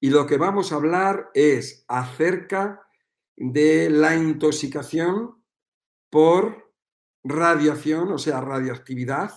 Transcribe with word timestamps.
Y 0.00 0.10
lo 0.10 0.26
que 0.26 0.36
vamos 0.36 0.72
a 0.72 0.76
hablar 0.76 1.30
es 1.34 1.84
acerca 1.88 2.86
de 3.36 3.90
la 3.90 4.14
intoxicación 4.14 5.42
por 6.10 6.72
radiación, 7.24 8.12
o 8.12 8.18
sea, 8.18 8.40
radioactividad, 8.40 9.32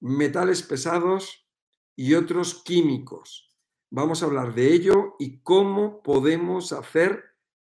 metales 0.00 0.62
pesados 0.62 1.48
y 1.96 2.14
otros 2.14 2.62
químicos. 2.62 3.54
Vamos 3.90 4.22
a 4.22 4.26
hablar 4.26 4.54
de 4.54 4.72
ello 4.72 5.14
y 5.18 5.40
cómo 5.40 6.02
podemos 6.02 6.72
hacer 6.72 7.24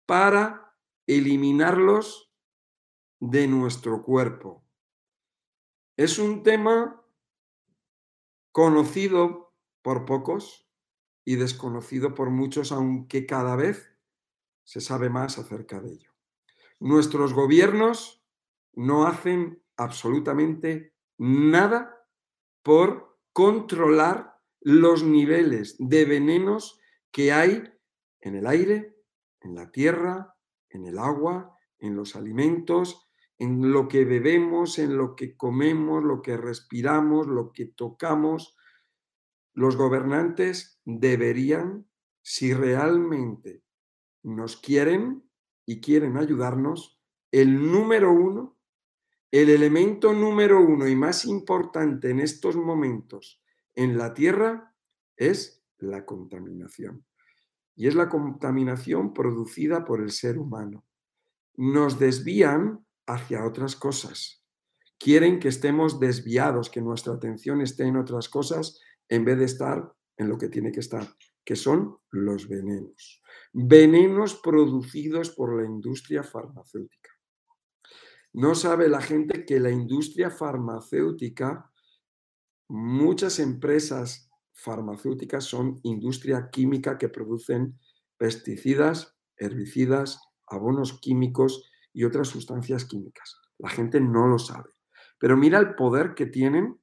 para 0.05 0.75
eliminarlos 1.07 2.31
de 3.19 3.47
nuestro 3.47 4.01
cuerpo. 4.01 4.65
Es 5.97 6.17
un 6.19 6.43
tema 6.43 7.05
conocido 8.51 9.53
por 9.81 10.05
pocos 10.05 10.62
y 11.25 11.35
desconocido 11.35 12.13
por 12.13 12.29
muchos, 12.29 12.71
aunque 12.71 13.25
cada 13.25 13.55
vez 13.55 13.89
se 14.63 14.81
sabe 14.81 15.09
más 15.09 15.37
acerca 15.37 15.79
de 15.79 15.93
ello. 15.93 16.11
Nuestros 16.79 17.33
gobiernos 17.33 18.23
no 18.73 19.05
hacen 19.05 19.61
absolutamente 19.77 20.93
nada 21.17 21.95
por 22.61 23.19
controlar 23.31 24.39
los 24.61 25.03
niveles 25.03 25.75
de 25.79 26.05
venenos 26.05 26.79
que 27.11 27.31
hay 27.31 27.63
en 28.21 28.35
el 28.35 28.47
aire, 28.47 28.95
en 29.41 29.55
la 29.55 29.71
tierra, 29.71 30.35
en 30.69 30.85
el 30.85 30.97
agua, 30.97 31.57
en 31.79 31.95
los 31.95 32.15
alimentos, 32.15 33.09
en 33.37 33.71
lo 33.71 33.87
que 33.87 34.05
bebemos, 34.05 34.79
en 34.79 34.97
lo 34.97 35.15
que 35.15 35.35
comemos, 35.35 36.03
lo 36.03 36.21
que 36.21 36.37
respiramos, 36.37 37.27
lo 37.27 37.51
que 37.51 37.65
tocamos. 37.65 38.55
Los 39.53 39.77
gobernantes 39.77 40.81
deberían, 40.83 41.87
si 42.21 42.53
realmente 42.53 43.63
nos 44.23 44.57
quieren 44.57 45.29
y 45.65 45.79
quieren 45.79 46.17
ayudarnos, 46.17 46.99
el 47.31 47.71
número 47.71 48.11
uno, 48.11 48.57
el 49.31 49.49
elemento 49.49 50.13
número 50.13 50.61
uno 50.61 50.87
y 50.87 50.95
más 50.95 51.25
importante 51.25 52.09
en 52.09 52.19
estos 52.19 52.55
momentos 52.55 53.41
en 53.75 53.97
la 53.97 54.13
Tierra 54.13 54.75
es 55.17 55.63
la 55.77 56.05
contaminación. 56.05 57.05
Y 57.75 57.87
es 57.87 57.95
la 57.95 58.09
contaminación 58.09 59.13
producida 59.13 59.83
por 59.83 60.01
el 60.01 60.11
ser 60.11 60.37
humano. 60.37 60.85
Nos 61.55 61.99
desvían 61.99 62.85
hacia 63.07 63.45
otras 63.45 63.75
cosas. 63.75 64.43
Quieren 64.99 65.39
que 65.39 65.47
estemos 65.47 65.99
desviados, 65.99 66.69
que 66.69 66.81
nuestra 66.81 67.13
atención 67.13 67.61
esté 67.61 67.83
en 67.83 67.97
otras 67.97 68.29
cosas 68.29 68.79
en 69.09 69.25
vez 69.25 69.37
de 69.37 69.45
estar 69.45 69.93
en 70.17 70.29
lo 70.29 70.37
que 70.37 70.49
tiene 70.49 70.71
que 70.71 70.79
estar, 70.79 71.07
que 71.43 71.55
son 71.55 71.97
los 72.11 72.47
venenos. 72.47 73.21
Venenos 73.51 74.35
producidos 74.35 75.31
por 75.31 75.55
la 75.55 75.67
industria 75.67 76.23
farmacéutica. 76.23 77.09
No 78.33 78.55
sabe 78.55 78.89
la 78.89 79.01
gente 79.01 79.45
que 79.45 79.59
la 79.59 79.69
industria 79.69 80.31
farmacéutica, 80.31 81.71
muchas 82.67 83.39
empresas 83.39 84.29
farmacéuticas 84.53 85.43
son 85.43 85.79
industria 85.83 86.49
química 86.51 86.97
que 86.97 87.09
producen 87.09 87.77
pesticidas, 88.17 89.15
herbicidas, 89.37 90.19
abonos 90.47 90.99
químicos 90.99 91.69
y 91.91 92.05
otras 92.05 92.27
sustancias 92.27 92.85
químicas. 92.85 93.37
La 93.59 93.69
gente 93.69 93.99
no 93.99 94.27
lo 94.27 94.39
sabe. 94.39 94.71
Pero 95.19 95.37
mira 95.37 95.59
el 95.59 95.75
poder 95.75 96.15
que 96.15 96.25
tienen 96.25 96.79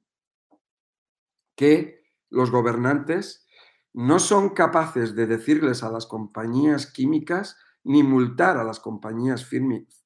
que 1.55 2.00
los 2.31 2.49
gobernantes 2.49 3.45
no 3.93 4.19
son 4.19 4.49
capaces 4.49 5.15
de 5.15 5.27
decirles 5.27 5.83
a 5.83 5.91
las 5.91 6.07
compañías 6.07 6.91
químicas 6.91 7.57
ni 7.83 8.03
multar 8.03 8.57
a 8.57 8.63
las 8.63 8.79
compañías 8.79 9.47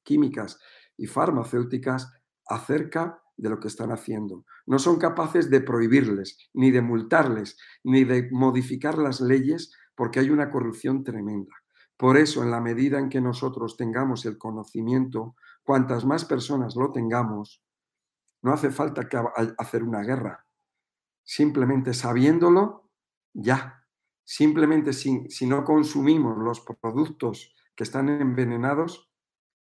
químicas 0.02 0.58
y 0.96 1.06
farmacéuticas 1.06 2.12
acerca 2.46 3.22
de 3.36 3.50
lo 3.50 3.60
que 3.60 3.68
están 3.68 3.92
haciendo. 3.92 4.44
No 4.66 4.78
son 4.78 4.98
capaces 4.98 5.50
de 5.50 5.60
prohibirles, 5.60 6.38
ni 6.54 6.70
de 6.70 6.80
multarles, 6.80 7.58
ni 7.84 8.04
de 8.04 8.28
modificar 8.32 8.98
las 8.98 9.20
leyes 9.20 9.72
porque 9.94 10.20
hay 10.20 10.30
una 10.30 10.50
corrupción 10.50 11.04
tremenda. 11.04 11.54
Por 11.96 12.16
eso, 12.16 12.42
en 12.42 12.50
la 12.50 12.60
medida 12.60 12.98
en 12.98 13.08
que 13.08 13.20
nosotros 13.20 13.76
tengamos 13.76 14.26
el 14.26 14.36
conocimiento, 14.36 15.36
cuantas 15.62 16.04
más 16.04 16.24
personas 16.24 16.76
lo 16.76 16.92
tengamos, 16.92 17.62
no 18.42 18.52
hace 18.52 18.70
falta 18.70 19.08
hacer 19.58 19.82
una 19.82 20.02
guerra. 20.02 20.45
Simplemente 21.26 21.92
sabiéndolo, 21.92 22.88
ya. 23.34 23.84
Simplemente 24.24 24.92
si, 24.92 25.28
si 25.28 25.46
no 25.46 25.64
consumimos 25.64 26.38
los 26.38 26.60
productos 26.60 27.52
que 27.74 27.82
están 27.82 28.08
envenenados, 28.08 29.10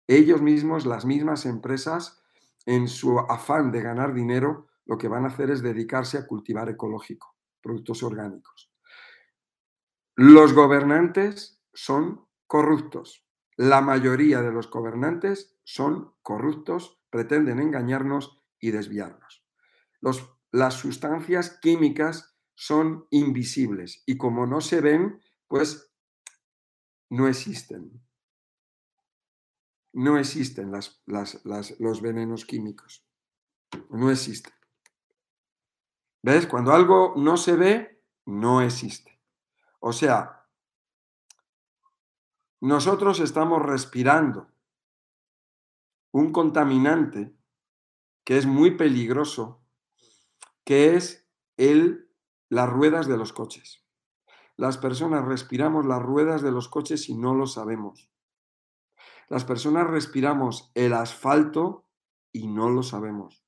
ellos 0.08 0.42
mismos, 0.42 0.86
las 0.86 1.06
mismas 1.06 1.46
empresas, 1.46 2.20
en 2.66 2.88
su 2.88 3.18
afán 3.18 3.70
de 3.70 3.80
ganar 3.80 4.12
dinero, 4.12 4.66
lo 4.86 4.98
que 4.98 5.08
van 5.08 5.24
a 5.24 5.28
hacer 5.28 5.50
es 5.50 5.62
dedicarse 5.62 6.18
a 6.18 6.26
cultivar 6.26 6.68
ecológico, 6.68 7.36
productos 7.60 8.02
orgánicos. 8.02 8.72
Los 10.16 10.52
gobernantes 10.52 11.62
son 11.72 12.26
corruptos. 12.46 13.24
La 13.56 13.80
mayoría 13.80 14.42
de 14.42 14.50
los 14.50 14.68
gobernantes 14.68 15.56
son 15.62 16.12
corruptos, 16.22 17.00
pretenden 17.08 17.60
engañarnos 17.60 18.42
y 18.58 18.72
desviarnos. 18.72 19.46
Las 20.52 20.74
sustancias 20.74 21.58
químicas 21.60 22.36
son 22.54 23.06
invisibles 23.10 24.02
y 24.06 24.16
como 24.16 24.46
no 24.46 24.60
se 24.60 24.80
ven, 24.80 25.20
pues 25.48 25.92
no 27.10 27.26
existen. 27.26 28.00
No 29.94 30.18
existen 30.18 30.70
los 30.70 32.02
venenos 32.02 32.46
químicos. 32.46 33.06
No 33.90 34.10
existen. 34.10 34.52
¿Ves? 36.22 36.46
Cuando 36.46 36.72
algo 36.72 37.14
no 37.16 37.36
se 37.36 37.56
ve, 37.56 38.02
no 38.26 38.62
existe. 38.62 39.20
O 39.80 39.92
sea, 39.92 40.46
nosotros 42.60 43.18
estamos 43.20 43.60
respirando 43.60 44.52
un 46.12 46.30
contaminante 46.30 47.34
que 48.24 48.38
es 48.38 48.46
muy 48.46 48.76
peligroso, 48.76 49.61
que 50.64 50.96
es 50.96 51.28
el, 51.56 52.10
las 52.48 52.68
ruedas 52.68 53.06
de 53.06 53.16
los 53.16 53.32
coches. 53.32 53.84
Las 54.56 54.78
personas 54.78 55.24
respiramos 55.24 55.86
las 55.86 56.02
ruedas 56.02 56.42
de 56.42 56.52
los 56.52 56.68
coches 56.68 57.08
y 57.08 57.16
no 57.16 57.34
lo 57.34 57.46
sabemos. 57.46 58.10
Las 59.28 59.44
personas 59.44 59.86
respiramos 59.86 60.70
el 60.74 60.92
asfalto 60.92 61.86
y 62.32 62.46
no 62.46 62.68
lo 62.68 62.82
sabemos. 62.82 63.44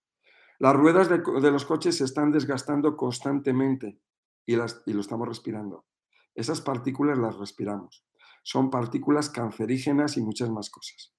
Las 0.59 0.75
ruedas 0.75 1.09
de, 1.09 1.19
los 1.51 1.65
coches 1.65 1.99
se 1.99 2.05
están 2.05 2.31
desgastando 2.31 2.97
constantemente 2.97 4.01
y, 4.47 4.57
las, 4.57 4.83
y 4.87 4.93
lo 4.93 5.01
estamos 5.01 5.29
respirando. 5.29 5.85
Esas 6.35 6.61
partículas 6.61 7.19
las 7.19 7.37
respiramos 7.37 8.07
son 8.45 8.71
partículas 8.71 9.31
cancerígenas 9.31 10.17
y 10.17 10.23
muchas 10.23 10.51
más 10.51 10.71
cosas. 10.71 11.13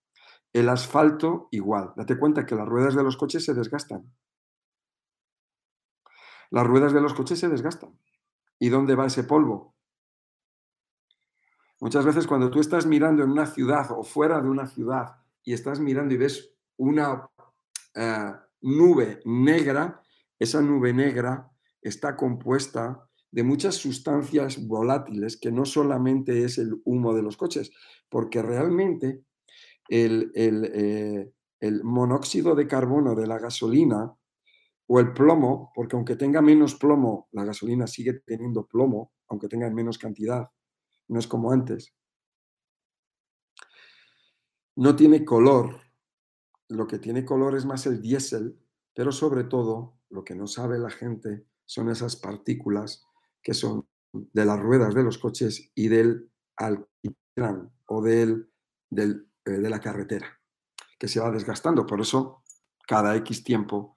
El 0.54 0.70
asfalto 0.70 1.50
igual. 1.52 1.92
Date 1.98 2.18
cuenta 2.18 2.46
que 2.46 2.56
las 2.56 2.68
ruedas 2.68 2.96
de 2.96 3.04
los 3.04 3.18
coches 3.18 3.44
se 3.44 3.54
desgastan. 3.54 4.14
Las 6.52 6.66
ruedas 6.66 6.94
de 6.94 7.02
los 7.02 7.14
coches 7.14 7.40
se 7.40 7.50
desgastan. 7.50 7.98
¿Y 8.60 8.70
dónde 8.70 8.96
va 8.96 9.08
ese 9.08 9.24
polvo? 9.24 9.76
Muchas 11.80 12.06
veces 12.06 12.26
cuando 12.26 12.50
tú 12.50 12.60
estás 12.60 12.86
mirando 12.86 13.24
en 13.24 13.32
una 13.32 13.46
ciudad 13.46 13.92
o 13.92 14.04
fuera 14.04 14.42
de 14.42 14.50
una 14.50 14.66
ciudad 14.66 15.18
y 15.44 15.54
estás 15.54 15.80
mirando 15.80 16.14
y 16.14 16.18
ves 16.18 16.54
una 16.78 17.30
eh, 17.94 18.34
nube 18.62 19.22
negra, 19.26 20.02
esa 20.40 20.62
nube 20.62 20.94
negra 20.94 21.52
está 21.82 22.16
compuesta 22.16 23.08
de 23.32 23.44
muchas 23.44 23.76
sustancias 23.76 24.66
volátiles 24.66 25.38
que 25.38 25.52
no 25.52 25.66
solamente 25.66 26.46
es 26.46 26.58
el 26.58 26.82
humo 26.86 27.14
de 27.14 27.22
los 27.22 27.36
coches, 27.36 27.72
porque 28.10 28.42
realmente 28.42 29.24
el, 29.90 30.32
eh, 30.34 31.32
el, 31.60 31.84
monóxido 31.84 32.56
de 32.56 32.66
carbono 32.66 33.14
de 33.14 33.28
la 33.28 33.38
gasolina 33.38 34.16
o 34.88 35.00
el 35.00 35.14
plomo, 35.14 35.72
porque 35.74 35.96
aunque 35.96 36.16
tenga 36.16 36.42
menos 36.42 36.76
plomo, 36.76 37.28
la 37.32 37.44
gasolina 37.44 37.88
sigue 37.88 38.22
teniendo 38.26 38.68
plomo, 38.68 39.14
aunque 39.28 39.48
tenga 39.48 39.68
en 39.68 39.74
menos 39.74 39.98
cantidad, 39.98 40.50
no 41.08 41.20
es 41.20 41.28
como 41.28 41.52
antes. 41.52 41.96
No 44.76 44.96
tiene 44.96 45.24
color. 45.24 45.82
Lo 46.68 46.88
que 46.88 47.00
tiene 47.00 47.26
color 47.26 47.56
es 47.56 47.66
más 47.66 47.86
el 47.86 48.02
diésel, 48.02 48.60
pero 48.94 49.12
sobre 49.12 49.44
todo 49.44 50.00
lo 50.10 50.24
que 50.24 50.36
no 50.36 50.48
sabe 50.48 50.80
la 50.80 50.90
gente 50.90 51.48
son 51.66 51.90
esas 51.90 52.16
partículas 52.16 53.06
que 53.42 53.54
son 53.54 53.88
de 54.14 54.46
las 54.46 54.60
ruedas 54.60 54.94
de 54.96 55.04
los 55.04 55.18
coches 55.18 55.72
y 55.76 55.88
del 55.88 56.32
alquitrán 56.58 57.72
o 57.88 58.02
del, 58.02 58.50
del, 58.90 59.30
eh, 59.46 59.52
de 59.52 59.70
la 59.70 59.80
carretera, 59.80 60.40
que 60.98 61.08
se 61.08 61.20
va 61.20 61.32
desgastando. 61.32 61.86
Por 61.86 62.02
eso, 62.02 62.44
cada 62.88 63.16
X 63.18 63.44
tiempo 63.44 63.95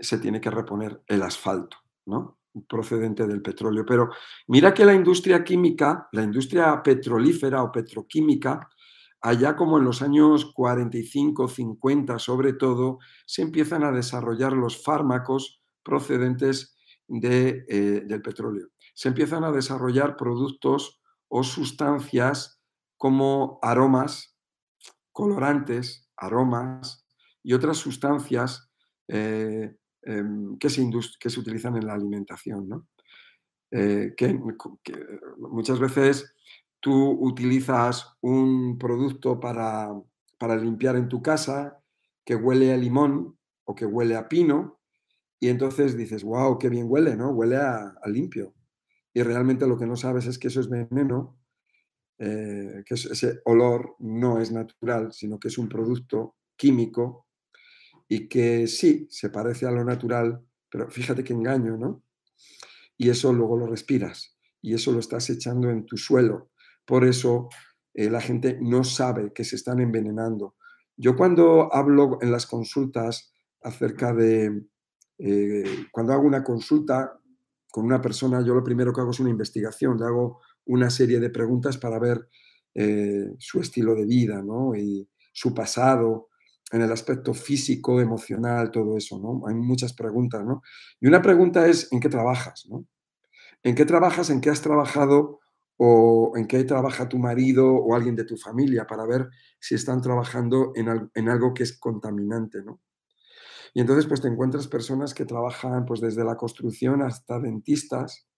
se 0.00 0.18
tiene 0.18 0.40
que 0.40 0.50
reponer 0.50 1.02
el 1.06 1.22
asfalto, 1.22 1.78
¿no? 2.06 2.38
procedente 2.68 3.26
del 3.26 3.42
petróleo. 3.42 3.84
Pero 3.86 4.10
mira 4.48 4.74
que 4.74 4.84
la 4.84 4.94
industria 4.94 5.44
química, 5.44 6.08
la 6.12 6.22
industria 6.22 6.82
petrolífera 6.82 7.62
o 7.62 7.70
petroquímica, 7.70 8.68
allá 9.20 9.54
como 9.54 9.78
en 9.78 9.84
los 9.84 10.02
años 10.02 10.52
45, 10.52 11.48
50 11.48 12.18
sobre 12.18 12.54
todo, 12.54 12.98
se 13.26 13.42
empiezan 13.42 13.84
a 13.84 13.92
desarrollar 13.92 14.52
los 14.52 14.82
fármacos 14.82 15.62
procedentes 15.82 16.76
de, 17.06 17.64
eh, 17.68 18.02
del 18.06 18.22
petróleo. 18.22 18.68
Se 18.94 19.08
empiezan 19.08 19.44
a 19.44 19.52
desarrollar 19.52 20.16
productos 20.16 21.00
o 21.28 21.42
sustancias 21.44 22.60
como 22.96 23.58
aromas, 23.62 24.36
colorantes, 25.12 26.08
aromas 26.16 27.06
y 27.42 27.54
otras 27.54 27.78
sustancias 27.78 28.69
eh, 29.12 29.74
em, 30.02 30.56
que, 30.58 30.70
se 30.70 30.88
que, 31.18 31.30
se 31.30 31.40
utilizan 31.40 31.76
en 31.76 31.86
la 31.86 31.94
alimentación. 31.94 32.88
Eh, 33.72 34.14
que, 34.16 34.38
muchas 35.38 35.80
veces 35.80 36.32
tú 36.78 37.10
utilizas 37.20 38.16
un 38.20 38.78
producto 38.78 39.40
para, 39.40 39.90
para 40.38 40.56
limpiar 40.56 40.96
en 40.96 41.08
tu 41.08 41.20
casa 41.20 41.82
que 42.24 42.36
huele 42.36 42.72
a 42.72 42.76
limón 42.76 43.36
o 43.64 43.74
que 43.74 43.84
huele 43.84 44.16
a 44.16 44.28
pino 44.28 44.80
y 45.40 45.48
entonces 45.48 45.96
dices, 45.96 46.22
wow, 46.22 46.58
qué 46.58 46.68
bien 46.68 46.86
huele, 46.88 47.16
¿no? 47.16 47.30
Huele 47.30 47.56
a, 47.56 47.94
limpio. 48.06 48.54
Y 49.12 49.22
realmente 49.22 49.66
lo 49.66 49.78
que 49.78 49.86
no 49.86 49.96
sabes 49.96 50.26
es 50.26 50.38
que 50.38 50.48
eso 50.48 50.60
es 50.60 50.68
veneno, 50.68 51.38
eh, 52.18 52.84
que 52.86 52.94
ese 52.94 53.40
olor 53.46 53.96
no 53.98 54.38
es 54.38 54.52
natural, 54.52 55.12
sino 55.12 55.40
que 55.40 55.48
es 55.48 55.58
un 55.58 55.68
producto 55.68 56.36
químico 56.56 57.26
y 58.10 58.28
que 58.28 58.66
sí, 58.66 59.06
se 59.08 59.30
parece 59.30 59.66
a 59.66 59.70
lo 59.70 59.84
natural, 59.86 60.44
pero 60.70 60.90
fíjate 60.90 61.24
qué 61.24 61.32
engaño, 61.32 61.78
¿no? 61.78 62.02
Y 62.98 63.08
eso 63.08 63.32
luego 63.32 63.56
lo 63.56 63.66
respiras 63.66 64.36
y 64.60 64.74
eso 64.74 64.92
lo 64.92 64.98
estás 64.98 65.30
echando 65.30 65.70
en 65.70 65.86
tu 65.86 65.96
suelo 65.96 66.50
por 66.90 67.04
eso 67.04 67.48
eh, 67.94 68.10
la 68.10 68.20
gente 68.20 68.58
no 68.60 68.82
sabe 68.82 69.32
que 69.32 69.44
se 69.44 69.54
están 69.54 69.78
envenenando. 69.78 70.56
Yo 70.96 71.14
cuando 71.14 71.72
hablo 71.72 72.18
en 72.20 72.32
las 72.32 72.46
consultas 72.46 73.32
acerca 73.62 74.12
de, 74.12 74.64
eh, 75.18 75.86
cuando 75.92 76.12
hago 76.12 76.26
una 76.26 76.42
consulta 76.42 77.16
con 77.70 77.84
una 77.84 78.00
persona, 78.00 78.44
yo 78.44 78.54
lo 78.54 78.64
primero 78.64 78.92
que 78.92 79.00
hago 79.00 79.12
es 79.12 79.20
una 79.20 79.30
investigación, 79.30 79.98
le 79.98 80.06
hago 80.06 80.40
una 80.66 80.90
serie 80.90 81.20
de 81.20 81.30
preguntas 81.30 81.78
para 81.78 82.00
ver 82.00 82.28
eh, 82.74 83.34
su 83.38 83.60
estilo 83.60 83.94
de 83.94 84.06
vida 84.06 84.42
¿no? 84.42 84.74
y 84.74 85.08
su 85.32 85.54
pasado, 85.54 86.29
en 86.70 86.82
el 86.82 86.92
aspecto 86.92 87.34
físico, 87.34 88.00
emocional, 88.00 88.70
todo 88.70 88.96
eso, 88.96 89.18
¿no? 89.18 89.46
Hay 89.46 89.54
muchas 89.54 89.92
preguntas, 89.92 90.44
¿no? 90.44 90.62
Y 91.00 91.08
una 91.08 91.20
pregunta 91.20 91.66
es, 91.66 91.92
¿en 91.92 92.00
qué 92.00 92.08
trabajas, 92.08 92.66
¿no? 92.68 92.86
¿En 93.62 93.74
qué 93.74 93.84
trabajas? 93.84 94.30
¿En 94.30 94.40
qué 94.40 94.50
has 94.50 94.62
trabajado 94.62 95.40
o 95.82 96.32
en 96.36 96.46
qué 96.46 96.62
trabaja 96.64 97.08
tu 97.08 97.18
marido 97.18 97.74
o 97.74 97.94
alguien 97.94 98.14
de 98.14 98.24
tu 98.24 98.36
familia 98.36 98.86
para 98.86 99.06
ver 99.06 99.28
si 99.58 99.74
están 99.74 100.02
trabajando 100.02 100.72
en, 100.74 101.28
algo 101.28 101.54
que 101.54 101.62
es 101.62 101.78
contaminante, 101.78 102.62
¿no? 102.62 102.80
Y 103.72 103.80
entonces 103.80 104.06
pues 104.06 104.20
te 104.20 104.28
encuentras 104.28 104.68
personas 104.68 105.14
que 105.14 105.24
trabajan 105.24 105.86
pues 105.86 106.00
desde 106.00 106.24
la 106.24 106.36
construcción 106.36 107.02
hasta 107.02 107.38
dentistas 107.40 108.28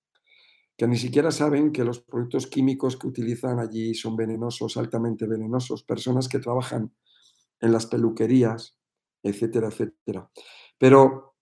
que 0.76 0.87
ni 0.87 0.96
siquiera 0.96 1.31
saben 1.31 1.73
que 1.73 1.85
los 1.85 2.00
productos 2.00 2.46
químicos 2.46 2.96
que 2.96 3.08
utilizan 3.08 3.58
allí 3.58 3.94
son 3.94 4.14
venenosos, 4.14 4.76
altamente 4.76 5.26
venenosos, 5.26 5.82
personas 5.82 6.28
que 6.28 6.38
trabajan 6.38 6.94
en 7.62 7.73
las 7.73 7.87
peluquerías, 7.87 8.79
etcétera, 9.23 9.69
etcétera. 9.69 10.31
Pero 10.79 11.37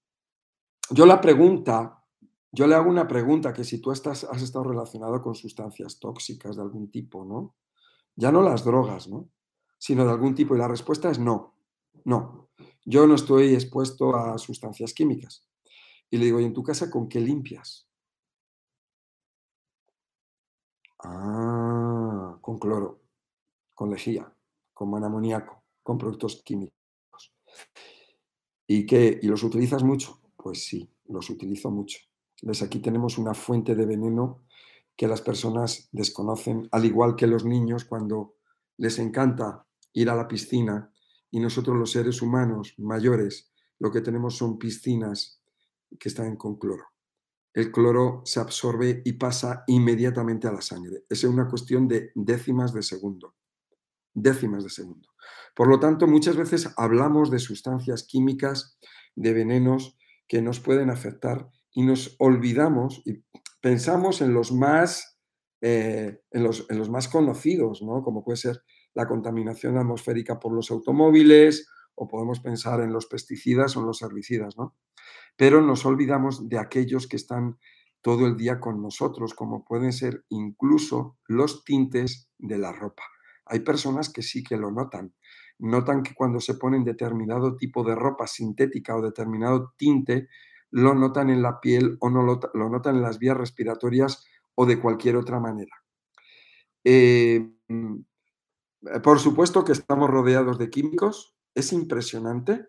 yo 0.91 1.07
la 1.07 1.21
pregunta 1.21 2.01
yo 2.53 2.67
le 2.67 2.75
hago 2.75 2.91
una 2.91 3.07
pregunta 3.07 3.53
que 3.53 3.63
si 3.63 3.81
tú 3.81 3.93
estás, 3.93 4.25
has 4.25 4.43
estado 4.43 4.65
relacionado 4.65 5.23
con 5.23 5.35
sustancias 5.35 6.01
tóxicas 6.01 6.57
de 6.57 6.63
algún 6.63 6.91
tipo, 6.91 7.25
¿no? 7.25 7.55
Ya 8.17 8.33
no 8.33 8.43
las 8.43 8.65
drogas, 8.65 9.09
¿no? 9.09 9.31
Sino 9.79 10.05
de 10.05 10.11
algún 10.11 10.35
tipo. 10.35 10.55
Y 10.55 10.59
la 10.59 10.67
respuesta 10.67 11.11
es 11.11 11.19
no. 11.21 11.55
No. 12.05 12.51
Yo 12.85 13.07
no 13.07 13.15
estoy 13.15 13.55
expuesto 13.55 14.17
a 14.17 14.37
sustancias 14.39 14.93
químicas. 14.93 15.47
Y 16.11 16.19
le 16.19 16.25
digo, 16.25 16.41
¿y 16.41 16.45
en 16.45 16.53
tu 16.53 16.65
casa 16.65 16.91
con 16.91 17.09
qué 17.09 17.21
limpias? 17.21 17.89
Ah, 20.99 22.37
con 22.41 22.59
cloro, 22.59 23.01
con 23.75 23.91
lejía, 23.91 24.35
con 24.75 25.03
amoníaco, 25.03 25.60
con 25.83 25.99
productos 25.99 26.43
químicos. 26.45 27.33
¿Y 28.67 28.87
qué? 28.87 29.19
¿Y 29.23 29.27
los 29.27 29.43
utilizas 29.43 29.83
mucho? 29.83 30.21
Pues 30.37 30.65
sí, 30.65 30.89
los 31.07 31.29
utilizo 31.31 31.71
mucho. 31.71 31.99
¿Ves? 32.43 32.63
Aquí 32.63 32.79
tenemos 32.79 33.19
una 33.19 33.35
fuente 33.35 33.75
de 33.75 33.85
veneno 33.85 34.45
que 34.97 35.09
las 35.09 35.23
personas 35.23 35.89
desconocen, 35.93 36.69
al 36.73 36.85
igual 36.85 37.17
que 37.17 37.27
los 37.27 37.45
niños 37.45 37.85
cuando 37.85 38.37
les 38.77 38.99
encanta 38.99 39.67
ir 39.93 40.09
a 40.11 40.15
la 40.15 40.29
piscina 40.29 40.93
y 41.31 41.41
nosotros 41.41 41.77
los 41.77 41.91
seres 41.91 42.23
humanos 42.23 42.75
mayores 42.79 43.51
lo 43.79 43.91
que 43.91 44.03
tenemos 44.03 44.37
son 44.37 44.59
piscinas 44.59 45.43
que 45.99 46.09
están 46.09 46.37
con 46.37 46.57
cloro. 46.57 46.85
El 47.53 47.73
cloro 47.73 48.23
se 48.25 48.41
absorbe 48.41 49.03
y 49.05 49.15
pasa 49.15 49.65
inmediatamente 49.67 50.47
a 50.47 50.53
la 50.53 50.61
sangre. 50.61 51.05
Es 51.09 51.25
una 51.25 51.49
cuestión 51.49 51.89
de 51.89 52.13
décimas 52.15 52.73
de 52.73 52.83
segundo. 52.83 53.35
Décimas 54.15 54.65
de 54.65 54.71
segundo. 54.71 55.09
Por 55.55 55.69
lo 55.69 55.79
tanto, 55.79 56.07
muchas 56.07 56.37
veces 56.37 56.73
hablamos 56.77 57.31
de 57.31 57.39
sustancias 57.39 58.05
químicas, 58.05 58.79
de 59.15 59.33
venenos 59.33 59.97
que 60.29 60.43
nos 60.43 60.61
pueden 60.61 60.91
afectar 60.91 61.51
y 61.73 61.83
nos 61.83 62.17
olvidamos 62.19 63.03
y 63.05 63.25
pensamos 63.61 64.21
en 64.21 64.33
los 64.35 64.53
más, 64.53 65.19
eh, 65.61 66.21
en, 66.31 66.43
los, 66.43 66.67
en 66.71 66.79
los 66.79 66.89
más 66.89 67.09
conocidos, 67.09 67.83
¿no? 67.83 68.03
como 68.03 68.25
puede 68.25 68.37
ser 68.37 68.63
la 68.95 69.07
contaminación 69.07 69.77
atmosférica 69.77 70.39
por 70.41 70.53
los 70.53 70.71
automóviles 70.71 71.69
o 71.95 72.09
podemos 72.09 72.41
pensar 72.41 72.81
en 72.81 72.93
los 72.93 73.07
pesticidas 73.07 73.77
o 73.77 73.81
en 73.81 73.87
los 73.87 74.03
herbicidas, 74.03 74.57
¿no? 74.57 74.77
Pero 75.37 75.61
nos 75.61 75.85
olvidamos 75.85 76.49
de 76.49 76.59
aquellos 76.59 77.07
que 77.07 77.17
están 77.17 77.59
todo 78.01 78.27
el 78.27 78.37
día 78.37 78.59
con 78.59 78.83
nosotros, 78.83 79.35
como 79.35 79.65
pueden 79.65 79.93
ser 79.93 80.25
incluso 80.31 81.19
los 81.27 81.65
tintes 81.65 82.31
de 82.39 82.59
la 82.59 82.73
ropa. 82.73 83.03
Hay 83.51 83.61
personas 83.61 84.13
que 84.13 84.23
sí 84.23 84.45
que 84.45 84.57
lo 84.57 84.71
notan. 84.71 85.13
Notan 85.59 86.05
que 86.05 86.15
cuando 86.15 86.41
se 86.41 86.55
ponen 86.55 86.85
determinado 86.85 87.57
tipo 87.57 87.83
de 87.83 87.97
ropa 87.97 88.29
sintética 88.29 88.97
o 88.97 89.03
determinado 89.03 89.75
tinte, 89.77 90.29
lo 90.71 90.95
notan 90.95 91.31
en 91.31 91.43
la 91.43 91.61
piel 91.61 91.97
o 92.01 92.11
no 92.11 92.23
lo, 92.23 92.41
notan 92.55 92.97
en 92.97 93.03
las 93.03 93.19
vías 93.19 93.37
respiratorias 93.37 94.25
o 94.55 94.67
de 94.67 94.81
cualquier 94.81 95.17
otra 95.17 95.41
manera. 95.41 95.73
Eh, 96.85 97.45
por 99.03 99.19
supuesto 99.19 99.65
que 99.65 99.73
estamos 99.73 100.09
rodeados 100.09 100.57
de 100.57 100.71
químicos, 100.71 101.35
es 101.53 101.73
impresionante, 101.73 102.69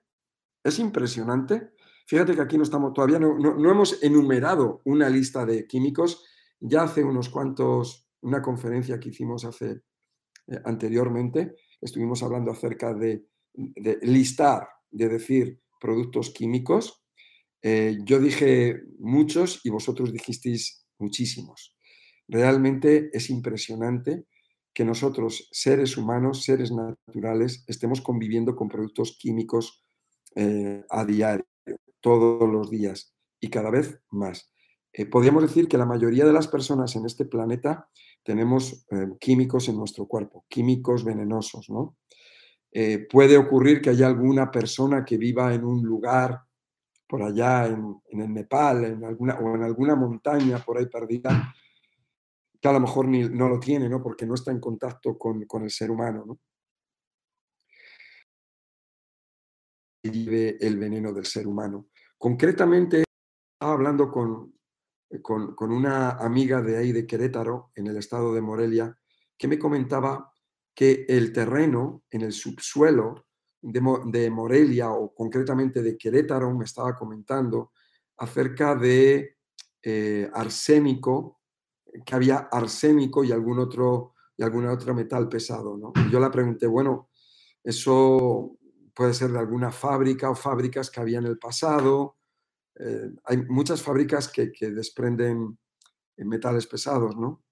es 0.63 0.79
impresionante. 0.79 1.73
Fíjate 2.07 2.33
que 2.33 2.41
aquí 2.41 2.57
no 2.57 2.63
estamos, 2.63 2.93
todavía 2.93 3.19
no, 3.19 3.71
hemos 3.71 4.01
enumerado 4.01 4.81
una 4.85 5.09
lista 5.09 5.45
de 5.45 5.67
químicos. 5.67 6.25
Ya 6.59 6.83
hace 6.83 7.03
unos 7.03 7.29
cuantos, 7.29 8.09
una 8.21 8.41
conferencia 8.41 8.99
que 8.99 9.09
hicimos 9.09 9.45
hace 9.45 9.83
anteriormente, 10.65 11.55
estuvimos 11.79 12.23
hablando 12.23 12.51
acerca 12.51 12.93
de, 12.93 13.25
de 13.53 13.99
listar, 14.01 14.67
de 14.89 15.09
decir 15.09 15.61
productos 15.79 16.31
químicos 16.31 17.01
eh, 17.61 17.99
yo 18.03 18.19
dije 18.19 18.81
muchos 18.99 19.61
y 19.63 19.69
vosotros 19.69 20.11
dijisteis 20.11 20.85
muchísimos. 20.97 21.75
Realmente 22.27 23.09
es 23.13 23.29
impresionante 23.29 24.25
que 24.73 24.85
nosotros, 24.85 25.47
seres 25.51 25.97
humanos, 25.97 26.43
seres 26.43 26.71
naturales, 26.71 27.63
estemos 27.67 28.01
conviviendo 28.01 28.55
con 28.55 28.69
productos 28.69 29.17
químicos 29.19 29.83
eh, 30.35 30.83
a 30.89 31.05
diario, 31.05 31.45
todos 31.99 32.49
los 32.49 32.69
días 32.69 33.13
y 33.39 33.49
cada 33.49 33.69
vez 33.69 33.99
más. 34.09 34.51
Eh, 34.93 35.05
podríamos 35.05 35.43
decir 35.43 35.67
que 35.67 35.77
la 35.77 35.85
mayoría 35.85 36.25
de 36.25 36.33
las 36.33 36.47
personas 36.47 36.95
en 36.95 37.05
este 37.05 37.25
planeta 37.25 37.89
tenemos 38.23 38.85
químicos 39.19 39.67
en 39.69 39.77
nuestro 39.77 40.07
cuerpo, 40.07 40.45
químicos 40.47 41.03
venenosos, 41.03 41.69
¿no? 41.69 41.97
puede 43.09 43.37
ocurrir 43.37 43.81
que 43.81 43.89
haya 43.89 44.07
alguna 44.07 44.49
persona 44.49 45.03
que 45.03 45.17
viva 45.17 45.53
en 45.53 45.65
un 45.65 45.83
lugar 45.83 46.41
por 47.11 47.23
allá 47.23 47.67
en, 47.67 48.01
el 48.09 48.33
Nepal 48.33 48.85
en 48.85 49.03
alguna, 49.03 49.35
o 49.35 49.53
en 49.55 49.63
alguna 49.63 49.95
montaña 49.95 50.59
por 50.59 50.77
ahí 50.77 50.85
perdida, 50.85 51.53
que 52.61 52.67
a 52.69 52.71
lo 52.71 52.79
mejor 52.79 53.09
no 53.09 53.49
lo 53.49 53.59
tiene, 53.59 53.89
¿no? 53.89 54.01
porque 54.01 54.25
no 54.25 54.35
está 54.35 54.51
en 54.51 54.61
contacto 54.61 55.17
con, 55.17 55.45
el 55.61 55.69
ser 55.69 55.91
humano. 55.91 56.23
¿no? 56.25 56.39
vive 60.03 60.57
el 60.65 60.77
veneno 60.79 61.11
del 61.11 61.25
ser 61.25 61.47
humano. 61.47 61.87
Concretamente, 62.17 63.03
estaba 63.53 63.73
hablando 63.73 64.09
con, 64.09 64.55
con, 65.21 65.55
con, 65.55 65.71
una 65.71 66.11
amiga 66.11 66.61
de 66.61 66.77
ahí 66.77 66.91
de 66.91 67.05
Querétaro, 67.05 67.71
en 67.75 67.87
el 67.87 67.97
estado 67.97 68.33
de 68.33 68.41
Morelia, 68.41 68.97
que 69.37 69.47
me 69.47 69.59
comentaba 69.59 70.31
que 70.73 71.05
el 71.07 71.33
terreno 71.33 72.03
en 72.09 72.21
el 72.21 72.31
subsuelo 72.31 73.25
de, 73.61 74.29
Morelia 74.29 74.91
o 74.91 75.13
concretamente 75.13 75.81
de 75.81 75.97
Querétaro 75.97 76.53
me 76.53 76.65
estaba 76.65 76.95
comentando 76.95 77.71
acerca 78.17 78.75
de 78.75 79.37
eh, 79.83 80.29
arsénico, 80.33 81.41
que 82.05 82.15
había 82.15 82.49
arsénico 82.51 83.23
y 83.23 83.31
algún 83.31 83.59
otro 83.59 84.13
y 84.37 84.43
algún 84.43 84.65
otro 84.65 84.95
metal 84.95 85.27
pesado. 85.27 85.77
¿no? 85.77 85.93
yo 86.09 86.19
le 86.19 86.29
pregunté, 86.29 86.65
bueno, 86.65 87.09
eso 87.63 88.57
puede 88.95 89.13
ser 89.13 89.31
de 89.31 89.39
alguna 89.39 89.71
fábrica 89.71 90.29
o 90.29 90.35
fábricas 90.35 90.89
que 90.89 90.99
había 90.99 91.19
en 91.19 91.25
el 91.25 91.37
pasado. 91.37 92.17
Eh, 92.79 93.09
hay 93.25 93.37
muchas 93.47 93.81
fábricas 93.81 94.27
que, 94.29 94.51
que 94.51 94.71
desprenden 94.71 95.57
metales 96.17 96.67
pesados, 96.67 97.15
¿no? 97.17 97.43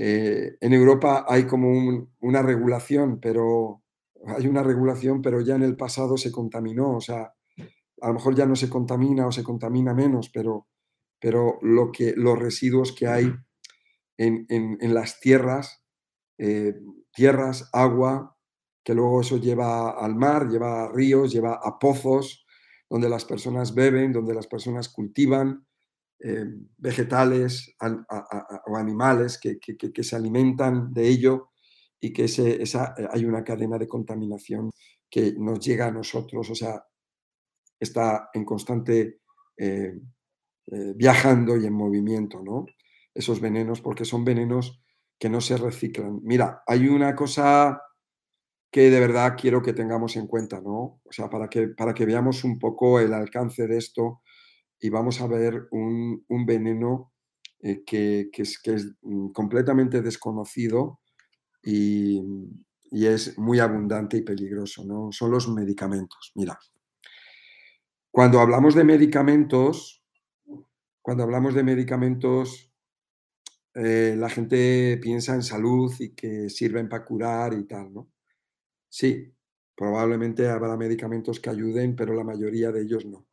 Eh, 0.00 0.56
en 0.60 0.72
Europa 0.72 1.26
hay 1.28 1.44
como 1.44 2.08
una 2.20 2.42
regulación, 2.42 3.18
pero 3.20 3.82
hay 4.26 4.46
una 4.46 4.62
regulación, 4.62 5.22
pero 5.22 5.40
ya 5.40 5.56
en 5.56 5.64
el 5.64 5.76
pasado 5.76 6.16
se 6.16 6.30
contaminó, 6.30 6.96
o 6.96 7.00
sea, 7.00 7.34
a 8.00 8.08
lo 8.08 8.14
mejor 8.14 8.36
ya 8.36 8.46
no 8.46 8.54
se 8.54 8.68
contamina 8.68 9.26
o 9.26 9.32
se 9.32 9.42
contamina 9.42 9.94
menos, 9.94 10.30
pero, 10.32 10.68
pero 11.20 11.58
lo 11.62 11.90
que, 11.90 12.14
los 12.16 12.38
residuos 12.38 12.92
que 12.92 13.08
hay 13.08 13.32
en, 14.16 14.46
en, 14.48 14.94
las 14.94 15.18
tierras, 15.18 15.82
eh, 16.38 16.74
tierras, 17.12 17.68
agua, 17.72 18.36
que 18.84 18.94
luego 18.94 19.20
eso 19.20 19.38
lleva 19.38 19.90
al 19.90 20.14
mar, 20.14 20.48
lleva 20.48 20.84
a 20.84 20.92
ríos, 20.92 21.32
lleva 21.32 21.54
a 21.54 21.78
pozos, 21.78 22.46
donde 22.88 23.08
las 23.08 23.24
personas 23.24 23.74
beben, 23.74 24.12
donde 24.12 24.34
las 24.34 24.46
personas 24.46 24.88
cultivan, 24.88 25.66
eh, 26.20 26.46
vegetales 26.76 27.76
o 28.66 28.76
animales 28.76 29.38
que, 29.38 30.02
se 30.02 30.16
alimentan 30.16 30.92
de 30.92 31.08
ello 31.08 31.50
y 32.00 32.12
que 32.12 32.24
eh, 32.24 32.64
hay 33.12 33.24
una 33.24 33.44
cadena 33.44 33.78
de 33.78 33.86
contaminación 33.86 34.70
que 35.08 35.34
nos 35.38 35.60
llega 35.60 35.86
a 35.86 35.92
nosotros, 35.92 36.50
o 36.50 36.54
sea, 36.56 36.82
está 37.78 38.30
en 38.34 38.44
constante 38.44 39.20
eh, 39.56 39.94
viajando 40.96 41.56
y 41.56 41.66
en 41.66 41.72
movimiento, 41.72 42.42
¿no? 42.42 42.66
Esos 43.14 43.40
venenos, 43.40 43.80
porque 43.80 44.04
son 44.04 44.24
venenos 44.24 44.82
que 45.20 45.28
no 45.28 45.40
se 45.40 45.56
reciclan. 45.56 46.20
Mira, 46.24 46.62
hay 46.66 46.88
una 46.88 47.14
cosa 47.14 47.80
que 48.70 48.90
de 48.90 49.00
verdad 49.00 49.34
quiero 49.40 49.62
que 49.62 49.72
tengamos 49.72 50.16
en 50.16 50.26
cuenta, 50.26 50.60
¿no? 50.60 51.00
O 51.04 51.10
sea, 51.10 51.30
para 51.30 51.48
que, 51.48 51.68
para 51.68 51.94
que 51.94 52.04
veamos 52.04 52.44
un 52.44 52.58
poco 52.58 53.00
el 53.00 53.14
alcance 53.14 53.66
de 53.66 53.78
esto 53.78 54.20
y 54.80 54.90
vamos 54.90 55.20
a 55.20 55.26
ver 55.26 55.68
un, 55.70 56.24
veneno 56.46 57.12
eh, 57.60 57.82
que, 57.84 58.28
es, 58.32 58.60
que, 58.60 58.74
es, 58.74 58.92
mm, 59.02 59.28
completamente 59.30 60.02
desconocido 60.02 61.00
y, 61.62 62.22
es 62.90 63.36
muy 63.38 63.58
abundante 63.58 64.16
y 64.16 64.22
peligroso, 64.22 64.84
¿no? 64.84 65.12
Son 65.12 65.30
los 65.30 65.48
medicamentos. 65.48 66.32
Mira, 66.34 66.58
cuando 68.10 68.40
hablamos 68.40 68.74
de 68.74 68.84
medicamentos, 68.84 70.02
cuando 71.02 71.22
hablamos 71.24 71.54
de 71.54 71.62
medicamentos, 71.62 72.72
eh, 73.74 74.14
la 74.16 74.30
gente 74.30 74.98
piensa 75.02 75.34
en 75.34 75.42
salud 75.42 75.92
y 75.98 76.14
que 76.14 76.48
sirven 76.48 76.88
para 76.88 77.04
curar 77.04 77.52
y 77.52 77.64
tal, 77.64 77.92
¿no? 77.92 78.08
Sí, 78.88 79.34
probablemente 79.76 80.48
habrá 80.48 80.76
medicamentos 80.76 81.40
que 81.40 81.50
ayuden, 81.50 81.96
pero 81.96 82.14
la 82.14 82.24
mayoría 82.24 82.72
de 82.72 82.82
ellos 82.82 83.06
no 83.06 83.28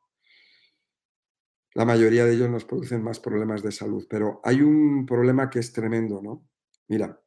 la 1.75 1.83
mayoría 1.83 2.25
de 2.25 2.33
ellos 2.33 2.49
nos 2.49 2.63
producen 2.65 3.03
más 3.03 3.19
problemas 3.19 3.61
de 3.61 3.71
salud. 3.71 4.07
Pero 4.09 4.39
hay 4.43 4.61
un 4.61 5.05
problema 5.05 5.49
que 5.49 5.59
es 5.59 5.73
tremendo, 5.73 6.21
¿no? 6.21 6.47
Mira, 6.87 7.21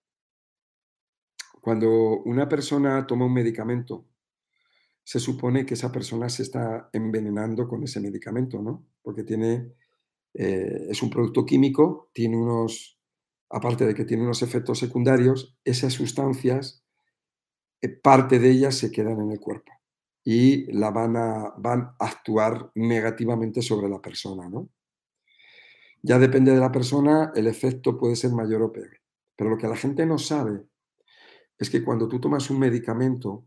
cuando 1.61 2.23
una 2.23 2.49
persona 2.49 3.07
toma 3.07 3.27
un 3.27 3.35
medicamento, 3.35 4.07
se 5.05 5.21
supone 5.21 5.67
que 5.67 5.75
esa 5.75 5.93
persona 5.93 6.29
se 6.31 6.43
está 6.43 6.89
envenenando 6.93 7.69
con 7.69 7.83
ese 7.85 8.01
medicamento, 8.01 8.63
¿no? 8.63 8.87
Porque 9.03 9.23
tiene, 9.23 9.75
eh, 10.33 10.87
es 10.89 11.03
un 11.03 11.11
producto 11.11 11.45
químico, 11.45 12.11
tiene 12.15 12.39
unos, 12.39 12.99
aparte 13.51 13.85
de 13.87 13.95
que 13.95 14.07
tiene 14.07 14.23
unos 14.23 14.43
efectos 14.43 14.79
secundarios, 14.79 15.59
esas 15.63 15.93
sustancias, 15.93 16.87
parte 18.03 18.39
de 18.39 18.51
ellas 18.51 18.75
se 18.77 18.91
quedan 18.91 19.21
en 19.21 19.33
el 19.33 19.41
cuerpo 19.41 19.73
y 20.25 20.71
la 20.73 20.91
van 20.91 21.17
a, 21.17 21.55
van 21.57 21.83
a 21.99 22.07
actuar 22.07 22.71
negativamente 22.75 23.63
sobre 23.63 23.89
la 23.89 24.01
persona, 24.01 24.49
¿no? 24.49 24.69
Ya 26.03 26.19
depende 26.19 26.53
de 26.53 26.61
la 26.61 26.71
persona, 26.71 27.33
el 27.35 27.47
efecto 27.47 27.99
puede 27.99 28.15
ser 28.15 28.33
mayor 28.33 28.63
o 28.63 28.73
peor. 28.73 29.01
Pero 29.37 29.51
lo 29.51 29.59
que 29.59 29.69
la 29.69 29.77
gente 29.77 30.07
no 30.07 30.19
sabe 30.19 30.65
es 31.59 31.71
que 31.71 31.85
cuando 31.85 32.09
tú 32.09 32.21
tomas 32.21 32.51
un 32.51 32.59
medicamento, 32.59 33.47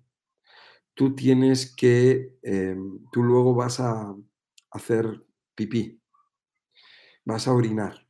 tú 0.93 1.15
tienes 1.15 1.73
que, 1.75 2.37
em, 2.41 3.05
tú 3.11 3.23
luego 3.23 3.53
vas 3.53 3.79
a 3.79 4.15
hacer 4.71 5.23
pipí, 5.55 6.01
vas 7.25 7.47
a 7.47 7.53
orinar 7.53 8.07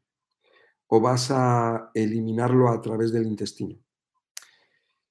o 0.88 1.00
vas 1.00 1.32
a 1.32 1.92
eliminarlo 1.94 2.70
a 2.70 2.82
través 2.82 3.12
del 3.12 3.25
intestino. 3.25 3.78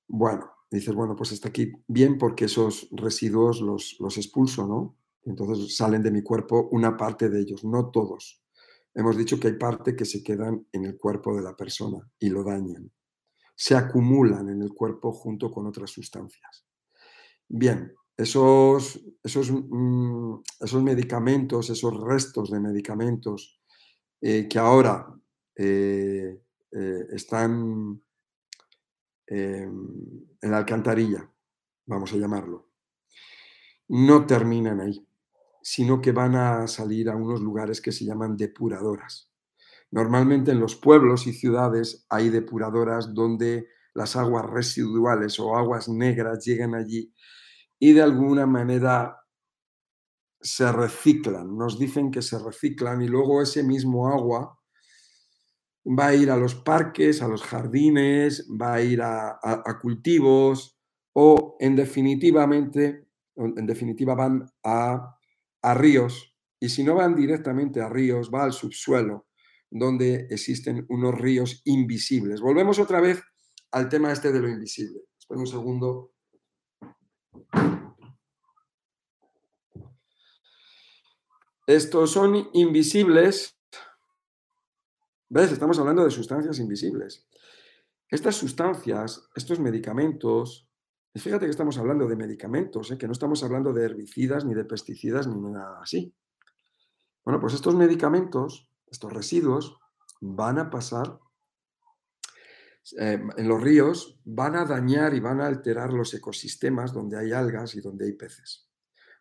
Bueno, 0.09 0.50
dices, 0.70 0.94
bueno, 0.94 1.16
pues 1.16 1.32
está 1.32 1.48
aquí 1.48 1.72
bien 1.88 2.18
porque 2.18 2.44
esos 2.44 2.88
residuos 2.92 3.60
los, 3.60 3.96
los 3.98 4.16
expulso, 4.16 4.66
¿no? 4.66 4.96
Entonces 5.24 5.76
salen 5.76 6.02
de 6.02 6.10
mi 6.10 6.22
cuerpo 6.22 6.68
una 6.70 6.96
parte 6.96 7.28
de 7.28 7.40
ellos, 7.40 7.64
no 7.64 7.90
todos. 7.90 8.42
Hemos 8.94 9.16
dicho 9.16 9.38
que 9.38 9.48
hay 9.48 9.54
parte 9.54 9.94
que 9.94 10.04
se 10.04 10.22
quedan 10.22 10.66
en 10.72 10.84
el 10.84 10.96
cuerpo 10.98 11.34
de 11.36 11.42
la 11.42 11.56
persona 11.56 11.98
y 12.18 12.30
lo 12.30 12.42
dañan. 12.42 12.90
Se 13.54 13.76
acumulan 13.76 14.48
en 14.48 14.62
el 14.62 14.72
cuerpo 14.72 15.12
junto 15.12 15.50
con 15.50 15.66
otras 15.66 15.90
sustancias. 15.90 16.66
Bien, 17.48 17.92
esos, 18.16 19.00
esos, 19.22 19.50
mm, 19.50 20.34
esos 20.60 20.82
medicamentos, 20.82 21.70
esos 21.70 22.00
restos 22.00 22.50
de 22.50 22.60
medicamentos 22.60 23.60
eh, 24.20 24.46
que 24.48 24.58
ahora 24.58 25.06
eh, 25.56 26.40
eh, 26.72 27.06
están 27.12 28.02
Em, 29.32 30.26
en 30.42 30.50
la 30.50 30.58
alcantarilla, 30.58 31.30
vamos 31.87 32.12
a 32.12 32.16
llamarlo, 32.16 32.68
no 33.87 34.26
terminan 34.26 34.80
ahí, 34.80 35.06
sino 35.62 36.00
que 36.00 36.10
van 36.10 36.34
a 36.34 36.66
salir 36.66 37.08
a 37.08 37.14
unos 37.14 37.40
lugares 37.40 37.80
que 37.80 37.92
se 37.92 38.04
llaman 38.04 38.37
depuradoras. 38.37 39.30
Normalmente 39.92 40.50
en 40.50 40.58
los 40.58 40.75
pueblos 40.75 41.28
y 41.28 41.32
ciudades 41.32 42.06
hay 42.08 42.28
depuradoras 42.30 43.14
donde 43.14 43.68
las 43.94 44.16
aguas 44.16 44.46
residuales 44.46 45.38
o 45.38 45.56
aguas 45.56 45.88
negras 45.88 46.44
llegan 46.44 46.75
allí 46.75 47.14
y 47.78 47.92
de 47.92 48.02
alguna 48.02 48.46
manera 48.46 49.16
se 50.40 50.72
reciclan. 50.72 51.56
Nos 51.56 51.78
dicen 51.78 52.10
que 52.10 52.22
se 52.22 52.37
reciclan 52.37 53.00
y 53.00 53.06
luego 53.06 53.42
ese 53.42 53.62
mismo 53.62 54.08
agua 54.08 54.60
va 55.84 56.08
a 56.08 56.14
ir 56.14 56.30
a 56.30 56.37
los 56.37 56.54
parques, 56.54 57.22
a 57.22 57.28
los 57.28 57.42
jardines, 57.42 58.46
va 58.50 58.75
a 58.75 58.82
ir 58.82 59.00
a, 59.02 59.38
cultivos 59.80 60.76
o 61.12 61.56
en 61.60 61.76
definitivamente, 61.76 63.06
en 63.37 63.66
definitiva 63.66 64.14
van 64.14 64.46
a, 64.64 65.16
a 65.62 65.75
ríos 65.75 66.37
y 66.60 66.68
si 66.68 66.84
no 66.84 66.94
van 66.94 67.14
directamente 67.14 67.80
a 67.80 67.88
ríos, 67.88 68.30
va 68.32 68.44
al 68.44 68.52
subsuelo 68.52 69.26
donde 69.70 70.26
existen 70.30 70.84
unos 70.88 71.14
ríos 71.14 71.62
invisibles. 71.64 72.40
Volvemos 72.40 72.78
otra 72.78 73.00
vez 73.00 73.22
al 73.70 73.88
tema 73.88 74.12
este 74.12 74.32
de 74.32 74.40
lo 74.40 74.49
invisible. 74.49 75.00
Espera 75.18 75.40
un 75.40 75.46
segundo. 75.46 76.12
Estos 81.66 82.10
son 82.10 82.49
invisibles 82.52 83.60
¿Ves? 85.32 85.52
Estamos 85.52 85.78
hablando 85.78 86.02
de 86.02 86.10
sustancias 86.10 86.58
invisibles. 86.58 87.25
Estas 88.08 88.34
sustancias, 88.34 89.28
estos 89.37 89.60
medicamentos, 89.60 90.68
fíjate 91.14 91.44
que 91.44 91.52
estamos 91.52 91.78
hablando 91.78 92.08
de 92.08 92.16
medicamentos, 92.16 92.90
¿eh? 92.90 92.99
que 92.99 93.06
no 93.06 93.12
estamos 93.12 93.44
hablando 93.44 93.72
de 93.72 93.84
herbicidas, 93.84 94.44
ni 94.44 94.54
de 94.54 94.64
pesticidas, 94.64 95.28
ni 95.28 95.40
nada 95.40 95.80
así. 95.80 96.12
Bueno, 97.25 97.40
pues 97.40 97.54
estos 97.54 97.76
medicamentos, 97.76 98.68
estos 98.90 99.12
residuos, 99.12 99.78
van 100.20 100.58
a 100.58 100.68
pasar 100.68 101.20
eh, 102.99 103.22
en 103.37 103.49
los 103.49 103.62
ríos, 103.62 104.18
van 104.25 104.56
a 104.56 104.64
dañar 104.64 105.14
y 105.14 105.20
van 105.20 105.40
a 105.40 105.46
alterar 105.46 105.92
los 105.92 106.12
ecosistemas 106.12 106.92
donde 106.92 107.16
hay 107.16 107.30
algas 107.30 107.76
y 107.76 107.80
donde 107.80 108.06
hay 108.06 108.14
peces, 108.14 108.68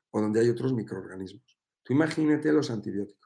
o 0.09 0.19
donde 0.19 0.39
hay 0.39 0.49
otros 0.49 0.73
microorganismos. 0.73 1.59
Tú 1.83 1.93
imagínate 1.93 2.51
los 2.51 2.71
antibióticos. 2.71 3.18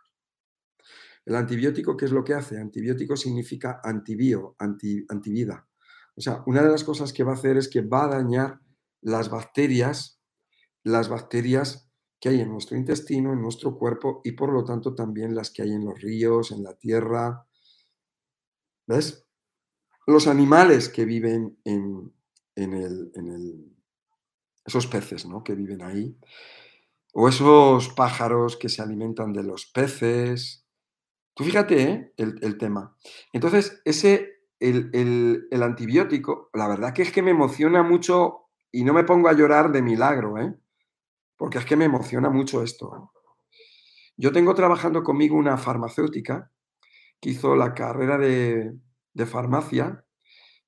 El 1.25 1.35
antibiótico, 1.35 1.95
¿qué 1.95 2.05
es 2.05 2.11
lo 2.11 2.23
que 2.23 2.33
hace? 2.33 2.59
Antibiótico 2.59 3.15
significa 3.15 3.79
antibio, 3.83 4.55
anti, 4.59 5.05
antivida. 5.09 5.67
O 6.15 6.21
sea, 6.21 6.43
una 6.45 6.61
de 6.61 6.69
las 6.69 6.83
cosas 6.83 7.13
que 7.13 7.23
va 7.23 7.31
a 7.31 7.35
hacer 7.35 7.57
es 7.57 7.69
que 7.69 7.81
va 7.81 8.05
a 8.05 8.15
dañar 8.15 8.59
las 9.01 9.29
bacterias, 9.29 10.19
las 10.83 11.09
bacterias 11.09 11.89
que 12.19 12.29
hay 12.29 12.41
en 12.41 12.49
nuestro 12.49 12.77
intestino, 12.77 13.33
en 13.33 13.41
nuestro 13.41 13.77
cuerpo 13.77 14.21
y 14.23 14.33
por 14.33 14.51
lo 14.53 14.63
tanto 14.63 14.95
también 14.95 15.35
las 15.35 15.51
que 15.51 15.61
hay 15.61 15.71
en 15.71 15.85
los 15.85 15.99
ríos, 16.01 16.51
en 16.51 16.63
la 16.63 16.73
tierra. 16.75 17.47
¿Ves? 18.87 19.25
Los 20.05 20.27
animales 20.27 20.89
que 20.89 21.05
viven 21.05 21.57
en, 21.63 22.13
el, 22.55 23.11
en 23.15 23.27
el, 23.27 23.75
esos 24.65 24.87
peces 24.87 25.25
¿no? 25.25 25.43
que 25.43 25.55
viven 25.55 25.81
ahí, 25.81 26.17
o 27.13 27.29
esos 27.29 27.89
pájaros 27.89 28.57
que 28.57 28.69
se 28.69 28.81
alimentan 28.81 29.33
de 29.33 29.43
los 29.43 29.65
peces, 29.65 30.62
Tú 31.33 31.43
fíjate 31.43 31.83
¿eh? 31.83 32.13
el, 32.17 32.57
tema. 32.57 32.95
Entonces, 33.31 33.81
ese, 33.85 34.41
el, 34.59 34.89
el, 35.49 35.63
antibiótico, 35.63 36.49
la 36.53 36.67
verdad 36.67 36.93
que 36.93 37.01
es 37.01 37.11
que 37.11 37.21
me 37.23 37.31
emociona 37.31 37.81
mucho 37.81 38.49
y 38.71 38.83
no 38.83 38.93
me 38.93 39.03
pongo 39.03 39.29
a 39.29 39.33
llorar 39.33 39.71
de 39.71 39.81
milagro, 39.81 40.37
¿eh? 40.37 40.53
porque 41.37 41.57
es 41.57 41.65
que 41.65 41.75
me 41.75 41.85
emociona 41.85 42.29
mucho 42.29 42.61
esto. 42.61 43.11
Yo 44.15 44.31
tengo 44.31 44.53
trabajando 44.53 45.03
conmigo 45.03 45.35
una 45.35 45.57
farmacéutica 45.57 46.51
que 47.19 47.31
hizo 47.31 47.55
la 47.55 47.73
carrera 47.73 48.17
de, 48.17 48.73
de 49.13 49.25
farmacia 49.25 50.05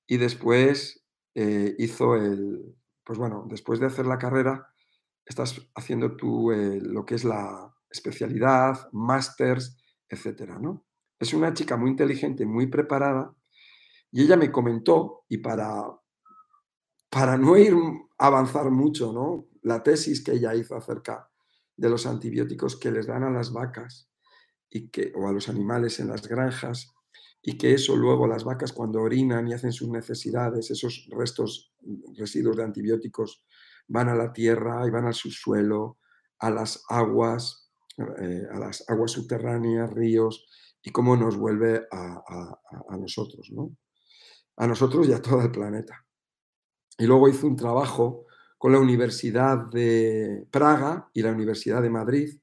y 0.07 0.17
después 0.17 1.05
eh, 1.35 1.75
hizo 1.77 2.15
el, 2.15 2.75
pues 3.03 3.19
bueno, 3.19 3.45
después 3.47 3.79
de 3.79 3.87
hacer 3.87 4.05
la 4.05 4.17
carrera, 4.17 4.67
estás 5.25 5.61
haciendo 5.75 6.15
tú 6.15 6.51
eh, 6.51 6.79
lo 6.81 7.05
que 7.05 7.15
es 7.15 7.23
la 7.23 7.73
especialidad, 7.89 8.89
másters, 8.91 9.77
etcétera, 10.09 10.59
¿no? 10.59 10.85
Es 11.19 11.33
una 11.33 11.53
chica 11.53 11.77
muy 11.77 11.91
inteligente, 11.91 12.45
muy 12.45 12.67
preparada, 12.67 13.35
y 14.11 14.23
ella 14.23 14.37
me 14.37 14.51
comentó, 14.51 15.25
y 15.27 15.37
para, 15.37 15.83
para 17.09 17.37
no 17.37 17.57
ir 17.57 17.73
a 18.17 18.27
avanzar 18.27 18.69
mucho, 18.71 19.11
¿no? 19.11 19.47
La 19.61 19.83
tesis 19.83 20.23
que 20.23 20.33
ella 20.33 20.55
hizo 20.55 20.75
acerca 20.75 21.29
de 21.77 21.89
los 21.89 22.05
antibióticos 22.05 22.77
que 22.77 22.91
les 22.91 23.07
dan 23.07 23.23
a 23.23 23.31
las 23.31 23.51
vacas 23.51 24.09
y 24.69 24.89
que, 24.89 25.11
o 25.15 25.27
a 25.27 25.31
los 25.31 25.49
animales 25.49 25.99
en 25.99 26.07
las 26.07 26.27
granjas 26.27 26.93
y 27.41 27.57
que 27.57 27.73
eso 27.73 27.95
luego 27.95 28.27
las 28.27 28.43
vacas 28.43 28.73
cuando 28.73 29.01
orinan 29.01 29.47
y 29.47 29.53
hacen 29.53 29.71
sus 29.71 29.89
necesidades, 29.89 30.71
esos 30.71 31.07
restos, 31.11 31.73
residuos 32.17 32.57
de 32.57 32.63
antibióticos 32.63 33.43
van 33.87 34.09
a 34.09 34.15
la 34.15 34.33
tierra 34.33 34.85
y 34.87 34.89
van 34.89 35.05
al 35.05 35.13
subsuelo, 35.13 35.99
a 36.39 36.49
las 36.49 36.83
aguas, 36.89 37.64
eh, 37.97 38.43
a 38.51 38.59
las 38.59 38.87
aguas 38.89 39.11
subterráneas, 39.11 39.91
ríos, 39.91 40.47
y 40.81 40.91
cómo 40.91 41.17
nos 41.17 41.35
vuelve 41.35 41.87
a, 41.91 42.23
a, 42.89 42.97
nosotros, 42.97 43.49
¿no? 43.51 43.75
A 44.57 44.67
nosotros 44.67 45.07
y 45.07 45.13
a 45.13 45.21
todo 45.21 45.41
el 45.41 45.51
planeta. 45.51 46.05
Y 46.97 47.05
luego 47.05 47.27
hizo 47.27 47.47
un 47.47 47.55
trabajo 47.55 48.25
con 48.57 48.71
la 48.71 48.79
Universidad 48.79 49.67
de 49.71 50.47
Praga 50.51 51.09
y 51.13 51.23
la 51.23 51.31
Universidad 51.31 51.81
de 51.81 51.89
Madrid 51.89 52.39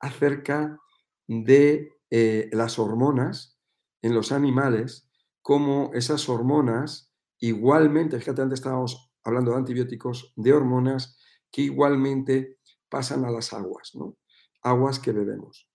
acerca 0.00 0.78
de 1.26 1.92
eh, 2.10 2.50
las 2.52 2.78
hormonas 2.78 3.58
en 4.02 4.14
los 4.14 4.32
animales 4.32 5.08
cómo 5.40 5.90
esas 5.94 6.28
hormonas 6.28 7.12
igualmente, 7.38 8.18
fíjate, 8.18 8.42
antes 8.42 8.60
estábamos 8.60 9.12
hablando 9.22 9.52
de 9.52 9.58
antibióticos, 9.58 10.32
de 10.36 10.52
hormonas 10.52 11.18
que 11.50 11.62
igualmente 11.62 12.58
pasan 12.88 13.24
a 13.24 13.30
las 13.30 13.52
aguas, 13.52 13.92
¿no? 13.94 14.16
Aguas 14.64 14.98
que 14.98 15.12
bebemos. 15.12 15.68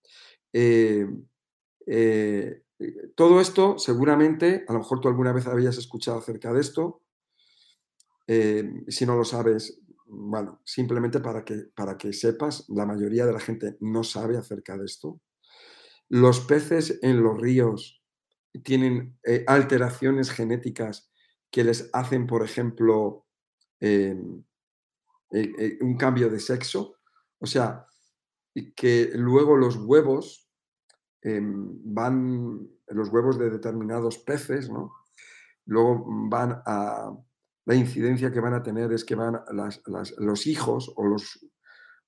Eh, 0.54 1.08
eh, 1.86 2.64
todo 3.16 3.40
esto 3.40 3.78
seguramente, 3.78 4.66
a 4.68 4.74
lo 4.74 4.80
mejor 4.80 5.00
tú 5.00 5.08
alguna 5.08 5.32
vez 5.32 5.48
habías 5.48 5.78
escuchado 5.78 6.18
acerca 6.18 6.52
de 6.52 6.62
esto, 6.62 7.04
eh, 8.28 8.70
si 8.88 9.06
no 9.06 9.16
lo 9.16 9.24
sabes, 9.24 9.82
bueno, 10.06 10.62
simplemente 10.66 11.20
para 11.20 11.44
que, 11.46 11.68
para 11.76 11.98
que 11.98 12.14
sepas, 12.14 12.66
la 12.70 12.86
mayoría 12.86 13.26
de 13.26 13.34
la 13.34 13.40
gente 13.40 13.78
no 13.80 14.04
sabe 14.04 14.38
acerca 14.38 14.78
de 14.78 14.86
esto. 14.86 15.22
Los 16.10 16.40
peces 16.42 17.00
en 17.04 17.22
los 17.22 17.40
ríos 17.40 18.02
tienen 18.64 19.20
alteraciones 19.46 20.32
genéticas 20.32 21.12
que 21.52 21.64
les 21.64 21.90
hacen, 21.94 22.26
por 22.26 22.44
ejemplo, 22.44 23.28
em, 23.80 24.44
un 25.82 25.98
cambio 25.98 26.30
de 26.30 26.40
sexo. 26.40 26.96
O 27.40 27.46
sea, 27.46 27.86
que 28.74 29.12
luego 29.16 29.58
los 29.58 29.76
huevos 29.78 30.50
em, 31.22 31.70
van, 31.84 32.68
los 32.88 33.10
huevos 33.10 33.38
de 33.38 33.50
determinados 33.50 34.18
peces, 34.20 34.70
¿no? 34.70 34.94
Luego 35.66 36.06
van 36.30 36.62
a, 36.66 37.12
la 37.66 37.76
incidencia 37.76 38.32
que 38.32 38.40
van 38.40 38.56
a 38.56 38.64
tener 38.64 38.92
es 38.94 39.06
que 39.06 39.16
van 39.16 39.42
los 40.18 40.48
hijos 40.48 40.92
o 40.96 41.06
los, 41.06 41.46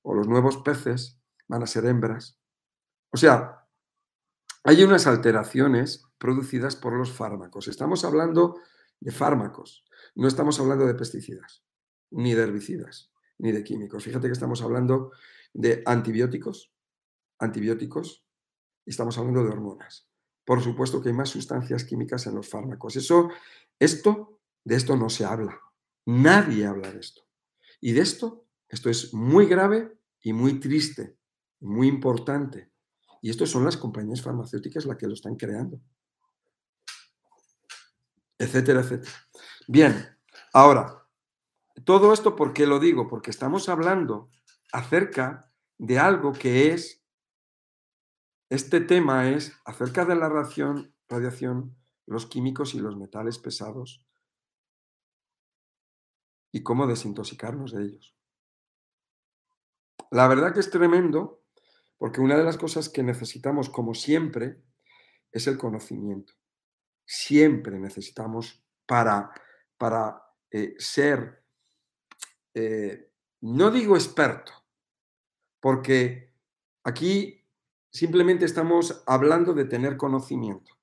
o 0.01 0.15
los 0.15 0.27
nuevos 0.27 0.57
peces 0.57 1.21
van 1.47 1.61
a 1.61 1.67
ser 1.67 1.85
hembras. 1.85 2.39
O 3.11 3.17
sea, 3.17 3.67
hay 4.63 4.83
unas 4.83 5.05
alteraciones 5.05 6.03
producidas 6.17 6.75
por 6.75 6.93
los 6.93 7.11
fármacos. 7.11 7.67
Estamos 7.67 8.05
hablando 8.05 8.59
de 8.99 9.11
fármacos, 9.11 9.85
no 10.15 10.27
estamos 10.27 10.59
hablando 10.59 10.85
de 10.85 10.95
pesticidas, 10.95 11.63
ni 12.11 12.33
de 12.33 12.43
herbicidas, 12.43 13.11
ni 13.37 13.51
de 13.51 13.63
químicos. 13.63 14.03
Fíjate 14.03 14.27
que 14.27 14.33
estamos 14.33 14.61
hablando 14.61 15.11
de 15.53 15.83
antibióticos, 15.85 16.71
antibióticos, 17.39 18.25
estamos 18.85 19.17
hablando 19.17 19.43
de 19.43 19.49
hormonas. 19.49 20.07
Por 20.45 20.61
supuesto 20.61 21.01
que 21.01 21.09
hay 21.09 21.15
más 21.15 21.29
sustancias 21.29 21.83
químicas 21.83 22.25
en 22.27 22.35
los 22.35 22.49
fármacos. 22.49 22.95
Eso, 22.95 23.29
esto, 23.79 24.39
de 24.63 24.75
esto 24.75 24.95
no 24.95 25.09
se 25.09 25.25
habla. 25.25 25.59
Nadie 26.05 26.65
habla 26.65 26.91
de 26.91 26.99
esto. 26.99 27.21
Y 27.79 27.93
de 27.93 28.01
esto, 28.01 28.45
esto 28.67 28.89
es 28.89 29.13
muy 29.13 29.45
grave 29.45 29.97
y 30.21 30.33
muy 30.33 30.59
triste, 30.59 31.17
muy 31.59 31.87
importante. 31.87 32.71
Y 33.21 33.29
esto 33.29 33.45
son 33.45 33.65
las 33.65 33.77
compañías 33.77 34.21
farmacéuticas 34.21 34.85
las 34.85 34.97
que 34.97 35.07
lo 35.07 35.13
están 35.13 35.35
creando. 35.35 35.79
Etcétera, 38.37 38.81
etcétera. 38.81 39.11
Bien, 39.67 40.17
ahora, 40.53 41.07
todo 41.85 42.13
esto, 42.13 42.35
¿por 42.35 42.53
qué 42.53 42.65
lo 42.65 42.79
digo? 42.79 43.07
Porque 43.07 43.29
estamos 43.29 43.69
hablando 43.69 44.29
acerca 44.71 45.51
de 45.77 45.99
algo 45.99 46.33
que 46.33 46.73
es, 46.73 47.03
este 48.49 48.81
tema 48.81 49.29
es 49.29 49.53
acerca 49.65 50.05
de 50.05 50.15
la 50.15 50.29
radiación, 50.29 51.75
los 52.05 52.25
químicos 52.25 52.73
y 52.73 52.79
los 52.79 52.97
metales 52.97 53.39
pesados 53.39 54.05
y 56.51 56.63
cómo 56.63 56.87
desintoxicarnos 56.87 57.71
de 57.71 57.83
ellos. 57.83 58.15
La 60.11 60.27
verdad 60.27 60.53
que 60.53 60.59
es 60.59 60.69
tremendo 60.69 61.41
porque 61.97 62.19
una 62.19 62.35
de 62.35 62.43
las 62.43 62.57
cosas 62.57 62.89
que 62.89 63.03
necesitamos, 63.03 63.69
como 63.69 63.93
siempre, 63.93 64.61
es 65.31 65.47
el 65.47 65.57
conocimiento. 65.57 66.33
Siempre 67.05 67.79
necesitamos 67.79 68.65
para, 68.85 69.31
para 69.77 70.21
eh, 70.49 70.75
ser, 70.77 71.45
eh, 72.53 73.11
no 73.41 73.71
digo 73.71 73.95
experto, 73.95 74.51
porque 75.61 76.33
aquí 76.83 77.45
simplemente 77.91 78.45
estamos 78.45 79.03
hablando 79.07 79.53
de 79.53 79.65
tener 79.65 79.95
conocimiento. 79.95 80.73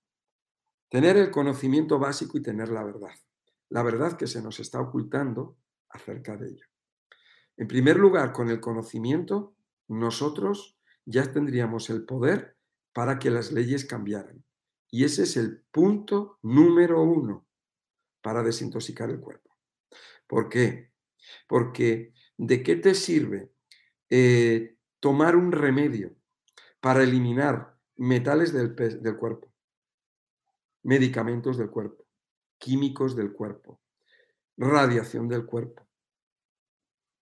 Tener 0.89 1.19
el 1.19 1.31
conocimiento 1.31 1.99
básico 1.99 2.39
y 2.39 2.43
tener 2.43 2.71
la 2.71 2.83
verdad. 2.83 3.15
La 3.69 3.83
verdad 3.83 4.17
que 4.17 4.27
se 4.27 4.41
nos 4.41 4.61
está 4.61 4.81
ocultando 4.81 5.59
acerca 5.91 6.37
de 6.39 6.49
ello. 6.49 6.65
En 7.59 7.67
primer 7.67 7.97
lugar, 7.97 8.33
con 8.33 8.49
el 8.49 8.61
conocimiento, 8.61 9.55
nosotros 9.89 10.79
ya 11.05 11.31
tendríamos 11.31 11.91
el 11.91 12.07
poder 12.07 12.57
para 12.95 13.19
que 13.19 13.31
las 13.31 13.53
leyes 13.53 13.85
cambiaran. 13.85 14.45
Y 14.91 15.05
ese 15.05 15.25
es 15.25 15.37
el 15.37 15.63
punto 15.71 16.39
número 16.43 17.03
uno 17.03 17.47
para 18.23 18.43
desintoxicar 18.43 19.11
el 19.11 19.21
cuerpo. 19.21 19.57
¿Por 20.27 20.49
qué? 20.49 20.93
Porque 21.47 22.15
¿de 22.37 22.63
qué 22.63 22.77
te 22.77 22.95
sirve 22.95 23.53
eh, 24.11 24.77
tomar 25.01 25.37
un 25.37 25.53
remedio 25.53 26.17
para 26.81 27.03
eliminar 27.03 27.77
metales 27.97 28.53
del, 28.53 28.75
cuerpo, 29.17 29.53
medicamentos 30.83 31.59
del 31.59 31.71
cuerpo, 31.71 32.07
químicos 32.59 33.17
del 33.17 33.33
cuerpo, 33.33 33.81
radiación 34.57 35.29
del 35.29 35.45
cuerpo, 35.47 35.87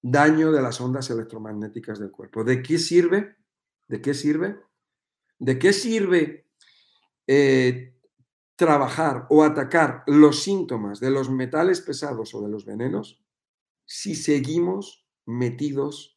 daño 0.02 0.52
de 0.52 0.62
las 0.62 0.80
ondas 0.80 1.10
electromagnéticas 1.10 1.98
del 1.98 2.10
cuerpo? 2.10 2.44
¿De 2.44 2.62
qué 2.62 2.78
sirve 2.78 3.36
¿De 3.88 4.00
qué 4.00 4.14
sirve? 4.14 4.60
¿De 5.38 5.58
qué 5.58 5.72
sirve 5.72 6.48
eh, 7.26 7.94
trabajar 8.56 9.26
o 9.30 9.44
atacar 9.44 10.02
los 10.06 10.42
síntomas 10.42 10.98
de 11.00 11.10
los 11.10 11.30
metales 11.30 11.80
pesados 11.80 12.34
o 12.34 12.42
de 12.42 12.48
los 12.48 12.64
venenos 12.64 13.22
si 13.84 14.14
seguimos 14.14 15.06
metidos 15.24 16.15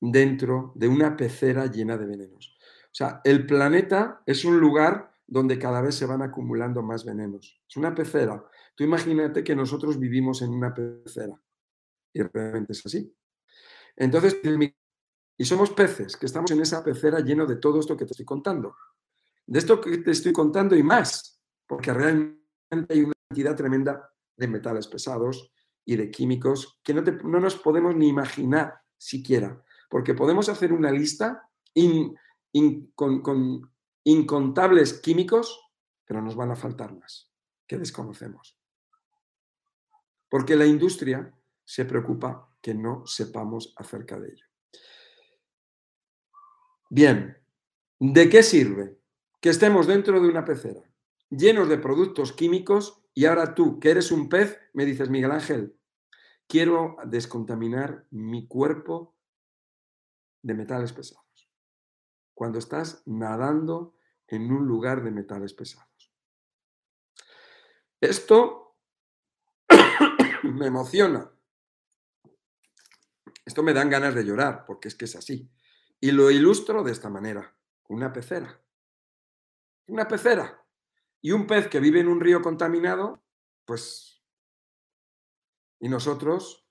dentro 0.00 0.72
de 0.74 0.88
una 0.88 1.16
pecera 1.16 1.66
llena 1.66 1.96
de 1.96 2.06
venenos? 2.06 2.56
O 2.86 2.94
sea, 2.96 3.20
el 3.24 3.46
planeta 3.46 4.22
es 4.24 4.44
un 4.44 4.58
lugar 4.58 5.12
donde 5.26 5.58
cada 5.58 5.80
vez 5.80 5.94
se 5.94 6.06
van 6.06 6.22
acumulando 6.22 6.82
más 6.82 7.04
venenos. 7.04 7.60
Es 7.68 7.76
una 7.76 7.94
pecera. 7.94 8.42
Tú 8.74 8.84
imagínate 8.84 9.42
que 9.42 9.56
nosotros 9.56 9.98
vivimos 9.98 10.42
en 10.42 10.50
una 10.50 10.72
pecera. 10.72 11.38
Y 12.12 12.22
realmente 12.22 12.72
es 12.72 12.86
así. 12.86 13.14
Entonces, 13.96 14.38
y 15.38 15.44
somos 15.44 15.70
peces, 15.70 16.16
que 16.16 16.26
estamos 16.26 16.50
en 16.50 16.60
esa 16.60 16.82
pecera 16.82 17.20
lleno 17.20 17.46
de 17.46 17.56
todo 17.56 17.80
esto 17.80 17.96
que 17.96 18.06
te 18.06 18.12
estoy 18.12 18.24
contando. 18.24 18.76
De 19.46 19.58
esto 19.58 19.80
que 19.80 19.98
te 19.98 20.12
estoy 20.12 20.32
contando 20.32 20.74
y 20.76 20.82
más, 20.82 21.40
porque 21.66 21.92
realmente 21.92 22.94
hay 22.94 23.00
una 23.00 23.12
cantidad 23.28 23.56
tremenda 23.56 24.10
de 24.36 24.48
metales 24.48 24.88
pesados 24.88 25.52
y 25.84 25.96
de 25.96 26.10
químicos 26.10 26.80
que 26.82 26.94
no, 26.94 27.02
no 27.02 27.40
nos 27.40 27.56
podemos 27.56 27.94
ni 27.94 28.08
imaginar 28.08 28.80
siquiera, 28.96 29.62
porque 29.88 30.14
podemos 30.14 30.48
hacer 30.48 30.72
una 30.72 30.90
lista 30.90 31.48
con, 32.94 33.72
incontables 34.04 34.94
químicos, 34.94 35.60
pero 36.04 36.22
nos 36.22 36.36
van 36.36 36.50
a 36.50 36.56
faltar 36.56 36.94
más, 36.94 37.30
que 37.66 37.78
desconocemos. 37.78 38.58
Porque 40.28 40.56
la 40.56 40.66
industria 40.66 41.32
se 41.64 41.84
preocupa 41.84 42.48
que 42.60 42.74
no 42.74 43.06
sepamos 43.06 43.74
acerca 43.76 44.18
de 44.18 44.28
ello. 44.28 44.46
Bien, 46.88 47.36
¿de 47.98 48.28
qué 48.28 48.42
sirve 48.42 48.98
que 49.40 49.50
estemos 49.50 49.86
dentro 49.86 50.20
de 50.20 50.28
una 50.28 50.44
pecera 50.44 50.82
llenos 51.30 51.68
de 51.68 51.78
productos 51.78 52.32
químicos 52.32 53.02
y 53.14 53.24
ahora 53.24 53.54
tú, 53.54 53.80
que 53.80 53.90
eres 53.90 54.12
un 54.12 54.28
pez, 54.28 54.58
me 54.72 54.84
dices, 54.84 55.08
Miguel 55.08 55.32
Ángel, 55.32 55.74
quiero 56.46 56.96
descontaminar 57.06 58.06
mi 58.10 58.46
cuerpo 58.46 59.15
de 60.42 60.54
metales 60.54 60.92
pesados? 60.92 61.50
Cuando 62.34 62.58
estás 62.58 63.02
nadando 63.06 63.96
en 64.28 64.50
un 64.52 64.66
lugar 64.66 65.02
de 65.02 65.10
metales 65.10 65.54
pesados. 65.54 66.12
Esto 68.00 68.76
me 70.42 70.66
emociona. 70.66 71.30
Esto 73.44 73.62
me 73.62 73.72
dan 73.72 73.88
ganas 73.88 74.14
de 74.14 74.24
llorar, 74.24 74.64
porque 74.66 74.88
es 74.88 74.94
que 74.94 75.04
es 75.04 75.16
así. 75.16 75.50
Y 76.00 76.10
lo 76.10 76.30
ilustro 76.30 76.82
de 76.82 76.92
esta 76.92 77.08
manera. 77.08 77.56
Una 77.88 78.12
pecera. 78.12 78.60
Una 79.86 80.08
pecera. 80.08 80.64
Y 81.22 81.30
un 81.32 81.46
pez 81.46 81.68
que 81.68 81.80
vive 81.80 82.00
en 82.00 82.08
un 82.08 82.20
río 82.20 82.42
contaminado, 82.42 83.22
pues... 83.64 84.24
Y 85.78 85.88
nosotros, 85.88 86.65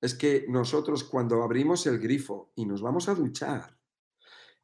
es 0.00 0.14
que 0.14 0.46
nosotros 0.48 1.04
cuando 1.04 1.42
abrimos 1.42 1.86
el 1.86 1.98
grifo 1.98 2.52
y 2.54 2.66
nos 2.66 2.82
vamos 2.82 3.08
a 3.08 3.14
duchar, 3.14 3.78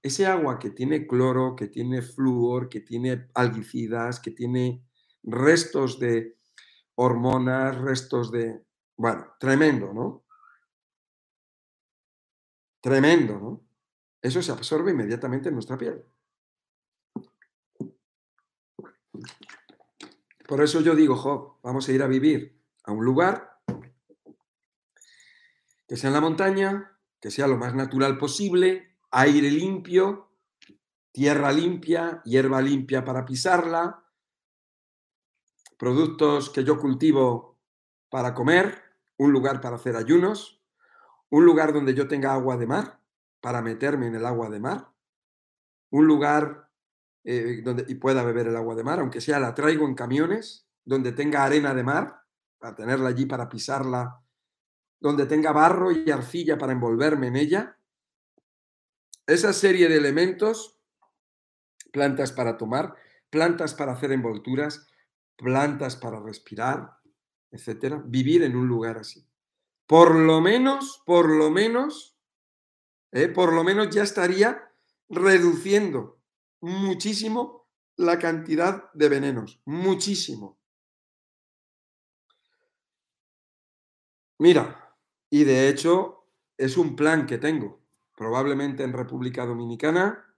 ese 0.02 0.26
agua 0.26 0.58
que 0.58 0.70
tiene 0.70 1.06
cloro, 1.06 1.56
que 1.56 1.68
tiene 1.68 2.02
flúor, 2.02 2.68
que 2.68 2.80
tiene 2.80 3.30
algicidas, 3.34 4.20
que 4.20 4.32
tiene 4.32 4.86
restos 5.22 5.98
de 5.98 6.38
hormonas, 6.96 7.78
restos 7.78 8.30
de... 8.30 8.62
Bueno, 8.96 9.34
tremendo, 9.40 9.92
¿no? 9.94 10.24
Tremendo, 12.82 13.38
¿no? 13.38 13.64
Eso 14.20 14.42
se 14.42 14.52
absorbe 14.52 14.90
inmediatamente 14.90 15.48
en 15.48 15.54
nuestra 15.54 15.78
piel. 15.78 16.04
Por 20.46 20.62
eso 20.62 20.82
yo 20.82 20.94
digo, 20.94 21.16
jo, 21.16 21.58
vamos 21.62 21.88
a 21.88 21.92
ir 21.92 22.02
a 22.02 22.06
vivir 22.06 22.62
a 22.84 22.92
un 22.92 23.04
lugar 23.04 23.53
que 25.86 25.96
sea 25.96 26.08
en 26.08 26.14
la 26.14 26.20
montaña, 26.20 26.98
que 27.20 27.30
sea 27.30 27.46
lo 27.46 27.56
más 27.56 27.74
natural 27.74 28.18
posible, 28.18 28.96
aire 29.10 29.50
limpio, 29.50 30.30
tierra 31.12 31.52
limpia, 31.52 32.20
hierba 32.24 32.60
limpia 32.60 33.04
para 33.04 33.24
pisarla, 33.24 34.04
productos 35.78 36.50
que 36.50 36.64
yo 36.64 36.78
cultivo 36.78 37.58
para 38.08 38.34
comer, 38.34 38.82
un 39.16 39.32
lugar 39.32 39.60
para 39.60 39.76
hacer 39.76 39.96
ayunos, 39.96 40.60
un 41.30 41.44
lugar 41.44 41.72
donde 41.72 41.94
yo 41.94 42.08
tenga 42.08 42.32
agua 42.32 42.56
de 42.56 42.66
mar 42.66 43.00
para 43.40 43.62
meterme 43.62 44.06
en 44.06 44.16
el 44.16 44.26
agua 44.26 44.50
de 44.50 44.60
mar, 44.60 44.88
un 45.90 46.06
lugar 46.06 46.70
eh, 47.24 47.60
donde 47.62 47.84
y 47.88 47.94
pueda 47.94 48.24
beber 48.24 48.48
el 48.48 48.56
agua 48.56 48.74
de 48.74 48.84
mar, 48.84 49.00
aunque 49.00 49.20
sea 49.20 49.38
la 49.38 49.54
traigo 49.54 49.86
en 49.86 49.94
camiones, 49.94 50.66
donde 50.84 51.12
tenga 51.12 51.44
arena 51.44 51.74
de 51.74 51.84
mar, 51.84 52.22
para 52.58 52.74
tenerla 52.74 53.10
allí 53.10 53.26
para 53.26 53.48
pisarla, 53.48 54.23
donde 55.04 55.26
tenga 55.26 55.52
barro 55.52 55.92
y 55.92 56.10
arcilla 56.10 56.56
para 56.56 56.72
envolverme 56.72 57.26
en 57.26 57.36
ella, 57.36 57.78
esa 59.26 59.52
serie 59.52 59.86
de 59.86 59.98
elementos, 59.98 60.80
plantas 61.92 62.32
para 62.32 62.56
tomar, 62.56 62.94
plantas 63.28 63.74
para 63.74 63.92
hacer 63.92 64.12
envolturas, 64.12 64.88
plantas 65.36 65.96
para 65.96 66.20
respirar, 66.20 66.90
etcétera, 67.50 68.02
vivir 68.02 68.44
en 68.44 68.56
un 68.56 68.66
lugar 68.66 68.96
así. 68.96 69.28
Por 69.86 70.14
lo 70.14 70.40
menos, 70.40 71.02
por 71.04 71.28
lo 71.28 71.50
menos, 71.50 72.16
eh, 73.12 73.28
por 73.28 73.52
lo 73.52 73.62
menos 73.62 73.94
ya 73.94 74.04
estaría 74.04 74.72
reduciendo 75.10 76.22
muchísimo 76.62 77.68
la 77.96 78.18
cantidad 78.18 78.90
de 78.94 79.10
venenos, 79.10 79.60
muchísimo. 79.66 80.58
Mira, 84.38 84.83
y 85.34 85.42
de 85.42 85.68
hecho 85.68 86.28
es 86.56 86.76
un 86.76 86.94
plan 86.94 87.26
que 87.26 87.38
tengo 87.38 87.80
probablemente 88.16 88.84
en 88.84 88.92
República 88.92 89.44
Dominicana, 89.44 90.32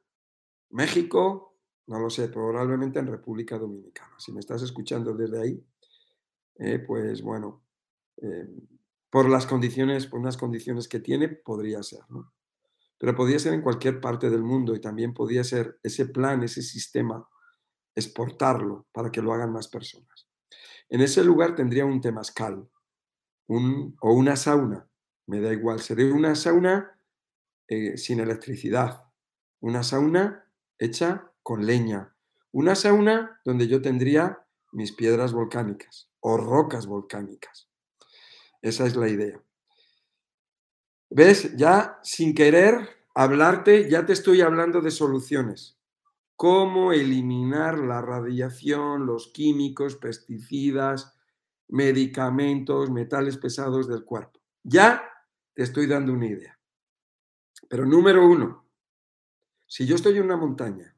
México, 0.71 1.59
no 1.87 1.99
lo 1.99 2.09
sé, 2.09 2.29
probablemente 2.29 2.99
en 2.99 3.07
República 3.07 3.59
Dominicana. 3.59 4.15
Si 4.17 4.33
me 4.33 4.41
estás 4.41 4.63
escuchando 4.63 5.13
desde 5.13 5.39
ahí, 5.39 5.67
eh, 6.59 6.79
pues 6.79 7.21
bueno, 7.21 7.63
eh, 8.23 8.49
por 9.11 9.29
las 9.29 9.45
condiciones, 9.45 10.07
por 10.07 10.19
unas 10.19 10.39
condiciones 10.39 10.89
que 10.89 11.01
tiene, 11.01 11.29
podría 11.29 11.83
ser, 11.83 12.01
¿no? 12.09 12.33
Pero 12.97 13.15
podría 13.15 13.39
ser 13.39 13.53
en 13.53 13.61
cualquier 13.61 14.01
parte 14.01 14.31
del 14.31 14.45
mundo 14.45 14.75
y 14.75 14.81
también 14.81 15.13
podría 15.13 15.45
ser 15.45 15.79
ese 15.83 16.07
plan, 16.07 16.43
ese 16.43 16.63
sistema, 16.63 17.29
exportarlo 17.95 18.87
para 18.93 19.13
que 19.13 19.21
lo 19.21 19.35
hagan 19.35 19.53
más 19.53 19.69
personas. 19.69 20.27
En 20.89 21.03
ese 21.03 21.23
lugar 21.23 21.55
tendría 21.55 21.85
un 21.85 22.01
temazcal 22.01 22.67
un, 23.49 23.97
o 24.01 24.13
una 24.13 24.37
sauna, 24.37 24.89
me 25.27 25.41
da 25.41 25.53
igual, 25.53 25.81
sería 25.81 26.13
una 26.13 26.35
sauna 26.35 26.99
eh, 27.69 27.97
sin 27.97 28.21
electricidad, 28.21 29.05
una 29.61 29.83
sauna 29.83 30.49
hecha 30.79 31.33
con 31.43 31.67
leña, 31.67 32.15
una 32.53 32.75
sauna 32.75 33.41
donde 33.45 33.69
yo 33.69 33.83
tendría 33.83 34.47
mis 34.73 34.93
piedras 34.93 35.33
volcánicas 35.33 36.09
o 36.21 36.37
rocas 36.37 36.87
volcánicas. 36.87 37.69
Esa 38.63 38.87
es 38.87 38.97
la 38.97 39.09
idea. 39.09 39.41
¿Ves? 41.11 41.57
Ya 41.57 41.99
sin 42.03 42.35
querer 42.35 42.89
hablarte, 43.15 43.89
ya 43.89 44.05
te 44.05 44.13
estoy 44.13 44.41
hablando 44.41 44.81
de 44.81 44.91
soluciones. 44.91 45.79
Cómo 46.37 46.93
eliminar 46.93 47.79
la 47.79 48.03
radiación, 48.03 49.07
los 49.07 49.29
químicos, 49.29 49.97
pesticidas, 49.97 51.16
medicamentos, 51.69 52.91
metales 52.91 53.37
pesados 53.39 53.89
del 53.89 54.05
cuerpo. 54.05 54.41
Ya 54.63 55.03
te 55.55 55.63
estoy 55.63 55.87
dando 55.87 56.13
una 56.13 56.27
idea. 56.27 56.59
Pero 57.69 57.85
número 57.85 58.27
uno, 58.27 58.69
si 59.67 59.87
yo 59.87 59.97
estoy 59.97 60.17
en 60.19 60.25
una 60.25 60.37
montaña 60.37 60.97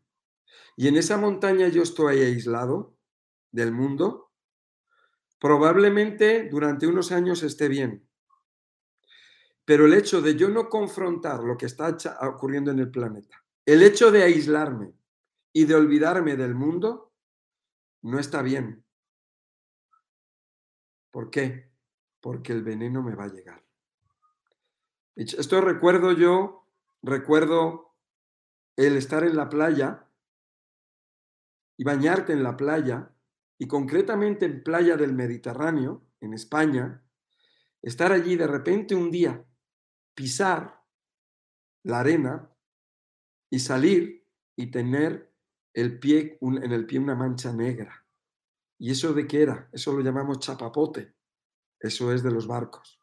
y 0.76 0.88
en 0.88 0.96
esa 0.96 1.16
montaña 1.16 1.68
yo 1.68 1.82
estoy 1.82 2.18
aislado 2.18 2.96
del 3.50 3.72
mundo, 3.72 4.32
probablemente 5.40 6.48
durante 6.50 6.86
unos 6.86 7.12
años 7.12 7.42
esté 7.42 7.68
bien. 7.68 8.06
Pero 9.64 9.86
el 9.86 9.94
hecho 9.94 10.20
de 10.20 10.34
yo 10.34 10.48
no 10.48 10.68
confrontar 10.68 11.42
lo 11.42 11.56
que 11.56 11.66
está 11.66 11.96
ocurriendo 12.22 12.70
en 12.70 12.78
el 12.78 12.90
planeta, 12.90 13.44
el 13.64 13.82
hecho 13.82 14.10
de 14.10 14.22
aislarme 14.22 14.94
y 15.52 15.64
de 15.64 15.74
olvidarme 15.74 16.36
del 16.36 16.54
mundo, 16.54 17.12
no 18.02 18.18
está 18.18 18.42
bien. 18.42 18.84
¿Por 21.18 21.30
qué? 21.30 21.68
Porque 22.20 22.52
el 22.52 22.62
veneno 22.62 23.02
me 23.02 23.16
va 23.16 23.24
a 23.24 23.32
llegar. 23.32 23.60
Esto 25.16 25.60
recuerdo 25.60 26.12
yo, 26.12 26.64
recuerdo 27.02 27.96
el 28.76 28.96
estar 28.96 29.24
en 29.24 29.34
la 29.34 29.48
playa 29.48 30.06
y 31.76 31.82
bañarte 31.82 32.32
en 32.32 32.44
la 32.44 32.56
playa, 32.56 33.10
y 33.58 33.66
concretamente 33.66 34.46
en 34.46 34.62
playa 34.62 34.96
del 34.96 35.12
Mediterráneo, 35.12 36.06
en 36.20 36.34
España, 36.34 37.02
estar 37.82 38.12
allí 38.12 38.36
de 38.36 38.46
repente 38.46 38.94
un 38.94 39.10
día, 39.10 39.44
pisar 40.14 40.84
la 41.82 41.98
arena 41.98 42.48
y 43.50 43.58
salir 43.58 44.24
y 44.54 44.70
tener 44.70 45.34
el 45.74 45.98
pie, 45.98 46.38
en 46.40 46.70
el 46.70 46.86
pie 46.86 47.00
una 47.00 47.16
mancha 47.16 47.52
negra. 47.52 48.07
¿Y 48.78 48.92
eso 48.92 49.12
de 49.12 49.26
qué 49.26 49.42
era? 49.42 49.68
Eso 49.72 49.92
lo 49.92 50.00
llamamos 50.00 50.38
chapapote. 50.38 51.14
Eso 51.80 52.12
es 52.12 52.22
de 52.22 52.30
los 52.30 52.46
barcos. 52.46 53.00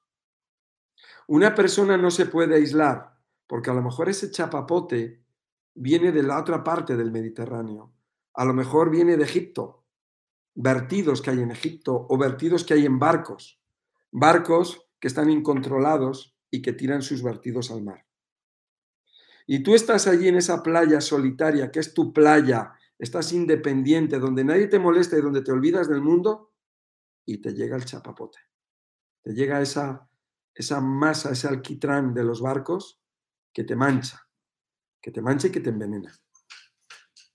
Una 1.27 1.53
persona 1.53 1.97
no 1.97 2.11
se 2.11 2.25
puede 2.25 2.55
aislar 2.55 3.15
porque 3.47 3.69
a 3.69 3.73
lo 3.73 3.81
mejor 3.81 4.09
ese 4.09 4.31
chapapote 4.31 5.23
viene 5.73 6.11
de 6.11 6.23
la 6.23 6.39
otra 6.39 6.63
parte 6.63 6.95
del 6.95 7.11
Mediterráneo. 7.11 7.93
A 8.33 8.45
lo 8.45 8.53
mejor 8.53 8.89
viene 8.89 9.17
de 9.17 9.23
Egipto, 9.23 9.85
vertidos 10.55 11.21
que 11.21 11.31
hay 11.31 11.39
en 11.39 11.51
Egipto 11.51 12.07
o 12.09 12.17
vertidos 12.17 12.63
que 12.63 12.73
hay 12.73 12.85
en 12.85 12.99
barcos. 12.99 13.61
Barcos 14.11 14.87
que 14.99 15.07
están 15.07 15.29
incontrolados 15.29 16.37
y 16.49 16.61
que 16.61 16.73
tiran 16.73 17.01
sus 17.01 17.21
vertidos 17.21 17.71
al 17.71 17.83
mar. 17.83 18.05
Y 19.47 19.61
tú 19.61 19.75
estás 19.75 20.07
allí 20.07 20.27
en 20.27 20.37
esa 20.37 20.63
playa 20.63 21.01
solitaria, 21.01 21.71
que 21.71 21.79
es 21.79 21.93
tu 21.93 22.13
playa, 22.13 22.73
estás 22.99 23.33
independiente, 23.33 24.19
donde 24.19 24.43
nadie 24.43 24.67
te 24.67 24.79
molesta 24.79 25.17
y 25.17 25.21
donde 25.21 25.41
te 25.41 25.51
olvidas 25.51 25.89
del 25.89 26.01
mundo, 26.01 26.53
y 27.25 27.39
te 27.39 27.53
llega 27.53 27.75
el 27.75 27.85
chapapote. 27.85 28.39
Te 29.23 29.33
llega 29.33 29.61
esa 29.61 30.07
esa 30.55 30.79
masa, 30.79 31.31
ese 31.31 31.47
alquitrán 31.47 32.13
de 32.13 32.23
los 32.23 32.41
barcos 32.41 33.01
que 33.53 33.65
te 33.65 33.75
mancha, 33.75 34.27
que 35.01 35.11
te 35.11 35.21
mancha 35.21 35.47
y 35.47 35.51
que 35.51 35.59
te 35.59 35.69
envenena. 35.69 36.17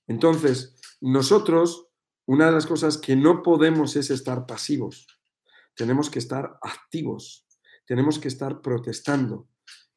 Entonces, 0.07 0.75
nosotros, 1.03 1.89
una 2.27 2.47
de 2.47 2.53
las 2.53 2.67
cosas 2.67 2.99
que 2.99 3.15
no 3.15 3.43
podemos 3.43 3.95
es 3.97 4.11
estar 4.11 4.47
pasivos. 4.47 5.07
Tenemos 5.75 6.11
que 6.11 6.19
estar 6.19 6.59
activos. 6.63 7.47
Tenemos 7.87 8.19
que 8.19 8.29
estar 8.29 8.61
protestando. 8.61 9.49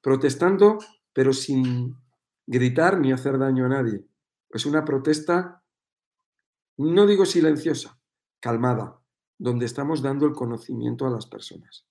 Protestando, 0.02 0.78
pero 1.14 1.34
sin 1.34 1.96
gritar 2.46 3.00
ni 3.00 3.12
hacer 3.12 3.40
daño 3.40 3.66
a 3.66 3.70
nadie. 3.70 4.06
Es 4.54 4.68
una 4.68 4.86
protesta, 4.86 5.64
no 6.78 7.08
digo 7.08 7.26
silenciosa, 7.26 8.00
calmada, 8.40 9.02
donde 9.38 9.66
estamos 9.66 10.04
dando 10.04 10.28
el 10.28 10.34
conocimiento 10.34 11.08
a 11.08 11.10
las 11.10 11.26
personas. 11.26 11.88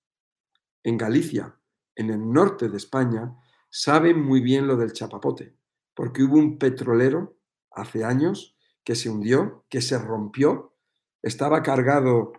En 0.81 0.97
Galicia, 0.97 1.59
en 1.95 2.09
el 2.09 2.31
norte 2.31 2.69
de 2.69 2.77
España, 2.77 3.35
saben 3.69 4.23
muy 4.23 4.39
bien 4.39 4.65
lo 4.65 4.77
del 4.77 4.93
chapapote, 4.93 5.57
porque 5.93 6.23
hubo 6.23 6.37
un 6.37 6.57
petrolero 6.57 7.37
hace 7.71 8.05
años 8.05 8.57
que 8.83 8.95
se 8.95 9.09
hundió, 9.09 9.65
que 9.69 9.81
se 9.81 9.97
rompió, 9.97 10.77
estaba 11.21 11.61
cargado 11.63 12.31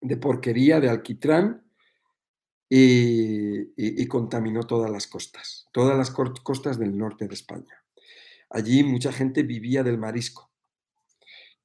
de 0.00 0.16
porquería, 0.18 0.80
de 0.80 0.90
alquitrán, 0.90 1.66
y, 2.68 4.06
contaminó 4.08 4.64
todas 4.64 4.90
las 4.90 5.06
costas, 5.06 5.68
todas 5.72 5.96
las 5.96 6.10
costas 6.10 6.78
del 6.78 6.96
norte 6.96 7.28
de 7.28 7.34
España. 7.34 7.85
Allí 8.50 8.82
mucha 8.82 9.12
gente 9.12 9.42
vivía 9.42 9.82
del 9.82 9.98
marisco 9.98 10.50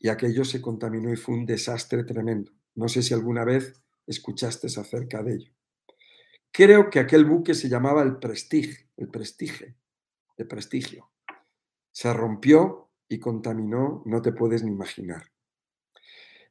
y 0.02 0.10
aquello 0.10 0.44
se 0.44 0.62
contaminó 0.62 1.13
y 1.13 1.15
fue 1.15 1.36
un 1.36 1.46
desastre 1.46 2.04
tremendo. 2.04 2.52
No 2.74 2.88
sé 2.88 3.04
si 3.04 3.13
alguna 3.13 3.46
vez 3.46 3.82
escuchaste 4.08 4.67
acerca 4.67 5.22
de 5.22 5.36
ello. 5.36 5.52
Creo 6.52 6.89
que 6.89 7.00
aquel 7.00 7.26
buque 7.26 7.54
se 7.54 7.70
llamaba 7.70 8.02
el 8.02 8.17
Prestige, 8.17 8.89
el 8.98 9.10
Prestige, 9.10 9.76
de 10.38 10.46
prestigio. 10.46 11.12
Se 11.91 12.12
rompió 12.13 12.89
y 13.08 13.20
contaminó, 13.20 14.02
no 14.06 14.22
te 14.22 14.32
puedes 14.32 14.63
ni 14.63 14.72
imaginar. 14.72 15.32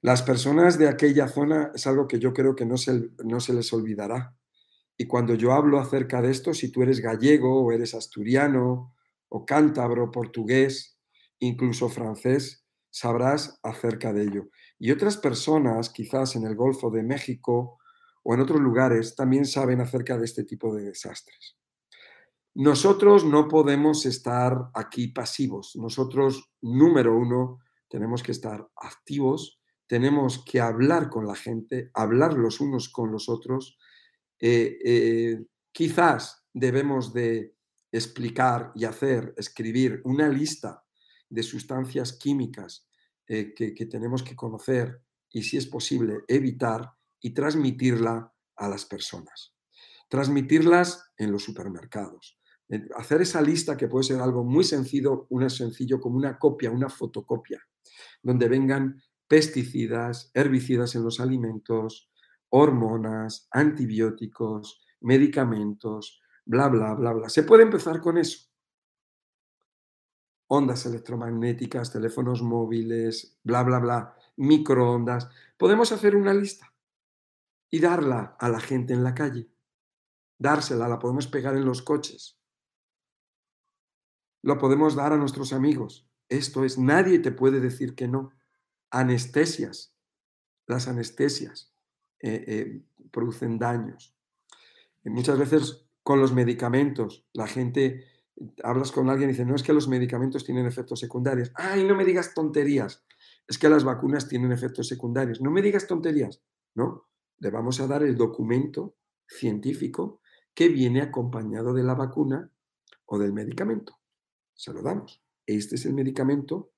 Las 0.01 0.23
personas 0.23 0.79
de 0.79 0.89
aquella 0.89 1.29
zona 1.29 1.73
es 1.75 1.87
algo 1.87 2.07
que 2.07 2.19
yo 2.19 2.33
creo 2.33 2.55
que 2.55 2.65
no 2.65 2.77
se, 2.77 3.11
no 3.25 3.41
se 3.41 3.53
les 3.53 3.73
olvidará. 3.73 4.37
Y 4.97 5.07
cuando 5.07 5.35
yo 5.35 5.53
hablo 5.53 5.79
acerca 5.79 6.23
de 6.23 6.31
esto, 6.31 6.55
si 6.55 6.71
tú 6.71 6.83
eres 6.83 7.01
gallego 7.01 7.63
o 7.63 7.73
eres 7.73 7.95
asturiano 7.95 8.95
o 9.31 9.47
cántabro, 9.47 10.11
portugués, 10.11 10.99
incluso 11.39 11.89
francés, 11.89 12.67
sabrás 12.91 13.59
acerca 13.63 14.13
de 14.13 14.25
ello. 14.25 14.51
Y 14.79 14.91
otras 14.91 15.17
personas, 15.17 15.89
quizás 15.89 16.37
en 16.37 16.45
el 16.45 16.55
Golfo 16.55 16.91
de 16.91 17.03
México 17.03 17.79
o 18.23 18.35
en 18.35 18.41
otros 18.41 18.61
lugares, 18.61 19.17
también 19.17 19.47
saben 19.47 19.81
acerca 19.81 20.19
de 20.19 20.27
este 20.27 20.45
tipo 20.45 20.75
de 20.75 20.85
desastres. 20.85 21.57
Nosotros 22.55 23.25
no 23.25 23.49
podemos 23.49 24.05
estar 24.05 24.71
aquí 24.75 25.09
pasivos. 25.09 25.77
Nosotros, 25.77 26.51
número 26.61 27.17
uno, 27.17 27.61
tenemos 27.89 28.23
que 28.23 28.33
estar 28.33 28.69
activos, 28.77 29.63
tenemos 29.87 30.45
que 30.45 30.61
hablar 30.61 31.09
con 31.09 31.27
la 31.27 31.35
gente, 31.35 31.91
hablar 31.95 32.35
los 32.35 32.61
unos 32.61 32.91
con 32.91 33.11
los 33.11 33.31
otros 33.31 33.79
eh, 34.41 34.79
eh, 34.85 35.45
quizás 35.71 36.43
debemos 36.55 37.13
de 37.13 37.55
explicar 37.93 38.73
y 38.75 38.85
hacer, 38.85 39.35
escribir 39.37 40.01
una 40.05 40.29
lista 40.29 40.85
de 41.29 41.43
sustancias 41.43 42.13
químicas 42.13 42.89
eh, 43.27 43.55
que, 43.55 43.87
tenemos 43.87 44.23
que 44.23 44.35
conocer 44.35 45.03
y, 45.31 45.43
si 45.43 45.57
es 45.57 45.67
posible, 45.67 46.21
evitar 46.27 46.93
y 47.21 47.31
transmitirla 47.31 48.33
a 48.57 48.69
las 48.69 48.85
personas. 48.85 49.55
Transmitirlas 50.09 51.13
en 51.17 51.31
los 51.31 51.45
supermercados. 51.45 52.39
Hacer 52.97 53.23
esa 53.23 53.41
lista 53.41 53.77
que 53.77 53.89
puede 53.89 54.05
ser 54.05 54.21
algo 54.21 54.45
muy 54.45 54.65
sencillo, 54.65 55.27
una 55.31 55.49
sencillo 55.49 56.01
como 56.01 56.17
una 56.17 56.39
copia, 56.39 56.71
una 56.71 56.89
fotocopia, 56.89 57.61
donde 58.23 58.49
vengan 58.49 59.03
pesticidas, 59.29 60.31
herbicidas 60.35 60.95
en 60.95 61.05
los 61.05 61.21
alimentos, 61.21 62.11
hormonas, 62.49 63.47
antibióticos, 63.53 64.81
medicamentos, 65.01 66.20
bla, 66.45 66.69
bla, 66.69 66.95
bla, 66.95 67.13
bla. 67.13 67.29
Se 67.29 67.43
puede 67.43 67.63
empezar 67.63 68.01
con 68.01 68.19
eso. 68.19 68.49
Ondas 70.49 70.85
electromagnéticas, 70.87 71.93
teléfonos 71.93 72.43
móviles, 72.43 73.39
bla, 73.45 73.63
bla, 73.63 73.79
bla, 73.79 74.17
microondas. 74.37 75.29
Podemos 75.57 75.93
hacer 75.93 76.17
una 76.17 76.35
lista 76.35 76.75
y 77.71 77.79
darla 77.79 78.37
a 78.39 78.49
la 78.49 78.61
gente 78.61 78.93
en 78.93 79.05
la 79.05 79.15
calle. 79.15 79.49
Dársela, 80.39 80.89
la 80.89 80.99
podemos 80.99 81.29
pegar 81.29 81.55
en 81.55 81.65
los 81.65 81.83
coches. 81.83 82.41
Lo 84.43 84.59
podemos 84.59 84.97
dar 84.97 85.13
a 85.13 85.17
nuestros 85.17 85.53
amigos. 85.53 86.11
Esto 86.29 86.65
es, 86.65 86.79
nadie 86.79 87.19
te 87.19 87.31
puede 87.31 87.61
decir 87.61 87.95
que 87.95 88.09
no. 88.09 88.33
Anestesias. 88.91 89.95
Las 90.67 90.89
anestesias 90.89 91.75
eh, 92.21 92.45
eh, 92.47 92.83
producen 93.11 93.59
daños. 93.59 94.17
muchas 95.05 95.39
veces 95.39 95.90
con 96.11 96.19
los 96.19 96.33
medicamentos, 96.33 97.25
la 97.33 97.47
gente, 97.47 98.05
hablas 98.65 98.91
con 98.91 99.09
alguien 99.09 99.31
y 99.31 99.33
dice, 99.33 99.45
no 99.45 99.55
es 99.55 99.63
que 99.63 99.73
los 99.73 99.87
medicamentos 99.87 100.45
tienen 100.45 100.67
efectos 100.67 100.99
secundarios. 100.99 101.53
Ay, 101.55 101.85
no 101.85 101.95
me 101.95 102.05
digas 102.05 102.35
tonterías. 102.35 103.05
Es 103.47 103.59
que 103.59 103.69
las 103.69 103.85
vacunas 103.85 104.27
tienen 104.27 104.51
efectos 104.51 104.89
secundarios. 104.89 105.41
No 105.41 105.53
me 105.53 105.63
digas 105.63 105.87
tonterías. 105.87 106.43
No, 106.75 107.07
le 107.39 107.51
vamos 107.51 107.79
a 107.79 107.87
dar 107.87 108.03
el 108.03 108.17
documento 108.17 108.97
científico 109.25 110.21
que 110.53 110.69
viene 110.69 111.01
acompañado 111.01 111.73
de 111.75 111.85
la 111.85 111.95
vacuna 111.95 112.51
o 113.07 113.17
del 113.17 113.33
medicamento. 113.33 114.01
Se 114.53 114.73
lo 114.73 114.83
damos. 114.83 115.23
Este 115.47 115.77
es 115.77 115.87
el 115.87 115.95
medicamento 115.95 116.73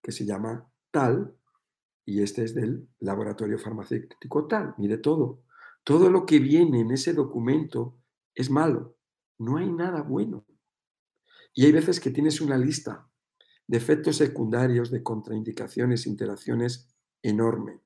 que 0.00 0.10
se 0.10 0.24
llama 0.24 0.72
tal 0.90 1.36
y 2.06 2.22
este 2.22 2.44
es 2.44 2.54
del 2.54 2.88
laboratorio 3.00 3.58
farmacéutico 3.58 4.46
tal. 4.46 4.74
Mire 4.78 4.96
todo. 4.96 5.42
Todo 5.84 6.08
lo 6.08 6.24
que 6.24 6.38
viene 6.38 6.80
en 6.80 6.92
ese 6.92 7.12
documento 7.12 7.98
es 8.34 8.50
malo. 8.50 8.96
No 9.38 9.56
hay 9.56 9.70
nada 9.70 10.02
bueno. 10.02 10.46
Y 11.54 11.66
hay 11.66 11.72
veces 11.72 12.00
que 12.00 12.10
tienes 12.10 12.40
una 12.40 12.58
lista 12.58 13.08
de 13.66 13.78
efectos 13.78 14.16
secundarios, 14.16 14.90
de 14.90 15.02
contraindicaciones, 15.02 16.06
interacciones 16.06 16.88
enorme. 17.22 17.80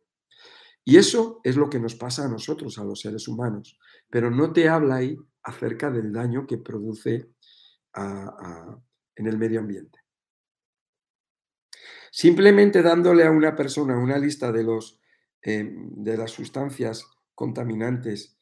Y 0.85 0.97
eso 0.97 1.41
es 1.45 1.57
lo 1.57 1.69
que 1.69 1.79
nos 1.79 1.95
pasa 1.95 2.25
a 2.25 2.29
nosotros, 2.29 2.79
a 2.79 2.85
los 2.85 3.01
seres 3.01 3.29
humanos. 3.29 3.79
Pero 4.09 4.31
no 4.31 4.53
te 4.53 4.69
habla 4.69 4.97
ahí 4.97 5.19
acerca 5.43 5.91
del 5.91 6.13
daño 6.13 6.47
que 6.47 6.59
produce 6.59 7.31
en 7.95 9.27
el 9.27 9.39
medio 9.39 9.61
ambiente. 9.61 9.99
Simplemente 12.11 12.81
dándole 12.83 13.25
a 13.25 13.31
una 13.31 13.55
persona 13.55 13.99
una 13.99 14.19
lista 14.19 14.51
de, 14.51 14.63
los, 14.63 14.99
eh, 15.43 15.71
de 15.71 16.17
las 16.17 16.31
sustancias 16.31 17.07
contaminantes 17.35 18.38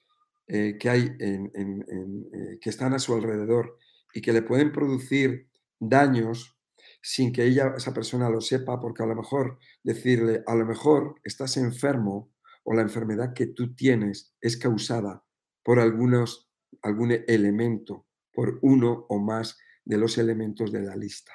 eh, 0.48 0.76
que 0.78 0.90
hay 0.90 1.16
eh, 1.18 2.59
que 2.61 2.70
están 2.70 2.94
a 2.94 2.98
su 2.98 3.14
alrededor 3.14 3.78
y 4.14 4.20
que 4.20 4.32
le 4.32 4.42
pueden 4.42 4.72
producir 4.72 5.48
daños 5.78 6.56
sin 7.02 7.32
que 7.32 7.44
ella, 7.44 7.74
esa 7.76 7.92
persona 7.92 8.28
lo 8.30 8.40
sepa, 8.40 8.80
porque 8.80 9.02
a 9.02 9.06
lo 9.06 9.14
mejor 9.14 9.59
decirle, 9.82 10.42
a 10.46 10.54
lo 10.54 10.66
mejor 10.66 11.20
estás 11.22 11.56
enfermo 11.56 12.32
o 12.64 12.74
la 12.74 12.82
enfermedad 12.82 13.32
que 13.32 13.46
tú 13.46 13.74
tienes 13.74 14.35
es 14.40 14.56
causada 14.56 15.24
por 15.62 15.78
algunos, 15.78 16.50
algún 16.82 17.12
elemento, 17.26 18.06
por 18.32 18.59
uno 18.62 19.06
o 19.09 19.18
más 19.18 19.59
de 19.85 19.98
los 19.98 20.18
elementos 20.18 20.72
de 20.72 20.82
la 20.82 20.96
lista. 20.96 21.32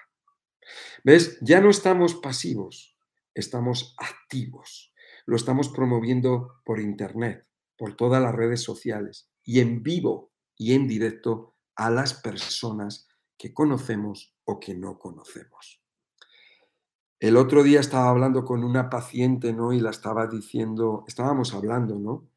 ¿Ves? 1.04 1.38
Ya 1.41 1.62
no 1.62 1.69
estamos 1.69 2.15
pasivos, 2.15 2.97
estamos 3.34 3.95
activos. 3.97 4.93
Lo 5.26 5.36
estamos 5.36 5.69
promoviendo 5.69 6.62
por 6.65 6.80
Internet, 6.80 7.45
por 7.82 7.96
todas 7.96 8.22
las 8.22 8.36
redes 8.36 8.62
sociales 8.62 9.32
y 9.44 9.60
en 9.60 9.82
vivo 9.82 10.32
y 10.56 10.76
en 10.76 10.88
directo 10.88 11.56
a 11.76 11.89
las 11.89 12.13
personas 12.13 13.08
que 13.39 13.56
conocemos 13.56 14.36
o 14.44 14.60
que 14.60 14.76
no 14.76 15.00
conocemos. 15.00 15.82
El 17.20 17.38
otro 17.38 17.63
día 17.63 17.80
estaba 17.80 18.10
hablando 18.10 18.46
con 18.46 18.63
una 18.63 18.88
paciente, 18.88 19.52
¿no? 19.52 19.74
Y 19.74 19.80
la 19.80 19.89
estaba 19.89 20.28
diciendo, 20.28 21.04
estábamos 21.08 21.56
hablando, 21.56 21.98
¿no? 21.98 22.30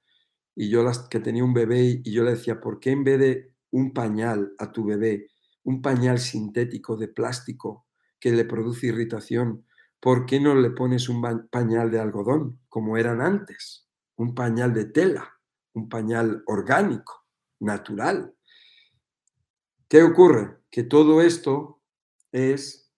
Y 0.56 0.70
yo 0.70 0.82
las, 0.82 1.00
que 1.10 1.20
tenía 1.20 1.44
un 1.44 1.52
bebé 1.52 2.00
y 2.02 2.10
yo 2.10 2.24
le 2.24 2.30
decía, 2.30 2.58
¿por 2.58 2.80
qué 2.80 2.92
en 2.92 3.04
vez 3.04 3.18
de 3.18 3.54
un 3.70 3.92
pañal 3.92 4.54
a 4.58 4.72
tu 4.72 4.86
bebé, 4.86 5.28
un 5.64 5.82
pañal 5.82 6.20
sintético 6.20 6.96
de 6.96 7.08
plástico 7.08 7.86
que 8.18 8.32
le 8.32 8.46
produce 8.46 8.86
irritación, 8.86 9.66
¿por 10.00 10.24
qué 10.24 10.40
no 10.40 10.54
le 10.54 10.70
pones 10.70 11.10
un 11.10 11.20
pañal 11.50 11.90
de 11.90 12.00
algodón 12.00 12.60
como 12.70 12.96
eran 12.96 13.20
antes? 13.20 13.90
Un 14.16 14.34
pañal 14.34 14.72
de 14.72 14.86
tela, 14.86 15.33
un 15.74 15.88
pañal 15.88 16.42
orgánico, 16.46 17.26
natural. 17.60 18.34
¿Qué 19.88 20.02
ocurre? 20.02 20.58
Que 20.70 20.82
todo 20.82 21.20
esto 21.20 21.82
es, 22.32 22.92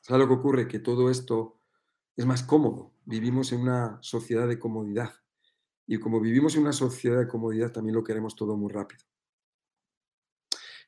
¿sabes 0.00 0.22
lo 0.22 0.28
que 0.28 0.40
ocurre? 0.40 0.68
Que 0.68 0.78
todo 0.78 1.10
esto 1.10 1.60
es 2.16 2.26
más 2.26 2.42
cómodo. 2.42 2.94
Vivimos 3.04 3.52
en 3.52 3.60
una 3.60 3.98
sociedad 4.00 4.48
de 4.48 4.58
comodidad. 4.58 5.14
Y 5.86 5.98
como 5.98 6.20
vivimos 6.20 6.54
en 6.56 6.62
una 6.62 6.72
sociedad 6.72 7.18
de 7.18 7.28
comodidad, 7.28 7.70
también 7.70 7.94
lo 7.94 8.04
queremos 8.04 8.34
todo 8.34 8.56
muy 8.56 8.72
rápido. 8.72 9.04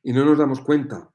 Y 0.03 0.13
no 0.13 0.25
nos 0.25 0.39
damos 0.39 0.61
cuenta 0.61 1.13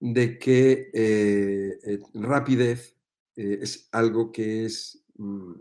de 0.00 0.38
que 0.38 0.90
eh, 0.92 1.78
eh, 1.82 2.00
rapidez 2.14 2.96
eh, 3.36 3.58
es 3.62 3.88
algo 3.92 4.32
que, 4.32 4.64
es, 4.64 5.04
mm, 5.16 5.52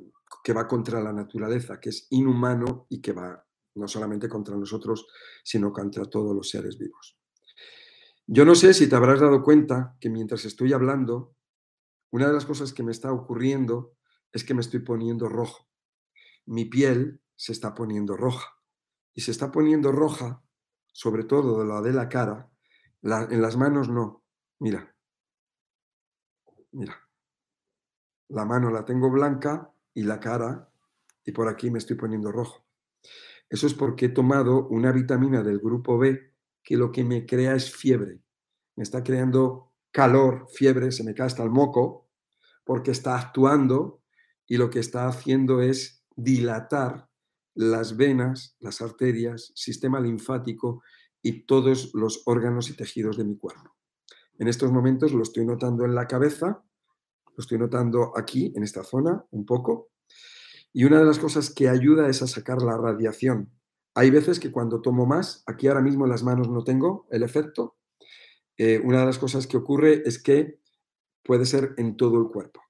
que 0.48 0.54
va 0.54 0.66
contra 0.66 1.02
la 1.02 1.12
naturaleza, 1.12 1.78
que 1.78 1.90
es 1.90 2.08
inhumano 2.10 2.86
y 2.88 3.02
que 3.02 3.12
va 3.12 3.46
no 3.76 3.86
solamente 3.86 4.30
contra 4.30 4.56
nosotros, 4.56 5.06
sino 5.44 5.74
contra 5.74 6.06
todos 6.06 6.34
los 6.34 6.50
seres 6.50 6.78
vivos. 6.78 7.20
Yo 8.26 8.46
no 8.46 8.56
sé 8.56 8.74
si 8.74 8.88
te 8.88 8.96
habrás 8.96 9.20
dado 9.20 9.44
cuenta 9.44 9.98
que 10.00 10.10
mientras 10.10 10.46
estoy 10.46 10.72
hablando, 10.72 11.36
una 12.12 12.28
de 12.28 12.34
las 12.34 12.46
cosas 12.46 12.72
que 12.72 12.82
me 12.82 12.94
está 12.94 13.12
ocurriendo 13.12 13.98
es 14.32 14.46
que 14.46 14.54
me 14.54 14.62
estoy 14.62 14.80
poniendo 14.80 15.28
rojo. 15.28 15.68
Mi 16.46 16.64
piel 16.64 17.20
se 17.36 17.52
está 17.52 17.76
poniendo 17.76 18.16
roja. 18.16 18.48
Y 19.14 19.20
se 19.20 19.32
está 19.32 19.52
poniendo 19.52 19.92
roja, 19.92 20.42
sobre 20.94 21.26
todo 21.26 21.60
de 21.60 21.66
la 21.66 21.82
de 21.82 21.92
la 21.92 22.08
cara, 22.08 22.50
en 23.02 23.42
las 23.42 23.58
manos 23.58 23.90
no. 23.90 24.24
Mira, 24.60 24.96
mira. 26.72 27.06
La 28.30 28.46
mano 28.46 28.70
la 28.70 28.86
tengo 28.86 29.12
blanca 29.12 29.74
y 29.98 30.04
la 30.04 30.20
cara, 30.20 30.72
y 31.26 31.32
por 31.32 31.48
aquí 31.48 31.72
me 31.72 31.80
estoy 31.80 31.96
poniendo 31.96 32.32
rojo. 32.32 32.64
Eso 33.50 33.66
es 33.66 33.74
porque 33.74 34.06
he 34.06 34.10
tomado 34.10 34.68
una 34.68 34.92
vitamina 34.92 35.42
del 35.42 35.58
grupo 35.58 35.98
B 35.98 36.36
que 36.64 36.78
lo 36.78 36.92
que 36.92 37.04
me 37.04 37.26
crea 37.26 37.56
es 37.56 37.76
fiebre. 37.76 38.22
Me 38.76 38.84
está 38.84 39.04
creando 39.04 39.74
calor, 39.92 40.46
fiebre, 40.54 40.92
se 40.92 41.04
me 41.04 41.16
cae 41.16 41.26
hasta 41.26 41.42
el 41.42 41.50
moco, 41.50 42.12
porque 42.64 42.92
está 42.92 43.18
actuando 43.18 44.04
y 44.46 44.58
lo 44.58 44.70
que 44.70 44.78
está 44.78 45.08
haciendo 45.08 45.62
es 45.62 46.06
dilatar 46.16 47.10
las 47.56 47.98
venas, 47.98 48.56
las 48.60 48.82
arterias, 48.82 49.52
sistema 49.56 50.00
linfático 50.00 50.84
y 51.24 51.48
todos 51.48 51.92
los 51.96 52.22
órganos 52.28 52.70
y 52.70 52.76
tejidos 52.76 53.18
de 53.18 53.24
mi 53.24 53.36
cuerpo. 53.36 53.76
En 54.38 54.48
estos 54.48 54.72
momentos 54.72 55.12
lo 55.12 55.24
estoy 55.24 55.44
notando 55.44 55.86
en 55.86 55.96
la 55.96 56.06
cabeza, 56.06 56.64
lo 57.38 57.42
estoy 57.42 57.60
notando 57.60 58.18
aquí, 58.18 58.52
en 58.56 58.64
esta 58.64 58.84
zona, 58.84 59.24
un 59.30 59.46
poco. 59.46 59.92
Y 60.74 60.86
una 60.86 61.00
de 61.00 61.06
las 61.06 61.20
cosas 61.20 61.54
que 61.54 61.70
ayuda 61.70 62.10
es 62.10 62.24
a 62.24 62.28
sacar 62.28 62.64
la 62.64 62.76
radiación. 62.76 63.52
Hay 63.94 64.10
veces 64.10 64.40
que 64.40 64.52
cuando 64.52 64.82
tomo 64.82 65.06
más, 65.06 65.44
aquí 65.46 65.68
ahora 65.68 65.82
mismo 65.82 66.06
en 66.06 66.12
las 66.12 66.24
manos 66.24 66.50
no 66.50 66.64
tengo 66.64 67.08
el 67.12 67.22
efecto, 67.22 67.78
eh, 68.58 68.82
una 68.84 69.02
de 69.02 69.06
las 69.06 69.20
cosas 69.20 69.46
que 69.46 69.58
ocurre 69.58 70.02
es 70.06 70.22
que 70.22 70.60
puede 71.24 71.46
ser 71.46 71.76
en 71.78 71.96
todo 71.96 72.20
el 72.20 72.28
cuerpo. 72.28 72.62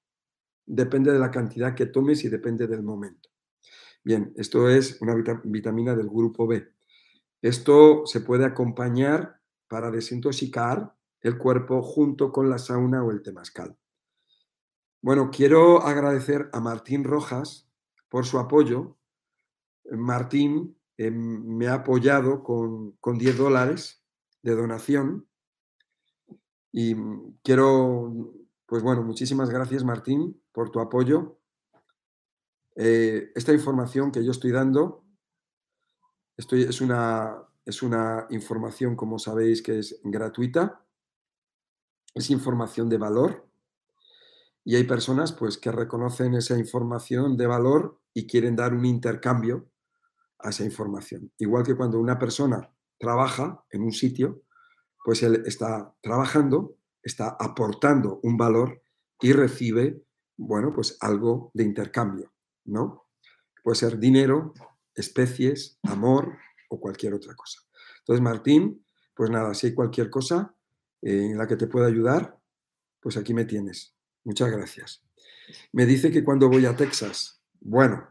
Depende 0.66 1.12
de 1.12 1.18
la 1.18 1.30
cantidad 1.30 1.74
que 1.74 1.86
tomes 1.86 2.24
y 2.24 2.28
depende 2.28 2.66
del 2.66 2.82
momento. 2.82 3.30
Bien, 4.04 4.34
esto 4.36 4.68
es 4.68 5.00
una 5.00 5.14
vitamina 5.44 5.96
del 5.96 6.08
grupo 6.08 6.46
B. 6.46 6.68
Esto 7.40 8.04
se 8.04 8.20
puede 8.20 8.44
acompañar 8.44 9.40
para 9.66 9.90
desintoxicar 9.90 10.94
el 11.22 11.38
cuerpo 11.38 11.82
junto 11.82 12.32
con 12.32 12.50
la 12.50 12.58
sauna 12.58 13.02
o 13.02 13.10
el 13.10 13.22
temazcal. 13.22 13.76
Bueno, 15.00 15.30
quiero 15.30 15.82
agradecer 15.82 16.50
a 16.52 16.58
Martín 16.60 17.04
Rojas 17.04 17.68
por 18.08 18.26
su 18.26 18.38
apoyo. 18.38 18.96
Martín 19.92 20.76
eh, 20.96 21.10
me 21.12 21.68
ha 21.68 21.74
apoyado 21.74 22.42
con, 22.42 22.92
con 23.00 23.16
10 23.16 23.38
dólares 23.38 24.02
de 24.42 24.56
donación 24.56 25.28
y 26.72 26.96
quiero, 27.44 28.34
pues 28.66 28.82
bueno, 28.82 29.02
muchísimas 29.02 29.50
gracias 29.50 29.84
Martín 29.84 30.42
por 30.52 30.70
tu 30.70 30.80
apoyo. 30.80 31.38
Eh, 32.74 33.30
esta 33.36 33.52
información 33.52 34.10
que 34.10 34.24
yo 34.24 34.32
estoy 34.32 34.50
dando 34.50 35.04
es, 36.36 36.80
una, 36.80 37.36
es 37.64 37.82
una 37.82 38.26
información, 38.30 38.96
como 38.96 39.20
sabéis, 39.20 39.62
que 39.62 39.78
es 39.78 40.00
gratuita, 40.02 40.84
es 42.14 42.30
información 42.30 42.88
de 42.88 42.98
valor 42.98 43.47
y 44.68 44.76
hay 44.76 44.84
personas 44.84 45.32
pues 45.32 45.56
que 45.56 45.72
reconocen 45.72 46.34
esa 46.34 46.58
información 46.58 47.38
de 47.38 47.46
valor 47.46 48.02
y 48.12 48.26
quieren 48.26 48.54
dar 48.54 48.74
un 48.74 48.84
intercambio 48.84 49.70
a 50.40 50.50
esa 50.50 50.62
información. 50.62 51.32
Igual 51.38 51.64
que 51.64 51.74
cuando 51.74 51.98
una 51.98 52.18
persona 52.18 52.70
trabaja 52.98 53.64
en 53.70 53.80
un 53.80 53.92
sitio, 53.92 54.42
pues 55.02 55.22
él 55.22 55.42
está 55.46 55.94
trabajando, 56.02 56.76
está 57.02 57.34
aportando 57.40 58.20
un 58.22 58.36
valor 58.36 58.82
y 59.22 59.32
recibe, 59.32 60.04
bueno, 60.36 60.70
pues 60.74 60.98
algo 61.00 61.50
de 61.54 61.64
intercambio, 61.64 62.34
¿no? 62.66 63.06
Puede 63.64 63.76
ser 63.76 63.98
dinero, 63.98 64.52
especies, 64.94 65.78
amor 65.84 66.36
o 66.68 66.78
cualquier 66.78 67.14
otra 67.14 67.34
cosa. 67.34 67.62
Entonces, 68.00 68.22
Martín, 68.22 68.84
pues 69.14 69.30
nada, 69.30 69.54
si 69.54 69.68
hay 69.68 69.74
cualquier 69.74 70.10
cosa 70.10 70.54
en 71.00 71.38
la 71.38 71.46
que 71.46 71.56
te 71.56 71.68
pueda 71.68 71.86
ayudar, 71.86 72.38
pues 73.00 73.16
aquí 73.16 73.32
me 73.32 73.46
tienes. 73.46 73.97
Muchas 74.28 74.50
gracias. 74.50 75.02
Me 75.72 75.86
dice 75.86 76.10
que 76.10 76.22
cuando 76.22 76.50
voy 76.50 76.66
a 76.66 76.76
Texas, 76.76 77.40
bueno, 77.60 78.06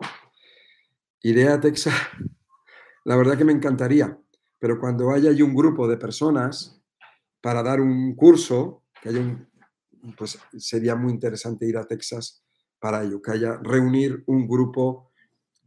iré 1.21 1.47
a 1.47 1.59
Texas, 1.59 1.93
la 3.05 3.15
verdad 3.15 3.37
que 3.37 3.45
me 3.45 3.53
encantaría, 3.53 4.19
pero 4.57 4.79
cuando 4.79 5.11
haya 5.11 5.29
un 5.45 5.53
grupo 5.53 5.87
de 5.87 5.95
personas 5.97 6.81
para 7.39 7.61
dar 7.61 7.81
un 7.81 8.15
curso, 8.15 8.83
que 8.99 9.09
haya 9.09 9.19
un, 9.19 9.47
pues 10.17 10.39
sería 10.57 10.95
muy 10.95 11.13
interesante 11.13 11.67
ir 11.67 11.77
a 11.77 11.85
Texas 11.85 12.43
para 12.79 13.03
ello, 13.03 13.21
que 13.21 13.33
haya 13.33 13.59
reunir 13.61 14.23
un 14.25 14.47
grupo 14.47 15.11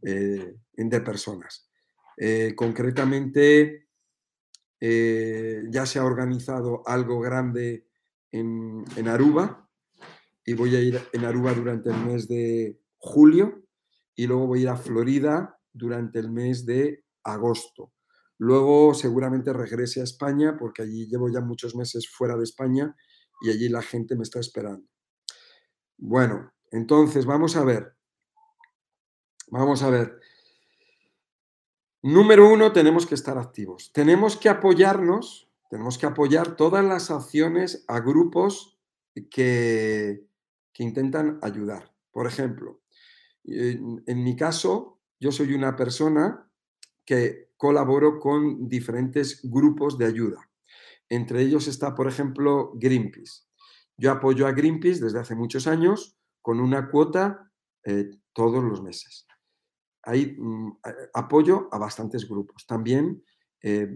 eh, 0.01 0.57
de 0.73 0.99
personas. 0.99 1.71
Eh, 2.17 2.55
concretamente, 2.57 3.87
eh, 4.81 5.63
ya 5.69 5.85
se 5.85 5.99
ha 5.99 6.03
organizado 6.03 6.83
algo 6.85 7.21
grande 7.21 7.87
en, 8.33 8.83
en 8.97 9.07
Aruba, 9.07 9.60
voy 10.53 10.75
a 10.75 10.81
ir 10.81 10.99
en 11.13 11.25
Aruba 11.25 11.53
durante 11.53 11.89
el 11.89 11.97
mes 11.97 12.27
de 12.27 12.79
julio 12.97 13.63
y 14.15 14.27
luego 14.27 14.47
voy 14.47 14.59
a 14.59 14.61
ir 14.63 14.69
a 14.69 14.77
Florida 14.77 15.59
durante 15.73 16.19
el 16.19 16.31
mes 16.31 16.65
de 16.65 17.03
agosto. 17.23 17.93
Luego 18.37 18.93
seguramente 18.93 19.53
regrese 19.53 20.01
a 20.01 20.03
España 20.03 20.57
porque 20.57 20.81
allí 20.81 21.07
llevo 21.07 21.29
ya 21.29 21.41
muchos 21.41 21.75
meses 21.75 22.09
fuera 22.09 22.35
de 22.35 22.43
España 22.43 22.95
y 23.41 23.51
allí 23.51 23.69
la 23.69 23.81
gente 23.81 24.15
me 24.15 24.23
está 24.23 24.39
esperando. 24.39 24.87
Bueno, 25.97 26.51
entonces 26.71 27.25
vamos 27.25 27.55
a 27.55 27.63
ver. 27.63 27.95
Vamos 29.49 29.83
a 29.83 29.89
ver. 29.89 30.19
Número 32.01 32.51
uno, 32.51 32.71
tenemos 32.71 33.05
que 33.05 33.13
estar 33.13 33.37
activos. 33.37 33.91
Tenemos 33.93 34.35
que 34.37 34.49
apoyarnos, 34.49 35.51
tenemos 35.69 35.99
que 35.99 36.07
apoyar 36.07 36.55
todas 36.55 36.83
las 36.83 37.11
acciones 37.11 37.85
a 37.87 37.99
grupos 37.99 38.79
que, 39.29 40.25
que 40.73 40.83
intentan 40.83 41.39
ayudar. 41.41 41.93
Por 42.11 42.27
ejemplo, 42.27 42.81
en, 43.43 44.23
mi 44.23 44.35
caso, 44.35 44.99
yo 45.19 45.31
soy 45.31 45.53
una 45.53 45.75
persona 45.75 46.49
que 47.05 47.51
colaboro 47.57 48.19
con 48.19 48.67
diferentes 48.67 49.41
grupos 49.43 49.97
de 49.97 50.05
ayuda. 50.05 50.49
Entre 51.09 51.41
ellos 51.41 51.67
está, 51.67 51.95
por 51.95 52.07
ejemplo, 52.07 52.71
Greenpeace. 52.75 53.43
Yo 53.97 54.11
apoyo 54.11 54.47
a 54.47 54.51
Greenpeace 54.51 55.03
desde 55.03 55.19
hace 55.19 55.35
muchos 55.35 55.67
años 55.67 56.17
con 56.41 56.59
una 56.59 56.89
cuota 56.89 57.51
eh, 57.83 58.09
todos 58.33 58.63
los 58.63 58.81
meses. 58.81 59.27
Hay 60.03 60.35
mm, 60.37 60.79
apoyo 61.13 61.69
a 61.71 61.77
bastantes 61.77 62.27
grupos. 62.27 62.65
También 62.65 63.23
eh, 63.61 63.93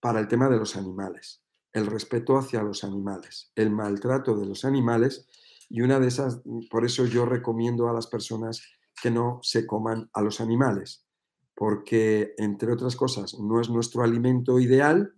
para 0.00 0.20
el 0.20 0.28
tema 0.28 0.48
de 0.48 0.56
los 0.56 0.76
animales, 0.76 1.42
el 1.72 1.86
respeto 1.86 2.36
hacia 2.36 2.62
los 2.62 2.84
animales, 2.84 3.52
el 3.54 3.70
maltrato 3.70 4.36
de 4.36 4.46
los 4.46 4.64
animales 4.64 5.28
y 5.70 5.82
una 5.82 6.00
de 6.00 6.08
esas, 6.08 6.42
por 6.68 6.84
eso 6.84 7.06
yo 7.06 7.24
recomiendo 7.24 7.88
a 7.88 7.92
las 7.92 8.08
personas 8.08 8.60
que 9.00 9.10
no 9.10 9.38
se 9.42 9.66
coman 9.66 10.10
a 10.12 10.20
los 10.20 10.40
animales, 10.40 11.06
porque 11.54 12.34
entre 12.38 12.72
otras 12.72 12.96
cosas 12.96 13.38
no 13.38 13.60
es 13.60 13.70
nuestro 13.70 14.02
alimento 14.02 14.58
ideal 14.58 15.14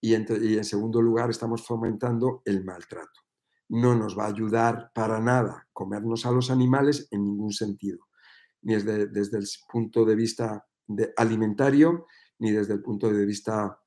y, 0.00 0.14
en 0.14 0.64
segundo 0.64 1.00
lugar 1.00 1.30
estamos 1.30 1.64
fomentando 1.64 2.42
el 2.44 2.64
maltrato. 2.64 3.22
No 3.68 3.94
nos 3.94 4.18
va 4.18 4.24
a 4.24 4.28
ayudar 4.28 4.90
para 4.92 5.20
nada 5.20 5.68
comernos 5.72 6.26
a 6.26 6.32
los 6.32 6.50
animales 6.50 7.06
en 7.12 7.24
ningún 7.24 7.52
sentido, 7.52 8.08
ni 8.62 8.74
desde, 8.74 9.06
desde 9.06 9.38
el 9.38 9.46
punto 9.70 10.04
de 10.04 10.16
vista 10.16 10.66
alimentario, 11.16 12.06
ni 12.40 12.50
desde 12.50 12.74
el 12.74 12.82
punto 12.82 13.10
de 13.10 13.24
vista 13.24 13.78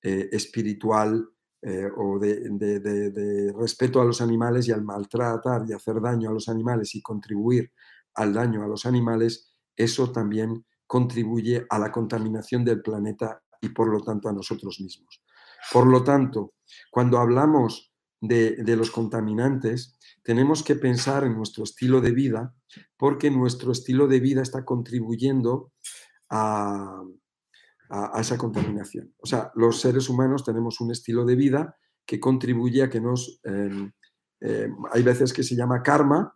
eh, 0.00 0.28
espiritual 0.30 1.28
eh, 1.60 1.88
o 1.96 2.20
de, 2.20 3.52
respeto 3.58 4.00
a 4.00 4.04
los 4.04 4.20
animales 4.20 4.68
y 4.68 4.72
al 4.72 4.84
maltratar 4.84 5.64
y 5.68 5.72
hacer 5.72 6.00
daño 6.00 6.30
a 6.30 6.32
los 6.32 6.48
animales 6.48 6.94
y 6.94 7.02
contribuir 7.02 7.72
al 8.14 8.32
daño 8.32 8.62
a 8.62 8.68
los 8.68 8.86
animales, 8.86 9.52
eso 9.76 10.12
también 10.12 10.64
contribuye 10.86 11.66
a 11.68 11.78
la 11.78 11.90
contaminación 11.90 12.64
del 12.64 12.80
planeta 12.80 13.42
y 13.60 13.70
por 13.70 13.88
lo 13.88 14.00
tanto 14.02 14.28
a 14.28 14.32
nosotros 14.32 14.80
mismos. 14.80 15.22
Por 15.72 15.86
lo 15.86 16.04
tanto, 16.04 16.54
cuando 16.90 17.18
hablamos 17.18 17.92
de, 18.20 18.56
de 18.56 18.76
los 18.76 18.90
contaminantes, 18.90 19.98
tenemos 20.22 20.62
que 20.62 20.76
pensar 20.76 21.24
en 21.24 21.36
nuestro 21.36 21.64
estilo 21.64 22.00
de 22.00 22.12
vida 22.12 22.54
porque 22.96 23.30
nuestro 23.30 23.72
estilo 23.72 24.06
de 24.06 24.20
vida 24.20 24.42
está 24.42 24.64
contribuyendo 24.64 25.72
a, 26.30 27.02
a, 27.88 28.20
esa 28.20 28.36
contaminación. 28.36 29.14
O 29.18 29.26
sea, 29.26 29.50
los 29.54 29.80
seres 29.80 30.08
humanos 30.08 30.44
tenemos 30.44 30.80
un 30.80 30.90
estilo 30.90 31.24
de 31.24 31.36
vida 31.36 31.76
que 32.06 32.20
contribuye 32.20 32.82
a 32.82 32.90
que 32.90 33.00
nos... 33.00 33.40
Em, 33.44 33.92
em, 34.40 34.76
hay 34.92 35.02
veces 35.02 35.32
que 35.32 35.42
se 35.42 35.56
llama 35.56 35.82
karma, 35.82 36.34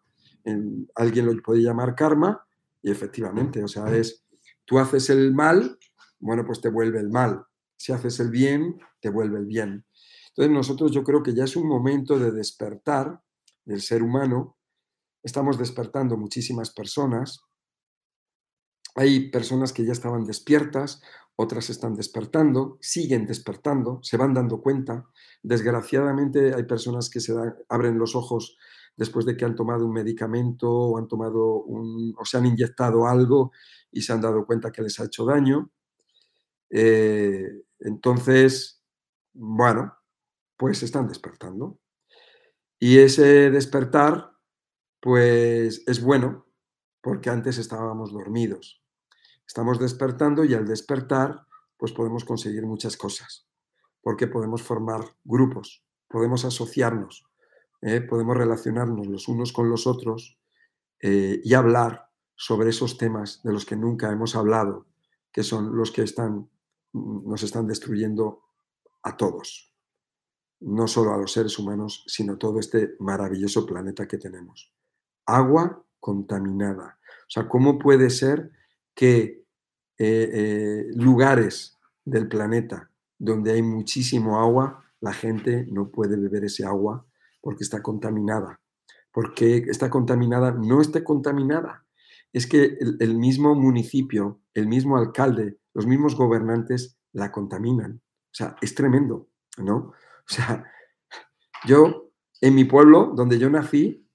alguien 0.97 1.27
lo 1.27 1.41
puede 1.43 1.63
llamar 1.63 1.95
karma, 1.95 2.45
y 2.83 2.91
efectivamente, 2.91 3.63
o 3.63 3.69
sea, 3.69 3.95
es, 3.97 4.25
tú 4.65 4.79
haces 4.79 5.09
el 5.11 5.33
mal, 5.33 5.79
bueno, 6.19 6.45
pues 6.45 6.61
te 6.61 6.69
vuelve 6.69 6.99
el 6.99 7.11
mal. 7.11 7.45
Si 7.77 7.93
haces 7.93 8.19
el 8.21 8.31
bien, 8.31 8.79
te 9.01 9.11
vuelve 9.11 9.39
el 9.39 9.47
bien. 9.47 9.85
Entonces 10.29 10.53
nosotros 10.53 10.93
yo 10.93 11.05
creo 11.05 11.23
que 11.23 11.35
ya 11.35 11.45
es 11.45 11.57
un 11.57 11.69
momento 11.69 12.19
de 12.19 12.33
despertar 12.33 13.21
del 13.65 13.83
ser 13.83 14.03
humano. 14.03 14.57
Estamos 15.23 15.59
despertando 15.59 16.17
muchísimas 16.17 16.73
personas. 16.73 17.41
Hay 18.95 19.31
personas 19.31 19.73
que 19.73 19.85
ya 19.85 19.93
estaban 19.93 20.25
despiertas, 20.25 21.03
otras 21.37 21.71
están 21.71 21.95
despertando, 21.95 22.79
siguen 22.81 23.27
despertando, 23.27 24.01
se 24.03 24.17
van 24.17 24.35
dando 24.35 24.61
cuenta. 24.61 25.07
Desgraciadamente 25.43 26.55
hay 26.55 26.65
personas 26.65 27.09
que 27.09 27.21
se 27.21 27.35
abren 27.69 27.99
los 27.99 28.15
ojos 28.15 28.57
después 28.97 29.25
de 29.25 29.37
que 29.37 29.45
han 29.45 29.57
tomado 29.57 29.87
un 29.87 29.93
medicamento 29.93 30.71
o 30.71 30.99
han 30.99 31.09
tomado 31.09 31.63
un, 31.63 32.15
o 32.19 32.25
se 32.25 32.37
han 32.37 32.47
inyectado 32.47 33.07
algo 33.07 33.53
y 33.91 34.03
se 34.03 34.13
han 34.13 34.21
dado 34.21 34.45
cuenta 34.45 34.71
que 34.71 34.83
les 34.83 35.01
ha 35.01 35.05
hecho 35.05 35.25
daño. 35.25 35.71
Eh, 36.71 37.63
entonces, 37.81 38.83
bueno, 39.33 39.95
pues 40.57 40.83
están 40.83 41.09
despertando. 41.09 41.79
Y 42.79 42.99
ese 42.99 43.51
despertar, 43.51 44.33
pues 45.01 45.83
es 45.87 46.03
bueno, 46.03 46.47
porque 47.01 47.31
antes 47.31 47.59
estábamos 47.59 48.13
dormidos. 48.13 48.82
Estamos 49.47 49.79
despertando 49.79 50.45
y 50.45 50.55
al 50.55 50.67
despertar, 50.67 51.47
pues 51.77 51.93
podemos 51.93 52.25
conseguir 52.25 52.65
muchas 52.65 52.97
cosas, 52.97 53.47
porque 54.03 54.27
podemos 54.27 54.63
formar 54.63 55.01
grupos, 55.25 55.85
podemos 56.09 56.45
asociarnos, 56.45 57.25
¿eh? 57.81 58.01
podemos 58.01 58.37
relacionarnos 58.37 59.07
los 59.07 59.29
unos 59.29 59.53
con 59.53 59.69
los 59.69 59.87
otros 59.87 60.39
eh, 61.01 61.41
y 61.43 61.55
hablar 61.55 62.09
sobre 62.37 62.71
esos 62.71 62.97
temas 62.99 63.43
de 63.43 63.53
los 63.53 63.67
que 63.67 63.77
nunca 63.77 64.11
hemos 64.11 64.37
hablado, 64.37 64.87
que 65.33 65.43
son 65.43 65.77
los 65.77 65.91
que 65.91 66.03
están, 66.03 66.51
mm, 66.93 67.29
nos 67.29 67.43
están 67.43 67.67
destruyendo 67.67 68.43
a 69.03 69.17
todos, 69.17 69.75
no 70.61 70.87
solo 70.87 71.13
a 71.13 71.19
los 71.19 71.33
seres 71.33 71.59
humanos, 71.59 72.05
sino 72.07 72.39
todo 72.39 72.61
este 72.61 72.95
maravilloso 73.01 73.67
planeta 73.67 74.07
que 74.07 74.19
tenemos. 74.19 74.73
Agua 75.27 75.85
contaminada. 75.99 76.99
O 77.03 77.31
sea, 77.31 77.49
¿cómo 77.49 77.79
puede 77.79 78.11
ser 78.11 78.53
que 78.95 79.45
eh, 79.99 80.87
lugares 80.95 81.79
del 82.05 82.29
planeta 82.29 82.91
donde 83.23 83.53
hay 83.53 83.63
muchísimo 83.63 84.41
agua, 84.41 84.85
la 85.01 85.13
gente 85.13 85.67
no 85.71 85.91
puede 85.91 86.17
beber 86.17 86.45
ese 86.45 86.65
agua 86.65 87.07
porque 87.41 87.63
está 87.63 87.83
contaminada. 87.83 88.61
Porque 89.13 89.59
está 89.69 89.91
contaminada, 89.91 90.51
no 90.51 90.81
está 90.81 91.05
contaminada. 91.05 91.85
Es 92.33 92.49
que 92.49 92.79
el, 92.99 93.17
mismo 93.19 93.55
municipio, 93.55 94.41
el 94.55 94.67
mismo 94.67 94.97
alcalde, 94.97 95.59
los 95.73 95.87
mismos 95.87 96.17
gobernantes 96.17 96.99
la 97.13 97.31
contaminan. 97.31 98.01
O 98.03 98.35
sea, 98.35 98.57
es 98.61 98.75
tremendo, 98.75 99.29
¿no? 99.59 99.77
O 99.77 100.27
sea, 100.27 100.65
yo, 101.67 102.11
en 102.41 102.55
mi 102.55 102.65
pueblo, 102.65 103.13
donde 103.15 103.39
yo 103.39 103.51
nací, 103.51 104.09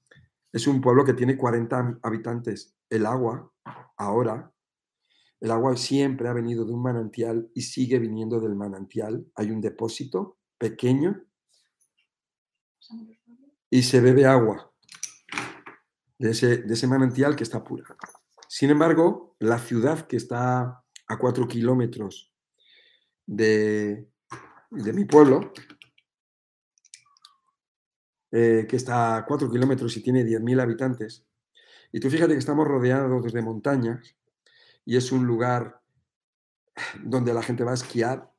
es 0.52 0.68
un 0.68 0.82
pueblo 0.82 1.06
que 1.06 1.14
tiene 1.14 1.38
40 1.38 2.00
habitantes. 2.02 2.76
El 2.90 3.06
agua, 3.06 3.52
ahora, 3.96 4.52
el 5.40 5.52
agua 5.52 5.78
siempre 5.78 6.28
ha 6.28 6.34
venido 6.34 6.66
de 6.66 6.74
un 6.74 6.82
manantial 6.82 7.52
y 7.54 7.62
sigue 7.62 8.00
viniendo 8.00 8.40
del 8.40 8.56
manantial. 8.56 9.26
Hay 9.36 9.52
un 9.52 9.62
depósito 9.62 10.38
pequeño 10.58 11.24
y 13.70 13.84
se 13.84 14.02
bebe 14.02 14.26
agua 14.26 14.72
de 16.18 16.32
ese, 16.32 16.88
manantial 16.88 17.36
que 17.36 17.44
está 17.44 17.64
pura. 17.64 17.86
Sin 18.48 18.72
embargo, 18.72 19.36
la 19.40 19.60
ciudad 19.60 20.08
que 20.08 20.18
está 20.18 20.84
a 21.08 21.18
cuatro 21.20 21.48
kilómetros 21.48 22.34
de, 23.28 24.10
mi 24.72 25.06
pueblo, 25.06 25.54
eh, 28.32 28.66
que 28.68 28.76
está 28.76 29.18
a 29.18 29.26
cuatro 29.26 29.52
kilómetros 29.52 29.96
y 29.98 30.02
tiene 30.02 30.24
10.000 30.24 30.62
habitantes, 30.62 31.28
y 31.92 32.00
tú 32.00 32.10
fíjate 32.10 32.34
que 32.34 32.40
estamos 32.40 32.68
rodeados 32.68 33.32
de 33.32 33.42
montañas 33.42 34.17
y 34.88 34.96
es 34.96 35.12
un 35.12 35.28
lugar 35.28 35.82
donde 37.04 37.34
la 37.34 37.44
gente 37.44 37.66
va 37.66 37.72
a 37.72 37.74
esquiar, 37.74 38.32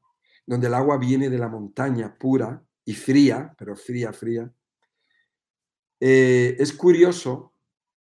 donde 0.47 0.69
el 0.69 0.75
agua 0.75 0.97
viene 0.97 1.29
de 1.29 1.37
la 1.37 1.49
montaña 1.49 2.17
pura 2.19 2.65
y 2.87 2.95
fría, 2.95 3.55
pero 3.59 3.77
fría, 3.77 4.15
fría, 4.15 4.51
eh, 6.01 6.57
es 6.59 6.73
curioso 6.73 7.53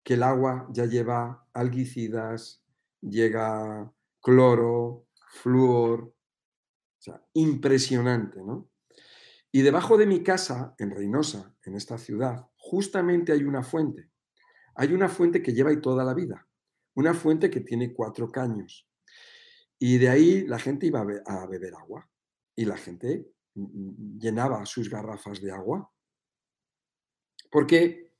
que 0.02 0.14
el 0.14 0.22
agua 0.22 0.66
ya 0.72 0.86
lleva 0.86 1.46
algicidas, 1.52 2.64
llega 3.02 3.92
cloro, 4.22 5.08
flúor, 5.42 6.04
o 6.04 7.02
sea, 7.02 7.22
impresionante, 7.34 8.42
¿no? 8.42 8.70
Y 9.52 9.60
debajo 9.60 9.98
de 9.98 10.06
mi 10.06 10.22
casa, 10.22 10.74
en 10.78 10.90
Reynosa, 10.90 11.54
en 11.64 11.74
esta 11.74 11.98
ciudad, 11.98 12.48
justamente 12.56 13.32
hay 13.32 13.44
una 13.44 13.62
fuente. 13.62 14.10
Hay 14.74 14.94
una 14.94 15.10
fuente 15.10 15.42
que 15.42 15.52
lleva 15.52 15.68
ahí 15.68 15.82
toda 15.82 16.02
la 16.02 16.14
vida, 16.14 16.47
una 16.98 17.14
fuente 17.14 17.48
que 17.48 17.60
tiene 17.60 17.94
cuatro 17.94 18.28
caños. 18.28 18.88
Y 19.78 19.98
de 19.98 20.08
ahí 20.08 20.46
la 20.48 20.58
gente 20.58 20.86
iba 20.86 21.00
a 21.00 21.46
beber 21.46 21.74
agua 21.76 22.10
y 22.56 22.64
la 22.64 22.76
gente 22.76 23.32
mm, 23.54 23.62
mm, 23.62 24.18
llenaba 24.18 24.66
sus 24.66 24.90
garrafas 24.90 25.40
de 25.40 25.52
agua 25.52 25.92
porque 27.52 28.12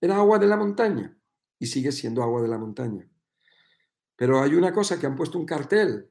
era 0.00 0.16
agua 0.16 0.38
de 0.38 0.46
la 0.46 0.56
montaña 0.56 1.18
y 1.58 1.66
sigue 1.66 1.90
siendo 1.90 2.22
agua 2.22 2.42
de 2.42 2.48
la 2.48 2.58
montaña. 2.58 3.10
Pero 4.14 4.40
hay 4.40 4.54
una 4.54 4.72
cosa 4.72 5.00
que 5.00 5.06
han 5.06 5.16
puesto 5.16 5.36
un 5.36 5.44
cartel 5.44 6.08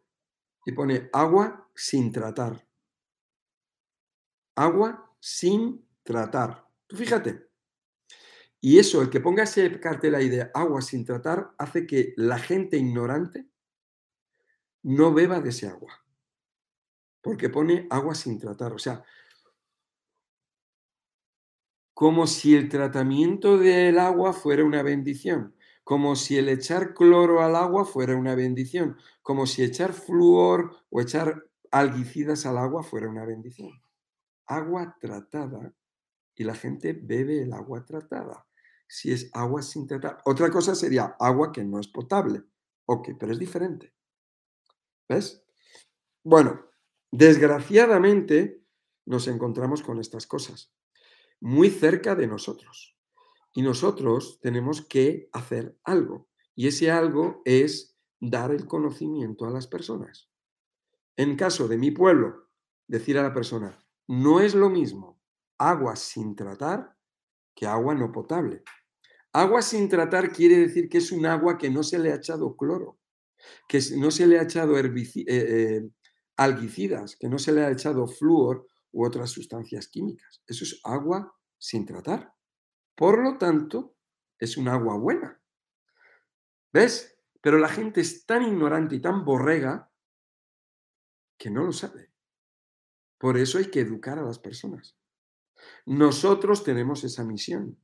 y 0.66 0.74
pone 0.74 1.10
agua 1.14 1.72
sin 1.74 2.12
tratar. 2.12 2.68
Agua 4.58 5.16
sin 5.22 5.88
tratar. 6.04 6.68
Tú 6.88 6.98
fíjate. 6.98 7.51
Y 8.64 8.78
eso, 8.78 9.02
el 9.02 9.10
que 9.10 9.20
ponga 9.20 9.44
ese 9.44 9.80
cartel 9.80 10.14
ahí 10.14 10.30
de 10.30 10.52
agua 10.54 10.84
sin 10.84 11.04
tratar, 11.04 11.52
hace 11.58 11.88
que 11.88 12.14
la 12.16 12.38
gente 12.38 12.78
ignorante 12.78 13.48
no 14.84 15.14
beba 15.14 15.40
de 15.40 15.50
ese 15.50 15.68
agua. 15.68 16.06
Porque 17.22 17.50
pone 17.50 17.88
agua 17.90 18.14
sin 18.14 18.38
tratar. 18.38 18.72
O 18.74 18.78
sea, 18.78 19.04
como 21.96 22.28
si 22.28 22.56
el 22.56 22.70
tratamiento 22.70 23.58
del 23.58 23.98
agua 23.98 24.32
fuera 24.32 24.64
una 24.64 24.84
bendición, 24.84 25.56
como 25.84 26.16
si 26.16 26.38
el 26.38 26.48
echar 26.48 26.94
cloro 26.94 27.42
al 27.42 27.56
agua 27.56 27.84
fuera 27.84 28.16
una 28.16 28.36
bendición, 28.36 28.98
como 29.24 29.48
si 29.48 29.64
echar 29.64 29.92
flúor 29.94 30.78
o 30.92 31.02
echar 31.02 31.46
algicidas 31.72 32.46
al 32.46 32.60
agua 32.60 32.84
fuera 32.84 33.10
una 33.10 33.26
bendición. 33.26 33.82
Agua 34.46 34.98
tratada 35.00 35.74
y 36.36 36.44
la 36.44 36.56
gente 36.56 36.94
bebe 36.94 37.42
el 37.42 37.54
agua 37.54 37.86
tratada. 37.86 38.48
Si 38.94 39.10
es 39.10 39.30
agua 39.32 39.62
sin 39.62 39.88
tratar. 39.88 40.18
Otra 40.26 40.52
cosa 40.52 40.76
sería 40.76 41.16
agua 41.18 41.54
que 41.54 41.64
no 41.64 41.80
es 41.80 41.88
potable. 41.88 42.44
Ok, 42.86 43.12
pero 43.18 43.32
es 43.32 43.40
diferente. 43.40 43.94
¿Ves? 45.08 45.46
Bueno, 46.26 46.66
desgraciadamente 47.10 48.66
nos 49.06 49.30
encontramos 49.30 49.82
con 49.82 49.98
estas 50.02 50.28
cosas 50.28 50.74
muy 51.40 51.70
cerca 51.70 52.16
de 52.16 52.28
nosotros. 52.28 52.98
Y 53.54 53.62
nosotros 53.62 54.42
tenemos 54.42 54.86
que 54.86 55.30
hacer 55.32 55.80
algo. 55.86 56.28
Y 56.54 56.68
ese 56.68 56.92
algo 56.92 57.42
es 57.46 57.98
dar 58.20 58.52
el 58.52 58.68
conocimiento 58.68 59.46
a 59.46 59.52
las 59.52 59.68
personas. 59.68 60.30
En 61.16 61.38
caso 61.38 61.70
de 61.70 61.78
mi 61.78 61.92
pueblo, 61.92 62.50
decir 62.88 63.18
a 63.18 63.24
la 63.24 63.34
persona, 63.34 63.82
no 64.08 64.42
es 64.42 64.54
lo 64.54 64.70
mismo 64.70 65.22
agua 65.58 65.96
sin 65.96 66.36
tratar 66.36 66.98
que 67.56 67.66
agua 67.66 67.96
no 67.96 68.12
potable. 68.12 68.64
Agua 69.34 69.62
sin 69.62 69.88
tratar 69.88 70.32
quiere 70.32 70.58
decir 70.58 70.90
que 70.90 70.98
es 70.98 71.12
un 71.12 71.26
agua 71.26 71.58
que 71.58 71.70
no 71.70 71.84
se 71.84 71.98
le 72.00 72.12
ha 72.12 72.16
echado 72.16 72.56
cloro, 72.58 73.00
que 73.68 73.80
no 73.98 74.12
se 74.12 74.28
le 74.28 74.40
ha 74.40 74.44
echado 74.44 74.78
eh, 74.78 74.84
eh, 75.26 75.90
algicidas, 76.38 77.16
que 77.16 77.30
no 77.30 77.40
se 77.40 77.54
le 77.54 77.64
ha 77.64 77.72
echado 77.72 78.08
flúor 78.08 78.68
u 78.92 79.06
otras 79.06 79.30
sustancias 79.30 79.88
químicas. 79.88 80.42
Eso 80.48 80.66
es 80.66 80.82
agua 80.84 81.34
sin 81.58 81.86
tratar. 81.86 82.34
Por 82.96 83.24
lo 83.24 83.38
tanto, 83.38 83.96
es 84.38 84.58
un 84.58 84.68
agua 84.68 84.98
buena. 84.98 85.42
¿Ves? 86.74 87.18
Pero 87.42 87.58
la 87.58 87.70
gente 87.70 88.02
es 88.02 88.26
tan 88.26 88.44
ignorante 88.44 88.96
y 88.96 89.02
tan 89.02 89.24
borrega 89.24 89.92
que 91.38 91.50
no 91.50 91.64
lo 91.64 91.72
sabe. 91.72 92.12
Por 93.18 93.38
eso 93.38 93.58
hay 93.58 93.72
que 93.72 93.80
educar 93.80 94.20
a 94.20 94.24
las 94.24 94.40
personas. 94.40 94.98
Nosotros 95.86 96.64
tenemos 96.64 97.04
esa 97.04 97.24
misión. 97.24 97.78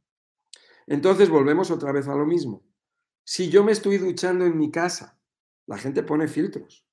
Entonces 0.88 1.30
volvemos 1.30 1.70
otra 1.70 1.92
vez 1.92 2.08
a 2.08 2.16
lo 2.16 2.26
mismo. 2.26 2.64
Si 3.24 3.50
yo 3.50 3.64
me 3.64 3.74
estoy 3.74 3.98
duchando 3.98 4.46
en 4.46 4.58
mi 4.58 4.72
casa, 4.72 5.20
la 5.66 5.78
gente 5.78 6.02
pone 6.02 6.28
filtros. 6.28 6.88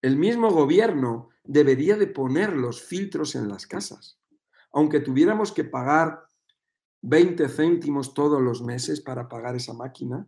El 0.00 0.16
mismo 0.16 0.50
gobierno 0.50 1.30
debería 1.44 1.96
de 1.96 2.06
poner 2.06 2.56
los 2.56 2.82
filtros 2.82 3.34
en 3.34 3.48
las 3.48 3.66
casas. 3.66 4.18
aunque 4.74 5.00
tuviéramos 5.00 5.52
que 5.52 5.64
pagar 5.64 6.26
20 7.02 7.46
céntimos 7.50 8.14
todos 8.14 8.40
los 8.40 8.62
meses 8.62 9.02
para 9.02 9.28
pagar 9.28 9.54
esa 9.54 9.74
máquina, 9.74 10.26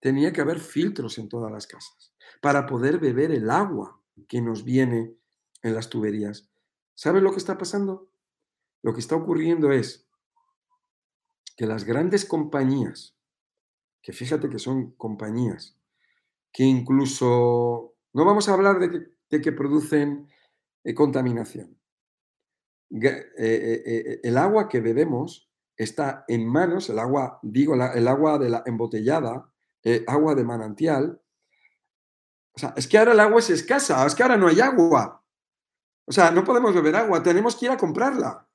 tenía 0.00 0.32
que 0.32 0.40
haber 0.40 0.58
filtros 0.58 1.18
en 1.18 1.28
todas 1.28 1.52
las 1.52 1.68
casas 1.68 2.12
para 2.40 2.66
poder 2.66 2.98
beber 2.98 3.30
el 3.30 3.48
agua 3.48 4.02
que 4.26 4.40
nos 4.40 4.64
viene 4.64 5.14
en 5.62 5.74
las 5.74 5.88
tuberías. 5.88 6.50
¿Sabes 6.94 7.22
lo 7.22 7.30
que 7.30 7.38
está 7.38 7.56
pasando? 7.58 8.10
Lo 8.82 8.92
que 8.92 9.00
está 9.00 9.14
ocurriendo 9.14 9.70
es 9.70 10.09
que 11.56 11.66
las 11.66 11.84
grandes 11.84 12.24
compañías, 12.24 13.16
que 14.02 14.12
fíjate 14.12 14.48
que 14.48 14.58
son 14.58 14.92
compañías, 14.92 15.76
que 16.52 16.64
incluso, 16.64 17.94
no 18.12 18.24
vamos 18.24 18.48
a 18.48 18.54
hablar 18.54 18.78
de 18.78 19.40
que, 19.40 19.52
producen 19.52 20.26
eh, 20.84 20.94
contaminación. 20.94 21.78
Eh, 22.90 23.30
eh, 23.38 24.20
el 24.24 24.36
agua 24.36 24.68
que 24.68 24.80
bebemos 24.80 25.48
está 25.76 26.24
en 26.26 26.46
manos, 26.46 26.90
el 26.90 26.98
agua, 26.98 27.38
digo, 27.42 27.74
el 27.74 28.08
agua 28.08 28.38
de 28.38 28.48
la 28.48 28.62
embotellada, 28.66 29.52
agua 30.08 30.34
de 30.34 30.44
manantial. 30.44 31.22
O 32.52 32.58
sea, 32.58 32.74
es 32.76 32.88
que 32.88 32.98
ahora 32.98 33.12
el 33.12 33.20
agua 33.20 33.38
es 33.38 33.50
escasa, 33.50 34.04
es 34.04 34.14
que 34.14 34.22
ahora 34.22 34.36
no 34.36 34.48
hay 34.48 34.60
agua. 34.60 35.24
O 36.04 36.12
sea, 36.12 36.32
no 36.32 36.42
podemos 36.42 36.74
beber 36.74 36.96
agua, 36.96 37.22
tenemos 37.22 37.54
que 37.54 37.66
ir 37.66 37.70
a 37.70 37.76
comprarla. 37.76 38.48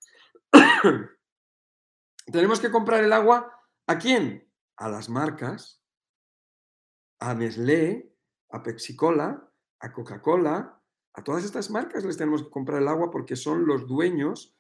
Tenemos 2.32 2.60
que 2.60 2.72
comprar 2.72 3.04
el 3.04 3.14
agua 3.14 3.52
a 3.88 3.98
quién? 3.98 4.50
A 4.78 4.90
las 4.90 5.10
marcas, 5.10 5.82
a 7.20 7.34
Nestlé, 7.34 8.14
a 8.50 8.64
Pepsi 8.64 8.96
Cola, 8.96 9.52
a 9.80 9.92
Coca-Cola, 9.92 10.82
a 11.14 11.24
todas 11.24 11.46
estas 11.46 11.70
marcas 11.70 12.04
les 12.04 12.18
tenemos 12.18 12.44
que 12.44 12.50
comprar 12.50 12.82
el 12.82 12.88
agua 12.88 13.10
porque 13.10 13.36
son 13.36 13.66
los 13.66 13.88
dueños 13.88 14.56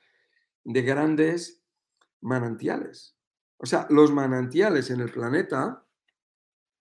de 0.64 0.82
grandes 0.82 1.64
manantiales. 2.22 3.18
O 3.58 3.66
sea, 3.66 3.88
los 3.90 4.12
manantiales 4.12 4.90
en 4.90 5.02
el 5.02 5.12
planeta 5.12 5.86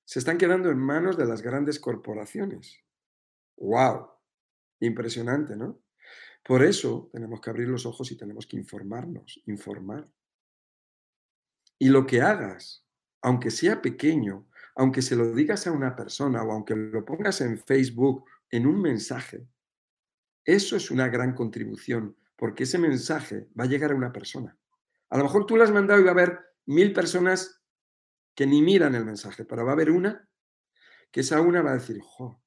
se 0.04 0.18
están 0.18 0.38
quedando 0.38 0.70
en 0.70 0.78
manos 0.78 1.16
de 1.16 1.26
las 1.26 1.42
grandes 1.42 1.80
corporaciones. 1.80 2.78
¡Wow! 3.56 4.10
Impresionante, 4.80 5.56
¿no? 5.56 5.80
Por 6.44 6.62
eso 6.62 7.08
tenemos 7.12 7.40
que 7.40 7.50
abrir 7.50 7.68
los 7.68 7.86
ojos 7.86 8.12
y 8.12 8.16
tenemos 8.16 8.46
que 8.46 8.56
informarnos, 8.56 9.42
informar. 9.46 10.04
Y 11.78 11.88
lo 11.88 12.06
que 12.06 12.22
hagas, 12.22 12.84
aunque 13.22 13.50
sea 13.50 13.82
pequeño, 13.82 14.46
aunque 14.76 15.02
se 15.02 15.16
lo 15.16 15.32
digas 15.32 15.66
a 15.66 15.72
una 15.72 15.94
persona 15.94 16.42
o 16.42 16.52
aunque 16.52 16.74
lo 16.74 17.04
pongas 17.04 17.40
en 17.40 17.58
Facebook 17.58 18.24
en 18.50 18.66
un 18.66 18.80
mensaje, 18.80 19.46
eso 20.44 20.76
es 20.76 20.90
una 20.90 21.08
gran 21.08 21.34
contribución, 21.34 22.16
porque 22.36 22.64
ese 22.64 22.78
mensaje 22.78 23.48
va 23.58 23.64
a 23.64 23.68
llegar 23.68 23.92
a 23.92 23.96
una 23.96 24.12
persona. 24.12 24.56
A 25.10 25.18
lo 25.18 25.24
mejor 25.24 25.46
tú 25.46 25.56
lo 25.56 25.64
has 25.64 25.72
mandado 25.72 26.00
y 26.00 26.04
va 26.04 26.10
a 26.10 26.12
haber 26.12 26.40
mil 26.66 26.92
personas 26.92 27.62
que 28.34 28.46
ni 28.46 28.62
miran 28.62 28.94
el 28.94 29.04
mensaje, 29.04 29.44
pero 29.44 29.64
va 29.64 29.70
a 29.70 29.74
haber 29.74 29.90
una 29.90 30.28
que 31.10 31.20
esa 31.20 31.40
una 31.40 31.62
va 31.62 31.70
a 31.70 31.74
decir, 31.74 32.00
jo, 32.02 32.42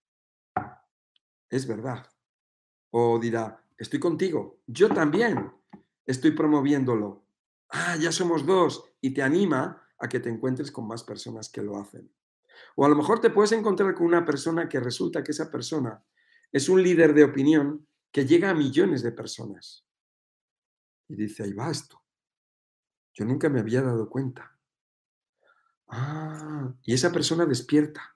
es 1.49 1.65
verdad. 1.65 2.05
O 2.91 3.17
dirá, 3.17 3.63
estoy 3.77 3.99
contigo, 3.99 4.59
yo 4.67 4.89
también 4.89 5.51
estoy 6.05 6.31
promoviéndolo. 6.31 7.25
Ah, 7.69 7.95
ya 7.97 8.11
somos 8.11 8.45
dos 8.45 8.86
y 9.01 9.13
te 9.13 9.21
anima 9.21 9.83
a 9.99 10.07
que 10.07 10.19
te 10.19 10.29
encuentres 10.29 10.71
con 10.71 10.87
más 10.87 11.03
personas 11.03 11.49
que 11.49 11.61
lo 11.61 11.77
hacen. 11.77 12.11
O 12.75 12.85
a 12.85 12.89
lo 12.89 12.95
mejor 12.95 13.19
te 13.19 13.29
puedes 13.29 13.51
encontrar 13.51 13.93
con 13.93 14.07
una 14.07 14.25
persona 14.25 14.67
que 14.67 14.79
resulta 14.79 15.23
que 15.23 15.31
esa 15.31 15.51
persona 15.51 16.03
es 16.51 16.69
un 16.69 16.81
líder 16.81 17.13
de 17.13 17.23
opinión 17.23 17.87
que 18.11 18.25
llega 18.25 18.49
a 18.49 18.55
millones 18.55 19.03
de 19.03 19.11
personas. 19.11 19.85
Y 21.07 21.15
dice, 21.15 21.43
ahí 21.43 21.53
va 21.53 21.69
esto. 21.69 22.01
Yo 23.13 23.25
nunca 23.25 23.49
me 23.49 23.59
había 23.59 23.81
dado 23.81 24.09
cuenta. 24.09 24.57
Ah, 25.87 26.73
y 26.83 26.93
esa 26.93 27.11
persona 27.11 27.45
despierta. 27.45 28.15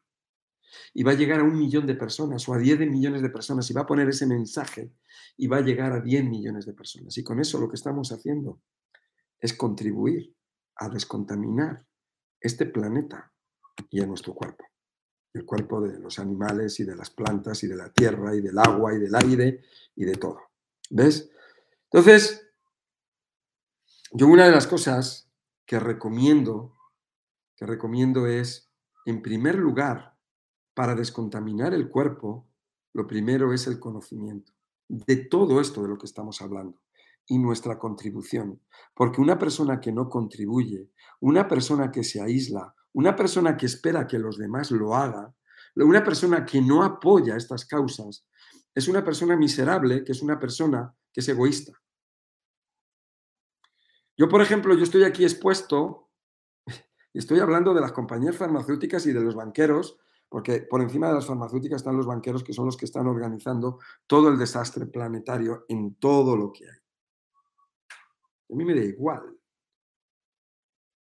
Y 0.93 1.03
va 1.03 1.11
a 1.11 1.15
llegar 1.15 1.41
a 1.41 1.43
un 1.43 1.57
millón 1.57 1.85
de 1.85 1.95
personas 1.95 2.47
o 2.47 2.53
a 2.53 2.57
diez 2.57 2.79
millones 2.79 3.21
de 3.21 3.29
personas 3.29 3.69
y 3.69 3.73
va 3.73 3.81
a 3.81 3.85
poner 3.85 4.09
ese 4.09 4.25
mensaje 4.25 4.93
y 5.37 5.47
va 5.47 5.57
a 5.57 5.61
llegar 5.61 5.91
a 5.91 6.01
10 6.01 6.25
millones 6.25 6.65
de 6.65 6.73
personas. 6.73 7.17
Y 7.17 7.23
con 7.23 7.39
eso 7.39 7.59
lo 7.59 7.69
que 7.69 7.75
estamos 7.75 8.11
haciendo 8.11 8.61
es 9.39 9.53
contribuir 9.53 10.35
a 10.75 10.89
descontaminar 10.89 11.85
este 12.39 12.65
planeta 12.65 13.31
y 13.89 14.01
a 14.01 14.05
nuestro 14.05 14.33
cuerpo. 14.33 14.65
El 15.33 15.45
cuerpo 15.45 15.81
de 15.81 15.99
los 15.99 16.19
animales 16.19 16.79
y 16.79 16.83
de 16.83 16.95
las 16.95 17.09
plantas 17.09 17.63
y 17.63 17.67
de 17.67 17.75
la 17.75 17.89
tierra 17.89 18.35
y 18.35 18.41
del 18.41 18.57
agua 18.57 18.93
y 18.93 18.99
del 18.99 19.15
aire 19.15 19.63
y 19.95 20.05
de 20.05 20.15
todo. 20.15 20.41
¿Ves? 20.89 21.31
Entonces, 21.91 22.47
yo 24.11 24.27
una 24.27 24.45
de 24.45 24.51
las 24.51 24.67
cosas 24.67 25.29
que 25.65 25.79
recomiendo, 25.79 26.75
que 27.55 27.65
recomiendo 27.65 28.27
es, 28.27 28.69
en 29.05 29.21
primer 29.21 29.55
lugar, 29.55 30.17
para 30.73 30.95
descontaminar 30.95 31.73
el 31.73 31.89
cuerpo, 31.89 32.47
lo 32.93 33.07
primero 33.07 33.53
es 33.53 33.67
el 33.67 33.79
conocimiento 33.79 34.51
de 34.89 35.15
todo 35.15 35.61
esto 35.61 35.81
de 35.81 35.87
lo 35.87 35.97
que 35.97 36.05
estamos 36.05 36.41
hablando 36.41 36.81
y 37.27 37.39
nuestra 37.39 37.77
contribución. 37.77 38.61
Porque 38.93 39.21
una 39.21 39.37
persona 39.37 39.79
que 39.79 39.91
no 39.91 40.09
contribuye, 40.09 40.89
una 41.19 41.47
persona 41.47 41.91
que 41.91 42.03
se 42.03 42.21
aísla, 42.21 42.73
una 42.93 43.15
persona 43.15 43.55
que 43.55 43.65
espera 43.65 44.07
que 44.07 44.19
los 44.19 44.37
demás 44.37 44.71
lo 44.71 44.95
hagan, 44.95 45.33
una 45.75 46.03
persona 46.03 46.45
que 46.45 46.61
no 46.61 46.83
apoya 46.83 47.35
estas 47.35 47.65
causas, 47.65 48.25
es 48.73 48.87
una 48.87 49.03
persona 49.03 49.35
miserable, 49.35 50.03
que 50.03 50.11
es 50.11 50.21
una 50.21 50.39
persona 50.39 50.93
que 51.13 51.21
es 51.21 51.29
egoísta. 51.29 51.73
Yo, 54.17 54.27
por 54.29 54.41
ejemplo, 54.41 54.75
yo 54.75 54.83
estoy 54.83 55.03
aquí 55.03 55.23
expuesto 55.23 56.09
y 57.13 57.19
estoy 57.19 57.39
hablando 57.39 57.73
de 57.73 57.81
las 57.81 57.91
compañías 57.91 58.37
farmacéuticas 58.37 59.05
y 59.05 59.13
de 59.13 59.21
los 59.21 59.35
banqueros, 59.35 59.97
porque 60.29 60.61
por 60.61 60.81
encima 60.81 61.07
de 61.07 61.15
las 61.15 61.25
farmacéuticas 61.25 61.81
están 61.81 61.97
los 61.97 62.05
banqueros 62.05 62.43
que 62.43 62.53
son 62.53 62.65
los 62.65 62.77
que 62.77 62.85
están 62.85 63.07
organizando 63.07 63.79
todo 64.07 64.29
el 64.29 64.37
desastre 64.37 64.85
planetario 64.85 65.65
en 65.67 65.95
todo 65.95 66.37
lo 66.37 66.51
que 66.51 66.69
hay. 66.69 66.80
A 68.51 68.55
mí 68.55 68.65
me 68.65 68.75
da 68.75 68.81
igual. 68.81 69.37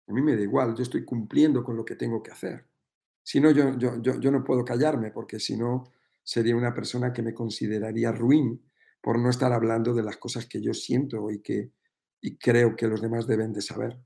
A 0.07 0.13
mí 0.13 0.21
me 0.21 0.35
da 0.35 0.41
igual, 0.41 0.75
yo 0.75 0.83
estoy 0.83 1.03
cumpliendo 1.03 1.63
con 1.63 1.75
lo 1.75 1.85
que 1.85 1.95
tengo 1.95 2.21
que 2.21 2.31
hacer. 2.31 2.65
Si 3.23 3.39
no, 3.39 3.51
yo, 3.51 4.31
no 4.31 4.43
puedo 4.43 4.63
callarme, 4.63 5.11
porque 5.11 5.39
si 5.39 5.57
no, 5.57 5.91
sería 6.23 6.55
una 6.55 6.73
persona 6.73 7.11
que 7.11 7.23
me 7.23 7.33
consideraría 7.33 8.11
ruin 8.11 8.61
por 9.01 9.19
no 9.19 9.29
estar 9.29 9.51
hablando 9.51 9.93
de 9.93 10.03
las 10.03 10.17
cosas 10.17 10.47
que 10.47 10.61
yo 10.61 10.73
siento 10.73 11.31
y 11.31 11.41
que 11.41 11.71
y 12.21 12.37
creo 12.37 12.75
que 12.75 12.87
los 12.87 13.01
demás 13.01 13.27
deben 13.27 13.53
de 13.53 13.61
saber. 13.61 13.99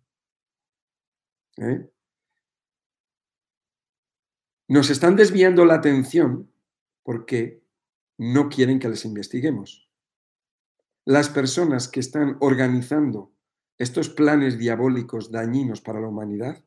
¿eh? 1.57 1.89
Nos 4.67 4.89
están 4.89 5.15
desviando 5.15 5.63
la 5.63 5.75
atención 5.75 6.51
porque 7.03 7.63
no 8.17 8.49
quieren 8.49 8.79
que 8.79 8.89
les 8.89 9.05
investiguemos 9.05 9.88
las 11.09 11.27
personas 11.27 11.87
que 11.87 12.01
están 12.01 12.37
organizando 12.39 13.33
estos 13.79 14.09
planes 14.09 14.59
diabólicos 14.59 15.31
dañinos 15.31 15.81
para 15.81 15.99
la 15.99 16.07
humanidad, 16.07 16.63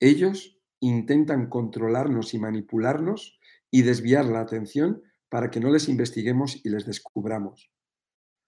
ellos 0.00 0.58
intentan 0.80 1.50
controlarnos 1.50 2.32
y 2.32 2.38
manipularnos 2.38 3.38
y 3.70 3.82
desviar 3.82 4.24
la 4.24 4.40
atención 4.40 5.02
para 5.28 5.50
que 5.50 5.60
no 5.60 5.70
les 5.70 5.90
investiguemos 5.90 6.64
y 6.64 6.70
les 6.70 6.86
descubramos. 6.86 7.70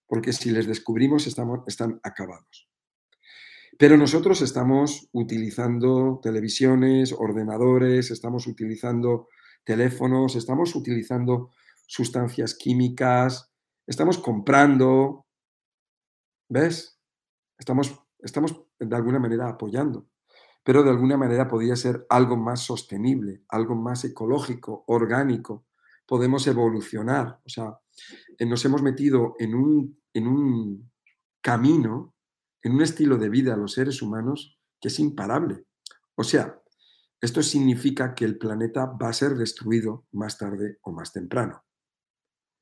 Porque 0.07 0.33
si 0.33 0.49
les 0.49 0.67
descubrimos 0.67 1.27
estamos, 1.27 1.61
están 1.67 2.01
acabados. 2.03 2.71
Pero 3.79 3.99
nosotros 3.99 4.41
estamos 4.41 5.11
utilizando 5.13 6.19
televisiones, 6.23 7.13
ordenadores, 7.13 8.11
estamos 8.11 8.47
utilizando 8.47 9.29
teléfonos, 9.65 10.35
estamos 10.35 10.75
utilizando 10.75 11.51
sustancias 11.87 12.55
químicas, 12.55 13.53
estamos 13.87 14.17
comprando, 14.17 15.26
¿Ves? 16.49 17.01
Estamos, 17.59 17.99
estamos 18.21 18.63
de 18.79 18.97
alguna 18.97 19.19
manera 19.19 19.49
apoyando, 19.49 20.09
pero 20.63 20.83
de 20.83 20.91
alguna 20.91 21.17
manera 21.17 21.49
podría 21.49 21.75
ser 21.75 22.07
algo 22.09 22.37
más 22.37 22.61
sostenible, 22.61 23.43
algo 23.49 23.75
más 23.75 24.05
ecológico, 24.05 24.85
orgánico. 24.87 25.67
Podemos 26.07 26.47
evolucionar. 26.47 27.41
O 27.45 27.49
sea, 27.49 27.81
eh, 28.39 28.47
nos 28.47 28.65
hemos 28.65 28.83
metido 28.83 29.35
en 29.39 29.55
un, 29.55 30.01
en 30.13 30.27
un 30.29 30.93
camino, 31.41 32.15
en 32.63 32.75
un 32.75 32.83
estilo 32.83 33.17
de 33.17 33.29
vida 33.29 33.55
a 33.55 33.57
los 33.57 33.73
seres 33.73 34.01
humanos 34.01 34.61
que 34.81 34.89
es 34.89 34.99
imparable. 35.01 35.65
O 36.15 36.23
sea, 36.23 36.63
esto 37.21 37.43
significa 37.43 38.15
que 38.15 38.25
el 38.25 38.39
planeta 38.39 38.87
va 38.87 39.09
a 39.09 39.13
ser 39.13 39.35
destruido 39.35 40.07
más 40.13 40.39
tarde 40.39 40.79
o 40.83 40.93
más 40.93 41.13
temprano. 41.13 41.65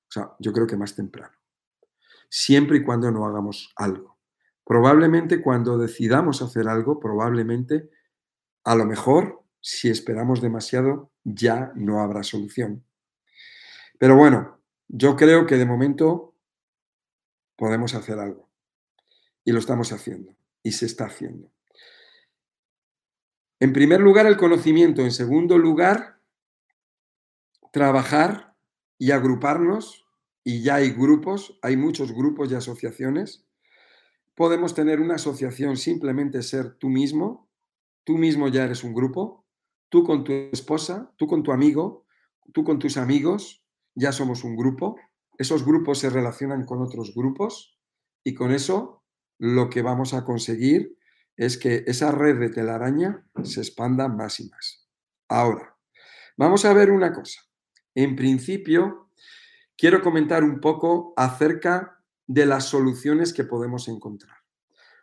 O 0.09 0.11
sea, 0.11 0.35
yo 0.39 0.53
creo 0.53 0.67
que 0.67 0.77
más 0.77 0.95
temprano 0.95 1.44
siempre 2.29 2.79
y 2.79 2.85
cuando 2.85 3.11
no 3.11 3.27
hagamos 3.27 3.73
algo. 3.77 4.19
Probablemente 4.65 5.43
cuando 5.43 5.77
decidamos 5.79 6.41
hacer 6.43 6.69
algo, 6.69 6.99
probablemente, 6.99 7.91
a 8.65 8.75
lo 8.75 8.87
mejor, 8.87 9.43
si 9.61 9.91
esperamos 9.91 10.41
demasiado, 10.41 11.11
ya 11.23 11.73
no 11.75 12.01
habrá 12.01 12.23
solución. 12.23 12.85
Pero 13.99 14.17
bueno, 14.17 14.61
yo 14.89 15.17
creo 15.17 15.47
que 15.47 15.57
de 15.57 15.67
momento 15.67 16.35
podemos 17.57 17.95
hacer 17.95 18.19
algo. 18.19 18.51
Y 19.45 19.53
lo 19.53 19.59
estamos 19.59 19.93
haciendo. 19.93 20.35
Y 20.63 20.73
se 20.73 20.87
está 20.87 21.07
haciendo. 21.07 21.51
En 23.61 23.73
primer 23.73 24.01
lugar, 24.01 24.27
el 24.27 24.37
conocimiento. 24.37 25.03
En 25.03 25.13
segundo 25.13 25.59
lugar, 25.59 26.21
trabajar 27.73 28.55
y 28.99 29.11
agruparnos. 29.11 30.04
Y 30.45 30.63
ya 30.63 30.77
hay 30.77 30.91
grupos, 30.91 31.59
hay 31.63 31.77
muchos 31.77 32.13
grupos 32.13 32.53
y 32.53 32.55
asociaciones. 32.55 33.47
Podemos 34.35 34.75
tener 34.75 35.01
una 35.01 35.15
asociación 35.15 35.77
simplemente 35.77 36.43
ser 36.43 36.75
tú 36.75 36.89
mismo. 36.91 37.49
Tú 38.05 38.19
mismo 38.19 38.49
ya 38.49 38.65
eres 38.65 38.85
un 38.85 38.93
grupo. 38.93 39.47
Tú 39.89 40.05
con 40.05 40.23
tu 40.23 40.33
esposa, 40.53 41.13
tú 41.17 41.27
con 41.27 41.43
tu 41.43 41.53
amigo, 41.53 42.05
tú 42.53 42.63
con 42.63 42.79
tus 42.79 42.97
amigos, 42.97 43.65
ya 43.95 44.13
somos 44.13 44.45
un 44.45 44.57
grupo. 44.57 44.97
Esos 45.39 45.65
grupos 45.65 45.99
se 45.99 46.11
relacionan 46.11 46.65
con 46.65 46.83
otros 46.83 47.15
grupos 47.15 47.79
y 48.23 48.35
con 48.35 48.53
eso 48.53 49.03
lo 49.39 49.71
que 49.71 49.83
vamos 49.83 50.15
a 50.15 50.25
conseguir 50.25 50.99
es 51.37 51.59
que 51.59 51.85
esa 51.87 52.13
red 52.13 52.39
de 52.39 52.51
telaraña 52.51 53.27
se 53.43 53.61
expanda 53.61 54.09
más 54.09 54.41
y 54.41 54.49
más. 54.49 54.89
Ahora, 55.29 55.77
vamos 56.37 56.65
a 56.65 56.73
ver 56.73 56.91
una 56.91 57.13
cosa. 57.13 57.41
En 57.95 58.15
principio, 58.15 59.04
quiero 59.77 60.03
comentar 60.03 60.45
un 60.45 60.61
poco 60.61 61.13
acerca 61.17 62.01
de 62.27 62.47
las 62.47 62.65
soluciones 62.65 63.33
que 63.33 63.45
podemos 63.45 63.89
encontrar. 63.89 64.37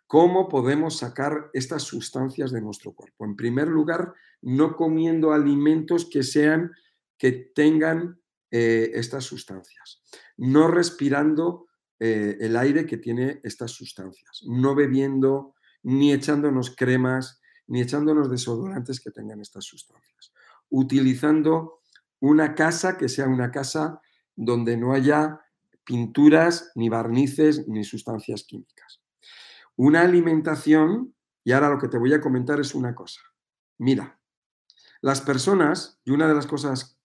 ¿Cómo 0.08 0.50
podemos 0.50 0.98
sacar 0.98 1.50
estas 1.54 1.84
sustancias 1.84 2.52
de 2.52 2.62
nuestro 2.62 2.94
cuerpo? 2.94 3.24
En 3.24 3.36
primer 3.36 3.68
lugar, 3.68 4.14
no 4.42 4.76
comiendo 4.76 5.32
alimentos 5.32 6.06
que 6.12 6.24
sean, 6.24 6.72
que 7.18 7.32
tengan 7.56 8.20
eh, 8.50 8.92
estas 8.96 9.24
sustancias. 9.24 10.02
No 10.36 10.68
respirando 10.68 11.68
eh, 11.98 12.38
el 12.42 12.58
aire 12.58 12.86
que 12.86 12.98
tiene 12.98 13.40
estas 13.44 13.72
sustancias. 13.72 14.42
No 14.46 14.76
bebiendo 14.76 15.56
ni 15.84 16.12
echándonos 16.12 16.76
cremas, 16.76 17.40
ni 17.68 17.80
echándonos 17.80 18.30
desodorantes 18.30 19.00
que 19.00 19.12
tengan 19.12 19.40
estas 19.40 19.64
sustancias. 19.64 20.34
Utilizando 20.70 21.80
una 22.20 22.54
casa 22.54 22.98
que 22.98 23.08
sea 23.08 23.28
una 23.28 23.50
casa 23.52 24.02
donde 24.36 24.78
no 24.78 24.94
haya 24.94 25.42
pinturas, 25.84 26.72
ni 26.76 26.90
barnices, 26.90 27.68
ni 27.68 27.84
sustancias 27.84 28.44
químicas. 28.44 29.02
Una 29.76 30.02
alimentación, 30.02 31.16
y 31.44 31.52
ahora 31.52 31.70
lo 31.70 31.80
que 31.80 31.88
te 31.88 31.98
voy 31.98 32.14
a 32.14 32.22
comentar 32.22 32.60
es 32.60 32.76
una 32.76 32.94
cosa. 32.94 33.22
Mira, 33.78 34.20
las 35.02 35.22
personas, 35.22 36.00
y 36.06 36.12
una 36.12 36.28
de 36.28 36.36
las 36.36 36.46
cosas 36.46 37.00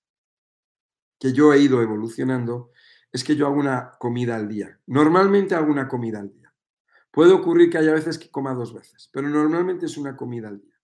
que 1.19 1.33
yo 1.33 1.53
he 1.53 1.59
ido 1.59 1.81
evolucionando, 1.81 2.71
es 3.11 3.25
que 3.25 3.37
yo 3.37 3.47
hago 3.47 3.57
una 3.57 3.93
comida 3.99 4.37
al 4.37 4.49
día. 4.49 4.79
Normalmente 4.87 5.55
hago 5.55 5.73
una 5.73 5.89
comida 5.89 6.21
al 6.21 6.31
día. 6.31 6.53
Puede 7.11 7.33
ocurrir 7.33 7.71
que 7.71 7.79
haya 7.79 7.95
veces 7.95 8.19
que 8.19 8.31
coma 8.31 8.53
dos 8.53 8.75
veces, 8.75 9.09
pero 9.11 9.29
normalmente 9.29 9.87
es 9.87 9.97
una 9.97 10.15
comida 10.15 10.49
al 10.49 10.61
día. 10.61 10.79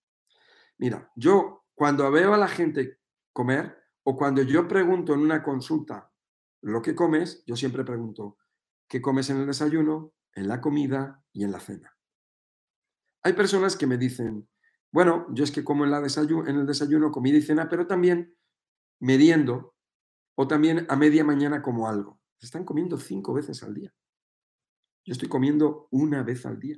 Mira, 0.79 1.11
yo 1.15 1.65
cuando 1.75 2.09
veo 2.11 2.33
a 2.33 2.37
la 2.37 2.47
gente 2.47 2.99
comer 3.31 3.77
o 4.01 4.15
cuando 4.17 4.41
yo 4.41 4.67
pregunto 4.67 5.13
en 5.13 5.19
una 5.19 5.43
consulta 5.43 6.11
lo 6.63 6.81
que 6.81 6.95
comes, 6.95 7.43
yo 7.45 7.55
siempre 7.55 7.83
pregunto, 7.83 8.37
¿qué 8.87 9.01
comes 9.01 9.29
en 9.29 9.37
el 9.37 9.47
desayuno, 9.47 10.13
en 10.33 10.47
la 10.47 10.61
comida 10.61 11.21
y 11.33 11.43
en 11.43 11.51
la 11.51 11.59
cena? 11.59 11.95
Hay 13.21 13.33
personas 13.33 13.75
que 13.75 13.85
me 13.85 13.97
dicen, 13.97 14.47
bueno, 14.91 15.27
yo 15.33 15.43
es 15.43 15.51
que 15.51 15.63
como 15.63 15.83
en, 15.83 15.91
la 15.91 15.97
en 15.97 16.55
el 16.55 16.65
desayuno, 16.65 17.11
comida 17.11 17.37
y 17.37 17.41
cena, 17.41 17.67
pero 17.67 17.85
también 17.85 18.35
meriendo 18.99 19.75
o 20.35 20.47
también 20.47 20.85
a 20.89 20.95
media 20.95 21.25
mañana 21.25 21.61
como 21.61 21.87
algo. 21.87 22.21
Están 22.39 22.63
comiendo 22.63 22.97
cinco 22.97 23.33
veces 23.33 23.61
al 23.63 23.73
día. 23.73 23.93
Yo 25.05 25.11
estoy 25.11 25.27
comiendo 25.27 25.87
una 25.91 26.23
vez 26.23 26.45
al 26.45 26.59
día. 26.59 26.77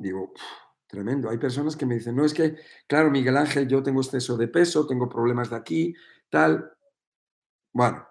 Digo, 0.00 0.32
tremendo. 0.88 1.30
Hay 1.30 1.38
personas 1.38 1.76
que 1.76 1.86
me 1.86 1.94
dicen, 1.94 2.16
no, 2.16 2.24
es 2.24 2.34
que, 2.34 2.56
claro, 2.88 3.10
Miguel 3.10 3.36
Ángel, 3.36 3.68
yo 3.68 3.82
tengo 3.82 4.00
exceso 4.00 4.36
de 4.36 4.48
peso, 4.48 4.86
tengo 4.86 5.08
problemas 5.08 5.50
de 5.50 5.56
aquí, 5.56 5.94
tal. 6.28 6.75
Bueno, 7.76 8.08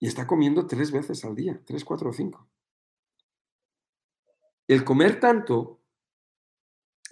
y 0.00 0.08
está 0.08 0.26
comiendo 0.26 0.66
tres 0.66 0.90
veces 0.90 1.24
al 1.24 1.36
día, 1.36 1.62
tres, 1.64 1.84
cuatro 1.84 2.10
o 2.10 2.12
cinco. 2.12 2.48
El 4.66 4.82
comer 4.82 5.20
tanto 5.20 5.80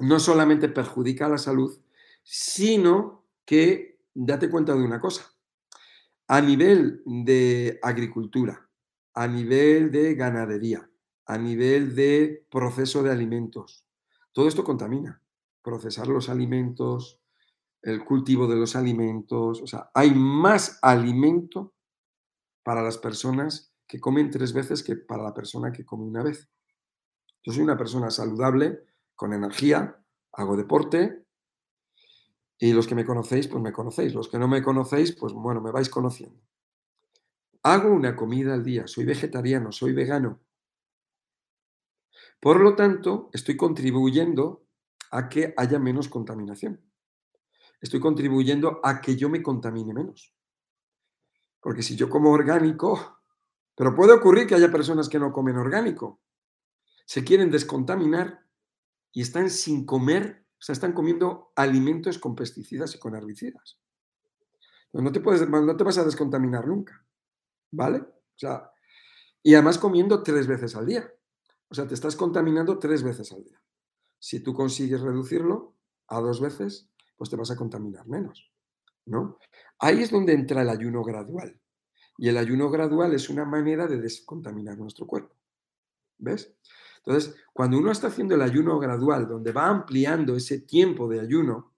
no 0.00 0.18
solamente 0.18 0.68
perjudica 0.68 1.28
la 1.28 1.38
salud, 1.38 1.80
sino 2.24 3.28
que, 3.44 4.00
date 4.12 4.50
cuenta 4.50 4.74
de 4.74 4.82
una 4.82 4.98
cosa, 4.98 5.32
a 6.26 6.40
nivel 6.40 7.00
de 7.06 7.78
agricultura, 7.80 8.68
a 9.14 9.28
nivel 9.28 9.92
de 9.92 10.16
ganadería, 10.16 10.90
a 11.26 11.38
nivel 11.38 11.94
de 11.94 12.44
proceso 12.50 13.04
de 13.04 13.12
alimentos. 13.12 13.86
Todo 14.32 14.48
esto 14.48 14.64
contamina. 14.64 15.22
Procesar 15.62 16.08
los 16.08 16.28
alimentos, 16.28 17.21
el 17.82 18.04
cultivo 18.04 18.46
de 18.46 18.56
los 18.56 18.76
alimentos. 18.76 19.60
O 19.60 19.66
sea, 19.66 19.90
hay 19.94 20.14
más 20.14 20.78
alimento 20.82 21.74
para 22.62 22.82
las 22.82 22.98
personas 22.98 23.72
que 23.86 24.00
comen 24.00 24.30
tres 24.30 24.52
veces 24.52 24.82
que 24.82 24.96
para 24.96 25.22
la 25.22 25.34
persona 25.34 25.72
que 25.72 25.84
come 25.84 26.04
una 26.04 26.22
vez. 26.22 26.48
Yo 27.42 27.52
soy 27.52 27.62
una 27.62 27.76
persona 27.76 28.10
saludable, 28.10 28.84
con 29.14 29.32
energía, 29.32 30.02
hago 30.32 30.56
deporte 30.56 31.24
y 32.58 32.72
los 32.72 32.86
que 32.86 32.94
me 32.94 33.04
conocéis, 33.04 33.48
pues 33.48 33.62
me 33.62 33.72
conocéis. 33.72 34.14
Los 34.14 34.28
que 34.28 34.38
no 34.38 34.46
me 34.46 34.62
conocéis, 34.62 35.12
pues 35.16 35.32
bueno, 35.32 35.60
me 35.60 35.72
vais 35.72 35.88
conociendo. 35.88 36.40
Hago 37.64 37.90
una 37.90 38.14
comida 38.14 38.54
al 38.54 38.64
día, 38.64 38.86
soy 38.86 39.04
vegetariano, 39.04 39.72
soy 39.72 39.92
vegano. 39.92 40.40
Por 42.40 42.60
lo 42.60 42.74
tanto, 42.74 43.30
estoy 43.32 43.56
contribuyendo 43.56 44.64
a 45.10 45.28
que 45.28 45.54
haya 45.56 45.78
menos 45.78 46.08
contaminación. 46.08 46.80
Estoy 47.82 48.00
contribuyendo 48.00 48.80
a 48.82 49.02
que 49.02 49.16
yo 49.16 49.28
me 49.28 49.42
contamine 49.42 49.92
menos. 49.92 50.34
Porque 51.60 51.82
si 51.82 51.94
yo 51.94 52.08
como 52.08 52.30
orgánico, 52.30 53.20
pero 53.74 53.94
puede 53.94 54.14
ocurrir 54.14 54.46
que 54.46 54.54
haya 54.54 54.72
personas 54.72 55.10
que 55.10 55.18
no 55.18 55.32
comen 55.32 55.56
orgánico, 55.56 56.22
se 57.04 57.22
quieren 57.22 57.50
descontaminar 57.50 58.46
y 59.12 59.20
están 59.20 59.50
sin 59.50 59.84
comer, 59.84 60.46
o 60.52 60.62
sea, 60.62 60.72
están 60.72 60.94
comiendo 60.94 61.52
alimentos 61.56 62.18
con 62.18 62.34
pesticidas 62.34 62.94
y 62.94 62.98
con 62.98 63.14
herbicidas. 63.14 63.78
No 64.94 65.12
te, 65.12 65.20
puedes, 65.20 65.46
no 65.46 65.76
te 65.76 65.84
vas 65.84 65.98
a 65.98 66.04
descontaminar 66.04 66.66
nunca. 66.66 67.04
¿vale? 67.72 67.98
O 67.98 68.38
sea, 68.38 68.70
y 69.42 69.54
además 69.54 69.78
comiendo 69.78 70.22
tres 70.22 70.46
veces 70.46 70.76
al 70.76 70.86
día. 70.86 71.12
O 71.68 71.74
sea, 71.74 71.88
te 71.88 71.94
estás 71.94 72.14
contaminando 72.14 72.78
tres 72.78 73.02
veces 73.02 73.32
al 73.32 73.42
día. 73.42 73.60
Si 74.18 74.40
tú 74.40 74.54
consigues 74.54 75.00
reducirlo 75.00 75.74
a 76.06 76.20
dos 76.20 76.40
veces, 76.40 76.88
pues 77.22 77.30
te 77.30 77.36
vas 77.36 77.52
a 77.52 77.56
contaminar 77.56 78.04
menos, 78.08 78.50
¿no? 79.06 79.38
Ahí 79.78 80.02
es 80.02 80.10
donde 80.10 80.32
entra 80.32 80.62
el 80.62 80.68
ayuno 80.68 81.04
gradual. 81.04 81.56
Y 82.18 82.28
el 82.28 82.36
ayuno 82.36 82.68
gradual 82.68 83.14
es 83.14 83.30
una 83.30 83.44
manera 83.44 83.86
de 83.86 84.00
descontaminar 84.00 84.76
nuestro 84.76 85.06
cuerpo. 85.06 85.32
¿Ves? 86.18 86.52
Entonces, 86.96 87.36
cuando 87.52 87.78
uno 87.78 87.92
está 87.92 88.08
haciendo 88.08 88.34
el 88.34 88.42
ayuno 88.42 88.76
gradual, 88.80 89.28
donde 89.28 89.52
va 89.52 89.68
ampliando 89.68 90.34
ese 90.34 90.62
tiempo 90.62 91.08
de 91.08 91.20
ayuno, 91.20 91.76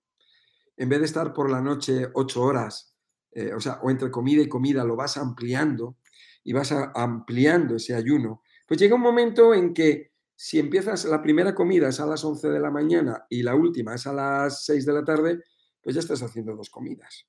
en 0.78 0.88
vez 0.88 1.01
de 1.01 1.05
estar 1.05 1.34
por 1.34 1.51
la 1.51 1.61
noche 1.61 2.09
ocho 2.14 2.40
horas 2.40 2.95
eh, 3.32 3.53
o 3.53 3.61
sea, 3.61 3.80
o 3.82 3.90
entre 3.90 4.11
comida 4.11 4.40
y 4.40 4.49
comida 4.49 4.82
lo 4.82 4.97
vas 4.97 5.18
ampliando 5.18 5.99
y 6.42 6.55
vas 6.55 6.72
ampliando 6.72 7.76
ese 7.76 7.95
ayuno, 7.95 8.40
pues 8.66 8.80
llega 8.80 8.95
un 8.95 9.03
momento 9.03 9.53
en 9.53 9.74
que 9.74 10.13
si 10.45 10.59
empiezas 10.59 11.07
la 11.07 11.22
primera 11.22 11.55
comida 11.55 11.88
es 11.88 12.01
a 12.01 12.05
las 12.05 12.22
11 12.22 12.51
de 12.51 12.61
la 12.61 12.70
mañana 12.70 13.24
y 13.30 13.42
la 13.42 13.55
última 13.55 13.95
es 13.95 14.07
a 14.07 14.12
las 14.12 14.66
6 14.66 14.84
de 14.84 14.92
la 14.92 15.03
tarde, 15.03 15.42
pues 15.80 15.95
ya 15.95 16.01
estás 16.01 16.22
haciendo 16.22 16.55
dos 16.55 16.68
comidas. 16.68 17.26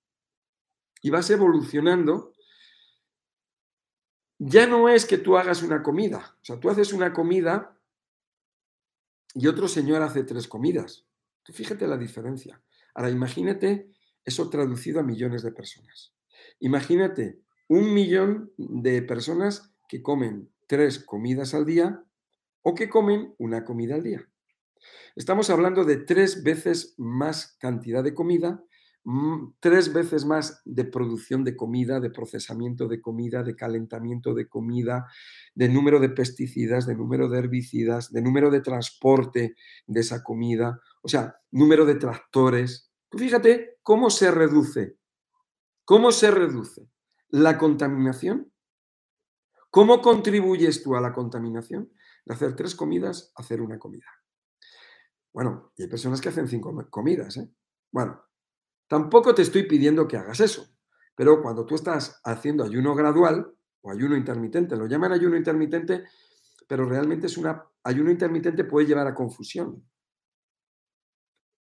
Y 1.02 1.12
vas 1.12 1.30
evolucionando. 1.30 2.34
Ya 4.38 4.68
no 4.68 4.90
es 4.90 5.06
que 5.06 5.18
tú 5.18 5.38
hagas 5.38 5.64
una 5.64 5.82
comida, 5.82 6.36
o 6.42 6.44
sea, 6.44 6.60
tú 6.60 6.70
haces 6.70 6.92
una 6.92 7.14
comida 7.14 7.80
y 9.34 9.48
otro 9.48 9.70
señor 9.70 10.02
hace 10.02 10.26
tres 10.26 10.50
comidas. 10.50 11.06
Tú 11.42 11.54
fíjate 11.54 11.88
la 11.88 11.98
diferencia. 11.98 12.62
Ahora 12.96 13.12
imagínate 13.12 13.94
eso 14.26 14.50
traducido 14.50 15.00
a 15.00 15.04
millones 15.04 15.42
de 15.42 15.54
personas. 15.54 16.14
Imagínate 16.60 17.40
un 17.70 17.94
millón 17.94 18.52
de 18.58 19.02
personas 19.04 19.74
que 19.88 20.04
comen 20.04 20.52
tres 20.68 21.00
comidas 21.00 21.54
al 21.54 21.66
día 21.66 22.05
o 22.66 22.74
que 22.74 22.90
comen 22.90 23.34
una 23.38 23.64
comida 23.64 23.96
al 23.96 24.04
día. 24.04 24.28
Estamos 25.16 25.50
hablando 25.50 25.86
de 25.86 25.98
tres 25.98 26.44
veces 26.44 26.96
más 26.98 27.56
cantidad 27.60 28.04
de 28.04 28.14
comida, 28.14 28.64
mm, 29.04 29.54
tres 29.60 29.94
veces 29.94 30.26
más 30.26 30.62
de 30.66 30.86
producción 30.86 31.44
de 31.44 31.56
comida, 31.56 32.00
de 32.00 32.10
procesamiento 32.10 32.88
de 32.88 33.00
comida, 33.00 33.44
de 33.44 33.56
calentamiento 33.56 34.34
de 34.34 34.48
comida, 34.48 35.06
de 35.54 35.70
número 35.70 36.00
de 36.00 36.10
pesticidas, 36.10 36.88
de 36.88 36.96
número 36.96 37.30
de 37.30 37.40
herbicidas, 37.40 38.12
de 38.12 38.22
número 38.22 38.50
de 38.50 38.62
transporte 38.62 39.56
de 39.86 40.00
esa 40.00 40.24
comida, 40.24 40.82
o 41.02 41.08
sea, 41.08 41.36
número 41.52 41.86
de 41.86 41.96
tractores, 41.96 42.92
Fíjate 43.18 43.78
cómo 43.82 44.10
se 44.10 44.32
reduce. 44.32 44.98
¿Cómo 45.86 46.12
se 46.12 46.32
reduce 46.32 46.90
la 47.30 47.58
contaminación? 47.58 48.52
¿Cómo 49.70 50.02
contribuyes 50.02 50.84
tú 50.84 50.96
a 50.96 51.02
la 51.02 51.14
contaminación? 51.14 51.92
De 52.26 52.34
hacer 52.34 52.56
tres 52.56 52.76
comidas 52.76 53.32
hacer 53.36 53.62
una 53.62 53.80
comida. 53.80 54.06
Bueno, 55.34 55.74
y 55.78 55.84
hay 55.84 55.90
personas 55.90 56.22
que 56.22 56.30
hacen 56.30 56.48
cinco 56.48 56.74
comidas. 56.90 57.38
¿eh? 57.38 57.50
Bueno, 57.92 58.24
tampoco 58.88 59.36
te 59.36 59.42
estoy 59.42 59.64
pidiendo 59.64 60.08
que 60.08 60.18
hagas 60.18 60.40
eso, 60.40 60.68
pero 61.16 61.42
cuando 61.42 61.66
tú 61.66 61.76
estás 61.76 62.20
haciendo 62.24 62.64
ayuno 62.64 62.96
gradual 62.96 63.54
o 63.82 63.92
ayuno 63.92 64.16
intermitente, 64.16 64.76
lo 64.76 64.88
llaman 64.88 65.12
ayuno 65.12 65.38
intermitente, 65.38 66.06
pero 66.68 66.86
realmente 66.86 67.28
es 67.28 67.38
una 67.38 67.64
ayuno 67.84 68.12
intermitente 68.12 68.64
puede 68.64 68.88
llevar 68.88 69.08
a 69.08 69.14
confusión. 69.14 69.88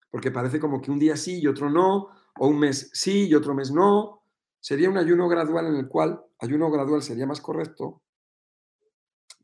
Porque 0.10 0.32
parece 0.32 0.60
como 0.60 0.80
que 0.80 0.92
un 0.92 1.00
día 1.00 1.18
sí 1.18 1.40
y 1.42 1.48
otro 1.48 1.70
no, 1.70 2.10
o 2.40 2.48
un 2.48 2.60
mes 2.60 2.90
sí 2.94 3.28
y 3.28 3.36
otro 3.36 3.54
mes 3.54 3.72
no. 3.72 4.24
Sería 4.60 4.90
un 4.90 4.98
ayuno 4.98 5.28
gradual 5.28 5.68
en 5.68 5.76
el 5.76 5.90
cual, 5.90 6.24
ayuno 6.40 6.72
gradual 6.72 7.02
sería 7.02 7.26
más 7.26 7.42
correcto, 7.42 8.04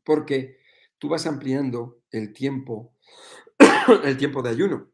porque 0.04 0.59
tú 1.00 1.08
vas 1.08 1.26
ampliando 1.26 2.02
el 2.12 2.32
tiempo 2.32 2.94
el 4.04 4.16
tiempo 4.16 4.42
de 4.42 4.50
ayuno. 4.50 4.92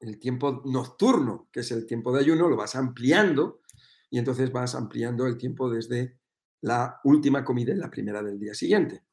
El 0.00 0.18
tiempo 0.18 0.62
nocturno, 0.64 1.48
que 1.50 1.60
es 1.60 1.70
el 1.72 1.86
tiempo 1.86 2.12
de 2.12 2.20
ayuno, 2.20 2.48
lo 2.48 2.56
vas 2.56 2.76
ampliando 2.76 3.62
y 4.10 4.18
entonces 4.18 4.52
vas 4.52 4.74
ampliando 4.74 5.26
el 5.26 5.36
tiempo 5.36 5.68
desde 5.68 6.20
la 6.60 7.00
última 7.04 7.44
comida 7.44 7.72
y 7.72 7.76
la 7.76 7.90
primera 7.90 8.22
del 8.22 8.38
día 8.38 8.54
siguiente. 8.54 9.04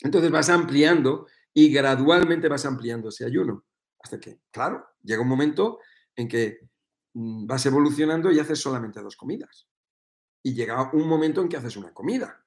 Entonces 0.00 0.30
vas 0.30 0.48
ampliando 0.48 1.26
y 1.52 1.72
gradualmente 1.72 2.48
vas 2.48 2.64
ampliando 2.66 3.10
ese 3.10 3.24
ayuno. 3.24 3.64
Hasta 4.00 4.18
que, 4.18 4.40
claro, 4.50 4.84
llega 5.02 5.22
un 5.22 5.28
momento 5.28 5.78
en 6.16 6.28
que 6.28 6.58
mm, 7.14 7.46
vas 7.46 7.64
evolucionando 7.66 8.32
y 8.32 8.40
haces 8.40 8.58
solamente 8.58 9.00
dos 9.00 9.16
comidas. 9.16 9.68
Y 10.42 10.54
llega 10.54 10.90
un 10.92 11.08
momento 11.08 11.40
en 11.40 11.48
que 11.48 11.56
haces 11.56 11.76
una 11.76 11.94
comida. 11.94 12.43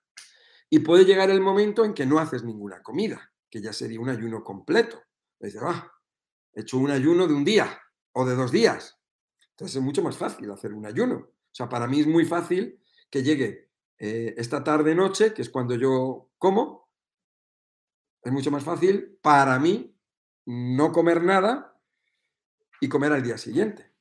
Y 0.69 0.79
puede 0.79 1.05
llegar 1.05 1.29
el 1.29 1.41
momento 1.41 1.85
en 1.85 1.93
que 1.93 2.05
no 2.05 2.19
haces 2.19 2.43
ninguna 2.43 2.81
comida, 2.81 3.31
que 3.49 3.61
ya 3.61 3.73
sería 3.73 3.99
un 3.99 4.09
ayuno 4.09 4.43
completo. 4.43 5.01
Dice, 5.39 5.59
ah, 5.61 5.91
he 6.53 6.61
hecho 6.61 6.77
un 6.77 6.91
ayuno 6.91 7.27
de 7.27 7.33
un 7.33 7.45
día 7.45 7.79
o 8.13 8.25
de 8.25 8.35
dos 8.35 8.51
días. 8.51 8.99
Entonces 9.51 9.77
es 9.77 9.81
mucho 9.81 10.03
más 10.03 10.17
fácil 10.17 10.51
hacer 10.51 10.73
un 10.73 10.85
ayuno. 10.85 11.15
O 11.15 11.53
sea, 11.53 11.69
para 11.69 11.87
mí 11.87 12.01
es 12.01 12.07
muy 12.07 12.25
fácil 12.25 12.81
que 13.09 13.23
llegue 13.23 13.69
eh, 13.99 14.35
esta 14.37 14.63
tarde-noche, 14.63 15.33
que 15.33 15.41
es 15.41 15.49
cuando 15.49 15.75
yo 15.75 16.29
como. 16.37 16.89
Es 18.21 18.31
mucho 18.31 18.51
más 18.51 18.63
fácil 18.63 19.17
para 19.21 19.57
mí 19.59 19.95
no 20.45 20.91
comer 20.91 21.23
nada 21.23 21.79
y 22.81 22.89
comer 22.89 23.13
al 23.13 23.23
día 23.23 23.37
siguiente 23.37 23.91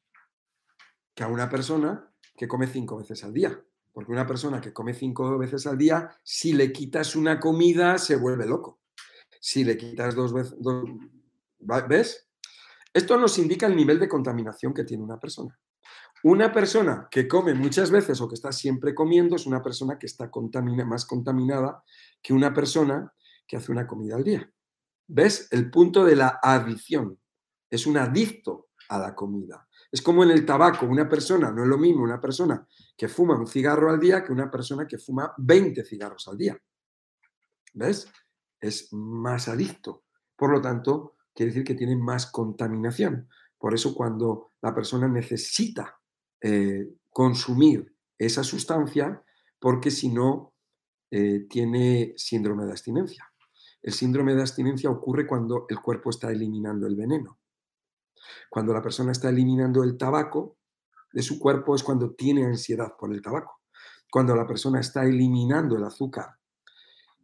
que 1.17 1.25
a 1.25 1.29
una 1.29 1.49
persona 1.49 2.13
que 2.37 2.47
come 2.47 2.67
cinco 2.67 2.99
veces 2.99 3.25
al 3.25 3.33
día. 3.33 3.59
Porque 3.97 4.13
una 4.13 4.27
persona 4.27 4.61
que 4.61 4.75
come 4.75 4.93
cinco 4.93 5.39
veces 5.39 5.67
al 5.67 5.79
día, 5.79 6.15
si 6.23 6.53
le 6.53 6.71
quitas 6.71 7.17
una 7.17 7.41
comida, 7.41 7.97
se 7.97 8.17
vuelve 8.17 8.45
loco. 8.45 8.81
Si 9.41 9.65
le 9.65 9.79
quitas 9.79 10.15
dos 10.15 10.35
veces, 10.35 10.55
¿Ves? 11.89 12.29
Esto 12.93 13.17
nos 13.17 13.39
indica 13.39 13.67
el 13.67 13.75
nivel 13.75 13.99
de 13.99 14.07
contaminación 14.07 14.75
que 14.75 14.85
tiene 14.85 15.03
una 15.03 15.19
persona. 15.19 15.59
Una 16.25 16.53
persona 16.53 17.09
que 17.11 17.27
come 17.27 17.55
muchas 17.55 17.91
veces 17.91 18.21
o 18.21 18.29
que 18.29 18.35
está 18.35 18.53
siempre 18.53 18.95
comiendo 18.95 19.35
es 19.35 19.47
una 19.47 19.63
persona 19.63 19.99
que 19.99 20.05
está 20.05 20.31
más 20.85 21.07
contaminada 21.07 21.83
que 22.21 22.35
una 22.35 22.53
persona 22.53 23.15
que 23.49 23.57
hace 23.57 23.73
una 23.73 23.87
comida 23.87 24.17
al 24.17 24.25
día. 24.25 24.53
¿Ves? 25.07 25.49
El 25.51 25.71
punto 25.71 26.05
de 26.05 26.17
la 26.17 26.39
adicción. 26.43 27.19
Es 27.71 27.87
un 27.87 27.97
adicto 27.97 28.69
a 28.91 28.99
la 28.99 29.15
comida. 29.15 29.66
Es 29.97 30.03
como 30.03 30.23
en 30.23 30.31
el 30.31 30.45
tabaco, 30.45 30.85
una 30.85 31.09
persona, 31.09 31.51
no 31.51 31.63
es 31.63 31.69
lo 31.71 31.79
mismo 31.79 32.03
una 32.03 32.21
persona 32.21 32.69
que 32.99 33.09
fuma 33.09 33.35
un 33.35 33.47
cigarro 33.47 33.89
al 33.89 33.99
día 33.99 34.23
que 34.23 34.31
una 34.31 34.51
persona 34.51 34.87
que 34.87 34.99
fuma 34.99 35.33
20 35.39 35.83
cigarros 35.85 36.29
al 36.29 36.37
día. 36.37 36.63
¿Ves? 37.73 38.07
Es 38.61 38.93
más 38.93 39.49
adicto. 39.49 40.05
Por 40.37 40.51
lo 40.51 40.61
tanto, 40.61 41.15
quiere 41.35 41.51
decir 41.51 41.65
que 41.65 41.75
tiene 41.75 41.97
más 41.97 42.27
contaminación. 42.27 43.31
Por 43.57 43.73
eso 43.73 43.95
cuando 43.95 44.53
la 44.61 44.75
persona 44.75 45.09
necesita 45.09 45.99
eh, 46.43 46.91
consumir 47.09 47.91
esa 48.19 48.45
sustancia, 48.45 49.23
porque 49.59 49.91
si 49.91 50.11
no, 50.11 50.53
eh, 51.11 51.47
tiene 51.49 52.13
síndrome 52.19 52.67
de 52.67 52.73
abstinencia. 52.73 53.33
El 53.81 53.95
síndrome 53.95 54.35
de 54.35 54.43
abstinencia 54.43 54.91
ocurre 54.91 55.27
cuando 55.27 55.65
el 55.71 55.81
cuerpo 55.81 56.11
está 56.11 56.31
eliminando 56.31 56.87
el 56.87 56.97
veneno. 56.97 57.39
Cuando 58.51 58.73
la 58.73 58.83
persona 58.83 59.13
está 59.13 59.29
eliminando 59.29 59.83
el 59.83 59.97
tabaco 59.97 60.59
de 61.13 61.23
su 61.23 61.39
cuerpo 61.39 61.75
es 61.75 61.83
cuando 61.83 62.15
tiene 62.15 62.45
ansiedad 62.45 62.95
por 62.99 63.13
el 63.13 63.23
tabaco. 63.23 63.61
Cuando 64.11 64.35
la 64.35 64.47
persona 64.47 64.81
está 64.81 65.05
eliminando 65.05 65.77
el 65.77 65.85
azúcar 65.85 66.37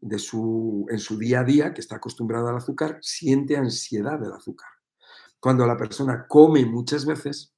de 0.01 0.19
su, 0.19 0.87
en 0.91 0.99
su 0.99 1.19
día 1.19 1.41
a 1.41 1.45
día, 1.45 1.73
que 1.73 1.81
está 1.81 1.97
acostumbrada 1.97 2.51
al 2.51 2.57
azúcar, 2.57 2.99
siente 3.01 3.57
ansiedad 3.57 4.19
del 4.19 4.33
azúcar. 4.33 4.69
Cuando 5.39 5.67
la 5.67 5.77
persona 5.77 6.27
come 6.29 6.67
muchas 6.67 7.07
veces, 7.07 7.55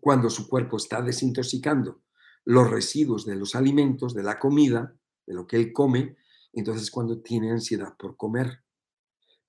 cuando 0.00 0.30
su 0.30 0.48
cuerpo 0.48 0.76
está 0.76 1.02
desintoxicando 1.02 2.02
los 2.44 2.70
residuos 2.70 3.26
de 3.26 3.36
los 3.36 3.54
alimentos, 3.54 4.14
de 4.14 4.22
la 4.22 4.38
comida, 4.38 4.94
de 5.26 5.34
lo 5.34 5.46
que 5.46 5.56
él 5.56 5.72
come, 5.72 6.16
entonces 6.52 6.90
cuando 6.90 7.20
tiene 7.20 7.50
ansiedad 7.50 7.94
por 7.98 8.16
comer. 8.16 8.64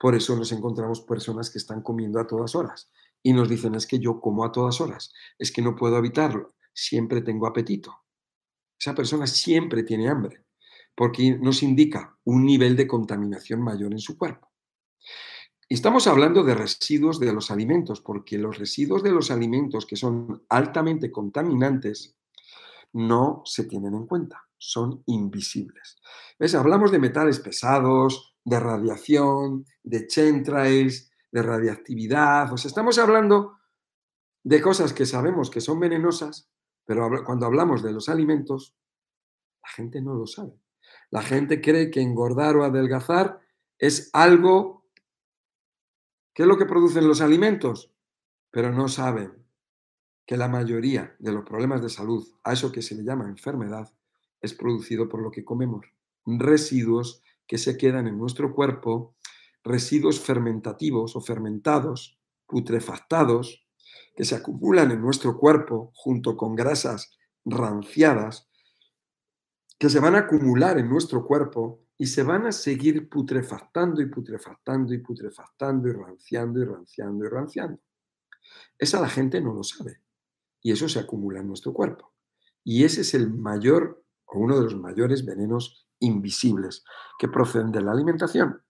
Por 0.02 0.16
eso 0.16 0.36
nos 0.36 0.52
encontramos 0.52 1.02
personas 1.02 1.52
que 1.52 1.60
están 1.60 1.84
comiendo 1.84 2.20
a 2.20 2.26
todas 2.26 2.56
horas 2.56 2.90
y 3.22 3.34
nos 3.34 3.48
dicen 3.48 3.76
es 3.76 3.86
que 3.86 4.00
yo 4.00 4.20
como 4.20 4.44
a 4.44 4.52
todas 4.52 4.82
horas, 4.82 5.14
es 5.38 5.52
que 5.52 5.62
no 5.62 5.76
puedo 5.76 5.96
evitarlo, 5.96 6.56
siempre 6.74 7.22
tengo 7.22 7.46
apetito. 7.46 7.96
Esa 8.80 8.96
persona 8.96 9.28
siempre 9.28 9.84
tiene 9.84 10.10
hambre 10.10 10.44
porque 10.96 11.38
nos 11.38 11.62
indica 11.62 12.18
un 12.24 12.48
nivel 12.48 12.76
de 12.76 12.88
contaminación 12.88 13.62
mayor 13.62 13.92
en 13.92 14.00
su 14.00 14.18
cuerpo. 14.18 14.52
estamos 15.70 16.08
hablando 16.08 16.44
de 16.44 16.56
residuos 16.56 17.20
de 17.20 17.32
los 17.32 17.52
alimentos, 17.52 18.02
porque 18.02 18.40
los 18.40 18.58
residuos 18.58 19.04
de 19.04 19.12
los 19.12 19.30
alimentos 19.30 19.86
que 19.86 19.98
son 19.98 20.44
altamente 20.50 21.12
contaminantes 21.12 22.18
no 22.94 23.44
se 23.46 23.66
tienen 23.66 23.94
en 23.94 24.08
cuenta, 24.08 24.48
son 24.58 25.04
invisibles. 25.06 25.98
Hablamos 26.56 26.92
de 26.92 26.98
metales 26.98 27.40
pesados, 27.40 28.31
de 28.44 28.60
radiación, 28.60 29.66
de 29.84 30.08
chemtrails, 30.08 31.12
de 31.32 31.42
radiactividad, 31.42 32.52
o 32.52 32.58
sea, 32.58 32.70
estamos 32.70 32.98
hablando 32.98 33.58
de 34.44 34.62
cosas 34.62 34.94
que 34.94 35.06
sabemos 35.06 35.50
que 35.50 35.62
son 35.62 35.80
venenosas, 35.80 36.50
pero 36.86 37.24
cuando 37.26 37.46
hablamos 37.46 37.84
de 37.84 37.92
los 37.92 38.10
alimentos, 38.10 38.76
la 39.64 39.70
gente 39.70 40.02
no 40.02 40.16
lo 40.16 40.26
sabe. 40.26 40.60
La 41.12 41.22
gente 41.22 41.62
cree 41.62 41.92
que 41.92 42.02
engordar 42.02 42.56
o 42.58 42.64
adelgazar 42.64 43.40
es 43.78 44.10
algo 44.14 44.86
que 46.34 46.44
es 46.44 46.48
lo 46.48 46.58
que 46.58 46.66
producen 46.66 47.08
los 47.08 47.22
alimentos, 47.22 47.94
pero 48.50 48.72
no 48.72 48.88
saben 48.88 49.46
que 50.26 50.38
la 50.38 50.48
mayoría 50.48 51.16
de 51.20 51.32
los 51.32 51.44
problemas 51.44 51.82
de 51.82 51.90
salud, 51.90 52.26
a 52.44 52.54
eso 52.54 52.72
que 52.72 52.82
se 52.82 52.96
le 52.96 53.04
llama 53.04 53.28
enfermedad, 53.28 53.94
es 54.40 54.54
producido 54.54 55.08
por 55.08 55.22
lo 55.22 55.32
que 55.32 55.44
comemos. 55.44 55.86
Residuos 56.26 57.22
que 57.52 57.58
se 57.58 57.76
quedan 57.76 58.08
en 58.08 58.18
nuestro 58.18 58.56
cuerpo, 58.56 59.18
residuos 59.62 60.22
fermentativos 60.22 61.18
o 61.18 61.20
fermentados, 61.20 62.18
putrefactados, 62.48 63.68
que 64.16 64.24
se 64.24 64.36
acumulan 64.36 64.90
en 64.92 65.02
nuestro 65.02 65.38
cuerpo 65.38 65.92
junto 65.94 66.38
con 66.38 66.56
grasas 66.56 67.12
ranciadas 67.44 68.50
que 69.78 69.90
se 69.90 70.00
van 70.00 70.16
a 70.16 70.20
acumular 70.20 70.78
en 70.78 70.88
nuestro 70.88 71.26
cuerpo 71.26 71.82
y 71.98 72.06
se 72.06 72.24
van 72.24 72.46
a 72.46 72.54
seguir 72.54 73.10
putrefactando 73.10 74.02
y 74.02 74.06
putrefactando 74.06 74.94
y 74.94 75.00
putrefactando 75.00 75.90
y 75.90 75.92
ranciando 75.92 76.62
y 76.62 76.64
ranciando 76.64 77.26
y 77.26 77.28
ranciando. 77.28 77.82
Esa 78.78 79.02
la 79.02 79.10
gente 79.10 79.42
no 79.42 79.54
lo 79.54 79.64
sabe 79.64 80.00
y 80.62 80.72
eso 80.72 80.88
se 80.88 81.00
acumula 81.00 81.42
en 81.42 81.48
nuestro 81.48 81.74
cuerpo. 81.74 82.14
Y 82.64 82.86
ese 82.86 83.02
es 83.02 83.14
el 83.14 83.30
mayor 83.30 84.06
o 84.26 84.40
uno 84.40 84.56
de 84.56 84.64
los 84.64 84.78
mayores 84.78 85.26
venenos 85.26 85.91
invisibles 86.02 86.84
que 87.18 87.30
proceden 87.30 87.72
de 87.72 87.82
la 87.82 87.94
alimentación. 87.94 88.62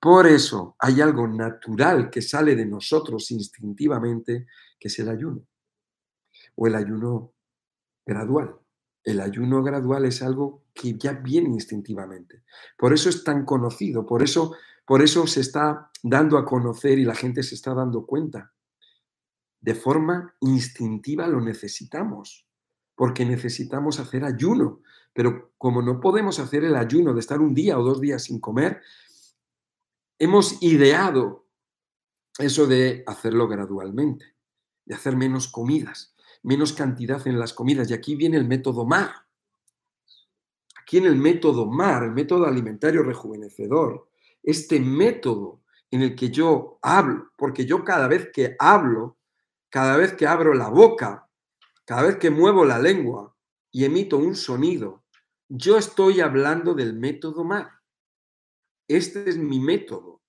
Por 0.00 0.26
eso 0.26 0.76
hay 0.78 1.00
algo 1.00 1.28
natural 1.28 2.10
que 2.10 2.22
sale 2.22 2.56
de 2.56 2.66
nosotros 2.66 3.30
instintivamente, 3.30 4.46
que 4.78 4.88
es 4.88 4.98
el 4.98 5.08
ayuno 5.08 5.46
o 6.54 6.66
el 6.66 6.74
ayuno 6.74 7.32
gradual. 8.04 8.56
El 9.04 9.20
ayuno 9.20 9.62
gradual 9.62 10.04
es 10.04 10.22
algo 10.22 10.64
que 10.74 10.98
ya 10.98 11.12
viene 11.12 11.48
instintivamente. 11.48 12.42
Por 12.76 12.92
eso 12.92 13.08
es 13.08 13.24
tan 13.24 13.44
conocido, 13.44 14.04
por 14.04 14.22
eso, 14.22 14.54
por 14.84 15.02
eso 15.02 15.26
se 15.26 15.40
está 15.40 15.90
dando 16.02 16.36
a 16.36 16.44
conocer 16.44 16.98
y 16.98 17.04
la 17.04 17.14
gente 17.14 17.42
se 17.42 17.54
está 17.54 17.74
dando 17.74 18.04
cuenta. 18.04 18.52
De 19.60 19.74
forma 19.74 20.34
instintiva 20.40 21.26
lo 21.26 21.40
necesitamos, 21.40 22.46
porque 22.94 23.24
necesitamos 23.24 24.00
hacer 24.00 24.24
ayuno. 24.24 24.82
Pero 25.18 25.50
como 25.58 25.82
no 25.82 25.98
podemos 25.98 26.38
hacer 26.38 26.62
el 26.62 26.76
ayuno 26.76 27.12
de 27.12 27.18
estar 27.18 27.40
un 27.40 27.52
día 27.52 27.76
o 27.76 27.82
dos 27.82 28.00
días 28.00 28.22
sin 28.22 28.38
comer, 28.38 28.80
hemos 30.16 30.62
ideado 30.62 31.46
eso 32.38 32.68
de 32.68 33.02
hacerlo 33.04 33.48
gradualmente, 33.48 34.36
de 34.84 34.94
hacer 34.94 35.16
menos 35.16 35.48
comidas 35.48 36.14
menos 36.42 36.72
cantidad 36.72 37.26
en 37.26 37.38
las 37.38 37.52
comidas. 37.52 37.90
Y 37.90 37.94
aquí 37.94 38.14
viene 38.14 38.36
el 38.36 38.46
método 38.46 38.84
MAR. 38.84 39.26
aquí 40.80 40.98
en 40.98 41.06
el 41.06 41.16
método 41.16 41.66
MAR, 41.66 42.04
el 42.04 42.12
método 42.12 42.46
alimentario 42.46 43.02
rejuvenecedor, 43.02 44.08
este 44.42 44.80
método 44.80 45.60
en 45.90 46.00
el 46.00 46.14
que 46.16 46.30
yo 46.30 46.78
hablo, 46.80 47.30
porque 47.36 47.66
yo 47.66 47.84
cada 47.84 48.08
vez 48.08 48.30
que 48.32 48.56
hablo, 48.58 49.18
cada 49.68 49.98
vez 49.98 50.14
que 50.14 50.26
abro 50.26 50.54
la 50.54 50.68
boca, 50.68 51.28
cada 51.84 52.02
vez 52.02 52.16
que 52.16 52.30
muevo 52.30 52.64
la 52.64 52.78
lengua 52.78 53.36
y 53.70 53.84
emito 53.84 54.16
un 54.16 54.34
sonido, 54.34 55.04
yo 55.48 55.78
estoy 55.78 56.20
hablando 56.20 56.74
del 56.74 56.94
método 56.94 57.44
MAR. 57.44 57.70
Este 58.86 59.28
es 59.28 59.38
mi 59.38 59.60
método. 59.60 60.22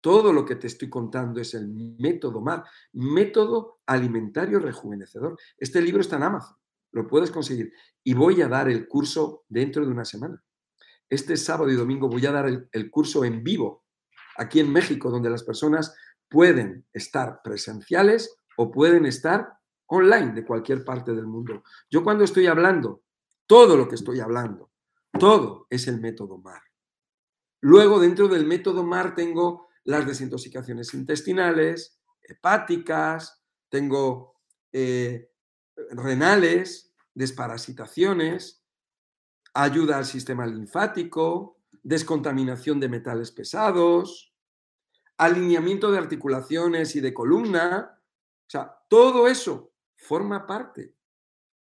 Todo 0.00 0.32
lo 0.32 0.44
que 0.44 0.56
te 0.56 0.66
estoy 0.66 0.88
contando 0.88 1.40
es 1.40 1.54
el 1.54 1.68
método 1.68 2.40
MAR, 2.40 2.64
método 2.92 3.80
alimentario 3.86 4.60
rejuvenecedor. 4.60 5.36
Este 5.56 5.80
libro 5.80 6.00
está 6.00 6.16
en 6.16 6.24
Amazon, 6.24 6.56
lo 6.92 7.06
puedes 7.06 7.30
conseguir. 7.30 7.72
Y 8.04 8.14
voy 8.14 8.40
a 8.42 8.48
dar 8.48 8.68
el 8.68 8.86
curso 8.86 9.44
dentro 9.48 9.84
de 9.84 9.90
una 9.90 10.04
semana. 10.04 10.42
Este 11.08 11.36
sábado 11.36 11.70
y 11.70 11.74
domingo 11.74 12.08
voy 12.08 12.24
a 12.26 12.32
dar 12.32 12.46
el, 12.46 12.68
el 12.72 12.90
curso 12.90 13.24
en 13.24 13.42
vivo, 13.42 13.84
aquí 14.36 14.60
en 14.60 14.72
México, 14.72 15.10
donde 15.10 15.30
las 15.30 15.42
personas 15.42 15.94
pueden 16.28 16.86
estar 16.92 17.40
presenciales 17.42 18.36
o 18.56 18.70
pueden 18.70 19.06
estar 19.06 19.48
online 19.86 20.32
de 20.32 20.44
cualquier 20.44 20.84
parte 20.84 21.14
del 21.14 21.26
mundo. 21.26 21.62
Yo 21.90 22.02
cuando 22.02 22.24
estoy 22.24 22.46
hablando, 22.46 23.02
todo 23.46 23.76
lo 23.76 23.88
que 23.88 23.94
estoy 23.94 24.20
hablando, 24.20 24.70
todo 25.18 25.66
es 25.70 25.88
el 25.88 26.00
método 26.00 26.38
MAR. 26.38 26.62
Luego, 27.60 27.98
dentro 27.98 28.28
del 28.28 28.46
método 28.46 28.84
MAR 28.84 29.14
tengo 29.14 29.68
las 29.84 30.06
desintoxicaciones 30.06 30.92
intestinales, 30.94 32.00
hepáticas, 32.22 33.42
tengo 33.68 34.34
eh, 34.72 35.30
renales, 35.90 36.92
desparasitaciones, 37.14 38.64
ayuda 39.54 39.98
al 39.98 40.04
sistema 40.04 40.46
linfático, 40.46 41.60
descontaminación 41.82 42.78
de 42.80 42.88
metales 42.88 43.30
pesados, 43.30 44.34
alineamiento 45.18 45.90
de 45.90 45.98
articulaciones 45.98 46.94
y 46.96 47.00
de 47.00 47.14
columna. 47.14 48.00
O 48.46 48.50
sea, 48.50 48.76
todo 48.88 49.28
eso 49.28 49.72
forma 49.96 50.46
parte 50.46 50.94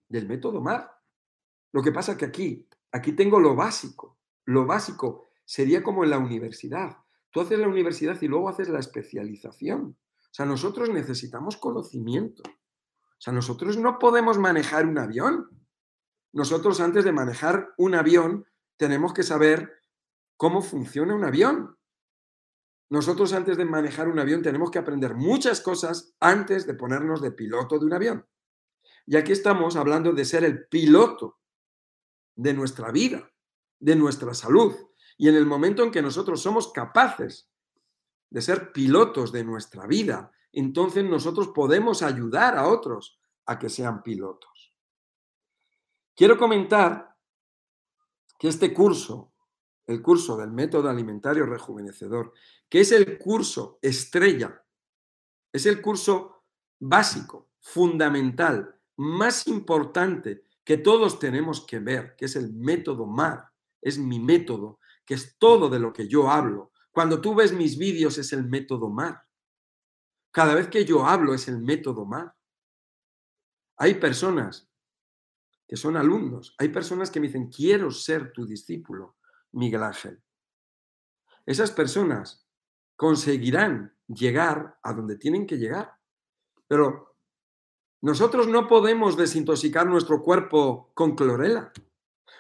del 0.09 0.27
método 0.27 0.61
MAR. 0.61 0.96
Lo 1.73 1.83
que 1.83 1.93
pasa 1.93 2.17
que 2.17 2.25
aquí, 2.25 2.67
aquí 2.93 3.13
tengo 3.13 3.41
lo 3.41 3.55
básico. 3.55 4.19
Lo 4.45 4.67
básico 4.67 5.25
sería 5.45 5.83
como 5.83 6.05
en 6.05 6.11
la 6.11 6.19
universidad. 6.19 6.97
Tú 7.31 7.41
haces 7.41 7.59
la 7.59 7.69
universidad 7.69 8.21
y 8.21 8.29
luego 8.29 8.49
haces 8.49 8.69
la 8.69 8.79
especialización. 8.79 9.97
O 10.19 10.35
sea, 10.37 10.47
nosotros 10.47 10.91
necesitamos 10.91 11.57
conocimiento. 11.57 12.43
O 12.47 13.21
sea, 13.21 13.33
nosotros 13.33 13.77
no 13.79 13.99
podemos 13.99 14.39
manejar 14.39 14.87
un 14.87 14.99
avión. 14.99 15.49
Nosotros 16.33 16.81
antes 16.81 17.05
de 17.05 17.13
manejar 17.13 17.75
un 17.79 17.95
avión 17.95 18.47
tenemos 18.77 19.13
que 19.13 19.23
saber 19.23 19.73
cómo 20.37 20.61
funciona 20.63 21.15
un 21.15 21.25
avión. 21.25 21.77
Nosotros 22.89 23.33
antes 23.33 23.57
de 23.57 23.65
manejar 23.65 24.09
un 24.09 24.19
avión 24.19 24.43
tenemos 24.43 24.71
que 24.71 24.79
aprender 24.79 25.15
muchas 25.15 25.61
cosas 25.61 26.15
antes 26.21 26.67
de 26.67 26.75
ponernos 26.75 27.21
de 27.21 27.33
piloto 27.33 27.79
de 27.79 27.87
un 27.87 27.95
avión. 27.95 28.27
Y 29.07 29.17
aquí 29.17 29.33
estamos 29.33 29.77
hablando 29.77 30.13
de 30.13 30.25
ser 30.25 30.45
el 30.45 30.67
piloto 30.67 31.39
de 32.37 32.55
nuestra 32.55 32.93
vida, 32.93 33.29
de 33.81 33.97
nuestra 33.97 34.33
salud. 34.35 34.75
Y 35.17 35.29
en 35.29 35.35
el 35.35 35.47
momento 35.47 35.83
en 35.83 35.91
que 35.91 36.03
nosotros 36.03 36.41
somos 36.41 36.71
capaces 36.73 37.51
de 38.31 38.43
ser 38.43 38.73
pilotos 38.73 39.33
de 39.33 39.45
nuestra 39.45 39.87
vida, 39.87 40.31
entonces 40.53 41.05
nosotros 41.05 41.49
podemos 41.49 42.03
ayudar 42.03 42.57
a 42.57 42.69
otros 42.69 43.19
a 43.47 43.59
que 43.59 43.69
sean 43.69 44.03
pilotos. 44.03 44.75
Quiero 46.15 46.39
comentar 46.39 47.17
que 48.39 48.49
este 48.49 48.73
curso, 48.73 49.33
el 49.87 50.03
curso 50.03 50.37
del 50.37 50.51
método 50.51 50.89
alimentario 50.89 51.47
rejuvenecedor, 51.47 52.33
que 52.69 52.81
es 52.81 52.93
el 52.93 53.19
curso 53.19 53.79
estrella, 53.83 54.63
es 55.53 55.67
el 55.67 55.81
curso 55.81 56.45
básico, 56.79 57.51
fundamental, 57.61 58.79
más 58.97 59.47
importante 59.47 60.45
que 60.67 60.77
todos 60.77 61.21
tenemos 61.21 61.65
que 61.65 61.79
ver, 61.79 62.17
que 62.17 62.25
es 62.25 62.35
el 62.35 62.53
método 62.53 63.07
MAR, 63.07 63.53
es 63.81 63.99
mi 63.99 64.19
método, 64.19 64.81
que 65.07 65.15
es 65.15 65.39
todo 65.39 65.71
de 65.71 65.79
lo 65.79 65.93
que 65.93 66.09
yo 66.09 66.29
hablo. 66.29 66.73
Cuando 66.91 67.21
tú 67.21 67.37
ves 67.37 67.53
mis 67.53 67.79
vídeos 67.79 68.19
es 68.19 68.33
el 68.33 68.45
método 68.45 68.91
MAR. 68.91 69.23
Cada 70.33 70.57
vez 70.57 70.67
que 70.67 70.85
yo 70.85 71.07
hablo 71.07 71.35
es 71.35 71.47
el 71.47 71.61
método 71.61 72.05
MAR. 72.05 72.35
Hay 73.77 73.95
personas 73.95 74.69
que 75.69 75.77
son 75.77 75.97
alumnos, 75.97 76.57
hay 76.59 76.71
personas 76.71 77.13
que 77.13 77.21
me 77.21 77.29
dicen, 77.29 77.49
quiero 77.49 77.93
ser 77.93 78.33
tu 78.33 78.45
discípulo, 78.45 79.19
Miguel 79.53 79.85
Ángel. 79.85 80.21
Esas 81.47 81.71
personas 81.71 82.45
conseguirán 82.97 83.97
llegar 84.09 84.81
a 84.83 84.93
donde 84.93 85.17
tienen 85.17 85.47
que 85.47 85.59
llegar. 85.59 85.93
Pero 86.67 87.06
nosotros 88.03 88.47
no 88.47 88.69
podemos 88.69 89.17
desintoxicar 89.17 89.87
nuestro 89.87 90.23
cuerpo 90.23 90.91
con 90.95 91.17
clorela. 91.17 91.73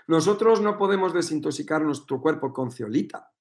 Nosotros 0.06 0.60
no 0.60 0.76
podemos 0.76 1.12
desintoxicar 1.12 1.82
nuestro 1.82 2.20
cuerpo 2.20 2.52
con 2.52 2.70
ciolita. 2.70 3.32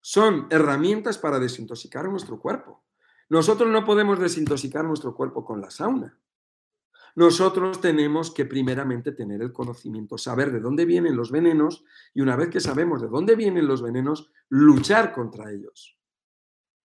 Son 0.00 0.46
herramientas 0.50 1.16
para 1.16 1.38
desintoxicar 1.38 2.08
nuestro 2.08 2.38
cuerpo. 2.38 2.84
Nosotros 3.30 3.70
no 3.70 3.84
podemos 3.84 4.18
desintoxicar 4.18 4.84
nuestro 4.84 5.14
cuerpo 5.14 5.44
con 5.44 5.60
la 5.60 5.70
sauna. 5.70 6.18
Nosotros 7.16 7.80
tenemos 7.80 8.32
que 8.32 8.44
primeramente 8.44 9.12
tener 9.12 9.40
el 9.40 9.52
conocimiento, 9.52 10.18
saber 10.18 10.50
de 10.50 10.60
dónde 10.60 10.84
vienen 10.84 11.16
los 11.16 11.30
venenos 11.30 11.84
y 12.12 12.20
una 12.20 12.36
vez 12.36 12.50
que 12.50 12.60
sabemos 12.60 13.00
de 13.00 13.08
dónde 13.08 13.36
vienen 13.36 13.68
los 13.68 13.82
venenos, 13.82 14.32
luchar 14.48 15.12
contra 15.12 15.50
ellos. 15.52 15.96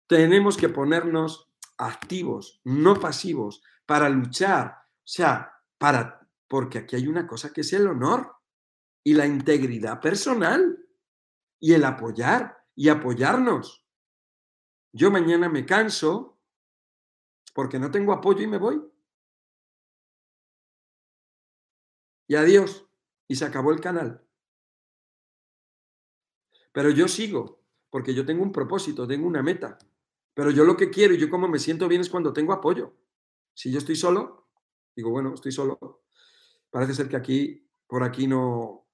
Tenemos 0.07 0.57
que 0.57 0.69
ponernos 0.69 1.46
activos, 1.77 2.61
no 2.63 2.99
pasivos, 2.99 3.61
para 3.85 4.09
luchar, 4.09 4.77
o 4.77 5.07
sea, 5.07 5.53
para 5.77 6.17
porque 6.47 6.79
aquí 6.79 6.95
hay 6.95 7.07
una 7.07 7.27
cosa 7.27 7.51
que 7.51 7.61
es 7.61 7.73
el 7.73 7.87
honor 7.87 8.35
y 9.03 9.13
la 9.13 9.25
integridad 9.25 9.99
personal 9.99 10.85
y 11.59 11.73
el 11.73 11.83
apoyar 11.83 12.65
y 12.75 12.89
apoyarnos. 12.89 13.85
Yo 14.93 15.11
mañana 15.11 15.49
me 15.49 15.65
canso 15.65 16.39
porque 17.53 17.79
no 17.79 17.91
tengo 17.91 18.13
apoyo 18.13 18.41
y 18.41 18.47
me 18.47 18.57
voy. 18.57 18.81
Y 22.27 22.35
adiós. 22.35 22.85
Y 23.27 23.35
se 23.35 23.45
acabó 23.45 23.71
el 23.71 23.81
canal. 23.81 24.25
Pero 26.71 26.89
yo 26.91 27.07
sigo 27.07 27.61
porque 27.89 28.13
yo 28.13 28.25
tengo 28.25 28.43
un 28.43 28.51
propósito, 28.51 29.07
tengo 29.07 29.27
una 29.27 29.43
meta. 29.43 29.77
Pero 30.37 30.51
yo 30.51 30.65
lo 30.65 30.77
que 30.77 30.91
quiero 30.91 31.15
y 31.15 31.17
yo 31.17 31.31
como 31.31 31.47
me 31.47 31.57
siento 31.57 31.87
bien 31.87 32.01
es 32.01 32.11
cuando 32.11 32.31
tengo 32.31 32.53
apoyo. 32.53 32.93
Si 33.55 33.71
yo 33.71 33.79
estoy 33.79 33.95
solo, 33.95 34.49
digo, 34.95 35.09
bueno, 35.09 35.33
estoy 35.33 35.51
solo, 35.51 36.03
Parece 36.69 36.93
ser 36.93 37.09
que 37.09 37.15
aquí, 37.15 37.67
por 37.87 38.03
aquí 38.03 38.27
no, 38.27 38.85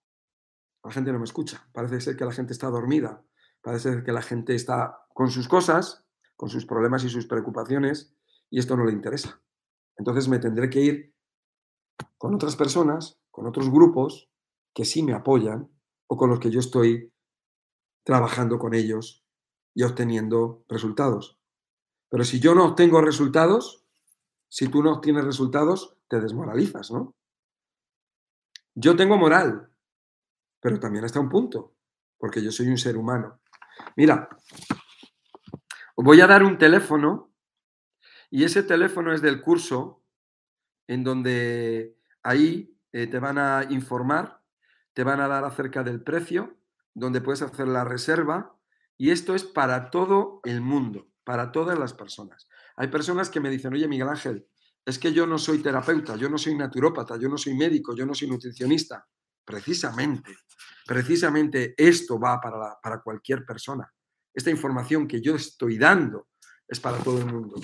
la 0.86 0.92
gente 0.94 1.12
no 1.12 1.18
me 1.18 1.26
escucha. 1.26 1.68
Parece 1.74 2.00
ser 2.00 2.16
que 2.16 2.24
la 2.24 2.32
gente 2.32 2.54
está 2.54 2.70
dormida. 2.70 3.26
Parece 3.62 3.92
ser 3.92 4.04
que 4.06 4.14
la 4.14 4.22
gente 4.22 4.56
está 4.56 5.06
con 5.14 5.30
sus 5.32 5.50
cosas, 5.50 6.06
con 6.38 6.48
sus 6.48 6.66
problemas 6.66 7.04
y 7.04 7.10
sus 7.10 7.28
preocupaciones, 7.28 8.16
y 8.50 8.60
esto 8.60 8.78
no 8.78 8.86
le 8.86 8.94
interesa. 8.94 9.42
Entonces 9.98 10.30
me 10.30 10.40
tendré 10.40 10.70
que 10.70 10.80
ir 10.80 11.16
con 12.18 12.34
otras 12.34 12.56
personas, 12.56 13.20
con 13.32 13.48
otros 13.48 13.70
grupos 13.70 14.30
que 14.74 14.86
sí 14.86 15.04
me 15.04 15.14
apoyan 15.14 15.70
o 16.08 16.16
con 16.16 16.30
los 16.30 16.40
que 16.40 16.52
yo 16.52 16.62
estoy 16.62 17.12
trabajando 18.06 18.58
con 18.58 18.74
ellos 18.74 19.23
y 19.74 19.84
obteniendo 19.84 20.64
resultados. 20.70 21.40
Pero 22.10 22.24
si 22.24 22.40
yo 22.40 22.54
no 22.54 22.66
obtengo 22.66 23.02
resultados, 23.02 23.86
si 24.48 24.68
tú 24.68 24.84
no 24.84 24.94
obtienes 24.94 25.26
resultados, 25.26 25.98
te 26.08 26.20
desmoralizas, 26.20 26.92
¿no? 26.92 27.16
Yo 28.76 28.96
tengo 28.96 29.18
moral, 29.18 29.72
pero 30.60 30.80
también 30.80 31.06
hasta 31.06 31.20
un 31.20 31.30
punto, 31.30 31.76
porque 32.18 32.44
yo 32.44 32.52
soy 32.52 32.68
un 32.68 32.78
ser 32.78 32.98
humano. 32.98 33.40
Mira, 33.96 34.30
os 35.96 36.06
voy 36.06 36.22
a 36.22 36.28
dar 36.28 36.44
un 36.44 36.58
teléfono 36.58 37.32
y 38.30 38.44
ese 38.44 38.64
teléfono 38.64 39.14
es 39.14 39.22
del 39.22 39.42
curso 39.42 40.04
en 40.88 41.04
donde 41.04 41.98
ahí 42.24 42.78
eh, 42.92 43.08
te 43.08 43.20
van 43.20 43.38
a 43.38 43.66
informar, 43.70 44.42
te 44.94 45.04
van 45.04 45.20
a 45.20 45.28
dar 45.28 45.46
acerca 45.46 45.84
del 45.84 46.02
precio, 46.02 46.58
donde 46.94 47.22
puedes 47.22 47.42
hacer 47.42 47.68
la 47.68 47.84
reserva 47.84 48.56
y 48.98 49.12
esto 49.12 49.36
es 49.36 49.44
para 49.44 49.90
todo 49.90 50.40
el 50.44 50.62
mundo, 50.62 51.08
para 51.24 51.52
todas 51.52 51.78
las 51.78 51.94
personas. 51.94 52.48
Hay 52.76 52.88
personas 52.88 53.30
que 53.30 53.40
me 53.40 53.50
dicen, 53.50 53.74
oye 53.74 53.88
Miguel 53.88 54.10
Ángel, 54.10 54.48
es 54.86 55.00
que 55.00 55.14
yo 55.14 55.26
no 55.26 55.38
soy 55.38 55.60
terapeuta, 55.60 56.16
yo 56.16 56.30
no 56.30 56.38
soy 56.38 56.56
naturópata, 56.56 57.18
yo 57.18 57.30
no 57.30 57.38
soy 57.38 57.56
médico, 57.56 57.96
yo 57.96 58.06
no 58.06 58.14
soy 58.14 58.30
nutricionista. 58.30 59.08
Precisamente, 59.46 60.36
precisamente 60.86 61.74
esto 61.78 62.20
va 62.20 62.40
para, 62.40 62.80
para 62.82 63.02
cualquier 63.02 63.46
persona. 63.46 63.92
Esta 64.34 64.50
información 64.50 65.08
que 65.08 65.22
yo 65.22 65.36
estoy 65.36 65.78
dando 65.78 66.30
es 66.68 66.80
para 66.80 66.98
todo 66.98 67.20
el 67.20 67.26
mundo. 67.26 67.56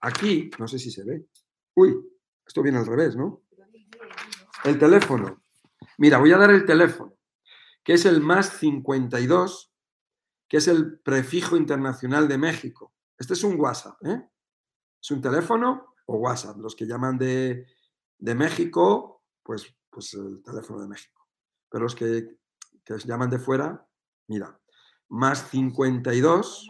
Aquí, 0.00 0.50
no 0.58 0.66
sé 0.66 0.78
si 0.78 0.90
se 0.90 1.04
ve. 1.04 1.26
Uy, 1.74 1.94
esto 2.46 2.62
viene 2.62 2.78
al 2.78 2.86
revés, 2.86 3.16
¿no? 3.16 3.42
El 4.64 4.78
teléfono. 4.78 5.44
Mira, 5.98 6.18
voy 6.18 6.32
a 6.32 6.38
dar 6.38 6.50
el 6.50 6.64
teléfono, 6.64 7.16
que 7.84 7.94
es 7.94 8.04
el 8.04 8.20
más 8.20 8.50
52, 8.58 9.72
que 10.48 10.58
es 10.58 10.68
el 10.68 10.98
prefijo 11.00 11.56
internacional 11.56 12.28
de 12.28 12.38
México. 12.38 12.92
Este 13.18 13.34
es 13.34 13.42
un 13.44 13.58
WhatsApp, 13.60 13.96
¿eh? 14.04 14.28
Es 15.00 15.10
un 15.10 15.20
teléfono 15.20 15.94
o 16.06 16.16
WhatsApp. 16.16 16.56
Los 16.58 16.74
que 16.74 16.86
llaman 16.86 17.18
de, 17.18 17.66
México, 18.18 19.22
pues, 19.42 19.74
pues 19.90 20.14
el 20.14 20.42
teléfono 20.42 20.80
de 20.80 20.88
México. 20.88 21.26
Pero 21.68 21.84
los 21.84 21.94
que, 21.94 22.38
que 22.84 22.98
llaman 22.98 23.30
de 23.30 23.38
fuera, 23.38 23.86
mira, 24.28 24.58
más 25.08 25.48
52. 25.50 26.68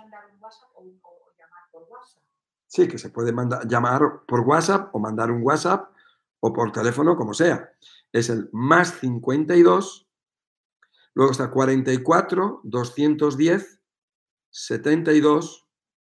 Sí, 2.67 2.89
que 2.89 2.99
se 2.99 3.11
puede 3.11 3.33
mandar, 3.33 3.67
llamar 3.67 4.25
por 4.27 4.41
WhatsApp 4.41 4.95
o 4.95 4.99
mandar 4.99 5.31
un 5.31 5.43
WhatsApp 5.43 5.91
o 6.41 6.53
por 6.53 6.73
teléfono, 6.73 7.17
como 7.17 7.33
sea. 7.33 7.71
Es 8.13 8.29
el 8.29 8.49
más 8.53 8.99
52, 9.01 10.06
luego 11.17 11.33
está 11.33 11.51
44, 11.51 12.61
210, 12.63 13.81
72, 14.51 15.67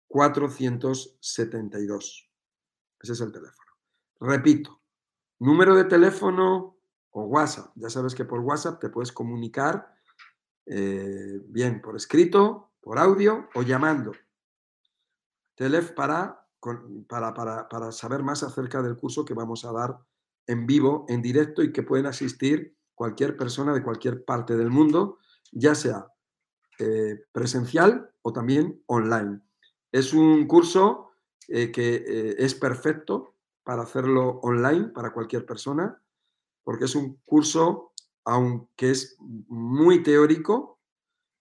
472. 0.08 2.30
Ese 3.00 3.12
es 3.12 3.20
el 3.20 3.30
teléfono. 3.30 3.70
Repito, 4.18 4.80
número 5.38 5.74
de 5.74 5.84
teléfono 5.84 6.78
o 7.10 7.24
WhatsApp. 7.24 7.70
Ya 7.74 7.90
sabes 7.90 8.14
que 8.14 8.24
por 8.24 8.40
WhatsApp 8.40 8.80
te 8.80 8.88
puedes 8.88 9.12
comunicar 9.12 9.94
eh, 10.64 11.38
bien 11.48 11.82
por 11.82 11.96
escrito, 11.96 12.72
por 12.80 12.98
audio 12.98 13.50
o 13.54 13.60
llamando. 13.60 14.12
Telef 15.54 15.92
para, 15.92 16.48
para, 17.08 17.34
para, 17.34 17.68
para 17.68 17.92
saber 17.92 18.22
más 18.22 18.42
acerca 18.42 18.80
del 18.80 18.96
curso 18.96 19.26
que 19.26 19.34
vamos 19.34 19.66
a 19.66 19.72
dar 19.72 19.98
en 20.46 20.66
vivo, 20.66 21.04
en 21.08 21.20
directo 21.20 21.62
y 21.62 21.72
que 21.72 21.82
pueden 21.82 22.06
asistir 22.06 22.74
cualquier 22.94 23.36
persona 23.36 23.72
de 23.74 23.82
cualquier 23.82 24.24
parte 24.24 24.56
del 24.56 24.70
mundo, 24.70 25.18
ya 25.52 25.74
sea 25.74 26.06
eh, 26.78 27.24
presencial 27.32 28.10
o 28.22 28.32
también 28.32 28.82
online. 28.86 29.40
Es 29.92 30.12
un 30.12 30.46
curso 30.46 31.10
eh, 31.48 31.70
que 31.70 32.34
es 32.38 32.54
perfecto 32.54 33.34
para 33.62 33.82
hacerlo 33.82 34.40
online 34.42 34.88
para 34.88 35.12
cualquier 35.12 35.46
persona, 35.46 36.00
porque 36.62 36.84
es 36.86 36.94
un 36.94 37.20
curso 37.24 37.92
aunque 38.24 38.90
es 38.90 39.16
muy 39.20 40.02
teórico, 40.02 40.80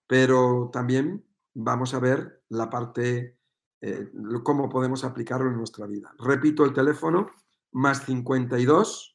pero 0.08 0.70
también 0.72 1.26
vamos 1.54 1.94
a 1.94 2.00
ver 2.00 2.44
la 2.50 2.70
parte, 2.70 3.38
eh, 3.82 4.12
cómo 4.44 4.70
podemos 4.70 5.04
aplicarlo 5.04 5.50
en 5.50 5.58
nuestra 5.58 5.88
vida. 5.88 6.14
Repito 6.20 6.66
el 6.66 6.74
teléfono, 6.74 7.32
más 7.72 8.06
52 8.06 9.13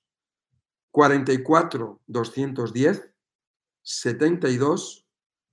44 0.98 2.02
210 2.08 3.14
72 3.82 5.06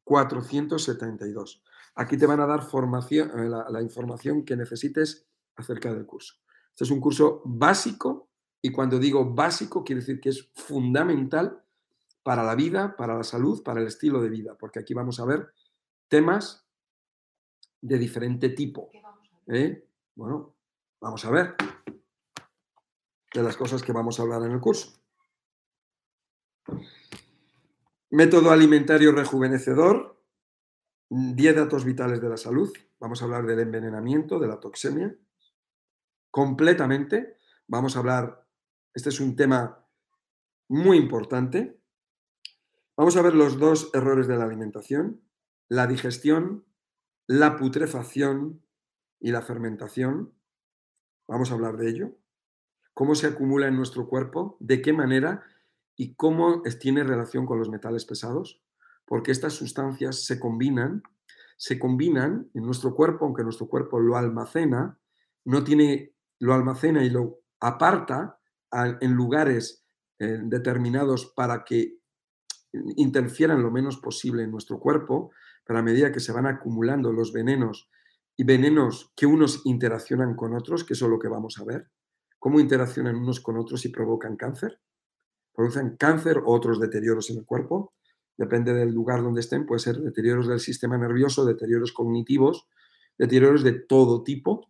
472. 0.03 1.63
Aquí 1.93 2.17
te 2.17 2.25
van 2.25 2.39
a 2.39 2.47
dar 2.47 2.63
formación, 2.63 3.29
eh, 3.39 3.47
la, 3.47 3.69
la 3.69 3.83
información 3.83 4.43
que 4.43 4.55
necesites 4.55 5.27
acerca 5.55 5.93
del 5.93 6.07
curso. 6.07 6.33
Este 6.71 6.85
es 6.85 6.89
un 6.89 6.99
curso 6.99 7.43
básico 7.45 8.31
y 8.59 8.71
cuando 8.71 8.97
digo 8.97 9.35
básico 9.35 9.83
quiere 9.83 10.01
decir 10.01 10.19
que 10.19 10.29
es 10.29 10.49
fundamental 10.55 11.63
para 12.23 12.41
la 12.41 12.55
vida, 12.55 12.95
para 12.97 13.15
la 13.15 13.23
salud, 13.23 13.61
para 13.61 13.81
el 13.81 13.85
estilo 13.85 14.23
de 14.23 14.29
vida, 14.29 14.57
porque 14.57 14.79
aquí 14.79 14.95
vamos 14.95 15.19
a 15.19 15.25
ver 15.25 15.53
temas 16.07 16.65
de 17.81 17.99
diferente 17.99 18.49
tipo. 18.49 18.89
¿eh? 19.45 19.87
Bueno, 20.15 20.55
vamos 20.99 21.23
a 21.23 21.29
ver 21.29 21.55
de 23.31 23.43
las 23.43 23.55
cosas 23.55 23.83
que 23.83 23.91
vamos 23.91 24.19
a 24.19 24.23
hablar 24.23 24.41
en 24.41 24.51
el 24.51 24.59
curso. 24.59 25.04
Método 28.16 28.51
alimentario 28.51 29.11
rejuvenecedor, 29.11 30.24
10 31.09 31.55
datos 31.57 31.84
vitales 31.84 32.22
de 32.22 32.30
la 32.30 32.38
salud. 32.38 32.72
Vamos 32.97 33.22
a 33.22 33.26
hablar 33.26 33.45
del 33.45 33.59
envenenamiento, 33.59 34.39
de 34.39 34.47
la 34.47 34.61
toxemia. 34.61 35.13
Completamente. 36.32 37.39
Vamos 37.68 37.97
a 37.97 37.99
hablar, 37.99 38.47
este 38.93 39.09
es 39.09 39.20
un 39.20 39.36
tema 39.36 39.86
muy 40.70 40.95
importante, 40.95 41.82
Vamos 42.97 43.18
a 43.18 43.22
ver 43.22 43.36
los 43.36 43.59
dos 43.59 43.91
errores 43.93 44.26
de 44.26 44.38
la 44.38 44.45
alimentación, 44.45 45.22
la 45.68 45.86
digestión, 45.86 46.63
la 47.28 47.57
putrefacción 47.57 48.63
y 49.20 49.34
la 49.34 49.41
fermentación. 49.41 50.34
Vamos 51.28 51.51
a 51.51 51.55
hablar 51.55 51.76
de 51.76 51.89
ello. 51.89 52.18
Cómo 52.93 53.16
se 53.16 53.28
acumula 53.28 53.68
en 53.68 53.76
nuestro 53.76 54.07
cuerpo, 54.07 54.55
de 54.61 54.82
qué 54.82 54.93
manera 54.93 55.43
y 55.95 56.15
cómo 56.15 56.61
tiene 56.79 57.03
relación 57.03 57.45
con 57.45 57.59
los 57.59 57.69
metales 57.69 58.05
pesados, 58.05 58.61
porque 59.05 59.31
estas 59.31 59.53
sustancias 59.53 60.25
se 60.25 60.39
combinan, 60.39 61.03
se 61.57 61.79
combinan 61.79 62.49
en 62.53 62.63
nuestro 62.63 62.93
cuerpo, 62.95 63.25
aunque 63.25 63.43
nuestro 63.43 63.67
cuerpo 63.67 63.99
lo 63.99 64.17
almacena, 64.17 64.99
no 65.45 65.63
tiene, 65.63 66.13
lo 66.39 66.53
almacena 66.53 67.03
y 67.03 67.09
lo 67.09 67.39
aparta 67.59 68.39
en 68.71 69.13
lugares 69.13 69.85
eh, 70.19 70.39
determinados 70.43 71.31
para 71.35 71.63
que 71.63 71.99
interfieran 72.97 73.61
lo 73.61 73.71
menos 73.71 73.97
posible 73.97 74.43
en 74.43 74.51
nuestro 74.51 74.79
cuerpo, 74.79 75.31
pero 75.65 75.79
a 75.79 75.83
medida 75.83 76.11
que 76.11 76.19
se 76.19 76.33
van 76.33 76.45
acumulando 76.45 77.13
los 77.13 77.31
venenos 77.31 77.89
y 78.35 78.43
venenos 78.43 79.13
que 79.15 79.25
unos 79.25 79.61
interaccionan 79.65 80.35
con 80.35 80.53
otros, 80.53 80.83
que 80.83 80.93
eso 80.93 81.05
es 81.05 81.11
lo 81.11 81.19
que 81.19 81.29
vamos 81.29 81.57
a 81.59 81.63
ver, 81.63 81.89
cómo 82.37 82.59
interaccionan 82.59 83.15
unos 83.15 83.39
con 83.39 83.57
otros 83.57 83.85
y 83.85 83.89
provocan 83.89 84.35
cáncer, 84.35 84.81
producen 85.55 85.95
cáncer 85.97 86.39
o 86.39 86.51
otros 86.53 86.79
deterioros 86.79 87.29
en 87.29 87.37
el 87.37 87.45
cuerpo, 87.45 87.93
depende 88.37 88.73
del 88.73 88.93
lugar 88.93 89.23
donde 89.23 89.41
estén, 89.41 89.65
puede 89.65 89.79
ser 89.79 89.97
deterioros 89.97 90.47
del 90.47 90.59
sistema 90.59 90.97
nervioso, 90.97 91.45
deterioros 91.45 91.93
cognitivos, 91.93 92.67
deterioros 93.17 93.63
de 93.63 93.73
todo 93.73 94.23
tipo. 94.23 94.69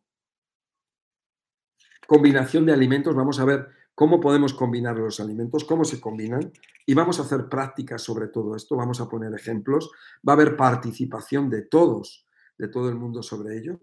Combinación 2.08 2.66
de 2.66 2.74
alimentos, 2.74 3.16
vamos 3.16 3.40
a 3.40 3.46
ver 3.46 3.68
cómo 3.96 4.20
podemos 4.20 4.54
combinar 4.54 4.98
los 4.98 5.20
alimentos, 5.20 5.64
cómo 5.64 5.86
se 5.86 6.00
combinan, 6.00 6.52
y 6.86 6.94
vamos 6.94 7.18
a 7.20 7.24
hacer 7.24 7.50
prácticas 7.50 8.04
sobre 8.04 8.28
todo 8.28 8.56
esto, 8.56 8.76
vamos 8.76 9.02
a 9.02 9.10
poner 9.10 9.34
ejemplos, 9.34 9.90
va 10.28 10.34
a 10.34 10.36
haber 10.36 10.56
participación 10.56 11.50
de 11.50 11.64
todos, 11.64 12.28
de 12.58 12.68
todo 12.68 12.90
el 12.90 12.96
mundo 12.96 13.24
sobre 13.24 13.58
ello. 13.58 13.80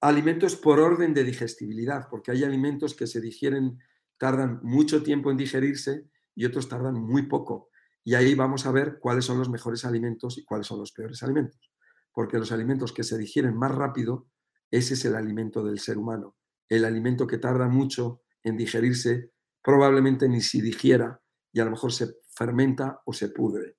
Alimentos 0.00 0.56
por 0.56 0.78
orden 0.78 1.14
de 1.14 1.24
digestibilidad, 1.24 2.08
porque 2.10 2.32
hay 2.32 2.44
alimentos 2.44 2.94
que 2.94 3.06
se 3.06 3.20
digieren, 3.20 3.78
tardan 4.18 4.60
mucho 4.62 5.02
tiempo 5.02 5.30
en 5.30 5.36
digerirse 5.36 6.08
y 6.34 6.44
otros 6.44 6.68
tardan 6.68 6.94
muy 6.94 7.22
poco. 7.22 7.70
Y 8.04 8.14
ahí 8.14 8.34
vamos 8.34 8.66
a 8.66 8.72
ver 8.72 8.98
cuáles 9.00 9.24
son 9.24 9.38
los 9.38 9.48
mejores 9.48 9.84
alimentos 9.84 10.38
y 10.38 10.44
cuáles 10.44 10.66
son 10.66 10.78
los 10.78 10.92
peores 10.92 11.22
alimentos. 11.22 11.72
Porque 12.12 12.38
los 12.38 12.52
alimentos 12.52 12.92
que 12.92 13.04
se 13.04 13.18
digieren 13.18 13.56
más 13.56 13.74
rápido, 13.74 14.28
ese 14.70 14.94
es 14.94 15.04
el 15.04 15.14
alimento 15.14 15.64
del 15.64 15.78
ser 15.78 15.98
humano. 15.98 16.36
El 16.68 16.84
alimento 16.84 17.26
que 17.26 17.38
tarda 17.38 17.68
mucho 17.68 18.22
en 18.42 18.56
digerirse, 18.56 19.32
probablemente 19.62 20.28
ni 20.28 20.40
si 20.40 20.60
digiera 20.60 21.20
y 21.52 21.60
a 21.60 21.64
lo 21.64 21.70
mejor 21.70 21.92
se 21.92 22.16
fermenta 22.34 23.00
o 23.04 23.12
se 23.12 23.30
pudre. 23.30 23.76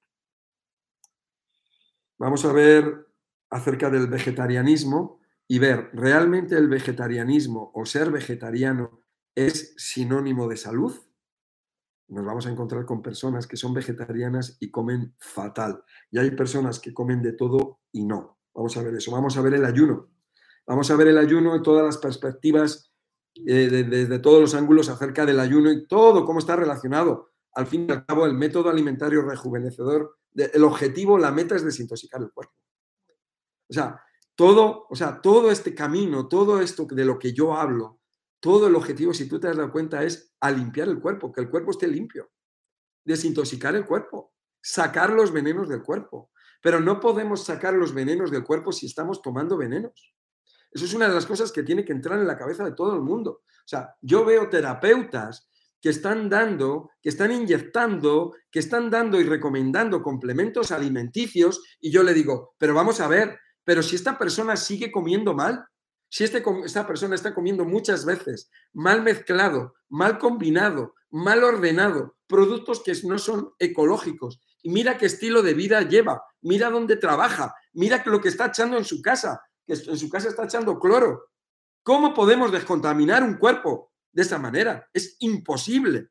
Vamos 2.17 2.43
a 2.45 2.51
ver 2.51 3.07
acerca 3.49 3.89
del 3.89 4.07
vegetarianismo 4.07 5.19
y 5.47 5.59
ver, 5.59 5.89
¿realmente 5.93 6.55
el 6.55 6.67
vegetarianismo 6.67 7.71
o 7.73 7.85
ser 7.85 8.11
vegetariano 8.11 8.99
es 9.47 9.73
sinónimo 9.77 10.47
de 10.47 10.57
salud? 10.57 10.93
Nos 12.07 12.25
vamos 12.25 12.45
a 12.47 12.49
encontrar 12.49 12.85
con 12.85 13.01
personas 13.01 13.47
que 13.47 13.57
son 13.57 13.73
vegetarianas 13.73 14.57
y 14.59 14.71
comen 14.71 15.13
fatal. 15.19 15.83
Y 16.11 16.17
hay 16.17 16.31
personas 16.31 16.79
que 16.79 16.93
comen 16.93 17.21
de 17.21 17.33
todo 17.33 17.79
y 17.91 18.03
no. 18.03 18.39
Vamos 18.53 18.75
a 18.77 18.83
ver 18.83 18.95
eso. 18.95 19.11
Vamos 19.11 19.37
a 19.37 19.41
ver 19.41 19.53
el 19.53 19.65
ayuno. 19.65 20.09
Vamos 20.65 20.89
a 20.91 20.95
ver 20.95 21.07
el 21.07 21.17
ayuno 21.17 21.55
en 21.55 21.63
todas 21.63 21.85
las 21.85 21.97
perspectivas 21.97 22.91
eh, 23.35 23.69
desde 23.69 24.19
todos 24.19 24.41
los 24.41 24.55
ángulos 24.55 24.89
acerca 24.89 25.25
del 25.25 25.39
ayuno 25.39 25.71
y 25.71 25.87
todo 25.87 26.25
cómo 26.25 26.39
está 26.39 26.55
relacionado. 26.55 27.29
Al 27.53 27.67
fin 27.67 27.85
y 27.87 27.91
al 27.91 28.05
cabo, 28.05 28.25
el 28.25 28.33
método 28.33 28.69
alimentario 28.69 29.21
rejuvenecedor, 29.21 30.17
el 30.35 30.63
objetivo, 30.63 31.17
la 31.17 31.31
meta 31.31 31.55
es 31.55 31.63
desintoxicar 31.63 32.21
el 32.21 32.31
cuerpo. 32.31 32.53
O 33.69 33.73
sea, 33.73 34.01
todo, 34.35 34.87
o 34.89 34.95
sea, 34.95 35.21
todo 35.21 35.51
este 35.51 35.73
camino, 35.75 36.27
todo 36.27 36.59
esto 36.59 36.85
de 36.89 37.05
lo 37.05 37.19
que 37.19 37.33
yo 37.33 37.55
hablo, 37.55 37.98
todo 38.39 38.67
el 38.67 38.75
objetivo, 38.75 39.13
si 39.13 39.27
tú 39.27 39.39
te 39.39 39.47
has 39.47 39.57
dado 39.57 39.71
cuenta, 39.71 40.03
es 40.03 40.33
a 40.39 40.51
limpiar 40.51 40.87
el 40.87 40.99
cuerpo, 40.99 41.31
que 41.31 41.41
el 41.41 41.49
cuerpo 41.49 41.71
esté 41.71 41.87
limpio, 41.87 42.31
desintoxicar 43.03 43.75
el 43.75 43.85
cuerpo, 43.85 44.33
sacar 44.61 45.11
los 45.11 45.31
venenos 45.31 45.67
del 45.69 45.83
cuerpo. 45.83 46.31
Pero 46.61 46.79
no 46.79 46.99
podemos 46.99 47.45
sacar 47.45 47.73
los 47.73 47.93
venenos 47.93 48.31
del 48.31 48.43
cuerpo 48.43 48.71
si 48.71 48.85
estamos 48.85 49.21
tomando 49.21 49.57
venenos. 49.57 50.13
Eso 50.71 50.85
es 50.85 50.93
una 50.93 51.07
de 51.07 51.15
las 51.15 51.25
cosas 51.25 51.51
que 51.51 51.63
tiene 51.63 51.85
que 51.85 51.93
entrar 51.93 52.19
en 52.19 52.27
la 52.27 52.37
cabeza 52.37 52.63
de 52.63 52.73
todo 52.73 52.95
el 52.95 53.01
mundo. 53.01 53.41
O 53.45 53.67
sea, 53.67 53.95
yo 54.01 54.25
veo 54.25 54.49
terapeutas 54.49 55.49
que 55.81 55.89
están 55.89 56.29
dando, 56.29 56.91
que 57.01 57.09
están 57.09 57.31
inyectando, 57.31 58.35
que 58.51 58.59
están 58.59 58.89
dando 58.89 59.19
y 59.19 59.23
recomendando 59.23 60.01
complementos 60.01 60.71
alimenticios 60.71 61.63
y 61.79 61.91
yo 61.91 62.03
le 62.03 62.13
digo, 62.13 62.55
pero 62.57 62.73
vamos 62.73 62.99
a 62.99 63.07
ver, 63.07 63.39
pero 63.63 63.81
si 63.81 63.95
esta 63.95 64.17
persona 64.17 64.57
sigue 64.57 64.91
comiendo 64.91 65.33
mal, 65.33 65.65
si 66.09 66.23
este, 66.23 66.43
esta 66.65 66.87
persona 66.87 67.15
está 67.15 67.33
comiendo 67.33 67.65
muchas 67.65 68.03
veces 68.03 68.49
mal 68.73 69.03
mezclado, 69.03 69.75
mal 69.89 70.17
combinado, 70.17 70.95
mal 71.11 71.43
ordenado, 71.43 72.17
productos 72.27 72.81
que 72.81 72.93
no 73.03 73.19
son 73.19 73.53
ecológicos. 73.59 74.41
Mira 74.63 74.97
qué 74.97 75.05
estilo 75.05 75.41
de 75.41 75.53
vida 75.53 75.81
lleva, 75.81 76.23
mira 76.41 76.69
dónde 76.69 76.97
trabaja, 76.97 77.55
mira 77.73 78.03
lo 78.05 78.19
que 78.19 78.29
está 78.29 78.47
echando 78.47 78.77
en 78.77 78.85
su 78.85 79.01
casa, 79.01 79.41
que 79.65 79.73
en 79.73 79.97
su 79.97 80.09
casa 80.09 80.29
está 80.29 80.45
echando 80.45 80.79
cloro. 80.79 81.29
¿Cómo 81.83 82.13
podemos 82.13 82.51
descontaminar 82.51 83.23
un 83.23 83.37
cuerpo 83.37 83.91
de 84.11 84.23
esa 84.23 84.37
manera? 84.37 84.89
Es 84.91 85.15
imposible. 85.19 86.09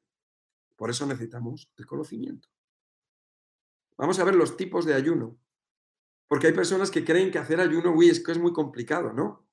Por 0.76 0.90
eso 0.90 1.06
necesitamos 1.06 1.70
el 1.76 1.86
conocimiento. 1.86 2.48
Vamos 3.96 4.18
a 4.20 4.24
ver 4.24 4.36
los 4.36 4.56
tipos 4.56 4.86
de 4.86 4.94
ayuno. 4.94 5.36
Porque 6.28 6.46
hay 6.46 6.52
personas 6.52 6.90
que 6.90 7.04
creen 7.04 7.30
que 7.30 7.38
hacer 7.38 7.58
ayuno, 7.60 7.90
uy, 7.90 8.10
es 8.10 8.22
que 8.22 8.32
es 8.32 8.38
muy 8.38 8.52
complicado, 8.52 9.12
¿no? 9.12 9.47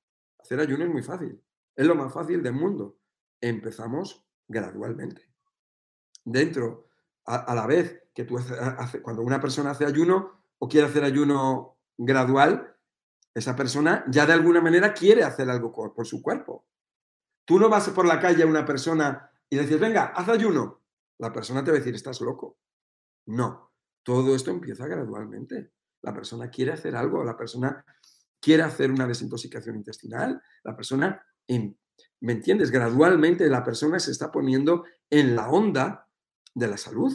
Hacer 0.46 0.60
ayuno 0.60 0.84
es 0.84 0.90
muy 0.90 1.02
fácil. 1.02 1.42
Es 1.74 1.84
lo 1.84 1.96
más 1.96 2.12
fácil 2.12 2.40
del 2.40 2.52
mundo. 2.52 3.00
Empezamos 3.40 4.24
gradualmente. 4.46 5.28
Dentro, 6.24 6.88
a, 7.24 7.52
la 7.52 7.66
vez 7.66 8.04
que 8.14 8.24
tú 8.24 8.36
cuando 9.02 9.22
una 9.22 9.40
persona 9.40 9.72
hace 9.72 9.84
ayuno 9.84 10.44
o 10.60 10.68
quiere 10.68 10.86
hacer 10.86 11.02
ayuno 11.02 11.80
gradual, 11.98 12.76
esa 13.34 13.56
persona 13.56 14.04
ya 14.06 14.24
de 14.24 14.34
alguna 14.34 14.60
manera 14.60 14.94
quiere 14.94 15.24
hacer 15.24 15.50
algo 15.50 15.72
por 15.72 16.06
su 16.06 16.22
cuerpo. 16.22 16.64
Tú 17.44 17.58
no 17.58 17.68
vas 17.68 17.90
por 17.90 18.06
la 18.06 18.20
calle 18.20 18.44
a 18.44 18.46
una 18.46 18.64
persona 18.64 19.28
y 19.50 19.58
dices, 19.58 19.80
venga, 19.80 20.12
haz 20.14 20.28
ayuno. 20.28 20.80
La 21.18 21.32
persona 21.32 21.64
te 21.64 21.72
va 21.72 21.76
a 21.76 21.80
decir, 21.80 21.96
estás 21.96 22.20
loco. 22.20 22.56
No, 23.26 23.72
todo 24.04 24.36
esto 24.36 24.52
empieza 24.52 24.86
gradualmente. 24.86 25.72
La 26.02 26.14
persona 26.14 26.50
quiere 26.50 26.70
hacer 26.70 26.94
algo, 26.94 27.24
la 27.24 27.36
persona 27.36 27.84
quiere 28.40 28.62
hacer 28.62 28.90
una 28.90 29.06
desintoxicación 29.06 29.76
intestinal, 29.76 30.40
la 30.64 30.76
persona, 30.76 31.24
¿me 31.48 32.32
entiendes? 32.32 32.70
Gradualmente 32.70 33.48
la 33.48 33.64
persona 33.64 33.98
se 33.98 34.10
está 34.10 34.30
poniendo 34.30 34.84
en 35.10 35.34
la 35.36 35.48
onda 35.48 36.08
de 36.54 36.68
la 36.68 36.76
salud. 36.76 37.12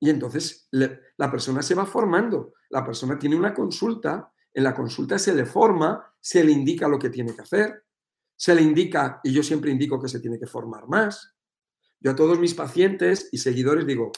Y 0.00 0.10
entonces 0.10 0.68
la 0.70 1.30
persona 1.30 1.62
se 1.62 1.74
va 1.74 1.86
formando. 1.86 2.54
La 2.70 2.84
persona 2.84 3.18
tiene 3.18 3.36
una 3.36 3.54
consulta, 3.54 4.32
en 4.52 4.64
la 4.64 4.74
consulta 4.74 5.18
se 5.18 5.34
le 5.34 5.46
forma, 5.46 6.14
se 6.20 6.44
le 6.44 6.52
indica 6.52 6.88
lo 6.88 6.98
que 6.98 7.10
tiene 7.10 7.34
que 7.34 7.42
hacer, 7.42 7.84
se 8.36 8.54
le 8.54 8.62
indica, 8.62 9.20
y 9.22 9.32
yo 9.32 9.42
siempre 9.42 9.70
indico 9.70 10.00
que 10.00 10.08
se 10.08 10.20
tiene 10.20 10.38
que 10.38 10.46
formar 10.46 10.88
más, 10.88 11.34
yo 12.00 12.10
a 12.10 12.16
todos 12.16 12.38
mis 12.38 12.54
pacientes 12.54 13.28
y 13.32 13.38
seguidores 13.38 13.86
digo, 13.86 14.12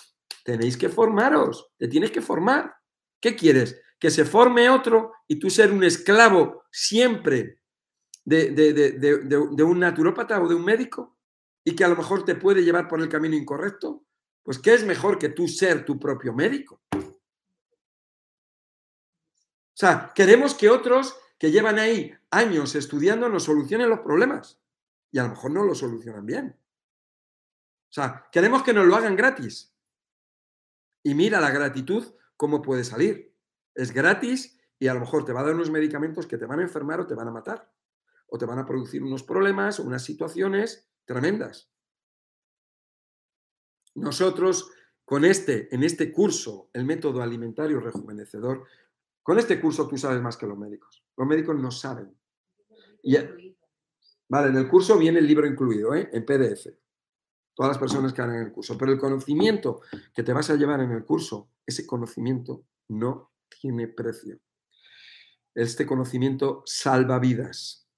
tenéis 0.44 0.76
que 0.76 0.88
formaros, 0.88 1.68
te 1.78 1.86
tienes 1.86 2.10
que 2.10 2.20
formar. 2.20 2.74
¿Qué 3.20 3.36
quieres? 3.36 3.80
¿Que 3.98 4.10
se 4.10 4.24
forme 4.24 4.68
otro 4.68 5.12
y 5.26 5.38
tú 5.38 5.48
ser 5.50 5.72
un 5.72 5.82
esclavo 5.84 6.64
siempre 6.70 7.60
de, 8.24 8.50
de, 8.50 9.62
un 9.62 9.78
naturópata 9.78 10.40
o 10.40 10.48
de 10.48 10.54
un 10.54 10.64
médico? 10.64 11.16
Y 11.64 11.74
que 11.74 11.84
a 11.84 11.88
lo 11.88 11.96
mejor 11.96 12.24
te 12.24 12.34
puede 12.34 12.62
llevar 12.62 12.88
por 12.88 13.00
el 13.00 13.08
camino 13.08 13.34
incorrecto. 13.34 14.04
Pues 14.42 14.58
¿qué 14.58 14.74
es 14.74 14.84
mejor 14.84 15.18
que 15.18 15.30
tú 15.30 15.48
ser 15.48 15.84
tu 15.84 15.98
propio 15.98 16.32
médico? 16.32 16.80
O 19.76 19.78
sea, 19.78 20.12
queremos 20.14 20.54
que 20.54 20.70
otros 20.70 21.16
que 21.38 21.50
llevan 21.50 21.78
ahí 21.78 22.14
años 22.30 22.74
estudiando 22.74 23.28
nos 23.28 23.44
solucionen 23.44 23.90
los 23.90 24.00
problemas. 24.00 24.60
Y 25.10 25.18
a 25.18 25.24
lo 25.24 25.30
mejor 25.30 25.50
no 25.50 25.64
lo 25.64 25.74
solucionan 25.74 26.24
bien. 26.24 26.56
O 27.90 27.92
sea, 27.92 28.28
queremos 28.32 28.62
que 28.62 28.72
nos 28.72 28.86
lo 28.86 28.96
hagan 28.96 29.16
gratis. 29.16 29.74
Y 31.02 31.14
mira 31.14 31.40
la 31.40 31.50
gratitud 31.50 32.14
cómo 32.36 32.62
puede 32.62 32.84
salir. 32.84 33.35
Es 33.76 33.92
gratis 33.92 34.58
y 34.78 34.88
a 34.88 34.94
lo 34.94 35.00
mejor 35.00 35.24
te 35.24 35.32
va 35.32 35.40
a 35.40 35.44
dar 35.44 35.54
unos 35.54 35.70
medicamentos 35.70 36.26
que 36.26 36.38
te 36.38 36.46
van 36.46 36.60
a 36.60 36.62
enfermar 36.62 37.00
o 37.00 37.06
te 37.06 37.14
van 37.14 37.28
a 37.28 37.30
matar. 37.30 37.72
O 38.28 38.38
te 38.38 38.44
van 38.44 38.58
a 38.58 38.66
producir 38.66 39.02
unos 39.02 39.22
problemas 39.22 39.78
o 39.78 39.84
unas 39.84 40.02
situaciones 40.02 40.90
tremendas. 41.04 41.70
Nosotros, 43.94 44.72
con 45.04 45.24
este, 45.24 45.72
en 45.74 45.84
este 45.84 46.10
curso, 46.10 46.70
el 46.72 46.84
método 46.84 47.22
alimentario 47.22 47.78
rejuvenecedor, 47.78 48.66
con 49.22 49.38
este 49.38 49.60
curso 49.60 49.86
tú 49.86 49.96
sabes 49.96 50.20
más 50.20 50.36
que 50.36 50.46
los 50.46 50.58
médicos. 50.58 51.04
Los 51.16 51.28
médicos 51.28 51.56
no 51.56 51.70
saben. 51.70 52.18
vale, 54.28 54.48
en 54.48 54.56
el 54.56 54.68
curso 54.68 54.98
viene 54.98 55.20
el 55.20 55.26
libro 55.26 55.46
incluido, 55.46 55.94
¿eh? 55.94 56.10
en 56.12 56.24
PDF 56.24 56.66
todas 57.56 57.70
las 57.70 57.78
personas 57.78 58.12
que 58.12 58.22
hagan 58.22 58.42
el 58.42 58.52
curso. 58.52 58.76
Pero 58.78 58.92
el 58.92 58.98
conocimiento 58.98 59.80
que 60.14 60.22
te 60.22 60.34
vas 60.34 60.50
a 60.50 60.56
llevar 60.56 60.80
en 60.80 60.92
el 60.92 61.04
curso, 61.04 61.48
ese 61.64 61.86
conocimiento 61.86 62.66
no 62.88 63.32
tiene 63.48 63.88
precio. 63.88 64.38
Este 65.54 65.86
conocimiento 65.86 66.62
salva 66.66 67.18
vidas. 67.18 67.88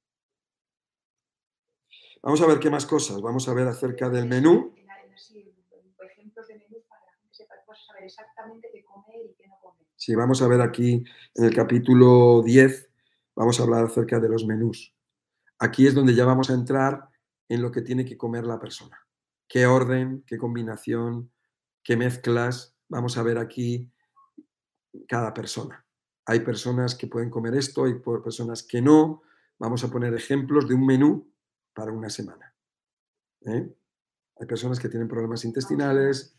Vamos 2.23 2.41
a 2.41 2.47
ver 2.47 2.59
qué 2.59 2.71
más 2.71 2.87
cosas. 2.87 3.21
Vamos 3.21 3.49
a 3.49 3.55
ver 3.55 3.67
acerca 3.67 4.09
del 4.09 4.27
menú. 4.27 4.75
Sí, 9.97 10.15
vamos 10.15 10.43
a 10.43 10.49
ver 10.49 10.61
aquí 10.61 11.05
en 11.35 11.45
el 11.45 11.55
capítulo 11.55 12.43
10, 12.43 12.89
vamos 13.35 13.59
a 13.59 13.65
hablar 13.65 13.85
acerca 13.85 14.21
de 14.21 14.29
los 14.29 14.47
menús. 14.47 14.95
Aquí 15.59 15.87
es 15.87 15.95
donde 15.95 16.15
ya 16.15 16.25
vamos 16.25 16.51
a 16.51 16.55
entrar 16.55 17.09
en 17.49 17.61
lo 17.63 17.73
que 17.73 17.83
tiene 17.83 18.05
que 18.05 18.17
comer 18.17 18.45
la 18.45 18.61
persona 18.61 19.09
qué 19.49 19.67
orden, 19.67 20.23
qué 20.27 20.39
combinación, 20.39 21.33
qué 21.83 21.97
mezclas. 21.97 22.77
Vamos 22.89 23.17
a 23.19 23.23
ver 23.23 23.39
aquí 23.39 23.91
cada 25.07 25.33
persona. 25.35 25.85
Hay 26.27 26.41
personas 26.41 26.95
que 26.95 27.07
pueden 27.07 27.31
comer 27.31 27.55
esto, 27.55 27.85
hay 27.85 27.95
personas 27.95 28.63
que 28.63 28.83
no. 28.83 29.23
Vamos 29.59 29.83
a 29.85 29.91
poner 29.91 30.15
ejemplos 30.15 30.69
de 30.69 30.75
un 30.75 30.85
menú 30.87 31.33
para 31.73 31.93
una 31.93 32.11
semana. 32.11 32.55
¿eh? 33.47 33.75
Hay 34.37 34.47
personas 34.47 34.79
que 34.79 34.89
tienen 34.89 35.09
problemas 35.09 35.45
intestinales. 35.45 36.37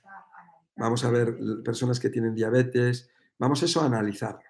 Vamos 0.78 1.04
a 1.04 1.12
ver 1.12 1.38
personas 1.64 2.00
que 2.00 2.10
tienen 2.10 2.36
diabetes. 2.36 3.10
Vamos 3.38 3.62
a 3.62 3.66
eso 3.66 3.82
a 3.82 3.86
analizarlo. 3.86 4.50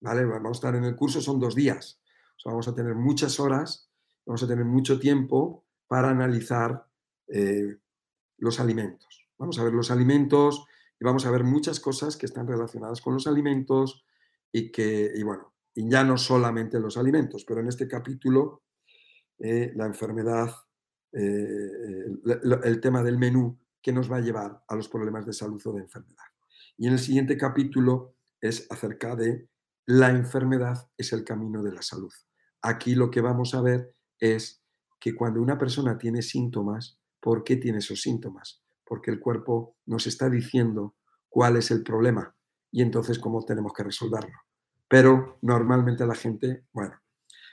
¿vale? 0.00 0.24
Vamos 0.24 0.50
a 0.50 0.52
estar 0.58 0.74
en 0.74 0.84
el 0.84 0.96
curso, 0.96 1.20
son 1.20 1.40
dos 1.40 1.54
días. 1.54 2.00
vamos 2.44 2.68
a 2.68 2.74
tener 2.74 2.94
muchas 2.94 3.40
horas, 3.40 3.90
vamos 4.24 4.42
a 4.42 4.46
tener 4.46 4.64
mucho 4.64 4.98
tiempo 4.98 5.64
para 5.86 6.10
analizar 6.10 6.86
eh, 7.28 7.78
los 8.38 8.60
alimentos. 8.60 9.28
Vamos 9.38 9.58
a 9.58 9.64
ver 9.64 9.72
los 9.72 9.90
alimentos 9.90 10.64
y 11.00 11.04
vamos 11.04 11.26
a 11.26 11.30
ver 11.30 11.44
muchas 11.44 11.80
cosas 11.80 12.16
que 12.16 12.26
están 12.26 12.46
relacionadas 12.46 13.00
con 13.00 13.14
los 13.14 13.26
alimentos 13.26 14.04
y 14.52 14.70
que, 14.70 15.12
y 15.14 15.22
bueno, 15.22 15.54
y 15.74 15.88
ya 15.88 16.04
no 16.04 16.16
solamente 16.16 16.80
los 16.80 16.96
alimentos, 16.96 17.44
pero 17.44 17.60
en 17.60 17.68
este 17.68 17.86
capítulo 17.86 18.64
eh, 19.38 19.72
la 19.76 19.86
enfermedad, 19.86 20.50
eh, 21.12 22.06
el, 22.64 22.80
tema 22.80 23.02
del 23.02 23.18
menú 23.18 23.58
que 23.80 23.92
nos 23.92 24.10
va 24.10 24.16
a 24.16 24.20
llevar 24.20 24.64
a 24.66 24.74
los 24.74 24.88
problemas 24.88 25.24
de 25.26 25.32
salud 25.32 25.60
o 25.66 25.72
de 25.72 25.82
enfermedad. 25.82 26.24
Y 26.76 26.86
en 26.86 26.94
el 26.94 26.98
siguiente 26.98 27.36
capítulo 27.36 28.16
es 28.40 28.66
acerca 28.70 29.14
de 29.14 29.48
la 29.86 30.10
enfermedad 30.10 30.90
es 30.96 31.12
el 31.12 31.24
camino 31.24 31.62
de 31.62 31.72
la 31.72 31.82
salud. 31.82 32.12
Aquí 32.62 32.94
lo 32.94 33.10
que 33.10 33.20
vamos 33.20 33.54
a 33.54 33.62
ver 33.62 33.94
es 34.18 34.62
que 35.00 35.14
cuando 35.14 35.40
una 35.40 35.56
persona 35.56 35.96
tiene 35.96 36.22
síntomas, 36.22 36.98
¿Por 37.20 37.44
qué 37.44 37.56
tiene 37.56 37.78
esos 37.78 38.00
síntomas? 38.00 38.62
Porque 38.88 39.10
el 39.10 39.20
cuerpo 39.20 39.76
nos 39.84 40.06
está 40.06 40.30
diciendo 40.30 40.94
cuál 41.28 41.56
es 41.56 41.70
el 41.70 41.82
problema 41.82 42.34
y 42.70 42.80
entonces 42.80 43.18
cómo 43.18 43.44
tenemos 43.44 43.74
que 43.74 43.84
resolverlo. 43.84 44.34
Pero 44.88 45.38
normalmente 45.42 46.06
la 46.06 46.14
gente, 46.14 46.64
bueno, 46.72 46.98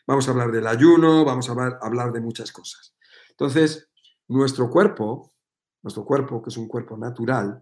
vamos 0.07 0.27
a 0.27 0.31
hablar 0.31 0.51
del 0.51 0.65
ayuno, 0.65 1.25
vamos 1.25 1.49
a 1.49 1.51
hablar, 1.81 2.13
de 2.13 2.21
muchas 2.21 2.53
cosas. 2.53 2.95
Entonces, 3.31 3.89
nuestro 4.29 4.69
cuerpo, 4.69 5.33
nuestro 5.83 6.05
cuerpo, 6.05 6.41
que 6.41 6.49
es 6.49 6.57
un 6.57 6.69
cuerpo 6.69 6.97
natural, 6.97 7.61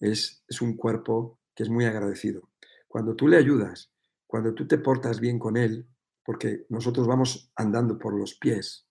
es, 0.00 0.42
es 0.48 0.62
un 0.62 0.76
cuerpo 0.76 1.38
que 1.54 1.64
es 1.64 1.68
muy 1.68 1.84
agradecido. 1.84 2.48
Cuando 2.88 3.14
tú 3.14 3.28
le 3.28 3.36
ayudas, 3.36 3.92
cuando 4.26 4.54
tú 4.54 4.66
te 4.66 4.78
portas 4.78 5.20
bien 5.20 5.38
con 5.38 5.58
él, 5.58 5.86
porque 6.24 6.64
nosotros 6.70 7.06
vamos 7.06 7.52
andando 7.54 7.98
por 7.98 8.18
los 8.18 8.34
pies, 8.34 8.86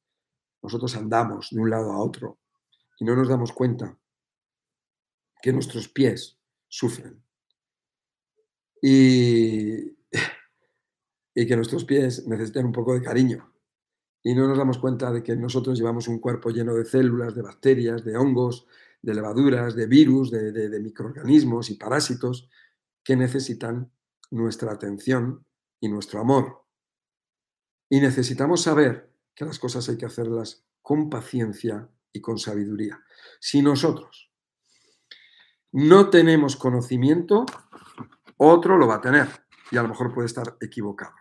nosotros 0.62 0.96
andamos 0.96 1.50
de 1.50 1.60
un 1.60 1.70
lado 1.72 1.92
a 1.92 1.98
otro, 1.98 2.38
y 3.00 3.06
no 3.06 3.16
nos 3.16 3.30
damos 3.30 3.52
cuenta 3.54 3.98
que 5.42 5.54
nuestros 5.54 5.88
pies 5.88 6.38
sufren 6.68 7.24
y, 8.82 9.98
y 11.34 11.48
que 11.48 11.56
nuestros 11.56 11.86
pies 11.86 12.28
necesitan 12.28 12.66
un 12.66 12.72
poco 12.72 12.94
de 12.94 13.02
cariño. 13.02 13.54
Y 14.22 14.36
no 14.36 14.48
nos 14.48 14.58
damos 14.58 14.78
cuenta 14.78 15.12
de 15.12 15.24
que 15.24 15.36
nosotros 15.36 15.78
llevamos 15.78 16.08
un 16.08 16.20
cuerpo 16.20 16.50
lleno 16.50 16.76
de 16.76 16.86
células, 16.86 17.36
de 17.36 17.42
bacterias, 17.42 18.04
de 18.04 18.18
hongos, 18.18 18.68
de 19.02 19.14
levaduras, 19.14 19.76
de 19.76 19.86
virus, 19.86 20.30
de, 20.30 20.52
de 20.52 20.80
microorganismos 20.80 21.70
y 21.70 21.76
parásitos 21.76 22.50
que 23.04 23.16
necesitan 23.16 23.92
nuestra 24.32 24.74
atención 24.74 25.46
y 25.80 25.88
nuestro 25.88 26.20
amor. 26.20 26.66
Y 27.90 28.02
necesitamos 28.02 28.62
saber 28.62 29.10
que 29.34 29.46
las 29.46 29.58
cosas 29.58 29.88
hay 29.88 29.98
que 29.98 30.06
hacerlas 30.06 30.66
con 30.82 31.10
paciencia 31.10 31.90
y 32.12 32.20
con 32.20 32.38
sabiduría. 32.38 33.02
Si 33.40 33.62
nosotros 33.62 34.29
no 35.72 36.10
tenemos 36.10 36.56
conocimiento, 36.56 37.46
otro 38.38 38.78
lo 38.78 38.88
va 38.88 38.96
a 38.96 39.02
tener 39.02 39.28
y 39.72 39.78
a 39.78 39.84
lo 39.84 39.90
mejor 39.90 40.14
puede 40.14 40.28
estar 40.28 40.58
equivocado. 40.62 41.14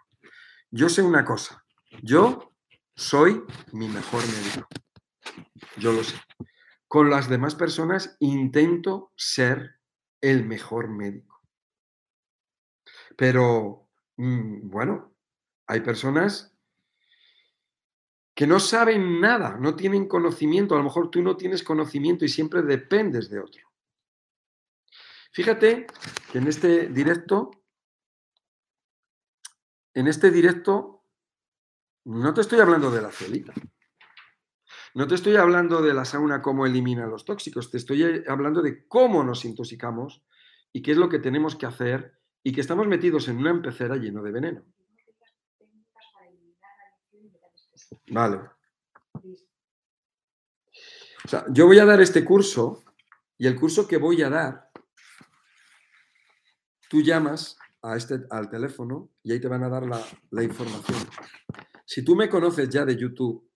Yo 0.71 0.89
sé 0.89 1.03
una 1.03 1.25
cosa, 1.25 1.65
yo 2.03 2.53
soy 2.95 3.43
mi 3.73 3.89
mejor 3.89 4.23
médico. 4.27 4.69
Yo 5.77 5.93
lo 5.93 6.03
sé. 6.03 6.17
con 6.89 7.11
las 7.11 7.29
demás 7.29 7.55
personas 7.55 8.17
intento 8.19 9.13
ser 9.15 9.77
el 10.23 10.47
mejor 10.47 10.89
médico. 10.89 11.43
Pero, 13.15 13.89
mm, 14.17 14.71
bueno, 14.71 15.15
hay 15.67 15.81
personas 15.81 16.57
que 18.35 18.47
no 18.47 18.59
saben 18.59 19.21
nada, 19.21 19.59
no 19.59 19.77
tienen 19.77 20.09
conocimiento. 20.09 20.75
A 20.75 20.79
lo 20.79 20.85
mejor 20.85 21.11
tú 21.11 21.23
no 21.23 21.37
tienes 21.37 21.63
conocimiento 21.63 22.25
y 22.25 22.29
siempre 22.29 22.63
dependes 22.63 23.29
de 23.29 23.41
otro. 23.41 23.68
Fíjate 25.31 25.87
que 26.33 26.39
en 26.39 26.49
este 26.49 26.89
directo, 26.89 27.51
en 29.95 30.07
este 30.09 30.31
directo, 30.31 31.05
no 32.05 32.33
te 32.35 32.41
estoy 32.41 32.61
hablando 32.61 32.91
de 32.91 33.03
la 33.03 33.11
celita. 33.11 33.53
No 34.95 35.07
te 35.07 35.15
estoy 35.15 35.37
hablando 35.37 35.83
de 35.83 35.95
la 35.95 36.05
sauna, 36.05 36.43
cómo 36.43 36.67
elimina 36.67 37.07
los 37.07 37.25
tóxicos, 37.25 37.71
te 37.71 37.77
estoy 37.77 38.25
hablando 38.27 38.63
de 38.63 38.87
cómo 38.89 39.23
nos 39.23 39.45
intoxicamos 39.45 40.25
y 40.73 40.83
qué 40.83 40.93
es 40.93 40.97
lo 40.97 41.09
que 41.09 41.19
tenemos 41.19 41.57
que 41.57 41.67
hacer 41.67 42.19
y 42.43 42.53
que 42.53 42.61
estamos 42.61 42.87
metidos 42.87 43.29
en 43.29 43.37
una 43.37 43.51
empecera 43.51 43.97
lleno 43.97 44.23
de 44.23 44.33
veneno. 44.33 44.65
Vale. 48.11 48.41
O 51.25 51.29
sea, 51.29 51.45
yo 51.51 51.67
voy 51.67 51.79
a 51.79 51.85
dar 51.85 52.01
este 52.01 52.25
curso 52.25 52.83
y 53.37 53.47
el 53.47 53.55
curso 53.55 53.87
que 53.87 53.99
voy 53.99 54.23
a 54.23 54.31
dar, 54.31 54.68
tú 56.89 57.03
llamas 57.03 57.57
a 57.83 57.97
este, 57.97 58.21
al 58.31 58.49
teléfono 58.49 59.11
y 59.23 59.33
ahí 59.33 59.41
te 59.41 59.49
van 59.49 59.63
a 59.63 59.69
dar 59.69 59.87
la, 59.87 60.03
la 60.31 60.43
información. 60.43 60.99
Si 61.85 62.05
tú 62.05 62.17
me 62.17 62.29
conoces 62.29 62.69
ya 62.69 62.85
de 62.85 62.97
YouTube, 62.97 63.49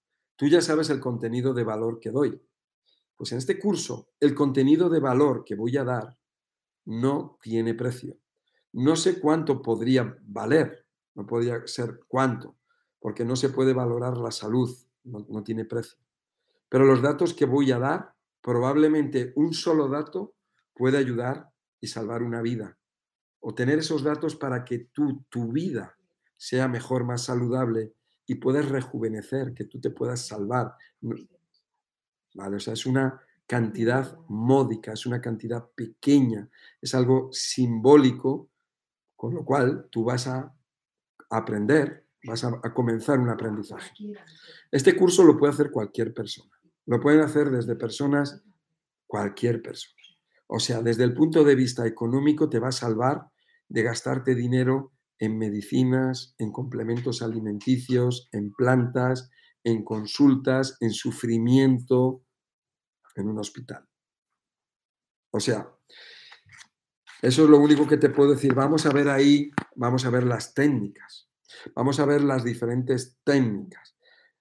Tú 0.42 0.48
ya 0.48 0.60
sabes 0.60 0.90
el 0.90 0.98
contenido 0.98 1.54
de 1.54 1.62
valor 1.62 2.00
que 2.00 2.10
doy. 2.10 2.42
Pues 3.16 3.30
en 3.30 3.38
este 3.38 3.60
curso, 3.60 4.08
el 4.18 4.34
contenido 4.34 4.88
de 4.88 4.98
valor 4.98 5.44
que 5.44 5.54
voy 5.54 5.76
a 5.76 5.84
dar 5.84 6.18
no 6.86 7.38
tiene 7.40 7.74
precio. 7.74 8.18
No 8.72 8.96
sé 8.96 9.20
cuánto 9.20 9.62
podría 9.62 10.18
valer, 10.22 10.84
no 11.14 11.26
podría 11.26 11.64
ser 11.66 12.00
cuánto, 12.08 12.56
porque 12.98 13.24
no 13.24 13.36
se 13.36 13.50
puede 13.50 13.72
valorar 13.72 14.16
la 14.16 14.32
salud, 14.32 14.68
no, 15.04 15.24
no 15.28 15.44
tiene 15.44 15.64
precio. 15.64 15.96
Pero 16.68 16.86
los 16.86 17.02
datos 17.02 17.34
que 17.34 17.44
voy 17.44 17.70
a 17.70 17.78
dar, 17.78 18.16
probablemente 18.40 19.32
un 19.36 19.54
solo 19.54 19.88
dato 19.88 20.34
puede 20.74 20.98
ayudar 20.98 21.52
y 21.80 21.86
salvar 21.86 22.24
una 22.24 22.42
vida. 22.42 22.78
O 23.44 23.54
tener 23.54 23.78
esos 23.78 24.02
datos 24.02 24.36
para 24.36 24.64
que 24.64 24.78
tú, 24.92 25.24
tu 25.28 25.52
vida 25.52 25.96
sea 26.36 26.66
mejor, 26.68 27.04
más 27.04 27.24
saludable 27.24 27.92
y 28.26 28.36
puedes 28.36 28.68
rejuvenecer, 28.68 29.52
que 29.54 29.64
tú 29.64 29.80
te 29.80 29.90
puedas 29.90 30.26
salvar. 30.26 30.74
¿Vale? 32.34 32.56
O 32.56 32.60
sea, 32.60 32.72
es 32.72 32.86
una 32.86 33.20
cantidad 33.46 34.16
módica, 34.28 34.92
es 34.92 35.06
una 35.06 35.20
cantidad 35.20 35.68
pequeña, 35.74 36.48
es 36.80 36.94
algo 36.94 37.28
simbólico, 37.32 38.48
con 39.16 39.34
lo 39.34 39.44
cual 39.44 39.88
tú 39.90 40.04
vas 40.04 40.26
a 40.26 40.54
aprender, 41.30 42.06
vas 42.24 42.44
a, 42.44 42.60
a 42.62 42.72
comenzar 42.72 43.18
un 43.18 43.28
aprendizaje. 43.28 43.92
Este 44.70 44.96
curso 44.96 45.24
lo 45.24 45.36
puede 45.36 45.52
hacer 45.52 45.70
cualquier 45.70 46.14
persona, 46.14 46.50
lo 46.86 47.00
pueden 47.00 47.20
hacer 47.20 47.50
desde 47.50 47.76
personas, 47.76 48.42
cualquier 49.06 49.60
persona. 49.60 50.02
O 50.46 50.58
sea, 50.58 50.82
desde 50.82 51.04
el 51.04 51.14
punto 51.14 51.44
de 51.44 51.54
vista 51.54 51.86
económico 51.86 52.48
te 52.48 52.58
va 52.58 52.68
a 52.68 52.72
salvar 52.72 53.31
de 53.72 53.82
gastarte 53.82 54.34
dinero 54.34 54.92
en 55.18 55.38
medicinas, 55.38 56.34
en 56.38 56.52
complementos 56.52 57.22
alimenticios, 57.22 58.28
en 58.32 58.52
plantas, 58.52 59.30
en 59.64 59.82
consultas, 59.82 60.76
en 60.80 60.90
sufrimiento, 60.90 62.22
en 63.16 63.28
un 63.28 63.38
hospital. 63.38 63.88
O 65.30 65.40
sea, 65.40 65.66
eso 67.22 67.44
es 67.44 67.48
lo 67.48 67.58
único 67.58 67.86
que 67.88 67.96
te 67.96 68.10
puedo 68.10 68.32
decir. 68.32 68.54
Vamos 68.54 68.84
a 68.84 68.92
ver 68.92 69.08
ahí, 69.08 69.50
vamos 69.74 70.04
a 70.04 70.10
ver 70.10 70.24
las 70.24 70.52
técnicas. 70.52 71.30
Vamos 71.74 71.98
a 71.98 72.04
ver 72.04 72.22
las 72.22 72.44
diferentes 72.44 73.18
técnicas. 73.24 73.96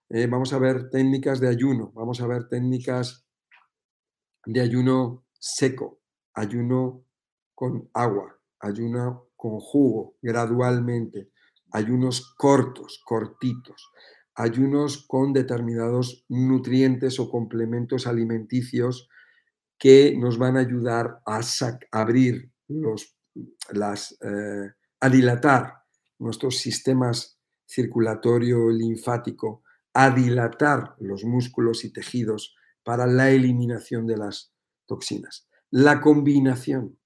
Eh, 0.09 0.27
vamos 0.27 0.51
a 0.51 0.59
ver 0.59 0.89
técnicas 0.89 1.39
de 1.39 1.47
ayuno. 1.47 1.93
Vamos 1.93 2.19
a 2.19 2.27
ver 2.27 2.49
técnicas 2.49 3.25
de 4.45 4.59
ayuno 4.59 5.25
seco, 5.39 6.01
ayuno 6.33 7.05
con 7.55 7.89
agua, 7.93 8.40
ayuno 8.61 9.29
con 9.35 9.59
jugo 9.59 10.15
gradualmente, 10.21 11.31
ayunos 11.71 12.33
cortos, 12.35 13.01
cortitos, 13.05 13.89
ayunos 14.35 15.05
con 15.07 15.33
determinados 15.33 16.25
nutrientes 16.29 17.19
o 17.19 17.29
complementos 17.29 18.07
alimenticios 18.07 19.09
que 19.77 20.15
nos 20.17 20.37
van 20.37 20.57
a 20.57 20.61
ayudar 20.61 21.21
a, 21.25 21.41
abrir 21.91 22.51
los, 22.67 23.17
las, 23.71 24.17
eh, 24.21 24.71
a 24.99 25.09
dilatar 25.09 25.73
nuestros 26.19 26.57
sistemas 26.57 27.39
circulatorio, 27.67 28.69
linfático, 28.69 29.63
a 29.93 30.09
dilatar 30.09 30.95
los 30.99 31.23
músculos 31.23 31.83
y 31.83 31.91
tejidos 31.91 32.55
para 32.83 33.07
la 33.07 33.31
eliminación 33.31 34.05
de 34.05 34.17
las 34.17 34.53
toxinas. 34.85 35.47
La 35.69 36.01
combinación 36.01 36.99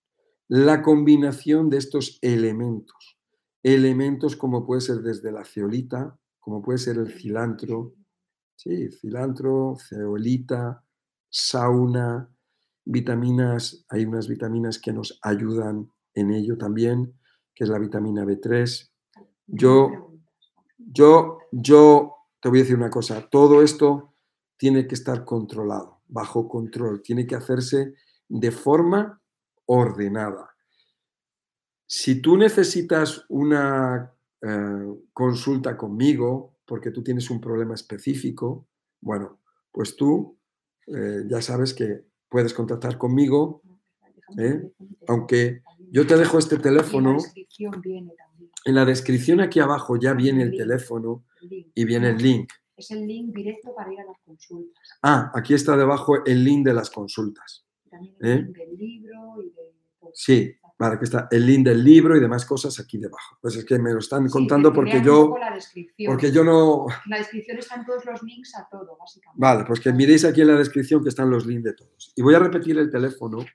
la 0.47 0.81
combinación 0.81 1.69
de 1.69 1.77
estos 1.77 2.19
elementos. 2.21 3.17
Elementos 3.63 4.35
como 4.35 4.65
puede 4.65 4.81
ser 4.81 4.97
desde 4.97 5.31
la 5.31 5.43
ceolita, 5.43 6.17
como 6.39 6.61
puede 6.61 6.77
ser 6.77 6.97
el 6.97 7.11
cilantro, 7.11 7.95
sí, 8.55 8.89
cilantro, 8.91 9.75
ceolita, 9.77 10.83
sauna, 11.29 12.29
vitaminas, 12.85 13.85
hay 13.89 14.05
unas 14.05 14.27
vitaminas 14.27 14.79
que 14.79 14.93
nos 14.93 15.19
ayudan 15.23 15.91
en 16.13 16.31
ello 16.31 16.57
también, 16.57 17.13
que 17.53 17.63
es 17.63 17.69
la 17.69 17.79
vitamina 17.79 18.23
B3. 18.23 18.91
Yo, 19.47 20.13
yo, 20.77 21.39
yo 21.51 22.13
te 22.39 22.49
voy 22.49 22.59
a 22.59 22.61
decir 22.61 22.77
una 22.77 22.91
cosa, 22.91 23.27
todo 23.29 23.63
esto 23.63 24.13
tiene 24.57 24.87
que 24.87 24.95
estar 24.95 25.25
controlado, 25.25 26.01
bajo 26.07 26.47
control, 26.47 27.01
tiene 27.01 27.25
que 27.25 27.35
hacerse 27.35 27.95
de 28.29 28.51
forma 28.51 29.21
ordenada. 29.65 30.55
Si 31.87 32.21
tú 32.21 32.37
necesitas 32.37 33.25
una 33.29 34.11
eh, 34.41 34.95
consulta 35.13 35.77
conmigo 35.77 36.57
porque 36.65 36.91
tú 36.91 37.03
tienes 37.03 37.29
un 37.29 37.39
problema 37.39 37.75
específico, 37.75 38.67
bueno, 39.01 39.39
pues 39.71 39.95
tú 39.95 40.37
eh, 40.87 41.23
ya 41.27 41.41
sabes 41.41 41.73
que 41.73 42.05
puedes 42.29 42.53
contactar 42.53 42.97
conmigo, 42.97 43.61
¿eh? 44.37 44.71
aunque 45.07 45.61
yo 45.91 46.05
te 46.07 46.17
dejo 46.17 46.39
este 46.39 46.57
teléfono. 46.57 47.17
En 48.65 48.75
la 48.75 48.83
descripción 48.83 49.41
aquí 49.41 49.59
abajo 49.59 49.97
ya 49.97 50.13
viene 50.13 50.41
el 50.41 50.57
teléfono 50.57 51.23
y 51.41 51.85
viene 51.85 52.09
el 52.09 52.17
link. 52.17 52.51
Es 52.75 52.91
el 52.91 53.05
link 53.07 53.33
directo 53.33 53.73
para 53.75 53.93
ir 53.93 53.99
a 53.99 54.05
las 54.05 54.19
consultas. 54.25 54.89
Ah, 55.03 55.31
aquí 55.35 55.53
está 55.53 55.77
debajo 55.77 56.25
el 56.25 56.43
link 56.43 56.65
de 56.65 56.73
las 56.73 56.89
consultas. 56.89 57.64
También 57.95 58.53
del 58.53 58.77
libro 58.77 59.41
y 59.41 59.49
de... 59.49 59.75
Sí, 60.13 60.55
vale, 60.77 60.97
que 60.99 61.05
está 61.05 61.27
el 61.31 61.45
link 61.45 61.65
del 61.65 61.83
libro 61.83 62.15
y 62.15 62.19
demás 62.19 62.45
cosas 62.45 62.79
aquí 62.79 62.97
debajo. 62.97 63.37
Pues 63.41 63.55
es 63.55 63.65
que 63.65 63.79
me 63.79 63.91
lo 63.91 63.99
están 63.99 64.29
contando 64.29 64.71
porque 64.71 65.01
yo... 65.01 65.35
Porque 66.05 66.31
yo 66.31 66.43
no... 66.43 66.85
En 67.05 67.11
la 67.11 67.17
descripción 67.17 67.57
están 67.57 67.85
todos 67.85 68.05
los 68.05 68.21
links 68.23 68.55
a 68.55 68.67
todo, 68.69 68.97
básicamente. 68.99 69.41
Vale, 69.41 69.63
pues 69.65 69.79
que 69.79 69.91
miréis 69.93 70.25
aquí 70.25 70.41
en 70.41 70.47
la 70.47 70.57
descripción 70.57 71.01
que 71.01 71.09
están 71.09 71.29
los 71.29 71.45
links 71.45 71.63
de 71.63 71.73
todos. 71.73 72.13
Y 72.15 72.21
voy 72.21 72.35
a 72.35 72.39
repetir 72.39 72.77
el 72.77 72.91
teléfono 72.91 73.45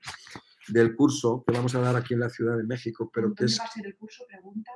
del 0.68 0.94
curso 0.96 1.44
que 1.46 1.52
vamos 1.52 1.74
a 1.74 1.80
dar 1.80 1.96
aquí 1.96 2.14
en 2.14 2.20
la 2.20 2.30
Ciudad 2.30 2.56
de 2.56 2.64
México, 2.64 3.10
pero 3.12 3.34
que 3.34 3.44
es... 3.44 3.58
va 3.60 3.64
a 3.64 3.70
ser 3.70 3.86
el 3.86 3.96
curso? 3.96 4.24
Pregunta. 4.26 4.70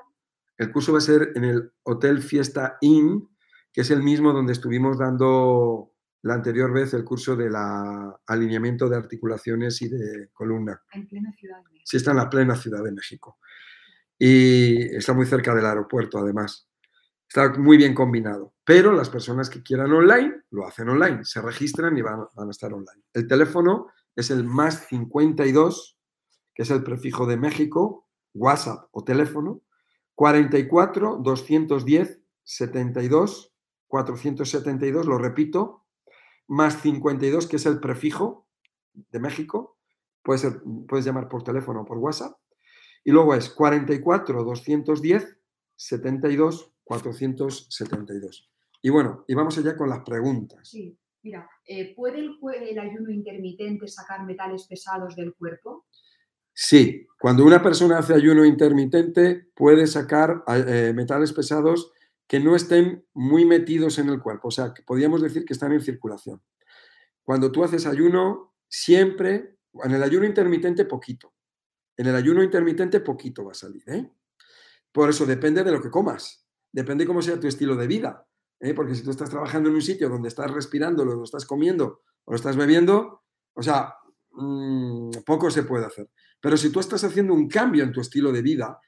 El 0.56 0.70
curso 0.70 0.92
va 0.92 0.98
a 0.98 1.02
ser 1.02 1.32
en 1.34 1.44
el 1.44 1.72
Hotel 1.82 2.22
Fiesta 2.22 2.78
Inn, 2.80 3.28
que 3.72 3.80
es 3.80 3.90
el 3.90 4.02
mismo 4.02 4.32
donde 4.32 4.52
estuvimos 4.52 4.98
dando 4.98 5.93
la 6.24 6.34
anterior 6.34 6.72
vez 6.72 6.94
el 6.94 7.04
curso 7.04 7.36
de 7.36 7.50
la 7.50 8.18
alineamiento 8.26 8.88
de 8.88 8.96
articulaciones 8.96 9.80
y 9.82 9.88
de 9.88 10.30
columna. 10.32 10.80
En 10.92 11.06
plena 11.06 11.32
Ciudad 11.32 11.58
de 11.58 11.64
México. 11.64 11.82
Sí, 11.84 11.96
está 11.98 12.10
en 12.12 12.16
la 12.16 12.30
plena 12.30 12.56
Ciudad 12.56 12.82
de 12.82 12.92
México. 12.92 13.38
Y 14.18 14.96
está 14.96 15.12
muy 15.12 15.26
cerca 15.26 15.54
del 15.54 15.66
aeropuerto, 15.66 16.18
además. 16.18 16.66
Está 17.28 17.52
muy 17.58 17.76
bien 17.76 17.94
combinado. 17.94 18.54
Pero 18.64 18.92
las 18.92 19.10
personas 19.10 19.50
que 19.50 19.62
quieran 19.62 19.92
online, 19.92 20.42
lo 20.50 20.66
hacen 20.66 20.88
online. 20.88 21.24
Se 21.24 21.42
registran 21.42 21.96
y 21.98 22.00
van, 22.02 22.24
van 22.34 22.48
a 22.48 22.52
estar 22.52 22.72
online. 22.72 23.02
El 23.12 23.26
teléfono 23.26 23.88
es 24.16 24.30
el 24.30 24.44
más 24.44 24.86
52, 24.86 25.98
que 26.54 26.62
es 26.62 26.70
el 26.70 26.82
prefijo 26.82 27.26
de 27.26 27.36
México, 27.36 28.08
WhatsApp 28.32 28.88
o 28.92 29.04
teléfono, 29.04 29.60
44 30.14 31.18
210 31.22 32.20
72 32.44 33.54
472, 33.88 35.06
lo 35.06 35.18
repito, 35.18 35.83
más 36.46 36.80
52, 36.80 37.46
que 37.46 37.56
es 37.56 37.66
el 37.66 37.80
prefijo 37.80 38.46
de 38.92 39.18
México. 39.18 39.78
Puedes, 40.22 40.46
puedes 40.88 41.04
llamar 41.04 41.28
por 41.28 41.42
teléfono 41.42 41.82
o 41.82 41.84
por 41.84 41.98
WhatsApp. 41.98 42.36
Y 43.04 43.10
luego 43.10 43.34
es 43.34 43.50
44 43.50 44.44
210 44.44 45.38
72 45.76 46.72
472. 46.84 48.50
Y 48.82 48.90
bueno, 48.90 49.24
y 49.26 49.34
vamos 49.34 49.58
allá 49.58 49.76
con 49.76 49.88
las 49.88 50.00
preguntas. 50.04 50.68
Sí. 50.68 50.98
Mira, 51.24 51.48
eh, 51.66 51.94
¿puede 51.96 52.20
el 52.70 52.78
ayuno 52.78 53.10
intermitente 53.10 53.88
sacar 53.88 54.26
metales 54.26 54.66
pesados 54.66 55.16
del 55.16 55.34
cuerpo? 55.34 55.86
Sí, 56.52 57.06
cuando 57.18 57.46
una 57.46 57.62
persona 57.62 57.96
hace 57.96 58.12
ayuno 58.12 58.44
intermitente 58.44 59.48
puede 59.56 59.86
sacar 59.86 60.44
eh, 60.46 60.92
metales 60.94 61.32
pesados 61.32 61.93
que 62.26 62.40
no 62.40 62.56
estén 62.56 63.06
muy 63.12 63.44
metidos 63.44 63.98
en 63.98 64.08
el 64.08 64.20
cuerpo, 64.20 64.48
o 64.48 64.50
sea, 64.50 64.72
que 64.72 64.82
podríamos 64.82 65.22
decir 65.22 65.44
que 65.44 65.52
están 65.52 65.72
en 65.72 65.80
circulación. 65.80 66.42
Cuando 67.22 67.52
tú 67.52 67.64
haces 67.64 67.86
ayuno, 67.86 68.54
siempre, 68.68 69.58
en 69.82 69.92
el 69.92 70.02
ayuno 70.02 70.26
intermitente 70.26 70.84
poquito, 70.84 71.34
en 71.96 72.06
el 72.06 72.16
ayuno 72.16 72.42
intermitente 72.42 73.00
poquito 73.00 73.44
va 73.44 73.52
a 73.52 73.54
salir, 73.54 73.82
¿eh? 73.86 74.10
Por 74.92 75.10
eso 75.10 75.26
depende 75.26 75.64
de 75.64 75.72
lo 75.72 75.82
que 75.82 75.90
comas, 75.90 76.46
depende 76.70 77.06
cómo 77.06 77.20
sea 77.20 77.38
tu 77.38 77.48
estilo 77.48 77.76
de 77.76 77.86
vida, 77.86 78.26
¿eh? 78.60 78.74
porque 78.74 78.94
si 78.94 79.02
tú 79.02 79.10
estás 79.10 79.28
trabajando 79.28 79.68
en 79.68 79.74
un 79.74 79.82
sitio 79.82 80.08
donde 80.08 80.28
estás 80.28 80.50
respirando, 80.50 81.04
lo 81.04 81.22
estás 81.24 81.44
comiendo 81.44 82.02
o 82.24 82.30
lo 82.30 82.36
estás 82.36 82.56
bebiendo, 82.56 83.24
o 83.54 83.62
sea, 83.62 83.94
mmm, 84.32 85.10
poco 85.26 85.50
se 85.50 85.64
puede 85.64 85.86
hacer. 85.86 86.10
Pero 86.40 86.56
si 86.56 86.70
tú 86.70 86.80
estás 86.80 87.02
haciendo 87.04 87.34
un 87.34 87.48
cambio 87.48 87.84
en 87.84 87.92
tu 87.92 88.00
estilo 88.00 88.32
de 88.32 88.42
vida, 88.42 88.78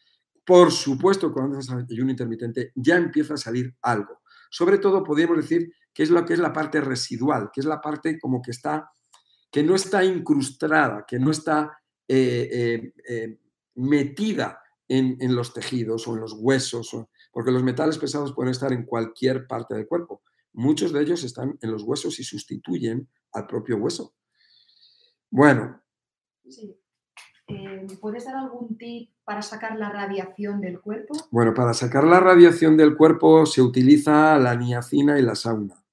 por 0.47 0.71
supuesto, 0.71 1.33
cuando 1.33 1.59
haces 1.59 1.75
ayuno 1.91 2.13
intermitente 2.13 2.71
ya 2.77 2.97
empieza 2.97 3.35
a 3.35 3.37
salir 3.37 3.75
algo. 3.83 4.23
Sobre 4.49 4.79
todo, 4.79 5.03
podríamos 5.03 5.39
decir 5.39 5.73
que 5.93 6.05
es 6.05 6.11
lo 6.11 6.25
que 6.25 6.35
es 6.35 6.39
la 6.39 6.53
parte 6.53 6.81
residual, 6.81 7.51
que 7.53 7.61
es 7.61 7.67
la 7.67 7.81
parte 7.81 8.21
como 8.21 8.41
que 8.41 8.53
está, 8.53 8.89
que 9.51 9.65
no 9.65 9.75
está 9.75 10.05
incrustada, 10.05 11.05
que 11.07 11.19
no 11.19 11.33
está 11.33 11.77
eh, 12.07 12.49
eh, 12.53 12.93
eh, 13.09 13.41
metida 13.75 14.63
en, 14.87 15.35
los 15.35 15.53
tejidos 15.53 16.07
o 16.07 16.15
en 16.15 16.21
los 16.21 16.35
huesos, 16.39 16.97
porque 17.33 17.51
los 17.51 17.65
metales 17.65 17.99
pesados 17.99 18.33
pueden 18.33 18.53
estar 18.53 18.73
en 18.73 18.87
cualquier 18.87 19.49
parte 19.49 19.75
del 19.75 19.89
cuerpo. 19.89 20.23
Muchos 20.53 20.93
de 20.93 21.03
ellos 21.03 21.25
están 21.25 21.59
en 21.61 21.73
los 21.73 21.83
huesos 21.83 22.21
y 22.21 22.25
sustituyen 22.25 23.09
al 23.33 23.49
propio 23.49 23.79
hueso. 23.79 24.15
Bueno. 25.29 25.83
Sí. 26.49 26.79
Eh, 27.49 27.87
¿Puedes 28.01 28.25
dar 28.25 28.37
algún 28.37 28.77
tip 28.77 29.11
para 29.25 29.41
sacar 29.43 29.77
la 29.77 29.91
radiación 29.91 30.61
del 30.61 30.81
cuerpo? 30.81 31.15
Bueno, 31.31 31.55
para 31.55 31.75
sacar 31.75 32.05
la 32.05 32.19
radiación 32.19 32.77
del 32.77 32.97
cuerpo 32.97 33.47
se 33.47 33.63
utiliza 33.63 34.39
la 34.39 34.57
niacina 34.57 35.19
y 35.19 35.23
la 35.23 35.37
sauna. 35.37 35.85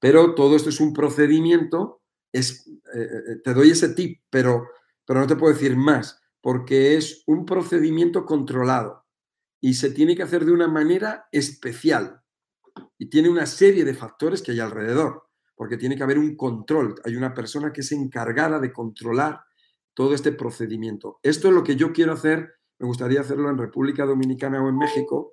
Pero 0.00 0.34
todo 0.34 0.56
esto 0.56 0.68
es 0.68 0.80
un 0.80 0.92
procedimiento, 0.92 2.02
es, 2.32 2.68
eh, 2.94 3.36
te 3.42 3.54
doy 3.54 3.70
ese 3.70 3.90
tip, 3.90 4.20
pero, 4.30 4.66
pero 5.04 5.20
no 5.20 5.26
te 5.26 5.36
puedo 5.36 5.52
decir 5.52 5.76
más, 5.76 6.20
porque 6.40 6.96
es 6.96 7.22
un 7.26 7.46
procedimiento 7.46 8.24
controlado 8.24 9.06
y 9.60 9.74
se 9.74 9.90
tiene 9.90 10.16
que 10.16 10.22
hacer 10.22 10.44
de 10.44 10.52
una 10.52 10.68
manera 10.68 11.28
especial. 11.32 12.22
Y 12.98 13.06
tiene 13.06 13.28
una 13.28 13.46
serie 13.46 13.84
de 13.84 13.94
factores 13.94 14.42
que 14.42 14.52
hay 14.52 14.60
alrededor, 14.60 15.28
porque 15.54 15.76
tiene 15.76 15.96
que 15.96 16.02
haber 16.02 16.18
un 16.18 16.36
control. 16.36 16.94
Hay 17.04 17.16
una 17.16 17.32
persona 17.32 17.72
que 17.72 17.80
es 17.80 17.92
encargada 17.92 18.58
de 18.58 18.72
controlar 18.72 19.40
todo 19.96 20.12
este 20.14 20.30
procedimiento. 20.30 21.18
Esto 21.22 21.48
es 21.48 21.54
lo 21.54 21.64
que 21.64 21.74
yo 21.74 21.94
quiero 21.94 22.12
hacer, 22.12 22.52
me 22.78 22.86
gustaría 22.86 23.20
hacerlo 23.20 23.48
en 23.48 23.56
República 23.56 24.04
Dominicana 24.04 24.62
o 24.62 24.68
en 24.68 24.76
México, 24.76 25.32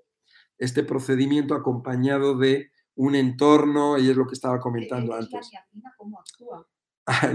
este 0.58 0.84
procedimiento 0.84 1.54
acompañado 1.54 2.38
de 2.38 2.72
un 2.96 3.16
entorno, 3.16 3.98
y 3.98 4.10
es 4.10 4.16
lo 4.16 4.26
que 4.26 4.36
estaba 4.36 4.62
comentando 4.62 5.18
¿Es 5.18 5.26
antes. 5.26 5.52
La 5.52 5.60
niacina 5.60 5.94
cómo 5.98 6.20
actúa? 6.22 6.68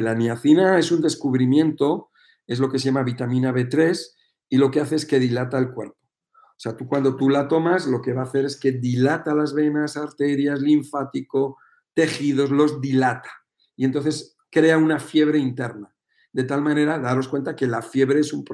La 0.00 0.14
niacina 0.14 0.78
es 0.78 0.90
un 0.90 1.02
descubrimiento, 1.02 2.10
es 2.46 2.60
lo 2.60 2.70
que 2.70 2.78
se 2.78 2.86
llama 2.86 3.02
vitamina 3.02 3.52
B3 3.52 4.00
y 4.48 4.56
lo 4.56 4.70
que 4.70 4.80
hace 4.80 4.96
es 4.96 5.04
que 5.04 5.18
dilata 5.18 5.58
el 5.58 5.74
cuerpo. 5.74 5.98
O 6.32 6.60
sea, 6.60 6.78
tú 6.78 6.88
cuando 6.88 7.14
tú 7.14 7.28
la 7.28 7.46
tomas, 7.46 7.86
lo 7.86 8.00
que 8.00 8.14
va 8.14 8.22
a 8.22 8.24
hacer 8.24 8.46
es 8.46 8.58
que 8.58 8.72
dilata 8.72 9.34
las 9.34 9.52
venas, 9.52 9.98
arterias, 9.98 10.62
linfático, 10.62 11.58
tejidos, 11.92 12.50
los 12.50 12.80
dilata. 12.80 13.30
Y 13.76 13.84
entonces 13.84 14.38
crea 14.50 14.78
una 14.78 14.98
fiebre 14.98 15.38
interna. 15.38 15.94
De 16.32 16.44
tal 16.44 16.62
manera, 16.62 16.98
daros 16.98 17.28
cuenta 17.28 17.56
que 17.56 17.66
la 17.66 17.82
fiebre 17.82 18.20
es, 18.20 18.32
un 18.32 18.44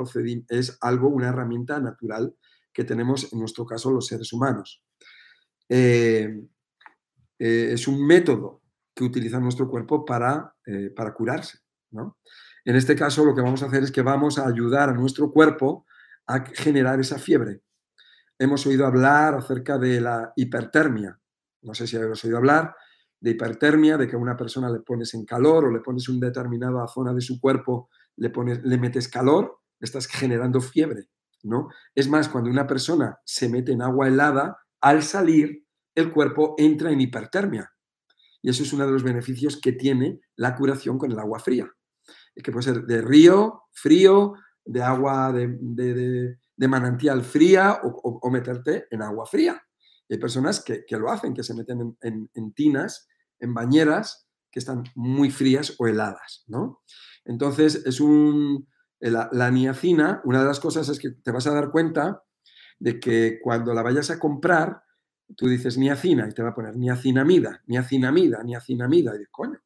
es 0.49 0.79
algo, 0.81 1.09
una 1.09 1.29
herramienta 1.29 1.81
natural 1.81 2.35
que 2.73 2.85
tenemos 2.85 3.33
en 3.33 3.39
nuestro 3.39 3.67
caso 3.67 3.91
los 3.91 4.07
seres 4.07 4.33
humanos. 4.33 4.83
Eh, 5.69 6.43
eh, 7.39 7.71
es 7.73 7.89
un 7.89 8.07
método 8.07 8.63
que 8.95 9.05
utiliza 9.05 9.41
nuestro 9.41 9.69
cuerpo 9.69 10.05
para, 10.05 10.55
eh, 10.67 10.91
para 10.95 11.13
curarse. 11.15 11.59
¿no? 11.91 12.19
En 12.65 12.77
este 12.77 12.95
caso, 12.95 13.25
lo 13.25 13.35
que 13.35 13.43
vamos 13.43 13.63
a 13.63 13.67
hacer 13.67 13.83
es 13.83 13.93
que 13.93 14.03
vamos 14.03 14.39
a 14.39 14.47
ayudar 14.47 14.89
a 14.89 14.95
nuestro 14.95 15.31
cuerpo 15.33 15.87
a 16.27 16.45
generar 16.45 17.01
esa 17.01 17.19
fiebre. 17.19 17.63
Hemos 18.39 18.67
oído 18.67 18.87
hablar 18.87 19.35
acerca 19.35 19.79
de 19.79 20.01
la 20.01 20.33
hipertermia. 20.37 21.19
No 21.63 21.75
sé 21.75 21.87
si 21.87 21.97
habéis 21.97 22.25
oído 22.25 22.39
hablar 22.39 22.75
de 23.25 23.31
hipertermia, 23.31 23.97
de 23.97 24.07
que 24.07 24.17
a 24.17 24.19
una 24.19 24.37
persona 24.37 24.69
le 24.69 24.81
pones 24.81 25.15
en 25.15 25.25
calor 25.25 25.65
o 25.65 25.71
le 25.71 25.81
pones 25.81 26.11
una 26.11 26.27
determinada 26.27 26.87
zona 26.87 27.15
de 27.15 27.23
su 27.23 27.41
cuerpo, 27.41 27.89
le, 28.17 28.29
pones, 28.29 28.63
le 28.63 28.77
metes 28.77 29.09
calor, 29.09 29.61
estás 29.81 30.07
generando 30.07 30.61
fiebre, 30.61 31.09
¿no? 31.43 31.71
Es 31.95 32.07
más, 32.07 32.29
cuando 32.29 32.51
una 32.51 32.67
persona 32.67 33.19
se 33.25 33.49
mete 33.49 33.73
en 33.73 33.81
agua 33.81 34.09
helada, 34.09 34.59
al 34.83 35.03
salir, 35.03 35.65
el 35.95 36.13
cuerpo 36.13 36.55
entra 36.59 36.91
en 36.91 37.01
hipertermia. 37.01 37.73
Y 38.43 38.51
eso 38.51 38.63
es 38.63 38.75
uno 38.75 38.85
de 38.85 38.93
los 38.93 39.03
beneficios 39.03 39.59
que 39.59 39.73
tiene 39.73 40.21
la 40.37 40.55
curación 40.55 40.99
con 40.99 41.11
el 41.11 41.19
agua 41.19 41.39
fría. 41.39 41.73
Que 42.35 42.53
puede 42.53 42.65
ser 42.65 42.83
de 42.85 43.01
río, 43.01 43.63
frío, 43.73 44.35
de 44.67 44.83
agua 44.83 45.33
de, 45.33 46.69
manantial 46.69 47.25
fría 47.25 47.81
o, 47.85 48.21
o, 48.21 48.31
meterte 48.31 48.87
en 48.91 49.01
agua 49.01 49.25
fría. 49.25 49.63
Y 50.11 50.15
hay 50.15 50.21
personas 50.21 50.63
que, 50.63 50.85
que 50.85 50.99
lo 50.99 51.11
hacen, 51.11 51.33
que 51.33 51.43
se 51.43 51.55
meten 51.55 51.81
en, 51.81 51.97
en, 52.03 52.31
en 52.35 52.53
tinas 52.53 53.09
en 53.45 53.55
bañeras 53.55 54.27
que 54.51 54.59
están 54.59 54.85
muy 54.95 55.31
frías 55.31 55.75
o 55.79 55.87
heladas, 55.87 56.45
¿no? 56.47 56.83
Entonces, 57.25 57.83
es 57.87 58.01
un, 58.01 58.69
la, 59.01 59.29
la, 59.33 59.51
niacina, 59.51 60.21
una 60.25 60.41
de 60.41 60.47
las 60.47 60.61
cosas 60.61 60.89
es 60.89 60.99
que 60.99 61.11
te 61.11 61.31
vas 61.31 61.47
a 61.47 61.55
dar 61.55 61.71
cuenta 61.71 62.23
de 62.79 63.01
que 63.01 63.39
cuando 63.43 63.75
la 63.75 63.83
vayas 63.83 64.11
a 64.11 64.19
comprar, 64.19 64.83
tú 65.37 65.49
dices 65.49 65.79
niacina 65.79 66.29
y 66.29 66.33
te 66.33 66.43
va 66.43 66.51
a 66.51 66.55
poner 66.55 66.77
niacinamida, 66.77 67.63
niacinamida, 67.67 68.43
niacinamida. 68.43 69.15
Y 69.15 69.19
dices, 69.19 69.33
coño, 69.33 69.59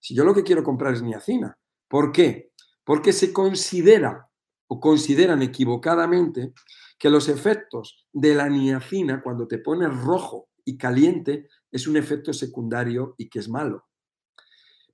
si 0.00 0.14
yo 0.14 0.24
lo 0.24 0.34
que 0.34 0.42
quiero 0.42 0.62
comprar 0.62 0.94
es 0.94 1.02
niacina. 1.02 1.58
¿Por 1.88 2.12
qué? 2.12 2.52
Porque 2.84 3.12
se 3.12 3.32
considera 3.32 4.28
o 4.66 4.80
consideran 4.80 5.42
equivocadamente 5.42 6.52
que 6.98 7.10
los 7.10 7.28
efectos 7.28 8.06
de 8.12 8.34
la 8.34 8.48
niacina, 8.48 9.22
cuando 9.22 9.46
te 9.46 9.58
pones 9.58 9.94
rojo 9.96 10.48
y 10.64 10.76
caliente, 10.76 11.48
es 11.74 11.88
un 11.88 11.96
efecto 11.96 12.32
secundario 12.32 13.16
y 13.18 13.28
que 13.28 13.40
es 13.40 13.48
malo. 13.48 13.88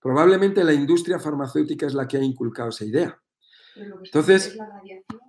Probablemente 0.01 0.65
la 0.65 0.73
industria 0.73 1.19
farmacéutica 1.19 1.87
es 1.87 1.93
la 1.93 2.09
que 2.09 2.17
ha 2.17 2.23
inculcado 2.23 2.71
esa 2.71 2.87
idea. 2.87 3.23
Entonces, 3.77 4.47
¿Es 4.47 4.57
la 4.57 4.67
radiación, 4.67 5.21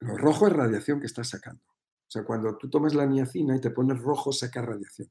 lo 0.00 0.16
rojo? 0.18 0.46
es 0.46 0.52
radiación 0.52 1.00
que 1.00 1.06
estás 1.06 1.30
sacando. 1.30 1.64
O 1.64 2.10
sea, 2.10 2.24
cuando 2.24 2.58
tú 2.58 2.68
tomas 2.68 2.94
la 2.94 3.06
niacina 3.06 3.56
y 3.56 3.60
te 3.60 3.70
pones 3.70 3.98
rojo, 4.02 4.32
saca 4.32 4.60
radiación. 4.60 5.08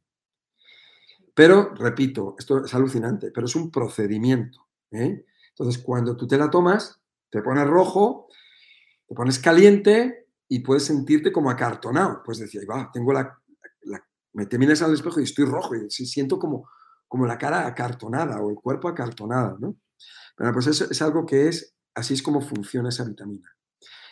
Pero, 1.34 1.74
repito, 1.74 2.36
esto 2.38 2.66
es 2.66 2.74
alucinante, 2.76 3.32
pero 3.32 3.48
es 3.48 3.56
un 3.56 3.72
procedimiento. 3.72 4.68
¿eh? 4.92 5.26
Entonces, 5.50 5.82
cuando 5.82 6.16
tú 6.16 6.28
te 6.28 6.38
la 6.38 6.52
tomas, 6.52 7.02
te 7.32 7.42
pones 7.42 7.66
rojo, 7.66 8.28
te 9.08 9.16
pones 9.16 9.40
caliente 9.40 10.28
y 10.48 10.60
puedes 10.60 10.84
sentirte 10.84 11.32
como 11.32 11.50
acartonado. 11.50 12.22
Pues 12.24 12.38
decir, 12.38 12.70
va, 12.70 12.92
tengo 12.94 13.14
la, 13.14 13.40
me 14.34 14.46
te 14.46 14.58
miras 14.58 14.82
al 14.82 14.94
espejo 14.94 15.20
y 15.20 15.24
estoy 15.24 15.46
rojo 15.46 15.76
y 15.76 15.90
siento 15.90 16.40
como, 16.40 16.70
como 17.08 17.26
la 17.26 17.38
cara 17.38 17.66
acartonada 17.68 18.42
o 18.42 18.50
el 18.50 18.56
cuerpo 18.56 18.88
acartonado, 18.88 19.58
¿no? 19.60 19.78
Pero 20.36 20.54
pues 20.54 20.68
eso 20.68 20.86
es 20.90 21.02
algo 21.02 21.26
que 21.26 21.48
es, 21.48 21.76
así 21.94 22.14
es 22.14 22.24
como 22.24 22.42
funciona 22.42 22.90
esa 22.90 23.04
vitamina. 23.04 23.50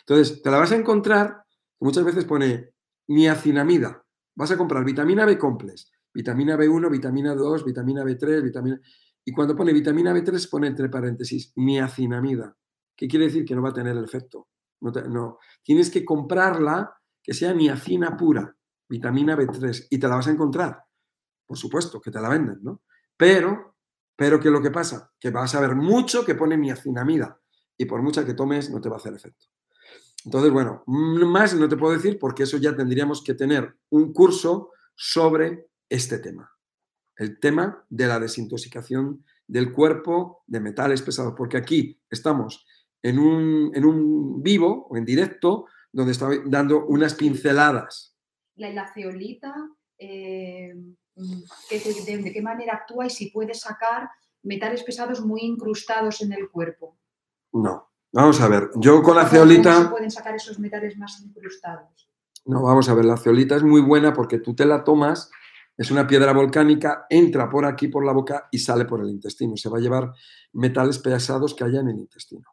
Entonces, 0.00 0.42
te 0.42 0.50
la 0.50 0.58
vas 0.58 0.72
a 0.72 0.76
encontrar, 0.76 1.44
muchas 1.80 2.04
veces 2.04 2.24
pone 2.24 2.74
niacinamida. 3.08 4.04
Vas 4.34 4.50
a 4.50 4.56
comprar 4.56 4.84
vitamina 4.84 5.24
B 5.24 5.38
complex, 5.38 5.90
vitamina 6.12 6.56
B1, 6.56 6.90
vitamina 6.90 7.34
2, 7.34 7.64
vitamina 7.64 8.04
B3, 8.04 8.42
vitamina... 8.42 8.80
Y 9.24 9.32
cuando 9.32 9.54
pone 9.54 9.72
vitamina 9.72 10.14
B3 10.14 10.48
pone 10.50 10.68
entre 10.68 10.88
paréntesis 10.88 11.52
niacinamida. 11.56 12.56
¿Qué 12.96 13.06
quiere 13.06 13.26
decir? 13.26 13.44
Que 13.44 13.54
no 13.54 13.62
va 13.62 13.70
a 13.70 13.74
tener 13.74 13.96
el 13.96 14.04
efecto. 14.04 14.48
No, 14.80 14.90
no. 14.90 15.38
Tienes 15.62 15.90
que 15.90 16.04
comprarla 16.04 16.94
que 17.22 17.34
sea 17.34 17.52
niacina 17.52 18.16
pura, 18.16 18.56
vitamina 18.88 19.36
B3, 19.36 19.88
y 19.90 19.98
te 19.98 20.08
la 20.08 20.16
vas 20.16 20.28
a 20.28 20.30
encontrar. 20.30 20.82
Por 21.46 21.56
supuesto, 21.56 22.00
que 22.00 22.10
te 22.10 22.20
la 22.20 22.28
venden, 22.28 22.58
¿no? 22.62 22.82
Pero, 23.16 23.76
pero 24.16 24.40
¿qué 24.40 24.48
es 24.48 24.52
lo 24.52 24.62
que 24.62 24.70
pasa? 24.70 25.12
Que 25.18 25.30
vas 25.30 25.54
a 25.54 25.60
ver 25.60 25.74
mucho 25.74 26.24
que 26.24 26.34
pone 26.34 26.56
niacinamida, 26.56 27.40
y 27.76 27.84
por 27.84 28.02
mucha 28.02 28.24
que 28.24 28.34
tomes 28.34 28.70
no 28.70 28.80
te 28.80 28.88
va 28.88 28.96
a 28.96 28.98
hacer 28.98 29.14
efecto. 29.14 29.46
Entonces, 30.24 30.50
bueno, 30.50 30.82
más 30.86 31.54
no 31.54 31.68
te 31.68 31.76
puedo 31.76 31.94
decir 31.94 32.18
porque 32.18 32.42
eso 32.42 32.56
ya 32.58 32.76
tendríamos 32.76 33.22
que 33.22 33.34
tener 33.34 33.76
un 33.90 34.12
curso 34.12 34.72
sobre 34.94 35.68
este 35.88 36.18
tema. 36.18 36.52
El 37.16 37.38
tema 37.38 37.84
de 37.88 38.06
la 38.06 38.18
desintoxicación 38.18 39.24
del 39.46 39.72
cuerpo 39.72 40.42
de 40.46 40.60
metales 40.60 41.02
pesados. 41.02 41.34
Porque 41.36 41.56
aquí 41.56 42.00
estamos 42.10 42.66
en 43.02 43.18
un, 43.18 43.70
en 43.74 43.84
un 43.84 44.42
vivo 44.42 44.86
o 44.90 44.96
en 44.96 45.04
directo 45.04 45.66
donde 45.92 46.12
estoy 46.12 46.42
dando 46.46 46.84
unas 46.86 47.14
pinceladas. 47.14 48.14
La, 48.58 48.70
la 48.70 48.92
ceolita 48.92 49.54
eh, 49.98 50.74
de, 51.70 52.32
qué 52.32 52.42
manera 52.42 52.74
actúa 52.74 53.06
y 53.06 53.10
si 53.10 53.30
puede 53.30 53.54
sacar 53.54 54.08
metales 54.42 54.82
pesados 54.82 55.24
muy 55.24 55.40
incrustados 55.42 56.20
en 56.22 56.32
el 56.32 56.48
cuerpo. 56.48 56.96
No, 57.52 57.90
vamos 58.12 58.40
a 58.40 58.48
ver, 58.48 58.70
yo 58.76 59.02
con 59.02 59.16
la 59.16 59.26
ceolita... 59.26 59.74
¿Cómo 59.74 59.84
se 59.84 59.90
pueden 59.90 60.10
sacar 60.10 60.34
esos 60.36 60.58
metales 60.58 60.96
más 60.96 61.20
incrustados? 61.20 62.08
No, 62.44 62.62
vamos 62.62 62.88
a 62.88 62.94
ver, 62.94 63.04
la 63.04 63.16
ceolita 63.16 63.56
es 63.56 63.62
muy 63.62 63.80
buena 63.80 64.12
porque 64.12 64.38
tú 64.38 64.54
te 64.54 64.64
la 64.64 64.84
tomas, 64.84 65.30
es 65.76 65.90
una 65.90 66.06
piedra 66.06 66.32
volcánica, 66.32 67.06
entra 67.10 67.50
por 67.50 67.64
aquí, 67.64 67.88
por 67.88 68.04
la 68.04 68.12
boca 68.12 68.48
y 68.50 68.58
sale 68.58 68.84
por 68.84 69.00
el 69.00 69.10
intestino. 69.10 69.56
Se 69.56 69.68
va 69.68 69.78
a 69.78 69.80
llevar 69.80 70.12
metales 70.52 70.98
pesados 70.98 71.54
que 71.54 71.64
haya 71.64 71.80
en 71.80 71.88
el 71.88 71.98
intestino. 71.98 72.48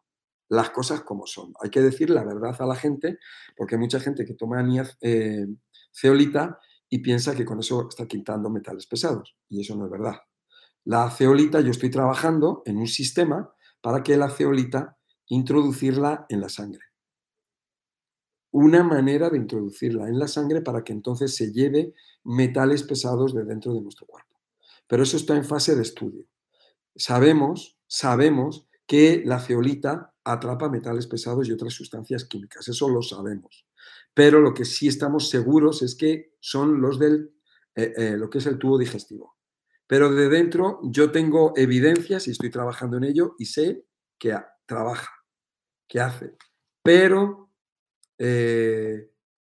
Las 0.49 0.69
cosas 0.69 1.01
como 1.01 1.25
son. 1.25 1.53
Hay 1.61 1.69
que 1.69 1.81
decir 1.81 2.09
la 2.09 2.23
verdad 2.23 2.55
a 2.59 2.65
la 2.65 2.75
gente, 2.75 3.19
porque 3.55 3.75
hay 3.75 3.81
mucha 3.81 3.99
gente 3.99 4.25
que 4.25 4.35
toma 4.35 4.63
eh, 5.01 5.47
ceolita 5.95 6.59
y 6.89 6.99
piensa 6.99 7.35
que 7.35 7.45
con 7.45 7.59
eso 7.59 7.87
está 7.89 8.07
quitando 8.07 8.49
metales 8.49 8.85
pesados. 8.85 9.35
Y 9.49 9.61
eso 9.61 9.75
no 9.75 9.85
es 9.85 9.91
verdad. 9.91 10.17
La 10.83 11.09
ceolita, 11.09 11.61
yo 11.61 11.71
estoy 11.71 11.89
trabajando 11.89 12.61
en 12.65 12.77
un 12.77 12.87
sistema 12.87 13.51
para 13.81 14.03
que 14.03 14.17
la 14.17 14.29
ceolita 14.29 14.97
introducirla 15.27 16.25
en 16.29 16.41
la 16.41 16.49
sangre. 16.49 16.81
Una 18.51 18.83
manera 18.83 19.29
de 19.29 19.37
introducirla 19.37 20.07
en 20.07 20.19
la 20.19 20.27
sangre 20.27 20.61
para 20.61 20.83
que 20.83 20.93
entonces 20.93 21.35
se 21.35 21.51
lleve 21.51 21.93
metales 22.23 22.83
pesados 22.83 23.33
de 23.33 23.43
dentro 23.43 23.73
de 23.73 23.81
nuestro 23.81 24.05
cuerpo. 24.05 24.39
Pero 24.87 25.03
eso 25.03 25.17
está 25.17 25.35
en 25.35 25.43
fase 25.43 25.75
de 25.75 25.81
estudio. 25.81 26.25
Sabemos, 26.95 27.77
sabemos 27.87 28.67
que 28.85 29.23
la 29.25 29.39
ceolita 29.39 30.14
atrapa 30.25 30.69
metales 30.69 31.07
pesados 31.07 31.47
y 31.47 31.51
otras 31.51 31.73
sustancias 31.73 32.25
químicas, 32.25 32.67
eso 32.67 32.89
lo 32.89 33.01
sabemos. 33.01 33.65
Pero 34.13 34.41
lo 34.41 34.53
que 34.53 34.65
sí 34.65 34.87
estamos 34.87 35.29
seguros 35.29 35.81
es 35.81 35.95
que 35.95 36.33
son 36.39 36.81
los 36.81 36.99
del, 36.99 37.31
eh, 37.75 37.93
eh, 37.95 38.17
lo 38.17 38.29
que 38.29 38.39
es 38.39 38.45
el 38.47 38.57
tubo 38.57 38.77
digestivo. 38.77 39.37
Pero 39.87 40.11
de 40.11 40.29
dentro 40.29 40.79
yo 40.83 41.11
tengo 41.11 41.53
evidencias 41.55 42.27
y 42.27 42.31
estoy 42.31 42.49
trabajando 42.49 42.97
en 42.97 43.03
ello 43.03 43.35
y 43.37 43.45
sé 43.45 43.85
que 44.17 44.35
trabaja, 44.65 45.11
que 45.87 45.99
hace. 45.99 46.35
Pero 46.81 47.51
eh, 48.17 49.11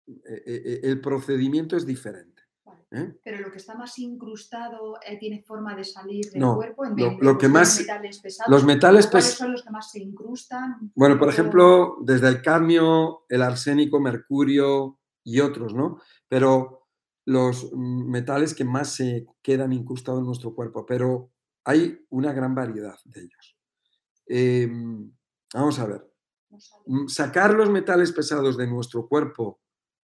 el 0.07 1.01
procedimiento 1.01 1.77
es 1.77 1.85
diferente. 1.85 2.30
¿Eh? 2.93 3.21
Pero 3.23 3.39
lo 3.39 3.53
que 3.53 3.59
está 3.59 3.77
más 3.77 3.97
incrustado 4.01 4.99
eh, 5.07 5.17
tiene 5.17 5.43
forma 5.43 5.77
de 5.77 5.85
salir 5.85 6.29
del 6.31 6.43
cuerpo 6.43 6.85
en 6.85 6.97
lo, 7.21 7.39
que 7.39 7.49
más, 7.49 7.79
los 7.79 7.87
metales 7.87 8.19
pesados. 8.19 8.51
Los 8.51 8.65
metales 8.65 9.07
¿Cuáles 9.07 9.31
son 9.31 9.53
los 9.53 9.63
que 9.63 9.71
más 9.71 9.93
se 9.93 10.01
incrustan? 10.01 10.91
Bueno, 10.97 11.17
por 11.17 11.29
ejemplo, 11.29 11.99
desde 12.03 12.27
el 12.27 12.43
cadmio, 12.43 13.27
el 13.29 13.43
arsénico, 13.43 14.01
mercurio 14.01 14.99
y 15.23 15.39
otros, 15.39 15.73
¿no? 15.73 16.01
Pero 16.29 16.89
los 17.27 17.73
metales 17.73 18.55
que 18.55 18.65
más 18.65 18.93
se 18.93 19.25
quedan 19.41 19.73
incrustados 19.73 20.19
en 20.19 20.27
nuestro 20.27 20.53
cuerpo, 20.53 20.85
pero 20.85 21.31
hay 21.65 22.05
una 22.11 22.33
gran 22.33 22.57
variedad 22.57 22.99
de 23.05 23.21
ellos. 23.21 23.57
Em, 24.27 25.13
vamos 25.55 25.79
a 25.79 25.87
ver. 25.87 26.13
Mm, 26.87 27.07
sacar 27.07 27.55
los 27.55 27.71
metales 27.71 28.11
pesados 28.11 28.57
de 28.57 28.67
nuestro 28.67 29.07
cuerpo 29.07 29.61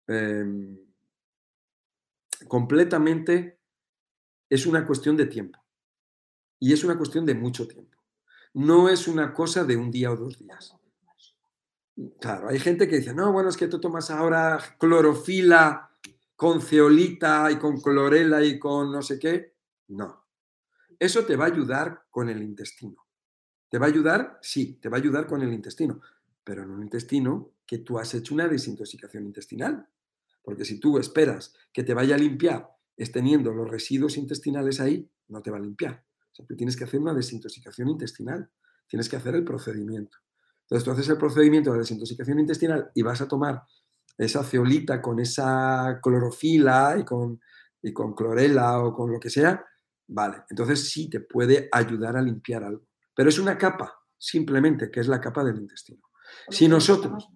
em, 0.07 0.77
completamente 2.51 3.61
es 4.49 4.65
una 4.65 4.85
cuestión 4.85 5.15
de 5.15 5.25
tiempo. 5.25 5.57
Y 6.59 6.73
es 6.73 6.83
una 6.83 6.97
cuestión 6.97 7.25
de 7.25 7.33
mucho 7.33 7.65
tiempo. 7.65 7.97
No 8.53 8.89
es 8.89 9.07
una 9.07 9.33
cosa 9.33 9.63
de 9.63 9.77
un 9.77 9.89
día 9.89 10.11
o 10.11 10.17
dos 10.17 10.37
días. 10.37 10.75
Claro, 12.19 12.49
hay 12.49 12.59
gente 12.59 12.89
que 12.89 12.97
dice, 12.97 13.13
no, 13.13 13.31
bueno, 13.31 13.47
es 13.47 13.55
que 13.55 13.69
tú 13.69 13.79
tomas 13.79 14.11
ahora 14.11 14.59
clorofila 14.77 15.91
con 16.35 16.61
ceolita 16.61 17.49
y 17.49 17.55
con 17.55 17.79
clorela 17.79 18.43
y 18.43 18.59
con 18.59 18.91
no 18.91 19.01
sé 19.01 19.17
qué. 19.17 19.55
No. 19.87 20.25
Eso 20.99 21.23
te 21.23 21.37
va 21.37 21.45
a 21.45 21.53
ayudar 21.53 22.03
con 22.09 22.27
el 22.27 22.43
intestino. 22.43 23.07
¿Te 23.69 23.77
va 23.77 23.85
a 23.85 23.89
ayudar? 23.89 24.39
Sí, 24.41 24.73
te 24.73 24.89
va 24.89 24.97
a 24.97 24.99
ayudar 24.99 25.25
con 25.25 25.41
el 25.41 25.53
intestino, 25.53 26.01
pero 26.43 26.63
en 26.63 26.71
un 26.71 26.83
intestino 26.83 27.53
que 27.65 27.77
tú 27.77 27.97
has 27.97 28.13
hecho 28.13 28.33
una 28.33 28.49
desintoxicación 28.49 29.23
intestinal. 29.23 29.87
Porque 30.43 30.65
si 30.65 30.79
tú 30.79 30.97
esperas 30.97 31.53
que 31.71 31.83
te 31.83 31.93
vaya 31.93 32.15
a 32.15 32.17
limpiar 32.17 32.67
teniendo 33.09 33.51
los 33.53 33.69
residuos 33.69 34.17
intestinales 34.17 34.79
ahí, 34.79 35.09
no 35.29 35.41
te 35.41 35.49
va 35.49 35.57
a 35.57 35.61
limpiar. 35.61 36.05
O 36.31 36.35
sea, 36.35 36.45
tú 36.45 36.55
tienes 36.55 36.75
que 36.75 36.83
hacer 36.83 36.99
una 36.99 37.13
desintoxicación 37.13 37.89
intestinal. 37.89 38.49
Tienes 38.87 39.09
que 39.09 39.15
hacer 39.15 39.35
el 39.35 39.43
procedimiento. 39.43 40.17
Entonces 40.63 40.85
tú 40.85 40.91
haces 40.91 41.09
el 41.09 41.17
procedimiento 41.17 41.71
de 41.71 41.79
desintoxicación 41.79 42.39
intestinal 42.39 42.91
y 42.93 43.01
vas 43.01 43.21
a 43.21 43.27
tomar 43.27 43.63
esa 44.17 44.43
ceolita 44.43 45.01
con 45.01 45.19
esa 45.19 45.99
clorofila 46.01 46.97
y 46.99 47.03
con, 47.03 47.41
y 47.81 47.91
con 47.91 48.13
clorela 48.13 48.79
o 48.79 48.93
con 48.93 49.11
lo 49.11 49.19
que 49.19 49.29
sea, 49.29 49.65
vale, 50.07 50.43
entonces 50.49 50.89
sí 50.89 51.09
te 51.09 51.21
puede 51.21 51.69
ayudar 51.71 52.17
a 52.17 52.21
limpiar 52.21 52.63
algo. 52.63 52.85
Pero 53.15 53.29
es 53.29 53.39
una 53.39 53.57
capa, 53.57 53.99
simplemente, 54.17 54.91
que 54.91 54.99
es 54.99 55.07
la 55.07 55.19
capa 55.19 55.43
del 55.43 55.57
intestino. 55.57 56.01
Si 56.49 56.67
nosotros... 56.67 57.27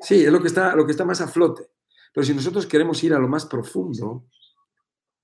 Sí, 0.00 0.24
es 0.24 0.32
lo 0.32 0.40
que, 0.40 0.48
está, 0.48 0.74
lo 0.74 0.84
que 0.84 0.92
está 0.92 1.04
más 1.04 1.20
a 1.20 1.28
flote. 1.28 1.70
Pero 2.12 2.24
si 2.24 2.34
nosotros 2.34 2.66
queremos 2.66 3.02
ir 3.04 3.14
a 3.14 3.18
lo 3.18 3.28
más 3.28 3.46
profundo, 3.46 4.26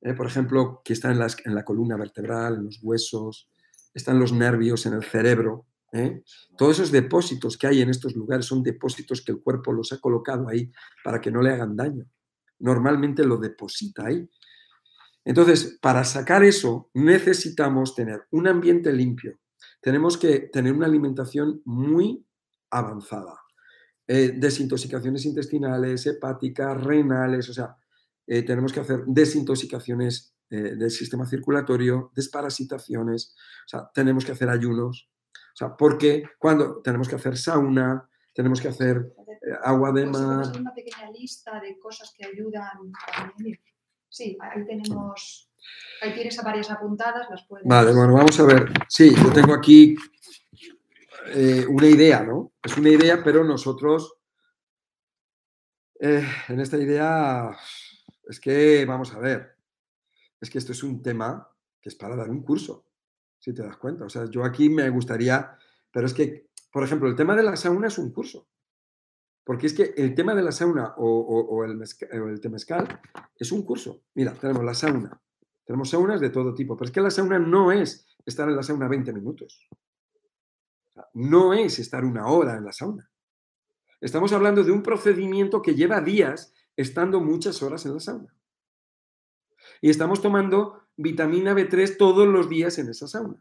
eh, 0.00 0.12
por 0.14 0.26
ejemplo, 0.26 0.82
que 0.84 0.92
está 0.92 1.10
en, 1.10 1.54
la 1.54 1.64
columna 1.64 1.96
vertebral, 1.96 2.56
en 2.56 2.64
los 2.64 2.78
huesos, 2.82 3.48
están 3.94 4.18
los 4.18 4.32
nervios, 4.32 4.84
en 4.86 4.92
el 4.92 5.02
cerebro, 5.02 5.66
¿eh? 5.92 6.22
todos 6.58 6.78
esos 6.78 6.92
depósitos 6.92 7.56
que 7.56 7.66
hay 7.66 7.80
en 7.80 7.88
estos 7.88 8.14
lugares 8.14 8.46
son 8.46 8.62
depósitos 8.62 9.22
que 9.22 9.32
el 9.32 9.40
cuerpo 9.40 9.72
los 9.72 9.92
ha 9.92 10.00
colocado 10.00 10.48
ahí 10.48 10.70
para 11.02 11.20
que 11.20 11.30
no 11.30 11.40
le 11.40 11.50
hagan 11.50 11.74
daño. 11.74 12.04
Normalmente 12.58 13.24
lo 13.24 13.38
deposita 13.38 14.06
ahí. 14.06 14.28
Entonces, 15.24 15.78
para 15.80 16.04
sacar 16.04 16.44
eso, 16.44 16.90
necesitamos 16.92 17.94
tener 17.94 18.26
un 18.30 18.46
ambiente 18.46 18.92
limpio. 18.92 19.38
Tenemos 19.80 20.18
que 20.18 20.40
tener 20.52 20.74
una 20.74 20.86
alimentación 20.86 21.62
muy 21.64 22.26
avanzada. 22.70 23.43
Eh, 24.06 24.32
desintoxicaciones 24.36 25.24
intestinales, 25.24 26.06
hepáticas, 26.06 26.78
renales, 26.82 27.48
o 27.48 27.54
sea, 27.54 27.74
eh, 28.26 28.42
tenemos 28.42 28.70
que 28.70 28.80
hacer 28.80 29.04
desintoxicaciones 29.06 30.36
eh, 30.50 30.76
del 30.76 30.90
sistema 30.90 31.26
circulatorio, 31.26 32.12
desparasitaciones, 32.14 33.34
o 33.64 33.68
sea, 33.68 33.90
tenemos 33.94 34.26
que 34.26 34.32
hacer 34.32 34.50
ayunos, 34.50 35.08
o 35.32 35.56
sea, 35.56 35.74
porque 35.74 36.24
cuando 36.38 36.82
tenemos 36.82 37.08
que 37.08 37.14
hacer 37.14 37.38
sauna, 37.38 38.06
tenemos 38.34 38.60
que 38.60 38.68
hacer 38.68 39.14
agua 39.62 39.90
de 39.92 40.04
pues 40.06 40.18
mar. 40.18 40.52
una 40.58 40.74
pequeña 40.74 41.10
lista 41.10 41.58
de 41.60 41.78
cosas 41.78 42.12
que 42.14 42.26
ayudan 42.26 42.62
a 42.62 43.32
Sí, 44.10 44.36
ahí 44.38 44.64
tenemos, 44.66 45.50
ahí 46.02 46.14
tienes 46.14 46.40
varias 46.44 46.70
apuntadas, 46.70 47.26
las 47.30 47.44
puedes. 47.48 47.66
Vale, 47.66 47.92
bueno, 47.92 48.12
vamos 48.12 48.38
a 48.38 48.44
ver. 48.44 48.72
Sí, 48.88 49.12
yo 49.12 49.32
tengo 49.32 49.54
aquí 49.54 49.96
eh, 51.26 51.66
una 51.66 51.86
idea, 51.86 52.22
¿no? 52.22 52.52
Es 52.62 52.76
una 52.76 52.90
idea, 52.90 53.22
pero 53.22 53.44
nosotros 53.44 54.18
eh, 56.00 56.26
en 56.48 56.60
esta 56.60 56.76
idea 56.76 57.56
es 58.24 58.40
que, 58.40 58.84
vamos 58.84 59.14
a 59.14 59.18
ver, 59.18 59.56
es 60.40 60.50
que 60.50 60.58
esto 60.58 60.72
es 60.72 60.82
un 60.82 61.02
tema 61.02 61.48
que 61.80 61.88
es 61.88 61.94
para 61.94 62.16
dar 62.16 62.30
un 62.30 62.42
curso, 62.42 62.86
si 63.38 63.54
te 63.54 63.62
das 63.62 63.76
cuenta. 63.76 64.04
O 64.04 64.08
sea, 64.08 64.28
yo 64.30 64.44
aquí 64.44 64.68
me 64.68 64.88
gustaría, 64.90 65.56
pero 65.90 66.06
es 66.06 66.14
que, 66.14 66.50
por 66.70 66.84
ejemplo, 66.84 67.08
el 67.08 67.16
tema 67.16 67.34
de 67.36 67.42
la 67.42 67.56
sauna 67.56 67.86
es 67.86 67.98
un 67.98 68.12
curso. 68.12 68.48
Porque 69.44 69.66
es 69.66 69.74
que 69.74 69.94
el 69.96 70.14
tema 70.14 70.34
de 70.34 70.42
la 70.42 70.52
sauna 70.52 70.94
o, 70.96 71.64
el, 71.64 71.78
o 71.82 72.28
el 72.28 72.40
temescal 72.40 73.00
es 73.36 73.52
un 73.52 73.62
curso. 73.62 74.04
Mira, 74.14 74.32
tenemos 74.32 74.64
la 74.64 74.72
sauna. 74.72 75.20
Tenemos 75.66 75.90
saunas 75.90 76.20
de 76.20 76.30
todo 76.30 76.54
tipo, 76.54 76.76
pero 76.76 76.86
es 76.86 76.92
que 76.92 77.00
la 77.02 77.10
sauna 77.10 77.38
no 77.38 77.70
es 77.70 78.06
estar 78.24 78.48
en 78.48 78.56
la 78.56 78.62
sauna 78.62 78.88
20 78.88 79.12
minutos 79.12 79.68
no 81.12 81.54
es 81.54 81.78
estar 81.78 82.04
una 82.04 82.26
hora 82.26 82.56
en 82.56 82.64
la 82.64 82.72
sauna. 82.72 83.10
Estamos 84.00 84.32
hablando 84.32 84.62
de 84.62 84.72
un 84.72 84.82
procedimiento 84.82 85.62
que 85.62 85.74
lleva 85.74 86.00
días 86.00 86.52
estando 86.76 87.20
muchas 87.20 87.62
horas 87.62 87.86
en 87.86 87.94
la 87.94 88.00
sauna. 88.00 88.34
Y 89.80 89.90
estamos 89.90 90.20
tomando 90.20 90.88
vitamina 90.96 91.54
B3 91.54 91.96
todos 91.96 92.26
los 92.26 92.48
días 92.48 92.78
en 92.78 92.88
esa 92.88 93.08
sauna. 93.08 93.40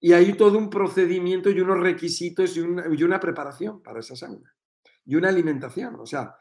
Y 0.00 0.12
hay 0.12 0.32
todo 0.34 0.56
un 0.56 0.70
procedimiento 0.70 1.50
y 1.50 1.60
unos 1.60 1.78
requisitos 1.78 2.56
y 2.56 2.60
una, 2.60 3.20
preparación 3.20 3.82
para 3.82 4.00
esa 4.00 4.16
sauna. 4.16 4.54
Y 5.04 5.14
una 5.14 5.28
alimentación. 5.28 5.96
O 6.00 6.06
sea, 6.06 6.36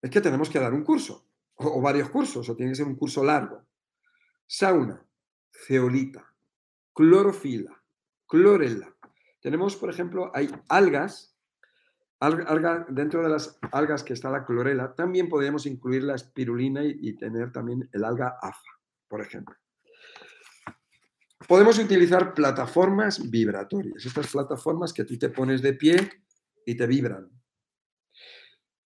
es 0.00 0.10
que 0.10 0.20
tenemos 0.20 0.48
que 0.48 0.58
dar 0.58 0.72
un 0.72 0.82
curso, 0.82 1.28
o, 1.54 1.80
varios 1.80 2.08
cursos, 2.08 2.48
o 2.48 2.56
tiene 2.56 2.72
que 2.72 2.76
ser 2.76 2.86
un 2.86 2.96
curso 2.96 3.22
largo. 3.22 3.66
Sauna, 4.46 5.06
ceolita, 5.50 6.34
clorofila, 6.94 7.81
clorela. 8.32 8.96
Tenemos, 9.42 9.76
por 9.76 9.90
ejemplo, 9.90 10.30
hay 10.34 10.50
algas, 10.70 11.36
alga, 12.18 12.86
dentro 12.88 13.22
de 13.22 13.28
las 13.28 13.58
algas 13.72 14.02
que 14.02 14.14
está 14.14 14.30
la 14.30 14.46
clorela, 14.46 14.94
también 14.94 15.28
podríamos 15.28 15.66
incluir 15.66 16.02
la 16.02 16.14
espirulina 16.14 16.82
y, 16.82 17.14
tener 17.18 17.52
también 17.52 17.90
el 17.92 18.04
alga 18.04 18.38
afa, 18.40 18.70
por 19.06 19.20
ejemplo. 19.20 19.54
Podemos 21.46 21.78
utilizar 21.78 22.32
plataformas 22.32 23.30
vibratorias, 23.30 24.06
estas 24.06 24.32
plataformas 24.32 24.94
que 24.94 25.04
tú 25.04 25.18
te 25.18 25.28
pones 25.28 25.60
de 25.60 25.74
pie 25.74 25.96
y 26.64 26.74
te 26.74 26.86
vibran. 26.86 27.28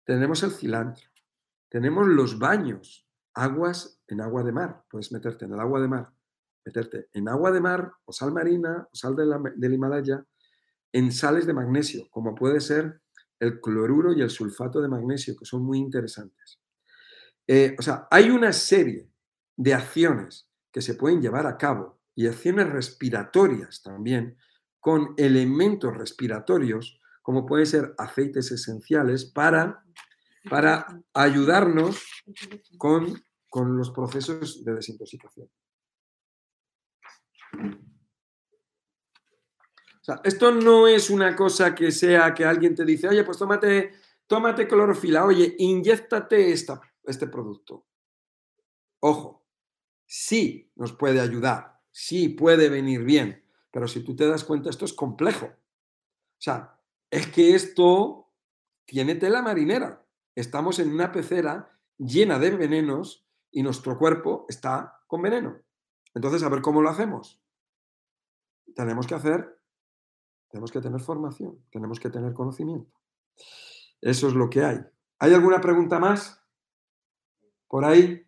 Tenemos 0.05 0.41
el 0.41 0.53
cilantro, 0.53 1.07
tenemos 1.69 2.07
los 2.07 2.39
baños, 2.39 3.07
aguas 3.35 4.01
en 4.07 4.21
agua 4.21 4.43
de 4.43 4.53
mar. 4.53 4.85
Puedes 4.89 5.11
meterte 5.11 5.45
en 5.45 5.53
el 5.53 5.59
agua 5.59 5.81
de 5.81 5.87
mar, 5.87 6.14
meterte 6.65 7.09
en 7.13 7.29
agua 7.29 7.51
de 7.51 7.61
mar 7.61 7.91
o 8.05 8.11
sal 8.11 8.31
marina 8.31 8.87
o 8.91 8.95
sal 8.95 9.15
del 9.15 9.73
Himalaya 9.73 10.25
en 10.91 11.11
sales 11.11 11.45
de 11.45 11.53
magnesio, 11.53 12.07
como 12.09 12.33
puede 12.33 12.59
ser 12.59 13.01
el 13.39 13.59
cloruro 13.59 14.13
y 14.13 14.21
el 14.21 14.29
sulfato 14.29 14.81
de 14.81 14.87
magnesio, 14.87 15.35
que 15.37 15.45
son 15.45 15.63
muy 15.63 15.77
interesantes. 15.77 16.59
Eh, 17.47 17.75
o 17.77 17.81
sea, 17.81 18.07
hay 18.09 18.29
una 18.29 18.53
serie 18.53 19.09
de 19.55 19.73
acciones 19.73 20.49
que 20.71 20.81
se 20.81 20.95
pueden 20.95 21.21
llevar 21.21 21.47
a 21.47 21.57
cabo 21.57 21.99
y 22.15 22.27
acciones 22.27 22.69
respiratorias 22.69 23.81
también 23.83 24.37
con 24.79 25.13
elementos 25.17 25.95
respiratorios, 25.95 26.99
como 27.21 27.45
pueden 27.45 27.65
ser 27.65 27.93
aceites 27.97 28.51
esenciales, 28.51 29.25
para, 29.25 29.83
para 30.49 31.01
ayudarnos 31.13 32.03
con, 32.77 33.21
con 33.49 33.77
los 33.77 33.91
procesos 33.91 34.63
de 34.63 34.75
desintoxicación. 34.75 35.49
Esto 40.23 40.51
no 40.51 40.87
es 40.87 41.09
una 41.09 41.35
cosa 41.35 41.73
que 41.73 41.91
sea 41.91 42.33
que 42.33 42.45
alguien 42.45 42.75
te 42.75 42.85
dice, 42.85 43.07
oye, 43.07 43.23
pues 43.23 43.37
tómate, 43.37 43.93
tómate 44.27 44.67
clorofila, 44.67 45.25
oye, 45.25 45.55
inyectate 45.57 46.51
este 46.51 47.27
producto. 47.27 47.87
Ojo, 48.99 49.47
sí 50.05 50.71
nos 50.75 50.93
puede 50.93 51.19
ayudar, 51.19 51.81
sí 51.91 52.29
puede 52.29 52.69
venir 52.69 53.03
bien, 53.03 53.43
pero 53.71 53.87
si 53.87 54.01
tú 54.01 54.15
te 54.15 54.27
das 54.27 54.43
cuenta, 54.43 54.69
esto 54.69 54.85
es 54.85 54.93
complejo. 54.93 55.47
O 55.47 56.41
sea, 56.41 56.79
es 57.09 57.27
que 57.27 57.55
esto 57.55 58.31
tiene 58.85 59.15
tela 59.15 59.41
marinera. 59.41 60.05
Estamos 60.35 60.79
en 60.79 60.93
una 60.93 61.11
pecera 61.11 61.79
llena 61.97 62.39
de 62.39 62.51
venenos 62.51 63.25
y 63.51 63.63
nuestro 63.63 63.97
cuerpo 63.97 64.45
está 64.49 65.01
con 65.07 65.21
veneno. 65.21 65.61
Entonces, 66.13 66.43
a 66.43 66.49
ver 66.49 66.61
cómo 66.61 66.81
lo 66.81 66.89
hacemos. 66.89 67.41
Tenemos 68.75 69.07
que 69.07 69.15
hacer 69.15 69.55
tenemos 70.55 70.71
que 70.71 70.79
tener 70.79 71.01
formación, 71.01 71.65
tenemos 71.69 71.99
que 71.99 72.09
tener 72.09 72.33
conocimiento. 72.33 72.97
Eso 73.99 74.29
es 74.29 74.35
lo 74.35 74.49
que 74.49 74.63
hay. 74.63 74.79
¿Hay 75.19 75.33
alguna 75.33 75.59
pregunta 75.59 75.99
más? 75.99 76.41
¿Por 77.67 77.83
ahí? 77.83 78.25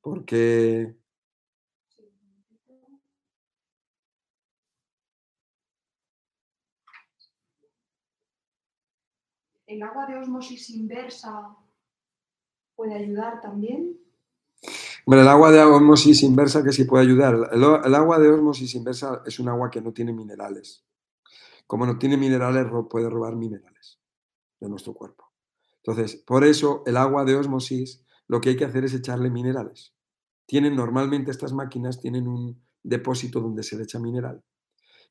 Porque... 0.00 0.96
¿El 9.66 9.82
agua 9.82 10.06
de 10.06 10.16
osmosis 10.16 10.70
inversa 10.70 11.54
puede 12.74 12.94
ayudar 12.94 13.42
también? 13.42 14.00
Bueno, 15.10 15.24
el 15.24 15.28
agua 15.28 15.50
de 15.50 15.60
osmosis 15.60 16.22
inversa 16.22 16.62
que 16.62 16.70
sí 16.70 16.84
puede 16.84 17.02
ayudar. 17.02 17.50
el, 17.50 17.94
agua 17.96 18.20
de 18.20 18.30
osmosis 18.30 18.76
inversa 18.76 19.22
es 19.26 19.40
un 19.40 19.48
agua 19.48 19.68
que 19.68 19.80
no 19.80 19.92
tiene 19.92 20.12
minerales. 20.12 20.86
Como 21.66 21.84
no 21.84 21.98
tiene 21.98 22.16
minerales, 22.16 22.68
puede 22.88 23.10
robar 23.10 23.34
minerales 23.34 23.98
de 24.60 24.68
nuestro 24.68 24.94
cuerpo. 24.94 25.32
Entonces, 25.78 26.14
por 26.14 26.44
eso 26.44 26.84
el 26.86 26.96
agua 26.96 27.24
de 27.24 27.34
osmosis 27.34 28.06
lo 28.28 28.40
que 28.40 28.50
hay 28.50 28.56
que 28.56 28.64
hacer 28.64 28.84
es 28.84 28.94
echarle 28.94 29.30
minerales. 29.30 29.96
Tienen 30.46 30.76
normalmente 30.76 31.32
estas 31.32 31.52
máquinas 31.52 31.98
tienen 31.98 32.28
un 32.28 32.64
depósito 32.80 33.40
donde 33.40 33.64
se 33.64 33.76
le 33.76 33.82
echa 33.82 33.98
mineral. 33.98 34.44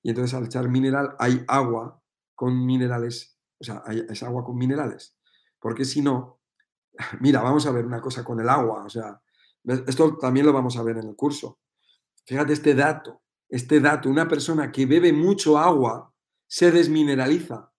Y 0.02 0.12
entonces 0.12 0.34
al 0.34 0.46
echar 0.46 0.70
mineral 0.70 1.14
hay 1.20 1.44
agua 1.46 2.02
con 2.36 2.66
minerales, 2.66 3.38
o 3.60 3.66
sea, 3.66 3.84
es 3.90 4.24
agua 4.24 4.46
con 4.46 4.56
minerales. 4.56 5.18
Porque 5.60 5.84
si 5.84 6.02
no, 6.02 6.40
mira, 7.20 7.42
vamos 7.42 7.66
a 7.66 7.72
ver 7.74 7.86
una 7.86 8.00
cosa 8.00 8.24
con 8.24 8.40
el 8.40 8.48
agua, 8.48 8.86
o 8.86 8.90
sea, 8.90 9.22
esto 9.88 10.18
también 10.18 10.46
lo 10.46 10.54
vamos 10.54 10.78
a 10.78 10.84
ver 10.84 10.98
en 10.98 11.08
el 11.08 11.16
curso. 11.16 11.60
Fíjate 12.26 12.54
este 12.54 12.76
dato, 12.76 13.22
este 13.48 13.80
dato, 13.80 14.10
una 14.10 14.28
persona 14.28 14.72
que 14.72 14.86
bebe 14.86 15.12
mucho 15.14 15.58
agua 15.58 16.14
se 16.48 16.72
desmineraliza, 16.72 17.72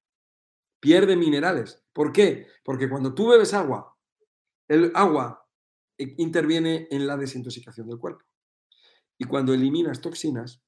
pierde 0.80 1.16
minerales. 1.16 1.82
¿Por 1.92 2.12
qué? 2.12 2.46
Porque 2.64 2.88
cuando 2.88 3.14
tú 3.14 3.28
bebes 3.28 3.54
agua, 3.54 3.96
el 4.68 4.92
agua 4.94 5.46
interviene 5.98 6.88
en 6.90 7.06
la 7.06 7.16
desintoxicación 7.16 7.88
del 7.88 7.98
cuerpo. 7.98 8.24
Y 9.18 9.24
cuando 9.24 9.52
eliminas 9.52 10.00
toxinas, 10.00 10.62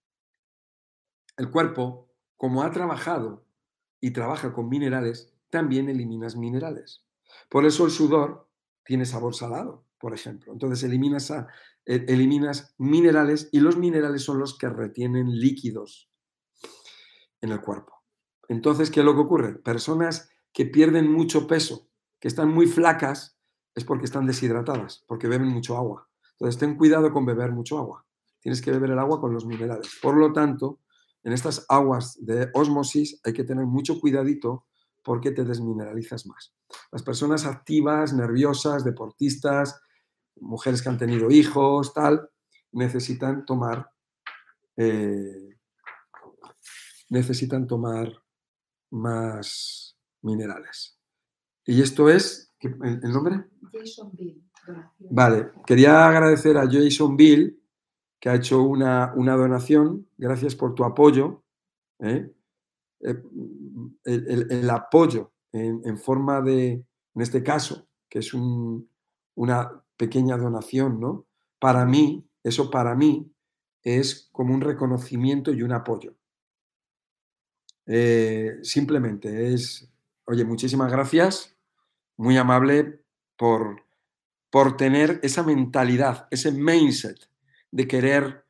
el 1.37 1.51
cuerpo, 1.51 2.11
como 2.37 2.63
ha 2.63 2.71
trabajado 2.71 3.47
y 4.01 4.11
trabaja 4.11 4.53
con 4.53 4.69
minerales, 4.69 5.33
también 5.49 5.89
eliminas 5.89 6.37
minerales. 6.37 7.05
Por 7.49 7.65
eso 7.65 7.85
el 7.85 7.91
sudor 7.91 8.49
tiene 8.85 9.07
sabor 9.07 9.35
salado, 9.35 9.87
por 10.03 10.13
ejemplo. 10.15 10.53
Entonces 10.53 10.83
eliminas, 10.83 11.31
e, 11.31 12.05
eliminas 12.09 12.75
minerales 12.77 13.49
y 13.53 13.61
los 13.61 13.77
minerales 13.77 14.25
son 14.25 14.41
los 14.41 14.59
que 14.59 14.69
retienen 14.69 15.31
líquidos 15.39 16.11
en 17.41 17.53
el 17.53 17.61
cuerpo. 17.61 18.03
Entonces, 18.49 18.91
¿qué 18.91 19.01
es 19.01 19.07
lo 19.07 19.15
que 19.15 19.21
ocurre? 19.21 19.55
Personas 19.55 20.29
que 20.53 20.67
pierden 20.67 21.11
mucho 21.11 21.47
peso, 21.47 21.89
que 22.19 22.27
están 22.27 22.49
muy 22.49 22.67
flacas, 22.67 23.39
es 23.77 23.85
porque 23.85 24.05
están 24.05 24.27
deshidratadas, 24.27 25.05
porque 25.07 25.29
beben 25.29 25.49
mucho 25.49 25.77
agua. 25.77 26.09
Entonces, 26.33 26.59
ten 26.59 26.77
cuidado 26.77 27.13
con 27.13 27.25
beber 27.25 27.53
mucho 27.53 27.79
agua. 27.79 28.05
Tienes 28.41 28.61
que 28.61 28.73
beber 28.73 28.91
el 28.91 28.99
agua 28.99 29.21
con 29.21 29.33
los 29.33 29.47
minerales. 29.47 30.01
Por 30.03 30.17
lo 30.17 30.33
tanto, 30.33 30.81
en 31.23 31.33
estas 31.33 31.65
aguas 31.69 32.19
de 32.21 32.51
osmosis 32.55 33.21
hay 33.23 33.33
que 33.33 33.45
tener 33.45 33.67
mucho 33.67 34.01
cuidadito 34.01 34.67
porque 35.05 35.31
te 35.31 35.45
desmineralizas 35.45 36.27
más. 36.27 36.53
Las 36.91 37.05
personas 37.05 37.47
activas, 37.47 38.13
nerviosas, 38.13 38.85
deportistas, 38.85 39.81
mujeres 40.41 40.83
que 40.83 40.89
han 40.89 40.99
tenido 40.99 41.31
hijos, 41.31 41.93
tal, 41.95 42.29
necesitan 42.73 43.45
tomar 43.45 43.91
eh, 44.77 45.53
necesitan 47.11 47.67
tomar 47.67 48.11
más 48.91 49.97
minerales. 50.23 50.99
¿Y 51.67 51.83
esto 51.83 52.09
es 52.09 52.53
el, 52.61 53.13
nombre? 53.13 53.45
Jason 53.73 54.11
Bill. 54.15 54.43
Vale, 54.99 55.51
quería 55.67 56.09
agradecer 56.09 56.57
a 56.57 56.69
Jason 56.71 57.17
Bill 57.17 57.61
que 58.19 58.29
ha 58.31 58.37
hecho 58.37 58.63
una, 58.63 59.13
donación. 59.15 60.09
Gracias 60.17 60.55
por 60.55 60.75
tu 60.75 60.85
apoyo. 60.85 61.43
¿eh? 61.99 62.33
Eh, 63.01 63.23
el, 64.05 64.71
apoyo 64.71 65.33
en, 65.53 65.99
forma 65.99 66.41
de, 66.41 66.71
en 67.15 67.23
este 67.23 67.43
caso, 67.43 67.89
que 68.09 68.21
es 68.21 68.33
una 68.33 69.85
pequeña 70.03 70.37
donación, 70.37 70.99
¿no? 70.99 71.29
Para 71.61 71.87
mí, 71.87 72.29
eso 72.43 72.73
para 72.73 72.97
mí 72.97 73.33
es 73.85 74.29
como 74.33 74.53
un 74.53 74.61
reconocimiento 74.61 75.53
y 75.53 75.63
un 75.63 75.71
apoyo. 75.71 76.17
Eh, 77.87 78.59
simplemente 78.63 79.55
es, 79.55 79.89
oye, 80.25 80.45
muchísimas 80.45 80.91
gracias, 80.91 81.57
muy 82.17 82.37
amable 82.37 83.05
por, 83.37 83.85
por 84.51 84.77
tener 84.77 85.21
esa 85.23 85.45
mentalidad, 85.45 86.27
ese 86.33 86.51
mindset 86.51 87.29
de 87.71 87.87
querer 87.87 88.45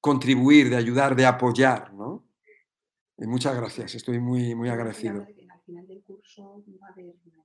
contribuir, 0.00 0.70
de 0.70 0.76
ayudar, 0.76 1.16
de 1.16 1.26
apoyar, 1.26 1.92
¿no? 1.92 2.24
Y 3.18 3.26
muchas 3.26 3.54
gracias, 3.54 3.94
estoy 3.94 4.20
muy, 4.20 4.54
muy 4.54 4.70
agradecido. 4.70 5.20
Al 5.20 5.60
final 5.66 5.86
del 5.86 6.02
curso 6.02 6.64
va 6.82 6.86
a 6.86 6.92
haber 6.92 7.14
una 7.26 7.44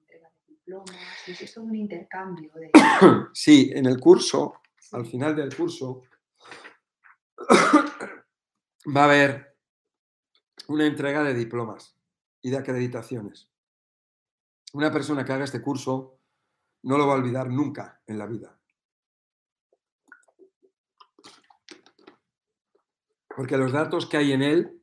diplomas, 0.71 1.27
es 1.27 1.57
un 1.57 1.75
intercambio 1.75 2.51
de... 2.53 2.71
Sí, 3.33 3.71
en 3.73 3.85
el 3.85 3.99
curso, 3.99 4.61
al 4.91 5.05
final 5.05 5.35
del 5.35 5.55
curso, 5.55 6.03
va 8.95 9.01
a 9.01 9.05
haber 9.05 9.57
una 10.67 10.85
entrega 10.85 11.23
de 11.23 11.33
diplomas 11.33 11.97
y 12.41 12.49
de 12.49 12.57
acreditaciones. 12.57 13.49
Una 14.73 14.91
persona 14.91 15.25
que 15.25 15.33
haga 15.33 15.43
este 15.43 15.61
curso 15.61 16.19
no 16.83 16.97
lo 16.97 17.05
va 17.05 17.13
a 17.13 17.17
olvidar 17.17 17.49
nunca 17.49 18.01
en 18.07 18.17
la 18.17 18.25
vida. 18.25 18.57
Porque 23.35 23.57
los 23.57 23.71
datos 23.71 24.05
que 24.07 24.17
hay 24.17 24.33
en 24.33 24.41
él 24.41 24.81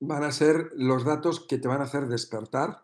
van 0.00 0.24
a 0.24 0.32
ser 0.32 0.70
los 0.74 1.04
datos 1.04 1.46
que 1.46 1.58
te 1.58 1.68
van 1.68 1.80
a 1.80 1.84
hacer 1.84 2.08
despertar 2.08 2.82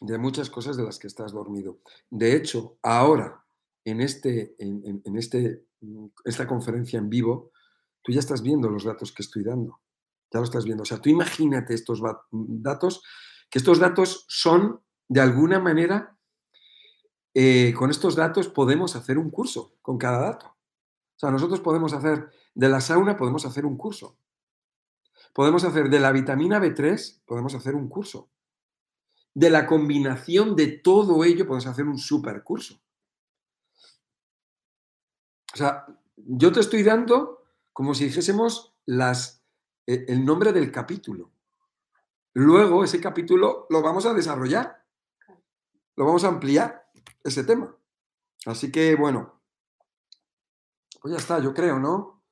de 0.00 0.18
muchas 0.18 0.48
cosas 0.48 0.76
de 0.76 0.82
las 0.82 0.98
que 0.98 1.06
estás 1.06 1.32
dormido. 1.32 1.78
De 2.08 2.34
hecho, 2.34 2.78
ahora, 2.82 3.44
en, 3.84 4.00
este, 4.00 4.56
en, 4.58 5.16
este, 5.16 5.66
esta 6.24 6.46
conferencia 6.46 6.98
en 6.98 7.10
vivo, 7.10 7.52
tú 8.02 8.12
ya 8.12 8.20
estás 8.20 8.42
viendo 8.42 8.68
los 8.70 8.84
datos 8.84 9.12
que 9.12 9.22
estoy 9.22 9.44
dando. 9.44 9.80
Ya 10.32 10.40
lo 10.40 10.44
estás 10.44 10.64
viendo. 10.64 10.82
O 10.82 10.86
sea, 10.86 10.98
tú 10.98 11.10
imagínate 11.10 11.74
estos 11.74 12.00
datos, 12.30 13.02
que 13.50 13.58
estos 13.58 13.78
datos 13.78 14.24
son, 14.28 14.80
de 15.08 15.20
alguna 15.20 15.58
manera, 15.58 16.16
eh, 17.34 17.74
con 17.76 17.90
estos 17.90 18.16
datos 18.16 18.48
podemos 18.48 18.96
hacer 18.96 19.18
un 19.18 19.30
curso 19.30 19.76
con 19.82 19.98
cada 19.98 20.20
dato. 20.20 20.46
O 20.46 21.18
sea, 21.20 21.30
nosotros 21.30 21.60
podemos 21.60 21.92
hacer 21.92 22.30
de 22.54 22.68
la 22.68 22.80
sauna, 22.80 23.16
podemos 23.16 23.44
hacer 23.44 23.66
un 23.66 23.76
curso. 23.76 24.16
Podemos 25.34 25.64
hacer 25.64 25.90
de 25.90 26.00
la 26.00 26.10
vitamina 26.10 26.58
B3, 26.58 27.20
podemos 27.26 27.54
hacer 27.54 27.74
un 27.74 27.88
curso. 27.88 28.30
De 29.34 29.50
la 29.50 29.66
combinación 29.66 30.56
de 30.56 30.68
todo 30.68 31.24
ello 31.24 31.46
puedes 31.46 31.66
hacer 31.66 31.84
un 31.86 31.98
super 31.98 32.42
curso. 32.42 32.80
O 35.52 35.56
sea, 35.56 35.86
yo 36.16 36.52
te 36.52 36.60
estoy 36.60 36.82
dando 36.82 37.44
como 37.72 37.94
si 37.94 38.04
dijésemos 38.04 38.74
las, 38.86 39.42
e, 39.86 40.04
el 40.08 40.24
nombre 40.24 40.52
del 40.52 40.70
capítulo. 40.70 41.30
Luego 42.34 42.84
ese 42.84 43.00
capítulo 43.00 43.66
lo 43.70 43.82
vamos 43.82 44.06
a 44.06 44.14
desarrollar, 44.14 44.84
lo 45.96 46.04
vamos 46.04 46.24
a 46.24 46.28
ampliar, 46.28 46.90
ese 47.24 47.44
tema. 47.44 47.74
Así 48.46 48.70
que 48.70 48.94
bueno, 48.94 49.40
pues 51.00 51.12
ya 51.12 51.18
está, 51.18 51.38
yo 51.40 51.52
creo, 51.54 51.78
¿no? 51.78 52.22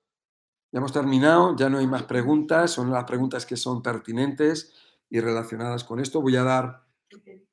Ya 0.71 0.79
hemos 0.79 0.93
terminado, 0.93 1.57
ya 1.57 1.71
no 1.71 1.79
hay 1.79 1.87
más 1.87 2.03
preguntas, 2.05 2.71
son 2.71 2.91
las 2.91 3.05
preguntas 3.05 3.47
que 3.47 3.57
son 3.57 3.83
pertinentes 3.83 4.75
y 5.09 5.21
relacionadas 5.21 5.85
con 5.85 5.99
esto. 5.99 6.21
Voy 6.21 6.37
a 6.37 6.45
dar 6.45 6.88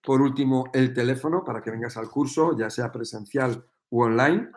por 0.03 0.21
último 0.21 0.69
el 0.73 0.93
teléfono 0.93 1.43
para 1.43 1.61
que 1.61 1.71
vengas 1.71 1.97
al 1.97 2.09
curso, 2.09 2.57
ya 2.57 2.69
sea 2.69 2.91
presencial 2.91 3.65
u 3.89 4.03
online. 4.03 4.49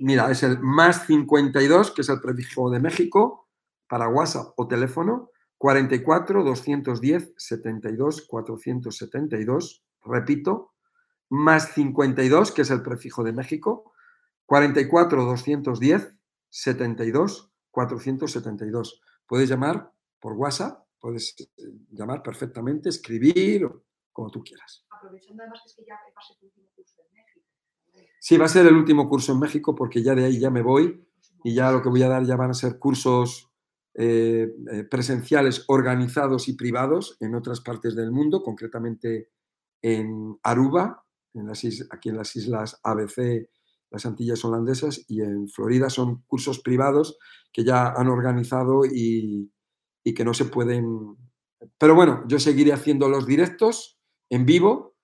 Mira, 0.00 0.30
es 0.30 0.42
el 0.42 0.58
más 0.60 1.06
52, 1.06 1.90
que 1.92 2.02
es 2.02 2.08
el 2.08 2.20
prefijo 2.20 2.70
de 2.70 2.80
México, 2.80 3.48
para 3.88 4.08
WhatsApp 4.08 4.52
o 4.56 4.68
teléfono, 4.68 5.30
44 5.58 6.44
210 6.44 7.32
72 7.36 8.26
472, 8.28 9.84
repito, 10.04 10.74
más 11.30 11.72
52, 11.72 12.52
que 12.52 12.62
es 12.62 12.70
el 12.70 12.82
prefijo 12.82 13.24
de 13.24 13.32
México, 13.32 13.92
44 14.46 15.24
210 15.24 16.14
72 16.48 17.50
472. 17.70 19.02
Puedes 19.26 19.48
llamar 19.48 19.92
por 20.20 20.34
WhatsApp, 20.34 20.87
puedes 21.00 21.34
eh, 21.40 21.62
llamar 21.90 22.22
perfectamente, 22.22 22.88
escribir, 22.88 23.68
como 24.12 24.30
tú 24.30 24.42
quieras. 24.42 24.84
Aprovechando 24.90 25.42
además 25.42 25.60
que 25.76 25.84
ya 25.84 25.94
pase 26.14 26.34
tu 26.40 26.46
último 26.46 26.68
curso 26.74 27.02
en 27.02 27.14
México. 27.14 27.46
Sí, 28.20 28.36
va 28.36 28.46
a 28.46 28.48
ser 28.48 28.66
el 28.66 28.74
último 28.74 29.08
curso 29.08 29.32
en 29.32 29.38
México 29.38 29.74
porque 29.74 30.02
ya 30.02 30.14
de 30.14 30.24
ahí 30.24 30.40
ya 30.40 30.50
me 30.50 30.62
voy 30.62 31.06
y 31.44 31.54
ya 31.54 31.70
lo 31.70 31.82
que 31.82 31.88
voy 31.88 32.02
a 32.02 32.08
dar 32.08 32.24
ya 32.24 32.36
van 32.36 32.50
a 32.50 32.54
ser 32.54 32.78
cursos 32.78 33.48
eh, 33.94 34.54
eh, 34.72 34.84
presenciales 34.84 35.64
organizados 35.66 36.48
y 36.48 36.52
privados 36.52 37.16
en 37.20 37.34
otras 37.34 37.60
partes 37.60 37.96
del 37.96 38.12
mundo, 38.12 38.42
concretamente 38.42 39.30
en 39.82 40.38
Aruba, 40.42 41.04
en 41.34 41.46
las 41.46 41.64
aquí 41.90 42.08
en 42.08 42.16
las 42.16 42.36
islas 42.36 42.80
ABC, 42.82 43.48
las 43.90 44.06
Antillas 44.06 44.44
holandesas, 44.44 45.04
y 45.08 45.22
en 45.22 45.48
Florida 45.48 45.90
son 45.90 46.22
cursos 46.26 46.60
privados 46.60 47.18
que 47.52 47.64
ya 47.64 47.88
han 47.88 48.08
organizado 48.08 48.84
y, 48.84 49.50
y 50.08 50.14
que 50.14 50.24
no 50.24 50.32
se 50.32 50.46
pueden... 50.46 51.18
Pero 51.76 51.94
bueno, 51.94 52.24
yo 52.26 52.38
seguiré 52.38 52.72
haciendo 52.72 53.10
los 53.10 53.26
directos 53.26 54.00
en 54.30 54.46
vivo 54.46 54.96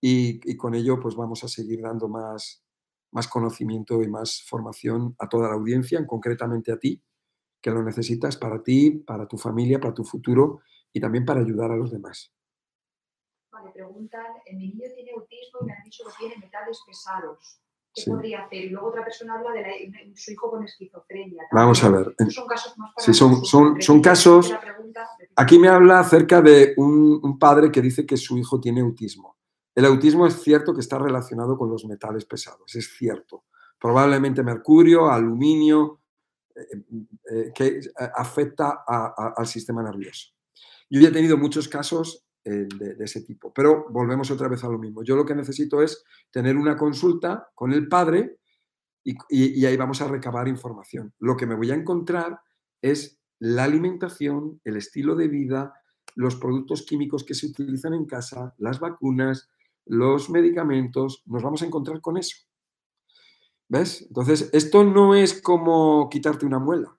y, 0.00 0.56
con 0.56 0.76
ello 0.76 1.00
pues 1.00 1.16
vamos 1.16 1.42
a 1.42 1.48
seguir 1.48 1.80
dando 1.82 2.08
más, 2.08 2.64
más 3.10 3.26
conocimiento 3.26 4.00
y 4.02 4.08
más 4.08 4.44
formación 4.46 5.16
a 5.18 5.28
toda 5.28 5.48
la 5.48 5.54
audiencia, 5.54 6.06
concretamente 6.06 6.70
a 6.70 6.78
ti, 6.78 7.02
que 7.60 7.72
lo 7.72 7.82
necesitas 7.82 8.36
para 8.36 8.62
ti, 8.62 8.92
para 8.92 9.26
tu 9.26 9.38
familia, 9.38 9.80
para 9.80 9.94
tu 9.94 10.04
futuro 10.04 10.60
y 10.92 11.00
también 11.00 11.24
para 11.24 11.40
ayudar 11.40 11.72
a 11.72 11.76
los 11.76 11.90
demás. 11.90 12.32
Vale, 13.50 13.72
preguntan, 13.72 14.26
mi 14.52 14.68
niño 14.68 14.84
tiene 14.94 15.10
autismo 15.12 15.60
y 15.62 15.64
me 15.64 15.72
han 15.72 15.82
dicho 15.82 16.04
que 16.04 16.12
tiene 16.18 16.36
metales 16.36 16.78
pesados. 16.86 17.60
¿Qué 17.94 18.10
podría 18.10 18.42
hacer? 18.42 18.64
Y 18.64 18.70
luego 18.70 18.88
otra 18.88 19.04
persona 19.04 19.34
habla 19.34 19.52
de, 19.52 20.12
su 20.16 20.32
hijo 20.32 20.50
con 20.50 20.64
esquizofrenia. 20.64 21.44
Vamos 21.52 21.82
a 21.84 21.90
ver. 21.90 22.14
son 22.30 22.46
casos 22.46 22.76
más 22.76 22.92
Sí, 22.98 23.14
son, 23.14 23.44
son, 23.44 23.80
son 23.80 24.00
casos... 24.00 24.52
Aquí 25.36 25.58
me 25.58 25.68
habla 25.68 26.00
acerca 26.00 26.40
de 26.40 26.74
un, 26.76 27.20
un 27.22 27.38
padre 27.38 27.70
que 27.70 27.80
dice 27.80 28.06
que 28.06 28.16
su 28.16 28.38
hijo 28.38 28.60
tiene 28.60 28.80
autismo. 28.80 29.36
El 29.74 29.86
autismo 29.86 30.26
es 30.26 30.40
cierto 30.40 30.72
que 30.72 30.80
está 30.80 30.98
relacionado 30.98 31.58
con 31.58 31.68
los 31.68 31.84
metales 31.84 32.24
pesados, 32.24 32.74
es 32.76 32.96
cierto. 32.96 33.44
Probablemente 33.80 34.42
mercurio, 34.42 35.10
aluminio, 35.10 36.00
eh, 36.54 36.84
eh, 37.30 37.52
que 37.52 37.66
eh, 37.66 37.90
afecta 38.14 38.84
al 38.86 39.46
sistema 39.46 39.82
nervioso. 39.82 40.28
Yo 40.88 41.00
ya 41.00 41.08
he 41.08 41.12
tenido 41.12 41.36
muchos 41.36 41.68
casos 41.68 42.23
de, 42.44 42.96
ese 43.00 43.22
tipo, 43.22 43.52
pero 43.52 43.86
volvemos 43.90 44.30
otra 44.30 44.48
vez 44.48 44.62
a 44.64 44.68
lo 44.68 44.78
mismo. 44.78 45.02
Yo 45.02 45.16
lo 45.16 45.24
que 45.24 45.34
necesito 45.34 45.82
es 45.82 46.04
tener 46.30 46.56
una 46.56 46.76
consulta 46.76 47.48
con 47.54 47.72
el 47.72 47.88
padre 47.88 48.38
y, 49.02 49.64
ahí 49.64 49.76
vamos 49.76 50.00
a 50.00 50.08
recabar 50.08 50.48
información. 50.48 51.12
Lo 51.18 51.36
que 51.36 51.46
me 51.46 51.54
voy 51.54 51.70
a 51.70 51.74
encontrar 51.74 52.40
es 52.80 53.20
la 53.38 53.64
alimentación, 53.64 54.60
el 54.64 54.76
estilo 54.76 55.14
de 55.14 55.28
vida, 55.28 55.74
los 56.14 56.36
productos 56.36 56.82
químicos 56.82 57.24
que 57.24 57.34
se 57.34 57.46
utilizan 57.46 57.94
en 57.94 58.06
casa, 58.06 58.54
las 58.58 58.80
vacunas, 58.80 59.50
los 59.86 60.30
medicamentos, 60.30 61.22
nos 61.26 61.42
vamos 61.42 61.62
a 61.62 61.66
encontrar 61.66 62.00
con 62.00 62.16
eso. 62.16 62.36
¿Ves? 63.68 64.02
Entonces, 64.02 64.50
esto 64.52 64.84
no 64.84 65.14
es 65.14 65.42
como 65.42 66.08
quitarte 66.10 66.46
una 66.46 66.58
muela. 66.58 66.96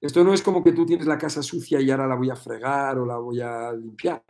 Esto 0.00 0.24
no 0.24 0.34
es 0.34 0.42
como 0.42 0.62
que 0.62 0.72
tú 0.72 0.84
tienes 0.84 1.06
la 1.06 1.18
casa 1.18 1.42
sucia 1.42 1.80
y 1.80 1.90
ahora 1.90 2.06
la 2.06 2.16
voy 2.16 2.30
a 2.30 2.36
fregar 2.36 2.98
o 2.98 3.06
la 3.06 3.16
voy 3.16 3.40
a 3.40 3.72
limpiar. 3.72 4.24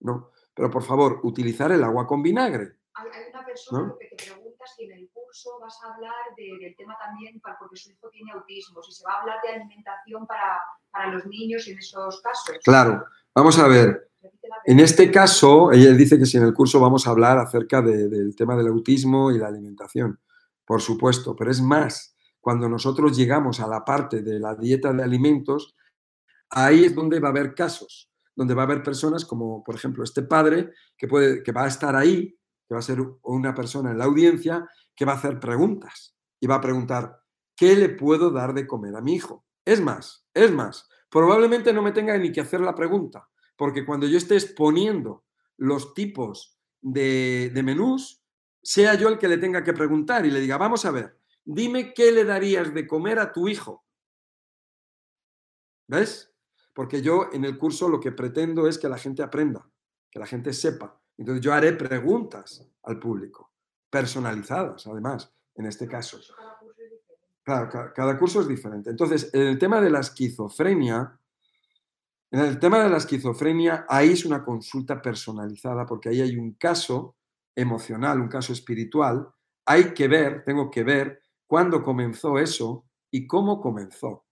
No. 0.00 0.30
Pero 0.54 0.70
por 0.70 0.82
favor, 0.82 1.20
utilizar 1.22 1.70
el 1.72 1.84
agua 1.84 2.06
con 2.06 2.22
vinagre. 2.22 2.78
Hay 2.94 3.08
una 3.30 3.44
persona 3.44 3.94
que 4.00 4.16
te 4.16 4.24
pregunta 4.24 4.64
si 4.74 4.84
en 4.84 4.92
el 4.92 5.10
curso 5.12 5.58
vas 5.60 5.78
a 5.84 5.94
hablar 5.94 6.14
del 6.36 6.74
tema 6.76 6.96
también, 6.98 7.40
porque 7.58 7.76
su 7.76 7.90
hijo 7.90 8.08
tiene 8.10 8.32
autismo, 8.32 8.82
si 8.82 8.92
se 8.92 9.04
va 9.04 9.14
a 9.14 9.20
hablar 9.20 9.38
de 9.42 9.54
alimentación 9.54 10.26
para, 10.26 10.60
para 10.90 11.12
los 11.12 11.26
niños 11.26 11.68
en 11.68 11.78
esos 11.78 12.20
casos. 12.22 12.56
Claro. 12.64 13.04
Vamos 13.34 13.58
a 13.58 13.68
ver. 13.68 14.10
En 14.64 14.80
este 14.80 15.10
caso, 15.10 15.70
ella 15.70 15.92
dice 15.92 16.18
que 16.18 16.26
si 16.26 16.38
en 16.38 16.44
el 16.44 16.54
curso 16.54 16.80
vamos 16.80 17.06
a 17.06 17.10
hablar 17.10 17.38
acerca 17.38 17.82
del 17.82 18.34
tema 18.34 18.56
del 18.56 18.68
autismo 18.68 19.30
y 19.30 19.38
la 19.38 19.48
alimentación, 19.48 20.18
por 20.64 20.80
supuesto, 20.80 21.36
pero 21.36 21.50
es 21.50 21.60
más, 21.60 22.15
cuando 22.46 22.68
nosotros 22.68 23.16
llegamos 23.16 23.58
a 23.58 23.66
la 23.66 23.84
parte 23.84 24.22
de 24.22 24.38
la 24.38 24.54
dieta 24.54 24.92
de 24.92 25.02
alimentos, 25.02 25.74
ahí 26.50 26.84
es 26.84 26.94
donde 26.94 27.18
va 27.18 27.26
a 27.26 27.30
haber 27.32 27.56
casos, 27.56 28.08
donde 28.36 28.54
va 28.54 28.62
a 28.62 28.66
haber 28.66 28.84
personas 28.84 29.24
como, 29.24 29.64
por 29.64 29.74
ejemplo, 29.74 30.04
este 30.04 30.22
padre 30.22 30.70
que, 30.96 31.08
puede, 31.08 31.42
que 31.42 31.50
va 31.50 31.64
a 31.64 31.66
estar 31.66 31.96
ahí, 31.96 32.38
que 32.68 32.74
va 32.74 32.78
a 32.78 32.82
ser 32.82 33.00
una 33.24 33.52
persona 33.52 33.90
en 33.90 33.98
la 33.98 34.04
audiencia, 34.04 34.64
que 34.94 35.04
va 35.04 35.14
a 35.14 35.16
hacer 35.16 35.40
preguntas 35.40 36.16
y 36.38 36.46
va 36.46 36.54
a 36.54 36.60
preguntar, 36.60 37.20
¿qué 37.56 37.74
le 37.74 37.88
puedo 37.88 38.30
dar 38.30 38.54
de 38.54 38.64
comer 38.64 38.94
a 38.94 39.00
mi 39.00 39.16
hijo? 39.16 39.44
Es 39.64 39.80
más, 39.80 40.24
es 40.32 40.52
más, 40.52 40.88
probablemente 41.10 41.72
no 41.72 41.82
me 41.82 41.90
tenga 41.90 42.16
ni 42.16 42.30
que 42.30 42.42
hacer 42.42 42.60
la 42.60 42.76
pregunta, 42.76 43.28
porque 43.56 43.84
cuando 43.84 44.06
yo 44.06 44.18
esté 44.18 44.36
exponiendo 44.36 45.24
los 45.56 45.94
tipos 45.94 46.60
de, 46.80 47.50
menús, 47.64 48.22
sea 48.62 48.94
yo 48.94 49.08
el 49.08 49.18
que 49.18 49.26
le 49.26 49.38
tenga 49.38 49.64
que 49.64 49.72
preguntar 49.72 50.24
y 50.24 50.30
le 50.30 50.40
diga, 50.40 50.58
vamos 50.58 50.84
a 50.84 50.92
ver, 50.92 51.18
dime 51.46 51.94
qué 51.94 52.12
le 52.12 52.24
darías 52.24 52.74
de 52.74 52.86
comer 52.86 53.18
a 53.18 53.32
tu 53.32 53.48
hijo. 53.48 53.84
¿Ves? 55.88 56.32
Porque 56.74 57.00
yo 57.00 57.30
en 57.32 57.44
el 57.44 57.56
curso 57.56 57.88
lo 57.88 58.00
que 58.00 58.12
pretendo 58.12 58.68
es 58.68 58.76
que 58.76 58.88
la 58.88 58.98
gente 58.98 59.22
aprenda, 59.22 59.70
que 60.10 60.18
la 60.18 60.26
gente 60.26 60.52
sepa. 60.52 61.00
Entonces 61.16 61.42
yo 61.42 61.54
haré 61.54 61.72
preguntas 61.72 62.68
al 62.82 62.98
público, 62.98 63.52
personalizadas 63.88 64.86
además, 64.86 65.32
en 65.54 65.66
este 65.66 65.88
caso. 65.88 66.18
Claro, 67.42 67.92
cada 67.94 68.18
curso 68.18 68.40
es 68.40 68.48
diferente. 68.48 68.90
Entonces, 68.90 69.30
en 69.32 69.42
el 69.42 69.58
tema 69.58 69.80
de 69.80 69.88
la 69.88 70.00
esquizofrenia, 70.00 71.16
en 72.32 72.40
el 72.40 72.58
tema 72.58 72.82
de 72.82 72.90
la 72.90 72.96
esquizofrenia, 72.96 73.86
ahí 73.88 74.10
es 74.10 74.24
una 74.24 74.44
consulta 74.44 75.00
personalizada 75.00 75.86
porque 75.86 76.08
ahí 76.08 76.20
hay 76.20 76.36
un 76.36 76.54
caso 76.54 77.16
emocional, 77.54 78.20
un 78.20 78.28
caso 78.28 78.52
espiritual. 78.52 79.32
Hay 79.64 79.94
que 79.94 80.08
ver, 80.08 80.44
tengo 80.44 80.68
que 80.70 80.82
ver 80.82 81.22
cuándo 81.46 81.82
comenzó 81.82 82.38
eso 82.38 82.84
y 83.10 83.26
cómo 83.26 83.60
comenzó. 83.60 84.24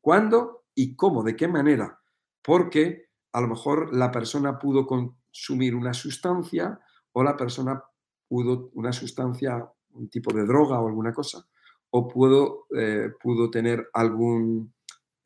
¿Cuándo 0.00 0.64
y 0.74 0.94
cómo? 0.96 1.22
¿De 1.22 1.36
qué 1.36 1.48
manera? 1.48 2.00
Porque 2.42 3.08
a 3.32 3.40
lo 3.40 3.48
mejor 3.48 3.94
la 3.94 4.10
persona 4.10 4.58
pudo 4.58 4.86
consumir 4.86 5.74
una 5.74 5.92
sustancia 5.92 6.80
o 7.12 7.22
la 7.22 7.36
persona 7.36 7.82
pudo 8.28 8.70
una 8.74 8.92
sustancia, 8.92 9.66
un 9.90 10.08
tipo 10.08 10.32
de 10.32 10.44
droga 10.44 10.80
o 10.80 10.88
alguna 10.88 11.12
cosa, 11.12 11.46
o 11.90 12.06
pudo, 12.06 12.66
eh, 12.76 13.10
pudo 13.20 13.50
tener 13.50 13.88
algún 13.94 14.72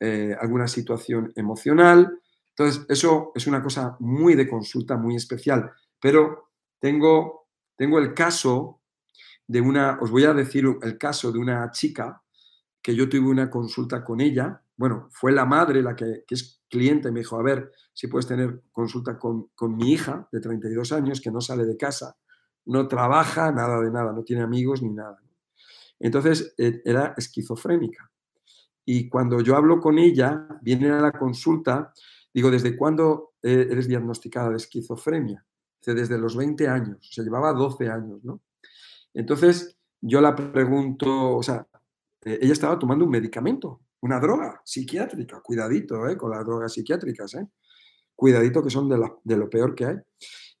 eh, 0.05 0.35
alguna 0.37 0.67
situación 0.67 1.31
emocional. 1.37 2.19
Entonces, 2.49 2.85
eso 2.89 3.31
es 3.35 3.47
una 3.47 3.63
cosa 3.63 3.95
muy 4.01 4.35
de 4.35 4.49
consulta, 4.49 4.97
muy 4.97 5.15
especial. 5.15 5.71
Pero 6.01 6.49
tengo, 6.79 7.47
tengo 7.77 7.99
el 7.99 8.13
caso 8.13 8.81
de 9.47 9.61
una, 9.61 9.99
os 10.01 10.11
voy 10.11 10.25
a 10.25 10.33
decir 10.33 10.65
el 10.81 10.97
caso 10.97 11.31
de 11.31 11.39
una 11.39 11.69
chica 11.71 12.21
que 12.81 12.95
yo 12.95 13.07
tuve 13.07 13.27
una 13.29 13.49
consulta 13.49 14.03
con 14.03 14.21
ella. 14.21 14.61
Bueno, 14.75 15.07
fue 15.11 15.31
la 15.31 15.45
madre 15.45 15.81
la 15.81 15.95
que, 15.95 16.23
es 16.27 16.61
cliente, 16.69 17.11
me 17.11 17.19
dijo, 17.19 17.37
a 17.37 17.43
ver 17.43 17.71
si 17.93 18.07
puedes 18.07 18.27
tener 18.27 18.63
consulta 18.71 19.17
con, 19.17 19.49
con 19.55 19.75
mi 19.75 19.91
hija 19.91 20.27
de 20.31 20.39
32 20.39 20.91
años 20.91 21.21
que 21.21 21.31
no 21.31 21.41
sale 21.41 21.65
de 21.65 21.77
casa, 21.77 22.17
no 22.65 22.87
trabaja, 22.87 23.51
nada 23.51 23.79
de 23.81 23.91
nada, 23.91 24.11
no 24.11 24.23
tiene 24.23 24.41
amigos 24.41 24.81
ni 24.81 24.89
nada. 24.89 25.21
Entonces, 25.99 26.53
e, 26.57 26.81
era 26.83 27.13
esquizofrénica. 27.17 28.11
Y 28.85 29.07
cuando 29.07 29.39
yo 29.41 29.55
hablo 29.55 29.79
con 29.79 29.97
ella, 29.97 30.47
viene 30.61 30.89
a 30.89 30.99
la 30.99 31.11
consulta, 31.11 31.93
digo, 32.33 32.51
¿desde 32.51 32.75
cuándo 32.75 33.33
eh, 33.43 33.67
eres 33.69 33.89
diagnosticada 33.89 34.49
de 34.49 34.55
esquizofrenia. 34.55 35.45
Desde 35.85 36.17
los 36.17 36.37
20 36.37 36.65
años, 36.69 37.09
o 37.09 37.11
sea, 37.11 37.25
llevaba 37.25 37.51
12 37.51 37.89
años, 37.89 38.23
¿no? 38.23 38.39
Entonces, 39.13 39.77
yo 40.01 40.21
la 40.21 40.35
pregunto, 40.35 41.37
o 41.37 41.43
sea, 41.43 41.67
eh, 42.25 42.39
ella 42.41 42.53
estaba 42.53 42.79
tomando 42.79 43.05
un 43.05 43.11
medicamento, 43.11 43.81
una 44.01 44.19
droga 44.19 44.61
psiquiátrica, 44.65 45.41
cuidadito 45.41 46.07
¿eh? 46.07 46.17
con 46.17 46.31
las 46.31 46.45
drogas 46.45 46.73
psiquiátricas, 46.73 47.35
¿eh? 47.35 47.47
cuidadito 48.15 48.63
que 48.63 48.69
son 48.69 48.89
de, 48.89 49.37
lo 49.37 49.49
peor 49.49 49.75
que 49.75 49.85
hay. 49.85 49.95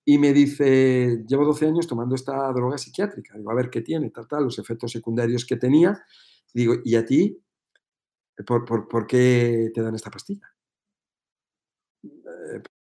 Y 0.05 0.17
me 0.17 0.33
dice, 0.33 1.23
llevo 1.27 1.45
12 1.45 1.67
años 1.67 1.87
tomando 1.87 2.15
esta 2.15 2.51
droga 2.51 2.77
psiquiátrica, 2.77 3.37
digo, 3.37 3.51
a 3.51 3.55
ver 3.55 3.69
qué 3.69 3.81
tiene, 3.81 4.09
tal, 4.09 4.27
tal, 4.27 4.43
los 4.43 4.59
efectos 4.59 4.91
secundarios 4.91 5.45
que 5.45 5.55
tenía. 5.55 6.03
Digo, 6.53 6.75
¿y 6.83 6.95
a 6.95 7.05
ti 7.05 7.41
por, 8.45 8.65
por, 8.65 8.87
por 8.87 9.07
qué 9.07 9.71
te 9.73 9.81
dan 9.81 9.95
esta 9.95 10.11
pastilla? 10.11 10.47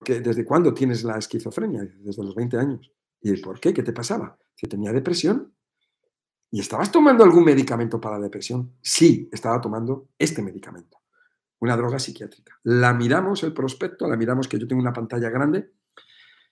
¿Desde 0.01 0.45
cuándo 0.45 0.73
tienes 0.73 1.03
la 1.05 1.19
esquizofrenia? 1.19 1.83
Desde 1.83 2.23
los 2.23 2.35
20 2.35 2.57
años. 2.57 2.93
¿Y 3.21 3.37
por 3.39 3.61
qué? 3.61 3.75
¿Qué 3.75 3.83
te 3.83 3.93
pasaba? 3.93 4.39
Si 4.55 4.67
tenía 4.67 4.93
depresión. 4.93 5.55
¿Y 6.51 6.61
estabas 6.61 6.91
tomando 6.91 7.23
algún 7.23 7.45
medicamento 7.45 8.01
para 8.01 8.19
la 8.19 8.25
depresión? 8.25 8.73
Sí, 8.83 9.29
estaba 9.33 9.61
tomando 9.61 10.09
este 10.19 10.43
medicamento, 10.43 10.99
una 11.61 11.77
droga 11.77 11.99
psiquiátrica. 11.99 12.59
La 12.65 12.93
miramos, 12.93 13.45
el 13.45 13.53
prospecto, 13.53 14.09
la 14.09 14.17
miramos, 14.17 14.49
que 14.49 14.59
yo 14.59 14.67
tengo 14.67 14.83
una 14.83 14.93
pantalla 14.93 15.31
grande, 15.31 15.71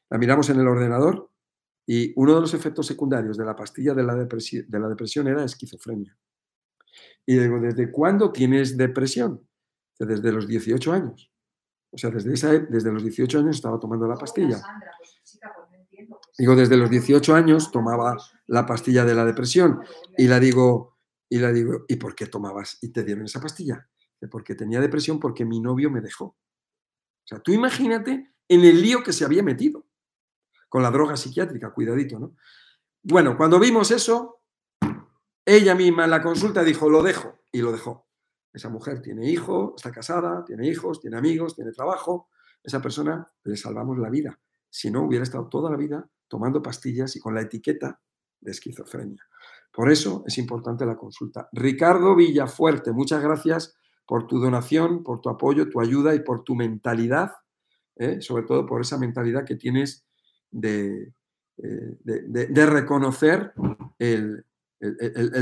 la 0.08 0.18
miramos 0.18 0.48
en 0.50 0.60
el 0.60 0.68
ordenador 0.68 1.30
y 1.84 2.12
uno 2.16 2.34
de 2.36 2.40
los 2.42 2.54
efectos 2.54 2.86
secundarios 2.86 3.36
de 3.36 3.44
la 3.44 3.56
pastilla 3.56 3.94
de 3.94 4.04
la, 4.04 4.14
de 4.14 4.78
la 4.78 4.88
depresión 4.88 5.26
era 5.26 5.44
esquizofrenia. 5.44 6.16
Y 7.26 7.36
digo, 7.36 7.58
¿desde 7.60 7.90
cuándo 7.90 8.30
tienes 8.30 8.76
depresión? 8.76 9.46
Desde 9.98 10.30
los 10.30 10.46
18 10.46 10.92
años. 10.92 11.32
O 11.90 11.98
sea, 11.98 12.10
desde, 12.10 12.32
esa, 12.34 12.52
desde 12.52 12.92
los 12.92 13.02
18 13.02 13.38
años 13.38 13.56
estaba 13.56 13.80
tomando 13.80 14.06
la 14.06 14.16
pastilla. 14.16 14.60
Digo, 16.36 16.54
desde 16.54 16.76
los 16.76 16.90
18 16.90 17.34
años 17.34 17.70
tomaba 17.70 18.16
la 18.46 18.66
pastilla 18.66 19.04
de 19.04 19.14
la 19.14 19.24
depresión 19.24 19.80
y 20.16 20.28
la 20.28 20.38
digo, 20.38 20.98
y 21.28 21.38
la 21.38 21.52
digo, 21.52 21.84
¿y 21.88 21.96
por 21.96 22.14
qué 22.14 22.26
tomabas 22.26 22.78
y 22.80 22.90
te 22.90 23.04
dieron 23.04 23.24
esa 23.24 23.40
pastilla? 23.40 23.88
Porque 24.30 24.54
tenía 24.54 24.80
depresión 24.80 25.20
porque 25.20 25.44
mi 25.44 25.60
novio 25.60 25.90
me 25.90 26.00
dejó. 26.00 26.24
O 26.24 27.26
sea, 27.26 27.40
tú 27.40 27.52
imagínate 27.52 28.34
en 28.48 28.64
el 28.64 28.80
lío 28.80 29.02
que 29.02 29.12
se 29.12 29.24
había 29.24 29.42
metido 29.42 29.86
con 30.68 30.82
la 30.82 30.90
droga 30.90 31.16
psiquiátrica, 31.16 31.72
cuidadito, 31.72 32.18
¿no? 32.18 32.34
Bueno, 33.02 33.36
cuando 33.36 33.58
vimos 33.58 33.90
eso, 33.90 34.42
ella 35.44 35.74
misma 35.74 36.04
en 36.04 36.10
la 36.10 36.22
consulta 36.22 36.62
dijo, 36.62 36.90
lo 36.90 37.02
dejo, 37.02 37.38
y 37.52 37.60
lo 37.60 37.72
dejó. 37.72 38.06
Esa 38.52 38.68
mujer 38.68 39.00
tiene 39.00 39.30
hijo, 39.30 39.74
está 39.76 39.90
casada, 39.92 40.44
tiene 40.44 40.66
hijos, 40.66 41.00
tiene 41.00 41.16
amigos, 41.16 41.54
tiene 41.54 41.72
trabajo. 41.72 42.28
Esa 42.62 42.82
persona 42.82 43.30
le 43.44 43.56
salvamos 43.56 43.98
la 43.98 44.10
vida. 44.10 44.38
Si 44.70 44.90
no, 44.90 45.02
hubiera 45.02 45.22
estado 45.22 45.48
toda 45.48 45.70
la 45.70 45.76
vida 45.76 46.08
tomando 46.28 46.62
pastillas 46.62 47.16
y 47.16 47.20
con 47.20 47.34
la 47.34 47.42
etiqueta 47.42 48.00
de 48.40 48.50
esquizofrenia. 48.50 49.22
Por 49.72 49.90
eso 49.90 50.24
es 50.26 50.38
importante 50.38 50.84
la 50.86 50.96
consulta. 50.96 51.48
Ricardo 51.52 52.14
Villafuerte, 52.16 52.92
muchas 52.92 53.22
gracias 53.22 53.76
por 54.06 54.26
tu 54.26 54.38
donación, 54.38 55.02
por 55.04 55.20
tu 55.20 55.28
apoyo, 55.28 55.68
tu 55.68 55.80
ayuda 55.80 56.14
y 56.14 56.20
por 56.20 56.42
tu 56.42 56.54
mentalidad, 56.54 57.32
¿eh? 57.96 58.20
sobre 58.20 58.44
todo 58.44 58.66
por 58.66 58.80
esa 58.80 58.98
mentalidad 58.98 59.44
que 59.44 59.56
tienes 59.56 60.06
de, 60.50 61.12
eh, 61.58 62.66
reconocer 62.66 63.52
el, 63.98 64.44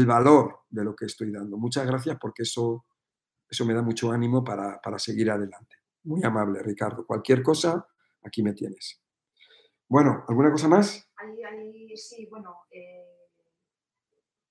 valor 0.07 0.61
de 0.69 0.85
lo 0.85 0.97
que 0.97 1.07
estoy 1.07 1.31
dando. 1.31 1.57
Muchas 1.57 1.87
gracias 1.87 2.19
porque 2.21 2.43
eso, 2.43 2.87
eso 3.49 3.65
me 3.65 3.75
da 3.75 3.83
mucho 3.83 4.11
ánimo 4.11 4.43
para, 4.43 4.99
seguir 4.99 5.31
adelante. 5.31 5.77
Muy 6.05 6.25
amable, 6.25 6.63
Ricardo. 6.63 7.07
Cualquier 7.07 7.43
cosa, 7.43 7.87
aquí 8.23 8.43
me 8.43 8.53
tienes. 8.53 9.01
Bueno, 9.89 10.25
¿alguna 10.29 10.51
cosa 10.51 10.69
más? 10.69 11.09
Ahí, 11.17 11.97
sí, 11.97 12.27
bueno, 12.27 12.57
eh, 12.71 13.07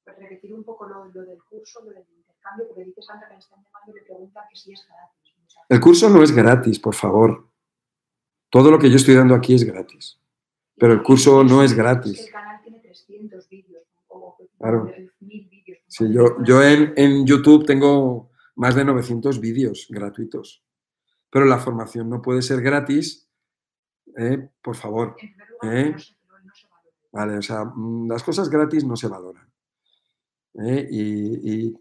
repetir 0.06 0.54
un 0.54 0.64
poco 0.64 0.88
lo, 0.88 1.10
del 1.12 1.38
curso, 1.50 1.84
lo 1.84 1.92
del 1.92 2.06
intercambio, 2.18 2.68
porque 2.68 2.86
dice 2.86 3.02
Sandra 3.02 3.28
que 3.28 3.36
me 3.36 3.40
están 3.40 3.60
llamando 3.64 3.92
y 3.92 4.00
le 4.00 4.06
preguntan 4.06 4.44
que 4.50 4.56
si 4.56 4.72
es 4.72 4.86
gratis. 4.88 5.36
El 5.70 5.80
curso 5.80 6.10
no 6.10 6.24
es 6.24 6.32
gratis, 6.32 6.80
por 6.80 6.96
favor. 6.96 7.50
Todo 8.50 8.72
lo 8.72 8.80
que 8.80 8.90
yo 8.90 8.96
estoy 8.96 9.16
dando 9.16 9.36
aquí 9.36 9.56
es 9.56 9.64
gratis. 9.64 10.20
Pero 10.78 10.94
el 10.94 11.04
curso 11.04 11.44
no 11.44 11.64
es 11.64 11.74
gratis. 11.74 12.20
El 12.26 12.32
canal 12.32 12.62
tiene 12.62 12.80
300 12.80 13.50
vídeos. 13.50 13.84
Claro. 14.58 14.92
vídeos. 15.20 15.80
Sí, 15.88 16.12
yo, 16.12 16.42
yo 16.44 16.64
en, 16.64 16.94
en 16.96 17.26
YouTube 17.26 17.66
tengo 17.66 18.32
más 18.56 18.76
de 18.76 18.86
900 18.86 19.40
vídeos 19.40 19.88
gratuitos. 19.90 20.64
Pero 21.30 21.46
la 21.46 21.58
formación 21.58 22.10
no 22.10 22.22
puede 22.22 22.42
ser 22.42 22.62
gratis 22.62 23.25
¿eh? 24.18 24.50
por 24.62 24.76
favor. 24.76 25.16
¿eh? 25.64 25.96
Vale, 27.12 27.38
o 27.38 27.42
sea, 27.42 27.66
mm, 27.66 28.10
las 28.10 28.24
cosas 28.24 28.50
gratis 28.50 28.84
no 28.86 28.96
se 28.96 29.08
valoran. 29.08 29.50
¿eh? 30.56 30.88
Y, 30.92 31.74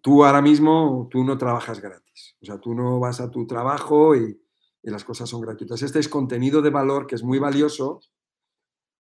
tú 0.00 0.24
ahora 0.24 0.40
mismo, 0.40 1.08
tú 1.10 1.24
no 1.24 1.36
trabajas 1.36 1.80
gratis. 1.80 2.36
O 2.40 2.46
sea, 2.46 2.58
tú 2.58 2.74
no 2.74 2.98
vas 2.98 3.20
a 3.20 3.30
tu 3.30 3.46
trabajo 3.46 4.16
y, 4.16 4.40
las 4.82 5.04
cosas 5.04 5.28
son 5.28 5.42
gratuitas. 5.42 5.82
Este 5.82 5.98
es 5.98 6.08
contenido 6.08 6.62
de 6.62 6.70
valor 6.70 7.06
que 7.06 7.16
es 7.16 7.22
muy 7.22 7.38
valioso 7.38 8.00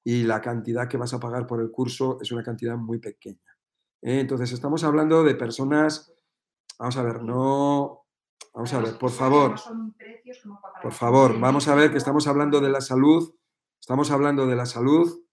y 0.03 0.23
la 0.23 0.41
cantidad 0.41 0.89
que 0.89 0.97
vas 0.97 1.13
a 1.13 1.19
pagar 1.19 1.47
por 1.47 1.61
el 1.61 1.71
curso 1.71 2.17
es 2.19 2.29
una 2.33 2.43
cantidad 2.43 2.75
muy 2.75 2.99
pequeña. 2.99 3.55
Entonces, 4.01 4.51
estamos 4.51 4.83
hablando 4.83 5.23
de 5.23 5.35
personas, 5.35 6.13
vamos 6.77 6.97
a 6.97 7.03
ver, 7.03 7.23
no, 7.23 8.06
Vamos 8.57 8.73
a 8.73 8.79
ver, 8.79 8.97
por 8.97 9.11
favor. 9.11 9.53
Por 10.81 10.91
favor, 10.91 11.39
vamos 11.39 11.67
a 11.67 11.75
ver 11.75 11.91
que 11.91 11.99
estamos 11.99 12.25
hablando 12.25 12.59
de 12.59 12.71
la 12.71 12.81
salud. 12.81 13.35
Estamos 13.79 14.09
hablando 14.09 14.47
de 14.47 14.55
la 14.55 14.65
salud. 14.65 15.23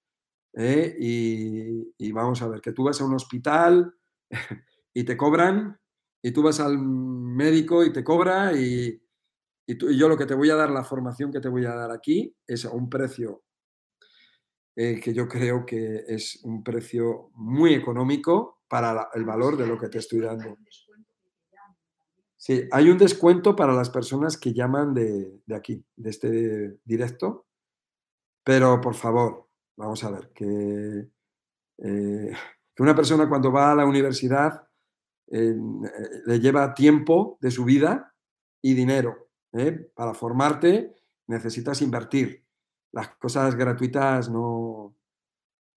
¿eh? 0.52 0.94
Y, 0.98 2.12
vamos 2.12 2.42
a 2.42 2.48
ver, 2.48 2.60
que 2.60 2.72
tú 2.72 2.84
vas 2.84 3.00
a 3.00 3.06
un 3.06 3.14
hospital 3.14 3.94
y 4.92 5.04
te 5.04 5.16
cobran, 5.16 5.80
y 6.22 6.32
tú 6.32 6.42
vas 6.42 6.60
al 6.60 6.78
médico 6.78 7.82
y 7.82 7.94
te 7.94 8.04
cobra, 8.04 8.52
y, 8.52 9.02
yo 9.66 10.06
lo 10.06 10.18
que 10.18 10.26
te 10.26 10.34
voy 10.34 10.50
a 10.50 10.56
dar, 10.56 10.70
la 10.70 10.84
formación 10.84 11.32
que 11.32 11.40
te 11.40 11.48
voy 11.48 11.64
a 11.64 11.74
dar 11.74 11.92
aquí, 11.92 12.36
es 12.46 12.66
a 12.66 12.72
un 12.72 12.90
precio 12.90 13.42
eh, 14.76 15.00
que 15.00 15.14
yo 15.14 15.26
creo 15.26 15.64
que 15.64 16.04
es 16.06 16.44
un 16.44 16.62
precio 16.62 17.30
muy 17.36 17.72
económico 17.72 18.60
para 18.68 19.08
el 19.14 19.24
valor 19.24 19.56
de 19.56 19.66
lo 19.66 19.78
que 19.78 19.88
te 19.88 19.96
estoy 19.96 20.20
dando. 20.20 20.58
Sí, 22.44 22.68
hay 22.72 22.90
un 22.90 22.98
descuento 22.98 23.56
para 23.56 23.72
las 23.72 23.88
personas 23.88 24.36
que 24.36 24.52
llaman 24.52 24.92
de, 24.92 25.40
aquí, 25.56 25.82
de 25.96 26.10
este 26.10 26.78
directo, 26.84 27.46
pero 28.44 28.82
por 28.82 28.94
favor, 28.94 29.48
vamos 29.78 30.04
a 30.04 30.10
ver, 30.10 30.30
que, 30.34 31.08
eh, 31.78 32.32
una 32.80 32.94
persona 32.94 33.30
cuando 33.30 33.50
va 33.50 33.72
a 33.72 33.74
la 33.74 33.86
universidad 33.86 34.68
eh, 35.28 35.56
le 36.26 36.38
lleva 36.38 36.74
tiempo 36.74 37.38
de 37.40 37.50
su 37.50 37.64
vida 37.64 38.14
y 38.60 38.74
dinero. 38.74 39.30
¿eh? 39.54 39.90
Para 39.94 40.12
formarte 40.12 40.96
necesitas 41.28 41.80
invertir. 41.80 42.44
Las 42.92 43.08
cosas 43.16 43.54
gratuitas 43.54 44.28
no... 44.28 44.94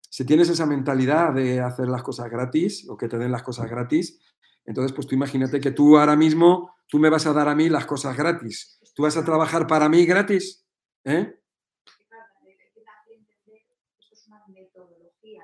Si 0.09 0.25
tienes 0.25 0.49
esa 0.49 0.65
mentalidad 0.65 1.33
de 1.33 1.61
hacer 1.61 1.87
las 1.87 2.03
cosas 2.03 2.29
gratis 2.29 2.89
o 2.89 2.97
que 2.97 3.07
te 3.07 3.17
den 3.17 3.31
las 3.31 3.43
cosas 3.43 3.69
gratis, 3.69 4.19
entonces, 4.67 4.91
pues 4.91 5.07
tú 5.07 5.15
imagínate 5.15 5.61
que 5.61 5.71
tú 5.71 5.97
ahora 5.97 6.17
mismo, 6.17 6.75
tú 6.87 6.99
me 6.99 7.09
vas 7.09 7.25
a 7.25 7.31
dar 7.31 7.47
a 7.47 7.55
mí 7.55 7.69
las 7.69 7.85
cosas 7.85 8.17
gratis. 8.17 8.79
¿Tú 8.93 9.03
vas 9.03 9.15
a 9.15 9.23
trabajar 9.23 9.65
para 9.65 9.87
mí 9.87 10.05
gratis? 10.05 10.65
¿Eh? 11.05 11.33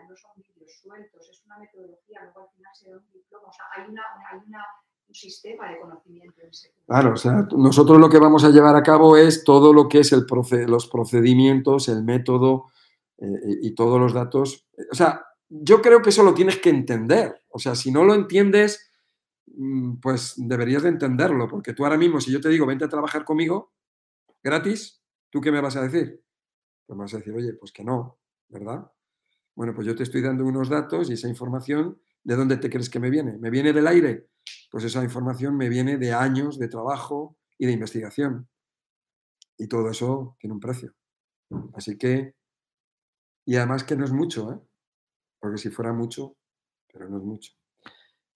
No 0.10 0.16
son 0.18 0.32
vídeos 0.36 0.72
sueltos, 0.82 1.30
es 1.30 1.42
una 1.46 1.58
metodología, 1.58 2.20
al 2.22 2.34
final 2.34 3.00
un 3.00 3.14
diploma, 3.14 3.48
o 3.48 3.54
sea, 3.54 3.66
hay, 3.76 3.90
un 5.08 5.16
sistema 5.16 5.70
de 5.70 5.80
conocimiento 5.80 6.42
en 6.42 6.50
Claro, 6.86 7.14
o 7.14 7.16
sea, 7.16 7.48
nosotros 7.56 8.00
lo 8.00 8.10
que 8.10 8.20
vamos 8.20 8.44
a 8.44 8.50
llevar 8.50 8.76
a 8.76 8.84
cabo 8.84 9.16
es 9.16 9.44
todo 9.46 9.72
lo 9.72 9.88
que 9.88 10.00
es 10.00 10.12
el 10.12 10.26
los 10.68 10.88
procedimientos, 10.88 11.88
el 11.88 12.04
método 12.04 12.66
eh, 13.18 13.60
y 13.62 13.74
todos 13.74 14.00
los 14.00 14.14
datos. 14.14 14.68
O 14.92 14.96
sea, 14.96 15.26
yo 15.48 15.82
creo 15.82 16.02
que 16.02 16.10
eso 16.10 16.24
lo 16.24 16.34
tienes 16.34 16.58
que 16.60 16.70
entender. 16.70 17.42
O 17.50 17.60
sea, 17.60 17.76
si 17.76 17.92
no 17.92 18.04
lo 18.04 18.16
entiendes, 18.16 18.93
pues 20.02 20.34
deberías 20.38 20.84
de 20.84 20.90
entenderlo, 20.90 21.48
porque 21.48 21.74
tú 21.74 21.84
ahora 21.84 21.98
mismo, 21.98 22.20
si 22.20 22.32
yo 22.32 22.42
te 22.42 22.50
digo, 22.50 22.66
vente 22.66 22.86
a 22.86 22.90
trabajar 22.90 23.24
conmigo 23.24 23.74
gratis, 24.44 25.02
¿tú 25.30 25.42
qué 25.42 25.52
me 25.52 25.62
vas 25.62 25.76
a 25.76 25.82
decir? 25.82 26.24
Pues 26.86 26.98
me 26.98 27.04
vas 27.04 27.14
a 27.14 27.18
decir, 27.18 27.34
oye, 27.34 27.54
pues 27.54 27.72
que 27.72 27.84
no, 27.84 28.20
¿verdad? 28.50 28.92
Bueno, 29.56 29.74
pues 29.74 29.88
yo 29.88 29.96
te 29.96 30.04
estoy 30.04 30.22
dando 30.22 30.46
unos 30.46 30.70
datos 30.70 31.10
y 31.10 31.14
esa 31.14 31.28
información, 31.28 32.02
¿de 32.24 32.36
dónde 32.36 32.58
te 32.58 32.70
crees 32.70 32.90
que 32.90 33.00
me 33.00 33.10
viene? 33.10 33.38
¿Me 33.38 33.50
viene 33.50 33.72
del 33.72 33.88
aire? 33.88 34.30
Pues 34.72 34.84
esa 34.84 35.04
información 35.04 35.56
me 35.56 35.70
viene 35.70 35.98
de 35.98 36.12
años 36.12 36.58
de 36.58 36.68
trabajo 36.68 37.38
y 37.58 37.68
de 37.68 37.72
investigación. 37.72 38.50
Y 39.58 39.68
todo 39.68 39.90
eso 39.90 40.36
tiene 40.40 40.56
un 40.56 40.60
precio. 40.60 40.96
Así 41.76 41.98
que, 41.98 42.36
y 43.46 43.56
además 43.56 43.84
que 43.84 43.96
no 43.96 44.06
es 44.06 44.12
mucho, 44.12 44.52
¿eh? 44.52 44.60
Porque 45.40 45.58
si 45.58 45.70
fuera 45.70 45.94
mucho, 45.94 46.36
pero 46.92 47.08
no 47.08 47.18
es 47.18 47.24
mucho. 47.24 47.54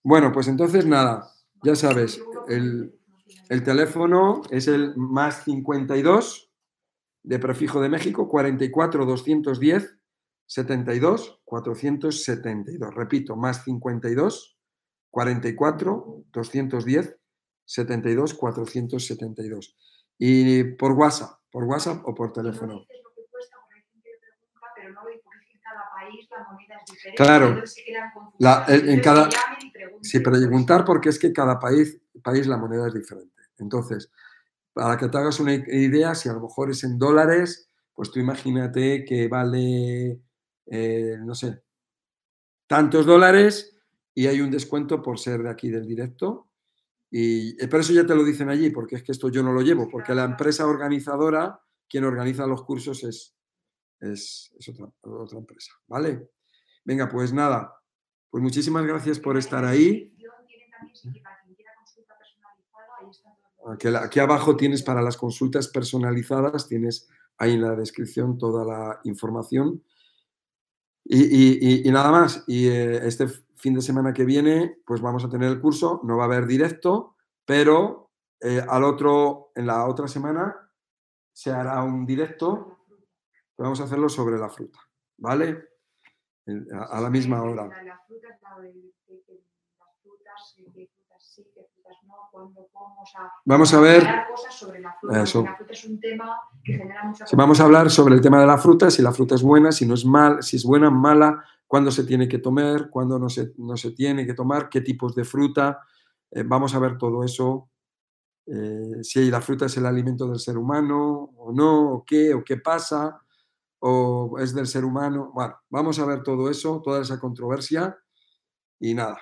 Bueno, 0.10 0.32
pues 0.32 0.48
entonces 0.48 0.86
nada, 0.86 1.34
ya 1.66 1.76
sabes, 1.76 2.24
el, 2.48 2.94
teléfono 3.66 4.42
es 4.50 4.70
el 4.70 4.96
más 4.96 5.44
52 5.44 6.50
de 7.24 7.40
prefijo 7.40 7.82
de 7.82 7.90
México, 7.90 8.30
44 8.30 9.06
210 9.06 9.98
72 10.46 11.42
472. 11.44 12.96
Repito, 12.96 13.36
más 13.36 13.66
52 13.66 14.58
44 15.12 16.24
210 16.32 17.18
72 17.66 18.34
472. 18.34 19.76
Y 20.18 20.64
por 20.76 20.94
WhatsApp, 20.94 21.32
por 21.52 21.66
WhatsApp 21.66 22.08
o 22.08 22.16
por 22.16 22.32
teléfono. 22.32 22.86
Claro, 27.16 27.62
la, 28.40 28.66
en 28.68 29.00
cada, 29.02 29.30
sí, 30.02 30.20
preguntar 30.20 30.86
porque 30.86 31.10
es 31.10 31.20
que 31.20 31.34
cada 31.34 31.60
país, 31.60 32.00
país 32.24 32.48
la 32.48 32.58
moneda 32.58 32.88
es 32.88 32.94
diferente. 32.94 33.44
Entonces, 33.58 34.12
para 34.74 34.98
que 34.98 35.08
te 35.10 35.18
hagas 35.18 35.40
una 35.40 35.54
idea, 35.54 36.16
si 36.16 36.30
a 36.30 36.34
lo 36.34 36.42
mejor 36.42 36.72
es 36.72 36.84
en 36.84 37.00
dólares, 37.00 37.70
pues 37.94 38.12
tú 38.12 38.20
imagínate 38.20 39.06
que 39.06 39.28
vale, 39.28 40.22
eh, 40.68 41.18
no 41.20 41.34
sé, 41.34 41.64
tantos 42.68 43.06
dólares 43.06 43.76
y 44.14 44.28
hay 44.28 44.42
un 44.42 44.52
descuento 44.52 45.02
por 45.02 45.20
ser 45.20 45.44
de 45.44 45.50
aquí 45.50 45.70
del 45.70 45.88
directo. 45.88 46.50
Y 47.10 47.62
eh, 47.64 47.68
por 47.70 47.80
eso 47.80 47.94
ya 47.94 48.06
te 48.06 48.16
lo 48.16 48.24
dicen 48.26 48.50
allí, 48.50 48.70
porque 48.70 48.98
es 48.98 49.04
que 49.04 49.14
esto 49.14 49.30
yo 49.30 49.42
no 49.44 49.54
lo 49.54 49.62
llevo, 49.62 49.88
porque 49.90 50.14
la 50.14 50.26
empresa 50.26 50.68
organizadora, 50.68 51.62
quien 51.88 52.04
organiza 52.04 52.46
los 52.48 52.64
cursos 52.64 53.04
es, 53.06 53.37
es, 54.00 54.52
otra, 54.70 54.92
otra 55.02 55.40
empresa, 55.40 55.72
¿vale? 55.88 56.30
Venga, 56.84 57.10
pues 57.10 57.34
nada, 57.34 57.74
pues 58.30 58.44
muchísimas 58.44 58.86
gracias 58.86 59.20
por 59.20 59.38
estar 59.38 59.66
ahí. 59.66 60.14
Aquí, 64.02 64.20
abajo 64.20 64.56
tienes 64.56 64.82
para 64.82 65.02
las 65.02 65.18
consultas 65.18 65.68
personalizadas, 65.68 66.68
tienes 66.68 67.10
ahí 67.38 67.54
en 67.54 67.62
la 67.62 67.76
descripción 67.76 68.38
toda 68.38 68.64
la 68.64 69.00
información. 69.04 69.84
Y, 71.04 71.84
nada 71.92 72.12
más, 72.12 72.44
y 72.48 72.68
eh, 72.68 73.08
este 73.08 73.28
fin 73.56 73.74
de 73.74 73.82
semana 73.82 74.14
que 74.14 74.26
viene, 74.26 74.78
pues 74.86 75.02
vamos 75.02 75.24
a 75.26 75.30
tener 75.30 75.50
el 75.50 75.60
curso, 75.60 76.02
no 76.04 76.18
va 76.18 76.24
a 76.24 76.28
haber 76.28 76.48
directo, 76.48 77.16
pero 77.46 78.12
eh, 78.40 78.62
al 78.68 78.84
otro, 78.84 79.52
en 79.56 79.68
la 79.68 79.86
otra 79.88 80.08
semana 80.08 80.56
se 81.34 81.52
hará 81.52 81.84
un 81.84 82.06
directo, 82.06 82.77
vamos 83.58 83.82
a 83.82 83.86
hacerlo 83.86 84.10
sobre 84.10 84.38
la 84.38 84.50
fruta, 84.50 84.80
¿vale? 85.18 85.70
A, 86.92 87.02
la 87.02 87.10
misma 87.10 87.42
hora. 87.42 87.70
Vamos 93.46 93.74
a 93.74 93.80
ver. 93.80 94.04
Eso. 95.12 95.46
vamos 97.34 97.60
a 97.60 97.64
hablar 97.64 97.90
sobre 97.90 98.16
el 98.16 98.22
tema 98.22 98.40
de 98.40 98.48
la 98.48 98.58
fruta, 98.58 98.90
si 98.90 99.02
la 99.02 99.12
fruta 99.12 99.36
es 99.36 99.42
buena, 99.44 99.72
si 99.72 99.86
no 99.86 99.94
es 99.94 100.06
mal, 100.06 100.42
si 100.44 100.56
es 100.58 100.64
buena, 100.64 100.90
mala, 100.90 101.44
cuándo 101.66 101.92
se 101.92 102.04
tiene 102.04 102.28
que 102.28 102.40
tomar, 102.40 102.90
cuándo 102.90 103.20
no 103.20 103.30
se, 103.30 103.54
no 103.58 103.76
se 103.76 103.92
tiene 103.92 104.26
que 104.26 104.34
tomar, 104.34 104.70
qué 104.70 104.82
tipos 104.82 105.16
de 105.16 105.26
fruta. 105.26 105.82
Eh, 106.32 106.44
vamos 106.46 106.74
a 106.76 106.80
ver 106.80 106.98
todo 106.98 107.24
eso. 107.24 107.70
Eh, 108.46 109.04
si 109.04 109.30
la 109.30 109.42
fruta 109.42 109.66
es 109.66 109.76
el 109.76 109.86
alimento 109.86 110.28
del 110.28 110.40
ser 110.40 110.58
humano 110.58 111.32
o 111.38 111.52
no, 111.52 111.92
o 111.92 112.06
qué, 112.06 112.34
o 112.34 112.44
qué 112.44 112.58
pasa, 112.58 113.22
o 113.80 114.38
es 114.40 114.54
del 114.54 114.68
ser 114.68 114.86
humano. 114.86 115.32
Bueno, 115.34 115.56
vamos 115.70 116.00
a 116.00 116.06
ver 116.06 116.24
todo 116.24 116.50
eso, 116.50 116.82
toda 116.84 117.02
esa 117.02 117.20
controversia. 117.20 117.98
Y 118.80 118.94
nada, 118.94 119.18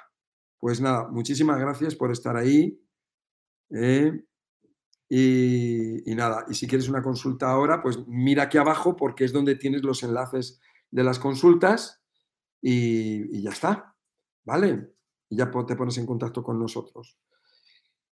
pues 0.59 0.81
nada, 0.81 1.07
muchísimas 1.09 1.59
gracias 1.59 1.95
por 1.95 2.11
estar 2.11 2.35
ahí. 2.35 2.79
¿eh? 3.71 4.23
y, 5.09 6.15
nada, 6.15 6.45
y 6.49 6.55
si 6.55 6.67
quieres 6.67 6.89
una 6.89 7.03
consulta 7.03 7.49
ahora, 7.49 7.81
pues 7.81 7.99
mira 8.07 8.43
aquí 8.43 8.57
abajo 8.57 8.95
porque 8.95 9.23
es 9.23 9.33
donde 9.33 9.55
tienes 9.55 9.83
los 9.83 10.03
enlaces 10.03 10.59
de 10.89 11.03
las 11.03 11.19
consultas 11.19 12.01
y, 12.61 13.41
ya 13.41 13.51
está, 13.51 13.95
¿vale? 14.43 14.91
Y 15.29 15.37
ya 15.37 15.51
te 15.51 15.75
pones 15.75 15.97
en 15.97 16.05
contacto 16.05 16.43
con 16.43 16.59
nosotros. 16.59 17.19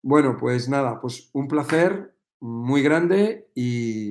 Bueno, 0.02 0.36
pues 0.38 0.68
nada, 0.68 1.00
pues 1.00 1.30
un 1.32 1.48
placer 1.48 2.14
muy 2.40 2.82
grande 2.82 3.50
y, 3.54 4.10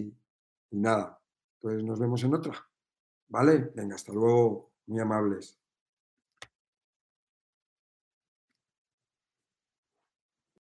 y 0.72 0.80
nada, 0.80 1.20
pues 1.61 1.83
nos 1.83 1.99
vemos 1.99 2.23
en 2.23 2.33
otra. 2.33 2.53
¿Vale? 3.29 3.71
Venga, 3.75 3.95
hasta 3.95 4.11
luego, 4.11 4.71
muy 4.88 4.99
amables. 4.99 5.60